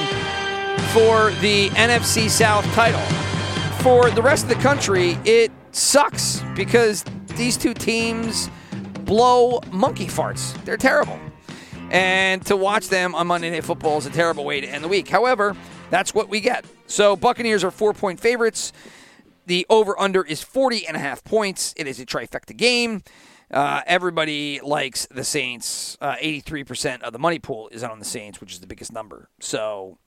for 0.93 1.31
the 1.41 1.69
NFC 1.75 2.29
South 2.29 2.65
title. 2.73 3.01
For 3.83 4.11
the 4.11 4.23
rest 4.23 4.45
of 4.45 4.49
the 4.49 4.57
country, 4.57 5.17
it 5.25 5.53
sucks 5.71 6.43
because 6.57 7.05
these 7.37 7.57
two 7.57 7.73
teams 7.73 8.51
blow 9.05 9.61
monkey 9.71 10.07
farts. 10.07 10.61
They're 10.65 10.77
terrible. 10.77 11.21
And 11.91 12.45
to 12.47 12.57
watch 12.57 12.89
them 12.89 13.15
on 13.15 13.29
Monday 13.29 13.51
Night 13.51 13.65
Football 13.65 13.99
is 13.99 14.07
a 14.07 14.11
terrible 14.11 14.45
way 14.45 14.61
to 14.61 14.67
end 14.67 14.83
the 14.83 14.89
week. 14.89 15.07
However, 15.07 15.55
that's 15.91 16.13
what 16.13 16.29
we 16.29 16.41
get. 16.41 16.65
So 16.87 17.17
Buccaneers 17.17 17.65
are 17.65 17.71
four 17.71 17.93
point 17.93 18.21
favorites. 18.21 18.73
The 19.47 19.67
over 19.71 19.99
under 19.99 20.25
is 20.25 20.43
40 20.43 20.87
and 20.87 20.97
a 20.97 21.01
half 21.01 21.23
points. 21.23 21.73
It 21.77 21.87
is 21.87 22.01
a 22.01 22.07
trifecta 22.07 22.57
game. 22.57 23.03
Uh, 23.51 23.83
everybody 23.87 24.61
likes 24.61 25.07
the 25.07 25.23
Saints. 25.23 25.97
Uh, 26.01 26.17
83% 26.17 27.03
of 27.03 27.13
the 27.13 27.19
money 27.19 27.39
pool 27.39 27.69
is 27.71 27.85
on 27.85 28.01
the 28.01 28.05
Saints, 28.05 28.41
which 28.41 28.53
is 28.53 28.61
the 28.61 28.67
biggest 28.67 28.93
number. 28.93 29.29
So 29.39 29.99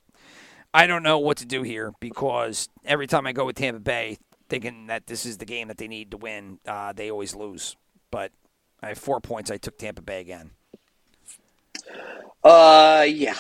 I 0.74 0.88
don't 0.88 1.04
know 1.04 1.20
what 1.20 1.38
to 1.38 1.46
do 1.46 1.64
here 1.64 1.94
because 2.02 2.68
every 2.84 3.08
time 3.08 3.26
I 3.26 3.32
go 3.32 3.46
with 3.46 3.56
Tampa 3.56 3.80
Bay, 3.80 4.18
thinking 4.50 4.88
that 4.88 5.08
this 5.08 5.26
is 5.26 5.38
the 5.38 5.46
game 5.46 5.70
that 5.70 5.78
they 5.78 5.88
need 5.88 6.12
to 6.12 6.18
win, 6.18 6.60
uh, 6.68 6.92
they 6.92 7.10
always 7.10 7.34
lose. 7.34 7.78
But 8.12 8.32
I 8.84 8.90
have 8.90 8.98
four 8.98 9.22
points. 9.22 9.50
I 9.50 9.58
took 9.58 9.78
Tampa 9.78 10.02
Bay 10.02 10.20
again. 10.20 10.52
Uh, 12.44 13.06
yeah, 13.08 13.38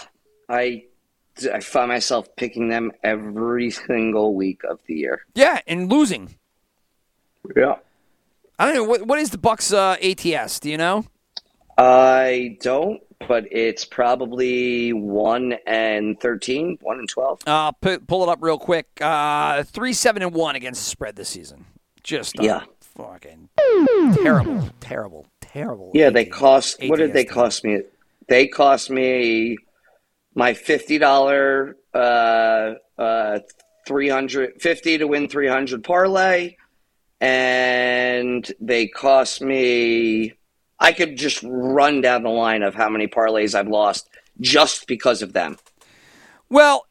I 0.47 0.85
I 1.47 1.59
find 1.59 1.87
myself 1.89 2.27
picking 2.35 2.69
them 2.69 2.91
every 3.03 3.71
single 3.71 4.33
week 4.35 4.61
of 4.63 4.79
the 4.87 4.95
year. 4.95 5.25
Yeah, 5.35 5.61
and 5.67 5.91
losing. 5.91 6.35
Yeah. 7.55 7.75
I 8.57 8.65
don't 8.65 8.75
know 8.75 8.83
what 8.83 9.03
what 9.07 9.19
is 9.19 9.29
the 9.29 9.37
Bucks 9.37 9.71
uh, 9.71 9.95
ATS. 10.01 10.59
Do 10.59 10.69
you 10.69 10.77
know? 10.77 11.05
I 11.77 12.57
don't, 12.61 13.01
but 13.27 13.45
it's 13.51 13.85
probably 13.85 14.91
one 14.91 15.55
and 15.65 16.19
13, 16.19 16.77
one 16.81 16.99
and 16.99 17.07
twelve. 17.07 17.39
Uh, 17.47 17.71
pu- 17.71 17.99
pull 17.99 18.23
it 18.23 18.29
up 18.29 18.39
real 18.41 18.59
quick. 18.59 18.87
Uh, 18.99 19.63
three 19.63 19.93
seven 19.93 20.21
and 20.21 20.33
one 20.33 20.55
against 20.55 20.81
the 20.83 20.89
spread 20.89 21.15
this 21.15 21.29
season. 21.29 21.65
Just 22.03 22.35
Yeah. 22.41 22.63
fucking 22.81 23.47
terrible, 24.15 24.69
terrible, 24.81 25.25
terrible. 25.39 25.91
Yeah, 25.93 26.09
they 26.09 26.25
ATS 26.25 26.31
cost. 26.37 26.77
What 26.83 26.97
did 26.99 27.13
they 27.13 27.23
cost 27.25 27.63
me? 27.63 27.81
They 28.27 28.47
cost 28.47 28.89
me 28.89 29.57
my 30.35 30.53
fifty 30.53 30.97
dollar 30.97 31.75
uh 31.93 32.73
uh 32.97 33.39
three 33.87 34.09
hundred 34.09 34.61
fifty 34.61 34.97
to 34.97 35.07
win 35.07 35.27
three 35.27 35.47
hundred 35.47 35.83
parlay, 35.83 36.55
and 37.19 38.51
they 38.59 38.87
cost 38.87 39.41
me. 39.41 40.33
I 40.79 40.93
could 40.93 41.17
just 41.17 41.43
run 41.43 42.01
down 42.01 42.23
the 42.23 42.29
line 42.29 42.63
of 42.63 42.73
how 42.73 42.87
many 42.89 43.07
parlays 43.07 43.53
I've 43.53 43.67
lost 43.67 44.09
just 44.39 44.87
because 44.87 45.21
of 45.21 45.33
them. 45.33 45.57
Well, 46.49 46.85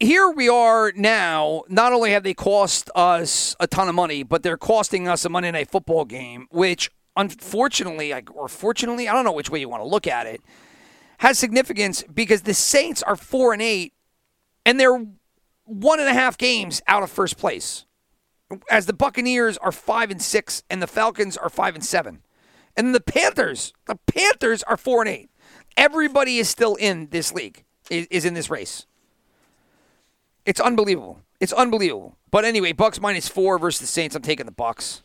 here 0.00 0.30
we 0.30 0.48
are 0.48 0.92
now. 0.96 1.62
Not 1.68 1.92
only 1.92 2.10
have 2.10 2.22
they 2.22 2.34
cost 2.34 2.90
us 2.94 3.54
a 3.60 3.66
ton 3.66 3.88
of 3.88 3.94
money, 3.94 4.22
but 4.22 4.42
they're 4.42 4.56
costing 4.56 5.06
us 5.08 5.24
a 5.24 5.28
Monday 5.28 5.50
Night 5.50 5.70
Football 5.70 6.04
game, 6.04 6.46
which 6.50 6.90
unfortunately, 7.16 8.12
or 8.32 8.48
fortunately, 8.48 9.08
I 9.08 9.12
don't 9.12 9.24
know 9.24 9.32
which 9.32 9.50
way 9.50 9.60
you 9.60 9.68
want 9.68 9.82
to 9.82 9.88
look 9.88 10.06
at 10.06 10.26
it, 10.26 10.40
has 11.18 11.38
significance 11.38 12.02
because 12.12 12.42
the 12.42 12.54
Saints 12.54 13.02
are 13.02 13.16
four 13.16 13.52
and 13.52 13.62
eight, 13.62 13.92
and 14.64 14.78
they're 14.78 15.04
one 15.64 16.00
and 16.00 16.08
a 16.08 16.14
half 16.14 16.38
games 16.38 16.80
out 16.86 17.02
of 17.02 17.10
first 17.10 17.36
place, 17.36 17.84
as 18.70 18.86
the 18.86 18.92
Buccaneers 18.92 19.58
are 19.58 19.72
five 19.72 20.10
and 20.10 20.22
six, 20.22 20.62
and 20.70 20.80
the 20.80 20.86
Falcons 20.86 21.36
are 21.36 21.48
five 21.50 21.74
and 21.74 21.84
seven, 21.84 22.22
and 22.76 22.94
the 22.94 23.00
Panthers, 23.00 23.72
the 23.86 23.96
Panthers 24.06 24.62
are 24.64 24.76
four 24.76 25.02
and 25.02 25.08
eight. 25.10 25.30
Everybody 25.76 26.38
is 26.38 26.48
still 26.48 26.74
in 26.76 27.08
this 27.10 27.32
league, 27.32 27.64
is, 27.90 28.06
is 28.10 28.24
in 28.24 28.34
this 28.34 28.50
race. 28.50 28.86
It's 30.46 30.60
unbelievable. 30.60 31.20
It's 31.40 31.52
unbelievable. 31.52 32.16
But 32.30 32.44
anyway, 32.44 32.72
Bucks 32.72 33.00
minus 33.00 33.28
four 33.28 33.58
versus 33.58 33.80
the 33.80 33.86
Saints. 33.86 34.16
I'm 34.16 34.22
taking 34.22 34.46
the 34.46 34.52
Bucks. 34.52 35.02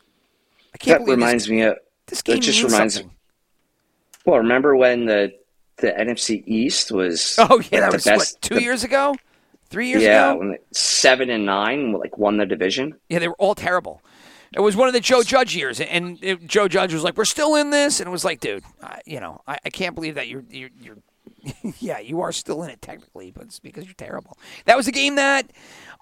I 0.73 0.77
can't 0.77 0.99
That 0.99 1.05
believe 1.05 1.17
reminds 1.19 1.43
this, 1.43 1.51
me 1.51 1.61
of. 1.61 1.77
this 2.07 2.21
game 2.21 2.37
That 2.37 2.41
just 2.41 2.63
reminds. 2.63 2.95
something. 2.95 3.11
Well, 4.25 4.37
remember 4.37 4.75
when 4.75 5.05
the 5.05 5.33
the 5.77 5.91
NFC 5.91 6.43
East 6.45 6.91
was 6.91 7.35
Oh 7.39 7.61
yeah, 7.71 7.81
that 7.81 7.91
was 7.93 8.03
best, 8.05 8.35
what 8.35 8.41
two 8.41 8.55
the- 8.55 8.61
years 8.63 8.83
ago, 8.83 9.15
three 9.69 9.89
years 9.89 10.03
yeah, 10.03 10.31
ago. 10.31 10.39
when 10.39 10.51
it- 10.53 10.65
seven 10.75 11.29
and 11.29 11.45
nine 11.45 11.91
like 11.93 12.17
won 12.17 12.37
the 12.37 12.45
division. 12.45 12.95
Yeah, 13.09 13.19
they 13.19 13.27
were 13.27 13.35
all 13.39 13.55
terrible. 13.55 14.01
It 14.55 14.59
was 14.61 14.75
one 14.75 14.87
of 14.87 14.93
the 14.93 14.99
Joe 14.99 15.23
Judge 15.23 15.55
years, 15.55 15.79
and 15.81 16.19
it, 16.21 16.45
Joe 16.45 16.67
Judge 16.67 16.93
was 16.93 17.03
like, 17.03 17.17
"We're 17.17 17.25
still 17.25 17.55
in 17.55 17.71
this," 17.71 17.99
and 17.99 18.07
it 18.07 18.11
was 18.11 18.23
like, 18.23 18.39
"Dude, 18.39 18.63
I, 18.83 19.01
you 19.05 19.19
know, 19.19 19.41
I, 19.47 19.57
I 19.65 19.69
can't 19.71 19.95
believe 19.95 20.15
that 20.15 20.27
you're 20.27 20.43
you're." 20.49 20.69
you're 20.79 20.97
yeah, 21.79 21.99
you 21.99 22.21
are 22.21 22.31
still 22.31 22.63
in 22.63 22.69
it 22.69 22.81
technically, 22.81 23.31
but 23.31 23.43
it's 23.45 23.59
because 23.59 23.83
you're 23.85 23.93
terrible. 23.95 24.37
That 24.65 24.77
was 24.77 24.87
a 24.87 24.93
game 24.93 25.15
that, 25.15 25.51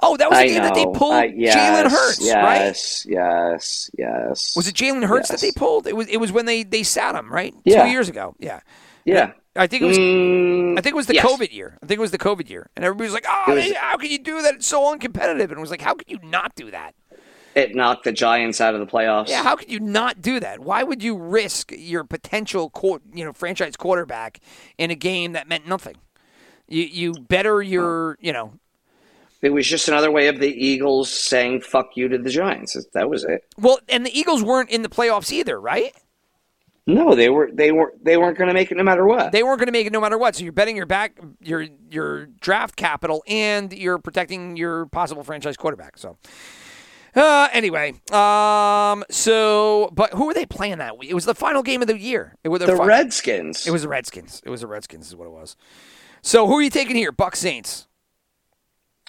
oh, 0.01 0.15
that 0.17 0.29
was 0.29 0.37
a 0.37 0.45
game 0.47 0.57
know. 0.57 0.63
that 0.65 0.75
they 0.75 0.83
pulled 0.85 1.13
Jalen 1.13 1.33
yes, 1.37 1.91
Hurts, 1.91 2.19
right? 2.31 2.57
yes, 2.59 3.05
Yes, 3.09 3.89
yes, 3.97 4.55
Was 4.55 4.67
it 4.67 4.75
Jalen 4.75 5.03
Hurts 5.03 5.29
that 5.29 5.41
they 5.41 5.51
pulled? 5.55 5.87
It 5.87 5.95
was. 5.95 6.07
It 6.09 6.17
was 6.17 6.31
when 6.31 6.45
they 6.45 6.61
they 6.63 6.83
sat 6.83 7.15
him 7.15 7.31
right 7.33 7.55
Yeah. 7.63 7.85
two 7.85 7.89
years 7.91 8.07
ago. 8.09 8.35
Yeah, 8.39 8.59
Yeah. 9.05 9.31
I 9.55 9.67
think 9.67 9.83
it 9.83 9.85
was. 9.85 9.97
Mm, 9.97 10.77
I 10.77 10.81
think 10.81 10.93
it 10.93 10.95
was 10.95 11.07
the 11.07 11.15
yes. 11.15 11.25
COVID 11.25 11.51
year. 11.51 11.77
I 11.83 11.85
think 11.85 11.97
it 11.97 12.01
was 12.01 12.11
the 12.11 12.17
COVID 12.17 12.49
year, 12.49 12.69
and 12.75 12.85
everybody 12.85 13.07
was 13.07 13.13
like, 13.13 13.25
"Oh, 13.27 13.53
was- 13.53 13.73
how 13.73 13.97
can 13.97 14.09
you 14.09 14.19
do 14.19 14.41
that? 14.41 14.55
It's 14.55 14.67
so 14.67 14.81
uncompetitive." 14.95 15.43
And 15.43 15.53
it 15.53 15.59
was 15.59 15.71
like, 15.71 15.81
"How 15.81 15.93
could 15.93 16.09
you 16.09 16.19
not 16.23 16.55
do 16.55 16.71
that? 16.71 16.95
It 17.53 17.75
knocked 17.75 18.05
the 18.05 18.13
Giants 18.13 18.61
out 18.61 18.75
of 18.75 18.79
the 18.79 18.85
playoffs. 18.85 19.27
Yeah, 19.27 19.43
how 19.43 19.57
could 19.57 19.69
you 19.69 19.81
not 19.81 20.21
do 20.21 20.39
that? 20.39 20.61
Why 20.61 20.83
would 20.83 21.03
you 21.03 21.17
risk 21.17 21.73
your 21.77 22.05
potential, 22.05 22.71
you 23.13 23.25
know, 23.25 23.33
franchise 23.33 23.75
quarterback 23.75 24.39
in 24.77 24.89
a 24.89 24.95
game 24.95 25.33
that 25.33 25.49
meant 25.49 25.67
nothing? 25.67 25.97
You 26.69 26.83
you 26.83 27.13
better 27.13 27.61
your, 27.61 28.17
you 28.21 28.31
know, 28.31 28.53
It 29.41 29.49
was 29.49 29.67
just 29.67 29.89
another 29.89 30.11
way 30.11 30.27
of 30.27 30.39
the 30.39 30.47
Eagles 30.47 31.11
saying 31.11 31.59
"fuck 31.61 31.97
you" 31.97 32.07
to 32.07 32.17
the 32.17 32.29
Giants. 32.29 32.77
That 32.93 33.09
was 33.09 33.25
it. 33.25 33.43
well, 33.57 33.79
and 33.89 34.05
the 34.05 34.17
Eagles 34.17 34.41
weren't 34.41 34.69
in 34.69 34.81
the 34.81 34.87
playoffs 34.89 35.29
either, 35.33 35.59
right? 35.59 35.93
No, 36.87 37.15
they 37.15 37.29
were. 37.29 37.49
They 37.53 37.71
were. 37.71 37.93
They 38.01 38.17
weren't 38.17 38.37
going 38.37 38.47
to 38.47 38.53
make 38.53 38.71
it 38.71 38.77
no 38.77 38.83
matter 38.83 39.05
what. 39.05 39.31
They 39.31 39.43
weren't 39.43 39.59
going 39.59 39.67
to 39.67 39.71
make 39.71 39.85
it 39.85 39.93
no 39.93 40.01
matter 40.01 40.17
what. 40.17 40.35
So 40.35 40.43
you're 40.43 40.51
betting 40.51 40.75
your 40.75 40.87
back, 40.87 41.19
your 41.39 41.67
your 41.89 42.25
draft 42.25 42.75
capital, 42.75 43.23
and 43.27 43.71
you're 43.71 43.99
protecting 43.99 44.57
your 44.57 44.87
possible 44.87 45.23
franchise 45.23 45.57
quarterback. 45.57 45.97
So. 45.97 46.17
Uh, 47.13 47.49
anyway, 47.51 47.93
um, 48.13 49.03
so 49.09 49.89
but 49.93 50.13
who 50.13 50.27
were 50.27 50.33
they 50.33 50.45
playing 50.45 50.77
that 50.77 50.97
week? 50.97 51.09
It 51.09 51.13
was 51.13 51.25
the 51.25 51.35
final 51.35 51.61
game 51.61 51.81
of 51.81 51.89
the 51.89 51.99
year. 51.99 52.37
It 52.41 52.47
was 52.47 52.61
the 52.61 52.75
Redskins. 52.75 53.67
It 53.67 53.71
was 53.71 53.81
the 53.81 53.89
Redskins. 53.89 54.41
It 54.45 54.49
was 54.49 54.61
the 54.61 54.67
Redskins, 54.67 55.07
is 55.07 55.15
what 55.15 55.25
it 55.25 55.31
was. 55.31 55.57
So 56.21 56.47
who 56.47 56.57
are 56.57 56.61
you 56.61 56.69
taking 56.69 56.95
here? 56.95 57.11
Bucks 57.11 57.39
Saints. 57.39 57.87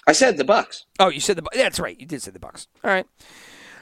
I 0.05 0.11
said 0.11 0.35
the 0.35 0.43
Bucks. 0.43 0.85
Oh, 0.99 1.07
you 1.07 1.21
said 1.21 1.37
the. 1.37 1.43
That's 1.53 1.79
right. 1.79 1.97
You 1.97 2.05
did 2.05 2.21
say 2.21 2.31
the 2.31 2.39
Bucks. 2.39 2.67
All 2.83 2.91
right. 2.91 3.05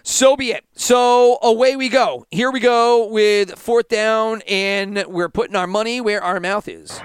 So 0.03 0.35
be 0.35 0.51
it. 0.51 0.65
So 0.73 1.37
away 1.41 1.75
we 1.75 1.89
go. 1.89 2.25
Here 2.31 2.51
we 2.51 2.59
go 2.59 3.07
with 3.07 3.57
fourth 3.57 3.87
down, 3.87 4.41
and 4.47 5.03
we're 5.07 5.29
putting 5.29 5.55
our 5.55 5.67
money 5.67 6.01
where 6.01 6.23
our 6.23 6.39
mouth 6.39 6.67
is. 6.67 6.99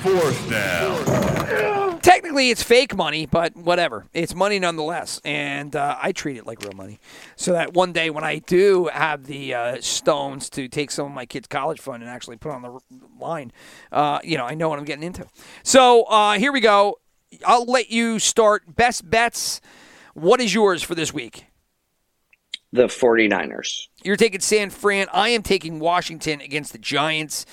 Fourth 0.00 0.48
down. 0.48 1.98
Technically, 2.00 2.50
it's 2.50 2.62
fake 2.62 2.96
money, 2.96 3.26
but 3.26 3.56
whatever. 3.56 4.06
It's 4.14 4.34
money 4.34 4.58
nonetheless, 4.58 5.20
and 5.24 5.74
uh, 5.74 5.96
I 6.00 6.12
treat 6.12 6.36
it 6.36 6.46
like 6.46 6.62
real 6.62 6.72
money. 6.72 7.00
So 7.36 7.52
that 7.52 7.74
one 7.74 7.92
day 7.92 8.08
when 8.08 8.22
I 8.22 8.38
do 8.38 8.88
have 8.92 9.26
the 9.26 9.54
uh, 9.54 9.80
stones 9.80 10.48
to 10.50 10.68
take 10.68 10.90
some 10.90 11.06
of 11.06 11.12
my 11.12 11.26
kids' 11.26 11.48
college 11.48 11.80
fund 11.80 12.02
and 12.02 12.10
actually 12.10 12.36
put 12.36 12.52
on 12.52 12.62
the 12.62 12.78
line, 13.18 13.52
uh, 13.90 14.20
you 14.22 14.38
know, 14.38 14.44
I 14.44 14.54
know 14.54 14.68
what 14.68 14.78
I'm 14.78 14.84
getting 14.84 15.02
into. 15.02 15.26
So 15.64 16.04
uh, 16.04 16.38
here 16.38 16.52
we 16.52 16.60
go. 16.60 17.00
I'll 17.44 17.64
let 17.64 17.90
you 17.90 18.18
start. 18.20 18.76
Best 18.76 19.08
bets. 19.10 19.60
What 20.14 20.40
is 20.40 20.54
yours 20.54 20.82
for 20.82 20.94
this 20.94 21.12
week? 21.12 21.46
The 22.72 22.86
49ers. 22.86 23.86
You're 24.04 24.16
taking 24.16 24.40
San 24.40 24.70
Fran. 24.70 25.06
I 25.12 25.30
am 25.30 25.42
taking 25.42 25.78
Washington 25.78 26.40
against 26.40 26.72
the 26.72 26.78
Giants. 26.78 27.46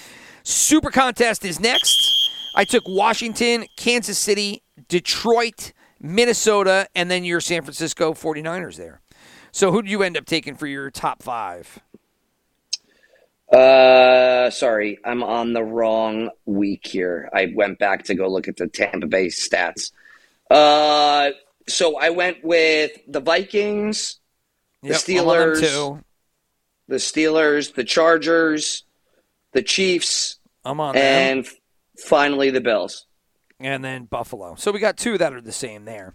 Super 0.43 0.91
contest 0.91 1.45
is 1.45 1.59
next. 1.59 2.29
I 2.55 2.65
took 2.65 2.83
Washington, 2.87 3.65
Kansas 3.77 4.17
City, 4.17 4.63
Detroit, 4.87 5.73
Minnesota, 5.99 6.87
and 6.95 7.09
then 7.09 7.23
your 7.23 7.41
San 7.41 7.61
Francisco 7.61 8.13
49ers 8.13 8.75
there. 8.75 9.01
So 9.51 9.71
who 9.71 9.81
do 9.81 9.89
you 9.89 10.03
end 10.03 10.17
up 10.17 10.25
taking 10.25 10.55
for 10.55 10.67
your 10.67 10.91
top 10.91 11.23
five? 11.23 11.79
Uh, 13.51 14.49
sorry, 14.49 14.97
I'm 15.05 15.23
on 15.23 15.53
the 15.53 15.63
wrong 15.63 16.29
week 16.45 16.85
here. 16.85 17.29
I 17.33 17.53
went 17.55 17.79
back 17.79 18.03
to 18.05 18.15
go 18.15 18.27
look 18.27 18.47
at 18.47 18.57
the 18.57 18.67
Tampa 18.67 19.07
Bay 19.07 19.27
stats. 19.27 19.91
Uh, 20.49 21.29
so 21.67 21.97
I 21.97 22.09
went 22.09 22.43
with 22.43 22.91
the 23.07 23.21
Vikings, 23.21 24.19
The 24.85 24.91
Yep, 24.93 25.01
them 25.01 25.15
Steelers. 25.17 25.59
too. 25.59 26.03
the 26.87 26.95
Steelers, 26.97 27.73
the 27.73 27.83
Chargers, 27.83 28.83
the 29.53 29.63
Chiefs, 29.63 30.37
I'm 30.63 30.79
on 30.79 30.95
and 30.95 31.45
f- 31.45 31.53
finally 31.97 32.51
the 32.51 32.61
Bills. 32.61 33.07
and 33.59 33.83
then 33.83 34.05
Buffalo. 34.05 34.53
So 34.55 34.71
we 34.71 34.79
got 34.79 34.95
two 34.95 35.17
that 35.17 35.33
are 35.33 35.41
the 35.41 35.51
same 35.51 35.85
there. 35.85 36.13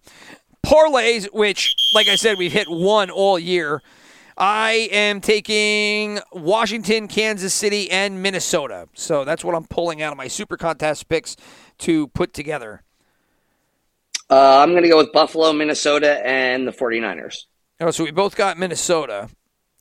Parlays, 0.64 1.24
which, 1.32 1.74
like 1.94 2.06
I 2.06 2.14
said, 2.14 2.38
we've 2.38 2.52
hit 2.52 2.68
one 2.70 3.10
all 3.10 3.38
year. 3.38 3.82
I 4.36 4.88
am 4.92 5.20
taking 5.20 6.20
Washington, 6.32 7.08
Kansas 7.08 7.52
City, 7.52 7.90
and 7.90 8.22
Minnesota. 8.22 8.86
So 8.94 9.24
that's 9.24 9.44
what 9.44 9.54
I'm 9.56 9.66
pulling 9.66 10.00
out 10.02 10.12
of 10.12 10.16
my 10.18 10.28
super 10.28 10.56
contest 10.56 11.08
picks 11.08 11.34
to 11.78 12.06
put 12.08 12.32
together. 12.32 12.82
Uh, 14.30 14.60
I'm 14.60 14.70
going 14.70 14.84
to 14.84 14.88
go 14.88 14.96
with 14.98 15.12
Buffalo, 15.12 15.52
Minnesota, 15.52 16.24
and 16.24 16.66
the 16.68 16.72
49ers. 16.72 17.46
Oh, 17.80 17.90
so 17.90 18.04
we 18.04 18.10
both 18.10 18.36
got 18.36 18.58
Minnesota. 18.58 19.28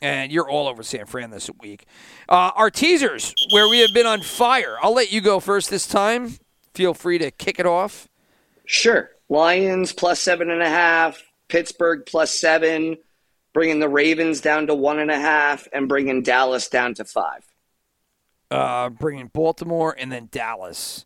and 0.02 0.32
you're 0.32 0.50
all 0.50 0.68
over 0.70 0.82
San 0.82 1.06
Fran 1.06 1.30
this 1.30 1.50
week. 1.60 1.86
Uh, 2.30 2.52
our 2.56 2.70
teasers, 2.72 3.34
where 3.52 3.68
we 3.68 3.80
have 3.80 3.94
been 3.94 4.06
on 4.06 4.22
fire. 4.22 4.78
I'll 4.82 4.94
let 4.94 5.12
you 5.12 5.20
go 5.20 5.42
first 5.42 5.70
this 5.70 5.86
time. 5.86 6.38
Feel 6.74 6.94
free 6.94 7.18
to 7.18 7.32
kick 7.32 7.60
it 7.60 7.66
off. 7.66 8.08
Sure. 8.66 9.10
Lions 9.28 9.92
plus 9.92 10.22
seven 10.22 10.50
and 10.50 10.62
a 10.62 10.70
half, 10.70 11.22
Pittsburgh 11.50 12.06
plus 12.06 12.34
seven, 12.34 12.98
bringing 13.54 13.80
the 13.80 13.90
Ravens 13.90 14.40
down 14.42 14.68
to 14.68 14.74
one 14.76 15.00
and 15.00 15.12
a 15.12 15.20
half, 15.20 15.68
and 15.74 15.90
bringing 15.90 16.24
Dallas 16.24 16.70
down 16.70 16.94
to 16.96 17.04
five. 17.06 17.44
Uh, 18.50 18.90
bringing 18.90 19.28
Baltimore 19.28 19.94
and 20.00 20.12
then 20.12 20.30
Dallas. 20.32 21.06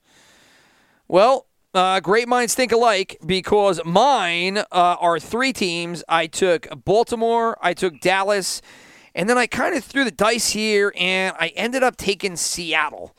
Well, 1.07 1.48
uh, 1.74 2.00
great 2.00 2.28
minds 2.28 2.54
think 2.54 2.72
alike 2.72 3.18
because 3.26 3.82
mine 3.84 4.60
uh, 4.60 4.66
are 4.72 5.20
three 5.20 5.54
teams. 5.54 6.04
I 6.08 6.28
took 6.28 6.68
Baltimore, 6.86 7.58
I 7.62 7.74
took 7.74 8.00
Dallas, 8.00 8.62
and 9.16 9.30
then 9.30 9.38
I 9.38 9.48
kind 9.48 9.76
of 9.76 9.84
threw 9.84 10.04
the 10.04 10.12
dice 10.12 10.50
here 10.50 10.94
and 10.98 11.36
I 11.40 11.48
ended 11.50 11.84
up 11.84 11.98
taking 11.98 12.36
Seattle. 12.36 13.16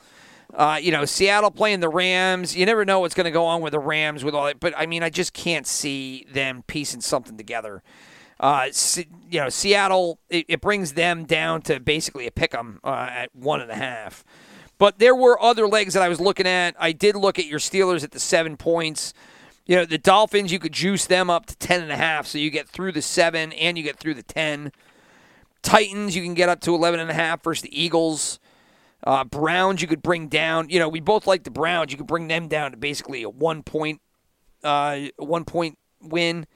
Uh, 0.52 0.78
you 0.80 0.92
know, 0.92 1.04
Seattle 1.04 1.50
playing 1.50 1.80
the 1.80 1.88
Rams. 1.88 2.56
You 2.56 2.64
never 2.64 2.84
know 2.84 3.00
what's 3.00 3.14
going 3.14 3.24
to 3.24 3.32
go 3.32 3.44
on 3.44 3.60
with 3.60 3.72
the 3.72 3.80
Rams 3.80 4.22
with 4.22 4.34
all 4.34 4.44
that. 4.44 4.60
But 4.60 4.72
I 4.76 4.86
mean, 4.86 5.02
I 5.02 5.10
just 5.10 5.32
can't 5.32 5.66
see 5.66 6.26
them 6.32 6.62
piecing 6.66 7.00
something 7.00 7.36
together. 7.36 7.82
Uh, 8.38 8.68
you 9.30 9.40
know, 9.40 9.48
Seattle 9.48 10.20
it, 10.28 10.46
it 10.48 10.60
brings 10.60 10.92
them 10.92 11.24
down 11.24 11.62
to 11.62 11.80
basically 11.80 12.26
a 12.26 12.30
pick 12.30 12.54
'em 12.54 12.78
uh, 12.84 13.08
at 13.10 13.34
one 13.34 13.60
and 13.60 13.70
a 13.70 13.76
half. 13.76 14.24
But 14.78 14.98
there 14.98 15.14
were 15.14 15.40
other 15.40 15.66
legs 15.68 15.94
that 15.94 16.02
I 16.02 16.08
was 16.08 16.20
looking 16.20 16.46
at. 16.46 16.74
I 16.78 16.92
did 16.92 17.16
look 17.16 17.38
at 17.38 17.46
your 17.46 17.58
Steelers 17.58 18.02
at 18.02 18.10
the 18.10 18.20
seven 18.20 18.56
points. 18.56 19.14
You 19.66 19.76
know, 19.76 19.84
the 19.84 19.98
Dolphins, 19.98 20.52
you 20.52 20.58
could 20.58 20.72
juice 20.72 21.06
them 21.06 21.30
up 21.30 21.46
to 21.46 21.56
ten 21.56 21.82
and 21.82 21.90
a 21.90 21.96
half, 21.96 22.26
so 22.26 22.38
you 22.38 22.50
get 22.50 22.68
through 22.68 22.92
the 22.92 23.02
seven 23.02 23.52
and 23.52 23.78
you 23.78 23.84
get 23.84 23.98
through 23.98 24.14
the 24.14 24.22
ten. 24.22 24.72
Titans, 25.62 26.14
you 26.14 26.22
can 26.22 26.34
get 26.34 26.48
up 26.48 26.60
to 26.60 26.74
eleven 26.74 27.00
and 27.00 27.10
a 27.10 27.14
half 27.14 27.42
versus 27.42 27.62
the 27.62 27.82
Eagles. 27.82 28.38
Uh, 29.02 29.24
Browns, 29.24 29.80
you 29.80 29.88
could 29.88 30.02
bring 30.02 30.28
down. 30.28 30.68
You 30.68 30.78
know, 30.78 30.88
we 30.88 31.00
both 31.00 31.26
like 31.26 31.44
the 31.44 31.50
Browns. 31.50 31.92
You 31.92 31.98
could 31.98 32.06
bring 32.06 32.28
them 32.28 32.48
down 32.48 32.72
to 32.72 32.76
basically 32.76 33.22
a 33.22 33.30
one 33.30 33.62
point, 33.62 34.00
uh, 34.62 35.00
one 35.16 35.44
point 35.44 35.78
win. 36.02 36.46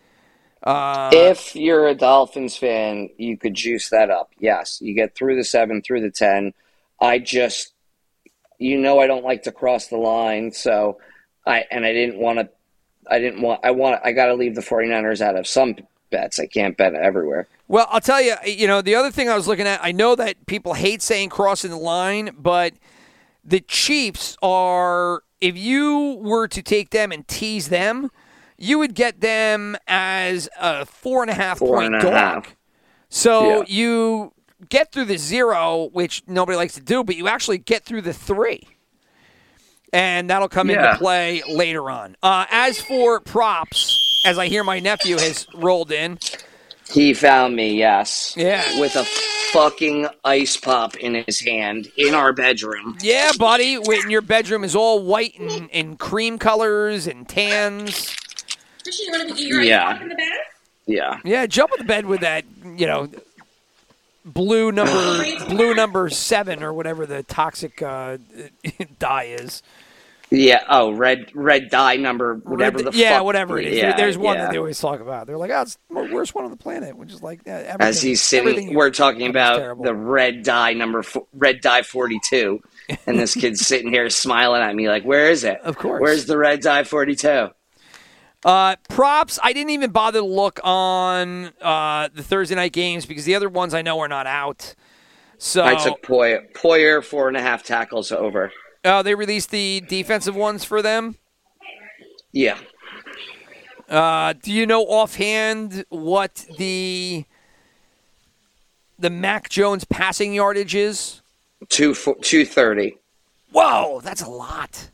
Uh, 0.62 1.10
if 1.12 1.54
you're 1.54 1.86
a 1.86 1.94
Dolphins 1.94 2.56
fan, 2.56 3.10
you 3.16 3.36
could 3.36 3.54
juice 3.54 3.90
that 3.90 4.10
up. 4.10 4.32
Yes, 4.38 4.80
you 4.82 4.92
get 4.92 5.14
through 5.14 5.36
the 5.36 5.44
seven, 5.44 5.80
through 5.82 6.00
the 6.00 6.10
ten. 6.10 6.52
I 7.00 7.18
just, 7.18 7.74
you 8.58 8.78
know, 8.78 8.98
I 9.00 9.06
don't 9.06 9.24
like 9.24 9.44
to 9.44 9.52
cross 9.52 9.86
the 9.88 9.96
line, 9.96 10.52
so 10.52 10.98
I 11.46 11.64
and 11.70 11.84
I 11.84 11.92
didn't 11.92 12.18
want 12.18 12.38
to. 12.40 12.48
I 13.10 13.18
didn't 13.18 13.40
want. 13.42 13.60
I 13.64 13.70
want. 13.70 14.00
I 14.04 14.12
got 14.12 14.26
to 14.26 14.34
leave 14.34 14.54
the 14.54 14.60
49ers 14.60 15.20
out 15.20 15.36
of 15.36 15.46
some 15.46 15.76
bets. 16.10 16.38
I 16.38 16.46
can't 16.46 16.76
bet 16.76 16.94
everywhere. 16.94 17.46
Well, 17.68 17.86
I'll 17.90 18.00
tell 18.00 18.20
you, 18.20 18.34
you 18.46 18.66
know, 18.66 18.80
the 18.82 18.94
other 18.94 19.10
thing 19.10 19.28
I 19.28 19.36
was 19.36 19.46
looking 19.46 19.66
at, 19.66 19.80
I 19.82 19.92
know 19.92 20.14
that 20.14 20.46
people 20.46 20.74
hate 20.74 21.02
saying 21.02 21.28
crossing 21.28 21.70
the 21.70 21.76
line, 21.76 22.30
but 22.38 22.72
the 23.44 23.60
Chiefs 23.60 24.36
are, 24.42 25.22
if 25.40 25.56
you 25.56 26.18
were 26.22 26.48
to 26.48 26.62
take 26.62 26.90
them 26.90 27.12
and 27.12 27.28
tease 27.28 27.68
them, 27.68 28.10
you 28.56 28.78
would 28.78 28.94
get 28.94 29.20
them 29.20 29.76
as 29.86 30.48
a 30.58 30.86
four 30.86 31.22
and 31.22 31.30
a 31.30 31.34
half 31.34 31.58
Four 31.58 31.76
point 31.76 31.94
and 31.94 31.96
a 31.96 32.00
dog. 32.00 32.14
half. 32.14 32.56
So 33.10 33.58
Yeah. 33.60 33.64
you 33.68 34.32
get 34.68 34.92
through 34.92 35.04
the 35.06 35.18
zero, 35.18 35.88
which 35.92 36.22
nobody 36.26 36.56
likes 36.56 36.74
to 36.74 36.80
do, 36.80 37.04
but 37.04 37.16
you 37.16 37.28
actually 37.28 37.58
get 37.58 37.84
through 37.84 38.02
the 38.02 38.12
three. 38.12 38.66
And 39.92 40.28
that'll 40.28 40.48
come 40.48 40.68
Yeah. 40.70 40.86
into 40.90 40.98
play 40.98 41.42
later 41.48 41.90
on. 41.90 42.16
Uh, 42.22 42.44
as 42.50 42.80
for 42.80 43.20
props, 43.20 44.22
as 44.26 44.38
I 44.38 44.46
hear 44.48 44.62
my 44.64 44.80
nephew 44.80 45.16
has 45.18 45.46
rolled 45.54 45.92
in, 45.92 46.18
He 46.90 47.12
found 47.12 47.54
me, 47.54 47.74
yes. 47.76 48.32
Yeah. 48.34 48.80
With 48.80 48.96
a 48.96 49.04
fucking 49.52 50.08
ice 50.24 50.56
pop 50.56 50.96
in 50.96 51.22
his 51.26 51.38
hand 51.40 51.88
in 51.98 52.14
our 52.14 52.32
bedroom. 52.32 52.96
Yeah, 53.02 53.30
buddy. 53.38 53.76
When 53.76 54.08
your 54.10 54.22
bedroom 54.22 54.64
is 54.64 54.74
all 54.74 55.02
white 55.02 55.38
and, 55.38 55.68
and 55.70 55.98
cream 55.98 56.38
colors 56.38 57.06
and 57.06 57.28
tans. 57.28 58.14
Christian, 58.82 59.04
you 59.06 59.12
want 59.12 59.28
to 59.36 59.42
eat 59.42 59.48
your 59.48 59.60
Yeah. 59.60 59.86
ice 59.88 59.92
pop 59.94 60.02
in 60.02 60.08
the 60.08 60.14
bed? 60.14 60.32
Yeah. 60.86 61.18
Yeah, 61.26 61.46
jump 61.46 61.72
on 61.72 61.78
the 61.78 61.84
bed 61.84 62.06
with 62.06 62.20
that, 62.20 62.44
you 62.64 62.86
know, 62.86 63.10
blue 64.32 64.70
number 64.72 65.24
blue 65.48 65.74
number 65.74 66.08
seven 66.10 66.62
or 66.62 66.72
whatever 66.72 67.06
the 67.06 67.22
toxic 67.22 67.82
uh, 67.82 68.18
dye 68.98 69.24
is. 69.24 69.62
Yeah. 70.30 70.62
Oh, 70.68 70.90
red 70.92 71.30
red 71.34 71.70
dye 71.70 71.96
number, 71.96 72.34
whatever 72.34 72.76
Red- 72.82 72.92
the 72.92 72.98
yeah, 72.98 73.16
fuck- 73.16 73.24
whatever 73.24 73.58
it 73.58 73.66
is. 73.66 73.76
Yeah, 73.78 73.82
There- 73.88 73.96
There's 73.96 74.18
one 74.18 74.36
yeah. 74.36 74.42
that 74.42 74.52
they 74.52 74.58
always 74.58 74.78
talk 74.78 75.00
about. 75.00 75.26
They're 75.26 75.38
like, 75.38 75.50
oh, 75.50 75.62
it's 75.62 75.78
the 75.88 76.10
worst 76.12 76.34
one 76.34 76.44
on 76.44 76.50
the 76.50 76.56
planet, 76.58 76.96
which 76.98 77.12
is 77.12 77.22
like 77.22 77.40
yeah, 77.46 77.54
everything, 77.56 77.80
As 77.80 78.02
he's 78.02 78.22
sitting, 78.22 78.74
we're 78.74 78.90
talking 78.90 79.26
about 79.26 79.82
the 79.82 79.94
red 79.94 80.42
dye 80.42 80.74
number, 80.74 81.02
red 81.32 81.62
dye 81.62 81.80
forty 81.80 82.20
two, 82.28 82.60
and 83.06 83.18
this 83.18 83.34
kid's 83.34 83.60
sitting 83.66 83.90
here 83.90 84.10
smiling 84.10 84.60
at 84.60 84.74
me 84.76 84.86
like, 84.90 85.04
"Where 85.04 85.30
is 85.30 85.44
it? 85.44 85.60
Of 85.62 85.78
course. 85.78 86.00
Where's 86.02 86.26
the 86.26 86.36
red 86.36 86.60
dye 86.60 86.84
forty 86.84 87.16
two? 87.16 87.48
Uh, 88.44 88.76
props. 88.88 89.38
I 89.42 89.52
didn't 89.52 89.70
even 89.70 89.90
bother 89.90 90.20
to 90.20 90.24
look 90.24 90.60
on 90.62 91.50
uh, 91.60 92.08
the 92.14 92.22
Thursday 92.22 92.54
night 92.54 92.72
games 92.72 93.04
because 93.06 93.24
the 93.24 93.34
other 93.34 93.48
ones 93.48 93.74
I 93.74 93.82
know 93.82 93.98
are 94.00 94.08
not 94.08 94.26
out. 94.26 94.74
So 95.38 95.64
I 95.64 95.74
took 95.76 96.02
Poyer, 96.02 96.50
Poyer 96.52 97.02
four 97.04 97.28
and 97.28 97.36
a 97.36 97.40
half 97.42 97.62
tackles 97.62 98.10
over. 98.12 98.52
uh, 98.84 99.02
they 99.02 99.14
released 99.14 99.50
the 99.50 99.82
defensive 99.88 100.34
ones 100.36 100.64
for 100.64 100.82
them. 100.82 101.16
Yeah, 102.32 102.58
Uh, 103.88 104.34
do 104.34 104.52
you 104.52 104.66
know 104.66 104.82
offhand 104.82 105.84
what 105.88 106.44
the 106.58 107.24
the 108.98 109.10
Mac 109.10 109.48
Jones 109.48 109.84
passing 109.84 110.34
yardage 110.34 110.74
is? 110.74 111.22
two 111.68 111.94
two 112.20 112.44
thirty. 112.44 112.98
Whoa, 113.52 114.00
that's 114.02 114.22
a 114.22 114.28
lot. 114.28 114.90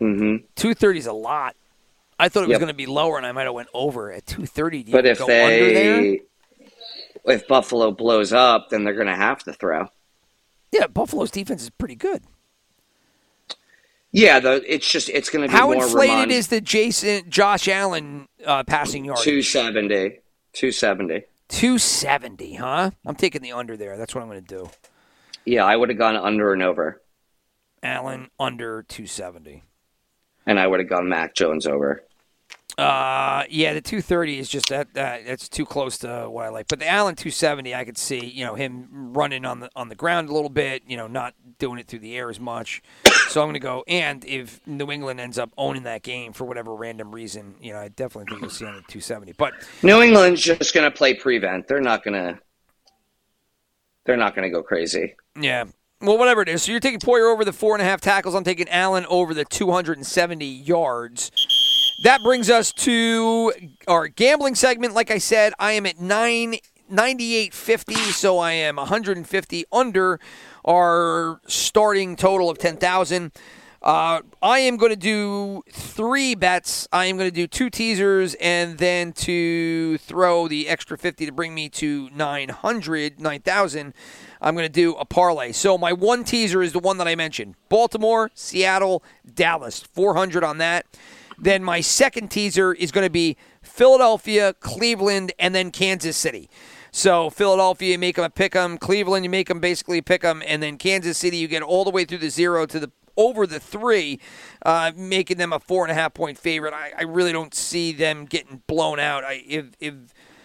Mm-hmm. 0.00 0.44
Two 0.56 0.74
thirty 0.74 0.98
is 0.98 1.06
a 1.06 1.12
lot. 1.12 1.56
I 2.20 2.28
thought 2.28 2.44
it 2.44 2.48
was 2.48 2.54
Yep. 2.54 2.60
going 2.60 2.68
to 2.72 2.74
be 2.76 2.86
lower, 2.86 3.16
and 3.16 3.26
I 3.26 3.32
might 3.32 3.44
have 3.44 3.54
went 3.54 3.68
over 3.74 4.12
at 4.12 4.26
two 4.26 4.46
thirty. 4.46 4.84
But 4.84 5.06
if 5.06 5.18
go 5.18 5.24
under 5.24 5.72
there? 5.72 6.00
they, 6.02 6.20
if 7.26 7.46
Buffalo 7.48 7.90
blows 7.90 8.32
up, 8.32 8.68
then 8.70 8.84
they're 8.84 8.94
going 8.94 9.06
to 9.06 9.14
have 9.16 9.42
to 9.44 9.52
throw. 9.52 9.88
yeah, 10.72 10.86
Buffalo's 10.86 11.30
defense 11.30 11.62
is 11.62 11.70
pretty 11.70 11.94
good. 11.96 12.22
Yeah, 14.12 14.40
the, 14.40 14.62
it's 14.66 14.90
just 14.90 15.08
it's 15.08 15.30
going 15.30 15.42
to 15.48 15.48
be 15.48 15.56
How 15.56 15.66
more 15.72 15.84
inflated 15.84 16.14
Ramon, 16.14 16.30
is 16.32 16.48
the 16.48 16.60
Jason 16.60 17.30
Josh 17.30 17.68
Allen 17.68 18.28
uh, 18.44 18.64
passing 18.64 19.04
yardage? 19.04 19.24
270. 19.24 20.20
270. 20.52 21.24
Two 21.48 21.78
seventy, 21.78 22.54
huh? 22.54 22.90
I'm 23.06 23.14
taking 23.16 23.42
the 23.42 23.52
under 23.52 23.76
there. 23.76 23.96
That's 23.96 24.14
what 24.14 24.22
I'm 24.22 24.28
going 24.28 24.44
to 24.44 24.46
do. 24.56 24.70
Yeah, 25.44 25.64
I 25.64 25.76
would 25.76 25.88
have 25.88 25.98
gone 25.98 26.14
under 26.16 26.52
and 26.52 26.62
over, 26.62 27.00
Allen 27.82 28.30
under 28.38 28.82
two 28.84 29.06
seventy. 29.06 29.62
and 30.46 30.60
I 30.60 30.66
would 30.66 30.78
have 30.80 30.88
gone 30.88 31.08
Mac 31.08 31.34
Jones 31.34 31.66
over. 31.66 32.02
Uh, 32.78 33.44
yeah, 33.50 33.74
the 33.74 33.80
230 33.80 34.38
is 34.38 34.48
just 34.48 34.68
that. 34.68 34.94
that 34.94 35.26
that's 35.26 35.48
too 35.48 35.64
close 35.66 35.98
to 35.98 36.28
what 36.30 36.46
I 36.46 36.48
like. 36.48 36.68
But 36.68 36.78
the 36.78 36.88
Allen 36.88 37.14
270, 37.14 37.74
I 37.74 37.84
could 37.84 37.98
see, 37.98 38.24
you 38.24 38.44
know, 38.44 38.54
him 38.54 38.88
running 39.12 39.44
on 39.44 39.60
the 39.60 39.70
on 39.76 39.88
the 39.88 39.94
ground 39.94 40.28
a 40.28 40.32
little 40.32 40.50
bit. 40.50 40.82
You 40.86 40.96
know, 40.96 41.06
not 41.06 41.34
doing 41.58 41.78
it 41.78 41.86
through 41.86 41.98
the 42.00 42.16
air 42.16 42.30
as 42.30 42.40
much. 42.40 42.82
So 43.28 43.40
I'm 43.40 43.46
going 43.46 43.54
to 43.54 43.60
go. 43.60 43.84
And 43.86 44.24
if 44.24 44.66
New 44.66 44.90
England 44.90 45.20
ends 45.20 45.38
up 45.38 45.52
owning 45.56 45.84
that 45.84 46.02
game 46.02 46.32
for 46.32 46.44
whatever 46.44 46.74
random 46.74 47.14
reason, 47.14 47.54
you 47.60 47.72
know, 47.72 47.78
I 47.78 47.88
definitely 47.88 48.30
think 48.30 48.40
you'll 48.42 48.50
see 48.50 48.64
on 48.64 48.74
the 48.74 48.80
270. 48.82 49.34
But 49.38 49.54
New 49.82 50.00
England's 50.02 50.40
just 50.40 50.74
going 50.74 50.90
to 50.90 50.96
play 50.96 51.14
prevent. 51.14 51.68
They're 51.68 51.80
not 51.80 52.02
going 52.02 52.14
to. 52.14 52.40
They're 54.06 54.16
not 54.16 54.34
going 54.34 54.50
to 54.50 54.50
go 54.50 54.62
crazy. 54.62 55.14
yeah. 55.38 55.64
Well, 56.02 56.16
whatever 56.16 56.40
it 56.40 56.48
is. 56.48 56.62
So 56.62 56.72
you're 56.72 56.80
taking 56.80 56.98
Poyer 56.98 57.30
over 57.30 57.44
the 57.44 57.52
four 57.52 57.74
and 57.74 57.82
a 57.82 57.84
half 57.84 58.00
tackles. 58.00 58.34
I'm 58.34 58.42
taking 58.42 58.68
Allen 58.70 59.04
over 59.10 59.34
the 59.34 59.44
270 59.44 60.46
yards. 60.46 61.30
That 62.02 62.22
brings 62.22 62.48
us 62.48 62.72
to 62.72 63.52
our 63.86 64.08
gambling 64.08 64.54
segment. 64.54 64.94
Like 64.94 65.10
I 65.10 65.18
said, 65.18 65.52
I 65.58 65.72
am 65.72 65.84
at 65.84 66.00
nine 66.00 66.56
ninety-eight 66.88 67.52
fifty, 67.52 67.94
so 67.94 68.38
I 68.38 68.52
am 68.52 68.76
150 68.76 69.64
under 69.70 70.18
our 70.64 71.42
starting 71.46 72.16
total 72.16 72.48
of 72.48 72.56
10,000. 72.56 73.32
Uh, 73.82 74.20
I 74.42 74.60
am 74.60 74.78
going 74.78 74.92
to 74.92 74.96
do 74.96 75.62
three 75.70 76.34
bets. 76.34 76.88
I 76.90 77.04
am 77.06 77.18
going 77.18 77.28
to 77.28 77.34
do 77.34 77.46
two 77.46 77.68
teasers 77.68 78.34
and 78.34 78.78
then 78.78 79.12
to 79.12 79.98
throw 79.98 80.48
the 80.48 80.68
extra 80.68 80.96
50 80.96 81.26
to 81.26 81.32
bring 81.32 81.54
me 81.54 81.68
to 81.70 82.08
900, 82.10 83.20
9,000. 83.20 83.94
I'm 84.40 84.54
going 84.54 84.66
to 84.66 84.72
do 84.72 84.94
a 84.96 85.04
parlay. 85.04 85.52
So 85.52 85.76
my 85.76 85.92
one 85.92 86.24
teaser 86.24 86.62
is 86.62 86.72
the 86.72 86.78
one 86.78 86.96
that 86.98 87.08
I 87.08 87.14
mentioned 87.14 87.56
Baltimore, 87.68 88.30
Seattle, 88.34 89.02
Dallas. 89.34 89.80
400 89.80 90.44
on 90.44 90.58
that. 90.58 90.86
Then 91.40 91.64
my 91.64 91.80
second 91.80 92.30
teaser 92.30 92.74
is 92.74 92.92
going 92.92 93.06
to 93.06 93.10
be 93.10 93.36
Philadelphia, 93.62 94.54
Cleveland, 94.60 95.32
and 95.38 95.54
then 95.54 95.70
Kansas 95.70 96.16
City. 96.16 96.50
So 96.92 97.30
Philadelphia, 97.30 97.92
you 97.92 97.98
make 97.98 98.16
them 98.16 98.24
a 98.24 98.30
pick 98.30 98.54
'em. 98.54 98.76
Cleveland, 98.76 99.24
you 99.24 99.30
make 99.30 99.48
them 99.48 99.60
basically 99.60 100.02
pick 100.02 100.22
'em. 100.24 100.42
And 100.46 100.62
then 100.62 100.76
Kansas 100.76 101.16
City, 101.16 101.38
you 101.38 101.48
get 101.48 101.62
all 101.62 101.84
the 101.84 101.90
way 101.90 102.04
through 102.04 102.18
the 102.18 102.30
zero 102.30 102.66
to 102.66 102.78
the 102.78 102.90
over 103.16 103.46
the 103.46 103.60
three, 103.60 104.18
uh, 104.64 104.92
making 104.96 105.36
them 105.36 105.52
a 105.52 105.60
four 105.60 105.84
and 105.84 105.90
a 105.90 105.94
half 105.94 106.14
point 106.14 106.38
favorite. 106.38 106.72
I, 106.72 106.92
I 106.98 107.02
really 107.02 107.32
don't 107.32 107.54
see 107.54 107.92
them 107.92 108.24
getting 108.24 108.62
blown 108.66 108.98
out. 108.98 109.24
I, 109.24 109.42
if 109.46 109.66
if 109.78 109.94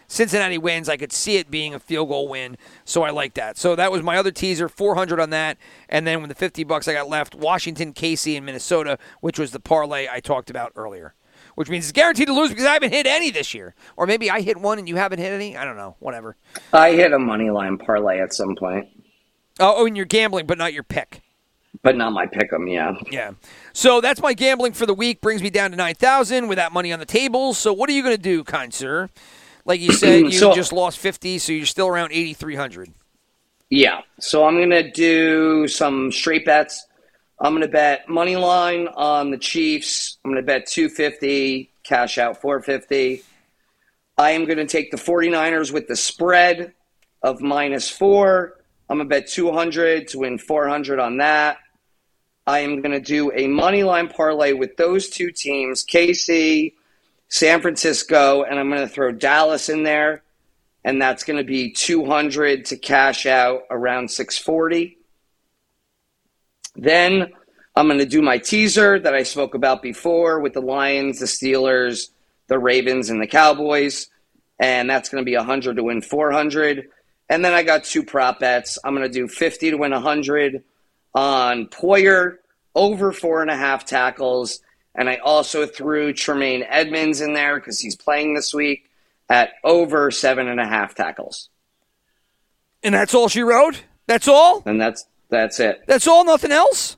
Cincinnati 0.08 0.58
wins, 0.58 0.88
I 0.90 0.98
could 0.98 1.12
see 1.12 1.38
it 1.38 1.50
being 1.52 1.74
a 1.74 1.80
field 1.80 2.10
goal 2.10 2.28
win. 2.28 2.58
So 2.84 3.04
I 3.04 3.10
like 3.10 3.34
that. 3.36 3.58
So 3.58 3.76
that 3.76 3.92
was 3.92 4.04
my 4.04 4.18
other 4.18 4.32
teaser, 4.32 4.70
400 4.70 5.20
on 5.20 5.30
that. 5.32 5.58
And 5.90 6.06
then 6.06 6.22
with 6.22 6.30
the 6.30 6.36
50 6.36 6.64
bucks 6.64 6.88
I 6.88 6.94
got 6.94 7.10
left, 7.10 7.36
Washington, 7.36 7.94
KC, 7.94 8.38
and 8.38 8.46
Minnesota, 8.46 8.98
which 9.22 9.40
was 9.40 9.52
the 9.52 9.60
parlay 9.60 10.08
I 10.12 10.20
talked 10.20 10.50
about 10.50 10.72
earlier. 10.76 11.14
Which 11.56 11.70
means 11.70 11.86
it's 11.86 11.92
guaranteed 11.94 12.28
to 12.28 12.34
lose 12.34 12.50
because 12.50 12.66
I 12.66 12.74
haven't 12.74 12.92
hit 12.92 13.08
any 13.08 13.32
this 13.32 13.54
year. 13.54 13.76
Or 13.96 14.06
maybe 14.06 14.30
I 14.30 14.42
hit 14.42 14.58
one 14.58 14.78
and 14.78 14.90
you 14.90 14.98
haven't 14.98 15.20
hit 15.20 15.32
any. 15.32 15.56
I 15.56 15.64
don't 15.64 15.78
know. 15.78 15.96
Whatever. 16.00 16.36
I 16.74 16.92
hit 16.92 17.14
a 17.14 17.20
money 17.20 17.50
line 17.50 17.78
parlay 17.78 18.20
at 18.20 18.34
some 18.34 18.56
point, 18.56 18.88
Oh, 19.60 19.76
oh 19.78 19.86
and 19.86 19.96
you're 19.96 20.06
gambling, 20.06 20.48
but 20.48 20.58
not 20.58 20.74
your 20.74 20.84
pick. 20.84 21.22
but 21.82 21.96
not 21.96 22.12
my 22.12 22.26
pick 22.26 22.52
'em. 22.52 22.68
Yeah. 22.68 22.94
Yeah. 23.10 23.32
So 23.72 24.02
that's 24.02 24.22
my 24.22 24.34
gambling 24.34 24.74
for 24.74 24.86
the 24.86 24.94
week. 24.94 25.22
Brings 25.22 25.42
me 25.42 25.50
down 25.50 25.72
to 25.72 25.78
9,000 25.78 26.48
with 26.50 26.58
that 26.58 26.72
money 26.74 26.92
on 26.92 27.00
the 27.00 27.06
table. 27.06 27.54
So 27.54 27.72
what 27.72 27.90
are 27.90 27.94
you 27.94 28.02
going 28.04 28.16
to 28.16 28.22
do, 28.22 28.44
kind 28.44 28.74
sir? 28.74 29.10
Like 29.66 29.82
you 29.82 29.92
said, 29.94 30.24
mm, 30.24 30.32
you 30.32 30.38
So- 30.40 30.54
just 30.54 30.72
lost 30.72 31.00
50, 31.00 31.40
so 31.40 31.52
you're 31.52 31.66
still 31.66 31.88
around 31.88 32.12
8,300. 32.14 32.92
Yeah. 33.70 34.02
So 34.20 34.46
I'm 34.46 34.60
gonna 34.60 34.92
do 34.92 35.68
some 35.68 36.12
straight 36.12 36.46
bets. 36.46 36.86
I'm 37.40 37.54
gonna 37.54 37.68
bet 37.68 38.08
money 38.08 38.36
line 38.36 38.88
on 38.88 39.32
the 39.32 39.38
Chiefs. 39.38 40.18
I'm 40.24 40.32
gonna 40.32 40.44
bet 40.44 40.68
250, 40.68 41.72
cash 41.84 42.18
out 42.18 42.40
450. 42.42 43.24
I 44.18 44.32
am 44.32 44.46
gonna 44.46 44.66
take 44.68 44.92
the 44.92 44.98
49ers 44.98 45.72
with 45.74 45.88
the 45.88 45.96
spread 45.96 46.74
of 47.24 47.42
minus 47.42 47.90
four. 47.90 48.60
I'm 48.88 48.98
gonna 48.98 49.10
bet 49.10 49.28
200 49.28 50.08
to 50.10 50.20
win 50.20 50.38
400 50.38 51.00
on 51.00 51.18
that. 51.18 51.58
I 52.48 52.60
am 52.60 52.82
gonna 52.82 53.00
do 53.00 53.32
a 53.34 53.48
money 53.48 53.82
line 53.84 54.08
parlay 54.10 54.54
with 54.54 54.78
those 54.78 55.10
two 55.10 55.32
teams, 55.32 55.84
KC, 55.84 56.74
San 57.28 57.62
Francisco, 57.62 58.44
and 58.44 58.60
I'm 58.60 58.70
gonna 58.70 58.88
throw 58.88 59.12
Dallas 59.12 59.70
in 59.70 59.84
there 59.84 60.24
and 60.86 61.02
that's 61.02 61.24
going 61.24 61.38
to 61.38 61.44
be 61.44 61.72
200 61.72 62.66
to 62.66 62.78
cash 62.78 63.26
out 63.26 63.64
around 63.70 64.10
640 64.10 64.98
then 66.76 67.28
i'm 67.76 67.88
going 67.88 68.00
to 68.00 68.06
do 68.06 68.22
my 68.22 68.38
teaser 68.38 69.00
that 69.00 69.14
i 69.14 69.24
spoke 69.24 69.56
about 69.56 69.82
before 69.82 70.40
with 70.40 70.54
the 70.54 70.62
lions 70.62 71.20
the 71.20 71.26
steelers 71.26 72.10
the 72.48 72.58
ravens 72.58 73.10
and 73.10 73.22
the 73.22 73.28
cowboys 73.28 74.08
and 74.60 74.90
that's 74.90 75.10
going 75.10 75.22
to 75.22 75.30
be 75.30 75.36
100 75.36 75.76
to 75.76 75.84
win 75.84 76.02
400 76.02 76.88
and 77.28 77.44
then 77.44 77.54
i 77.54 77.64
got 77.64 77.84
two 77.84 78.04
prop 78.04 78.40
bets. 78.40 78.78
I'm 78.84 78.96
going 78.96 79.08
to 79.08 79.12
do 79.12 79.28
50 79.28 79.72
to 79.72 79.78
win 79.78 79.92
100 79.92 80.64
on 81.16 81.68
poyer 81.68 82.38
over 82.76 83.12
four 83.12 83.42
and 83.42 83.50
a 83.50 83.58
half 83.58 83.86
tackles 83.86 84.60
and 84.96 85.10
i 85.10 85.16
also 85.18 85.66
threw 85.66 86.12
tremaine 86.14 86.64
edmunds 86.68 87.22
in 87.22 87.34
there 87.34 87.60
because 87.60 87.80
he's 87.80 87.96
playing 87.96 88.34
this 88.34 88.54
week 88.54 88.90
at 89.30 89.54
over 89.64 90.12
seven 90.12 90.48
and 90.48 90.60
a 90.60 90.68
half 90.68 90.96
tackles. 90.96 91.50
And 92.84 92.94
that's 92.94 93.14
all 93.14 93.28
she 93.28 93.42
wrote? 93.42 93.84
That's 94.08 94.28
all? 94.28 94.62
And 94.66 94.80
that's 94.80 95.06
that's 95.30 95.60
it. 95.60 95.84
That's 95.88 96.08
all? 96.08 96.24
Nothing 96.24 96.52
else? 96.52 96.98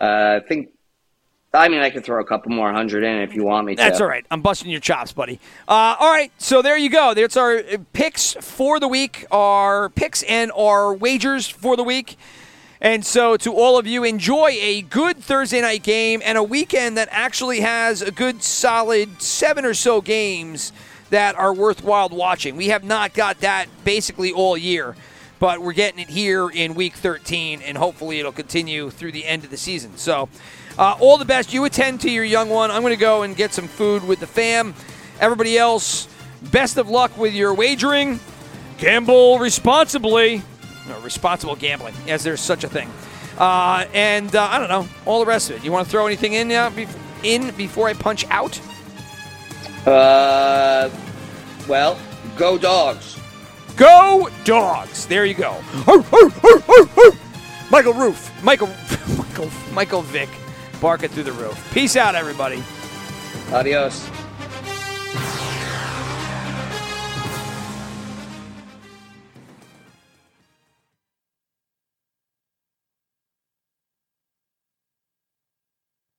Uh, 0.00 0.40
I 0.42 0.46
think. 0.46 0.70
I 1.54 1.68
mean, 1.68 1.80
I 1.80 1.90
could 1.90 2.02
throw 2.02 2.18
a 2.18 2.24
couple 2.24 2.50
more 2.50 2.72
hundred 2.72 3.04
in 3.04 3.18
if 3.18 3.34
you 3.34 3.44
want 3.44 3.66
me 3.66 3.74
to. 3.74 3.82
That's 3.82 4.00
all 4.00 4.06
right. 4.06 4.24
I'm 4.30 4.40
busting 4.40 4.70
your 4.70 4.80
chops, 4.80 5.12
buddy. 5.12 5.38
Uh, 5.68 5.96
all 6.00 6.10
right, 6.10 6.32
so 6.38 6.62
there 6.62 6.78
you 6.78 6.88
go. 6.88 7.12
That's 7.12 7.36
our 7.36 7.62
picks 7.92 8.32
for 8.40 8.80
the 8.80 8.88
week, 8.88 9.26
our 9.30 9.90
picks 9.90 10.22
and 10.22 10.50
our 10.52 10.94
wagers 10.94 11.46
for 11.46 11.76
the 11.76 11.84
week. 11.84 12.16
And 12.82 13.06
so, 13.06 13.36
to 13.36 13.54
all 13.54 13.78
of 13.78 13.86
you, 13.86 14.02
enjoy 14.02 14.48
a 14.58 14.82
good 14.82 15.18
Thursday 15.18 15.60
night 15.60 15.84
game 15.84 16.20
and 16.24 16.36
a 16.36 16.42
weekend 16.42 16.96
that 16.96 17.06
actually 17.12 17.60
has 17.60 18.02
a 18.02 18.10
good, 18.10 18.42
solid 18.42 19.22
seven 19.22 19.64
or 19.64 19.72
so 19.72 20.00
games 20.00 20.72
that 21.10 21.36
are 21.36 21.54
worthwhile 21.54 22.08
watching. 22.08 22.56
We 22.56 22.70
have 22.70 22.82
not 22.82 23.14
got 23.14 23.38
that 23.38 23.66
basically 23.84 24.32
all 24.32 24.58
year, 24.58 24.96
but 25.38 25.62
we're 25.62 25.74
getting 25.74 26.00
it 26.00 26.08
here 26.08 26.50
in 26.50 26.74
week 26.74 26.94
13, 26.94 27.62
and 27.62 27.78
hopefully 27.78 28.18
it'll 28.18 28.32
continue 28.32 28.90
through 28.90 29.12
the 29.12 29.26
end 29.26 29.44
of 29.44 29.50
the 29.50 29.56
season. 29.56 29.96
So, 29.96 30.28
uh, 30.76 30.96
all 30.98 31.18
the 31.18 31.24
best. 31.24 31.52
You 31.52 31.64
attend 31.64 32.00
to 32.00 32.10
your 32.10 32.24
young 32.24 32.48
one. 32.48 32.72
I'm 32.72 32.82
going 32.82 32.94
to 32.94 33.00
go 33.00 33.22
and 33.22 33.36
get 33.36 33.52
some 33.52 33.68
food 33.68 34.02
with 34.02 34.18
the 34.18 34.26
fam. 34.26 34.74
Everybody 35.20 35.56
else, 35.56 36.08
best 36.50 36.76
of 36.78 36.90
luck 36.90 37.16
with 37.16 37.32
your 37.32 37.54
wagering. 37.54 38.18
Gamble 38.78 39.38
responsibly. 39.38 40.42
No, 40.88 40.98
responsible 41.00 41.56
gambling, 41.56 41.94
as 42.08 42.22
there's 42.24 42.40
such 42.40 42.64
a 42.64 42.68
thing. 42.68 42.90
Uh, 43.38 43.86
and 43.94 44.34
uh, 44.34 44.42
I 44.50 44.58
don't 44.58 44.68
know, 44.68 44.88
all 45.06 45.20
the 45.20 45.26
rest 45.26 45.50
of 45.50 45.56
it. 45.56 45.64
You 45.64 45.72
want 45.72 45.86
to 45.86 45.90
throw 45.90 46.06
anything 46.06 46.34
in, 46.34 46.50
uh, 46.50 46.70
bef- 46.70 46.96
in 47.22 47.54
before 47.56 47.88
I 47.88 47.94
punch 47.94 48.26
out? 48.30 48.60
Uh, 49.86 50.90
well, 51.68 51.98
go 52.36 52.58
dogs. 52.58 53.18
Go 53.76 54.28
dogs! 54.44 55.06
There 55.06 55.24
you 55.24 55.34
go. 55.34 55.56
Michael 57.70 57.94
Roof, 57.94 58.30
Michael, 58.44 58.68
Michael, 59.16 59.50
Michael 59.72 60.02
Vick, 60.02 60.28
barking 60.80 61.08
through 61.08 61.22
the 61.22 61.32
roof. 61.32 61.72
Peace 61.72 61.96
out, 61.96 62.14
everybody. 62.14 62.62
Adios. 63.50 64.08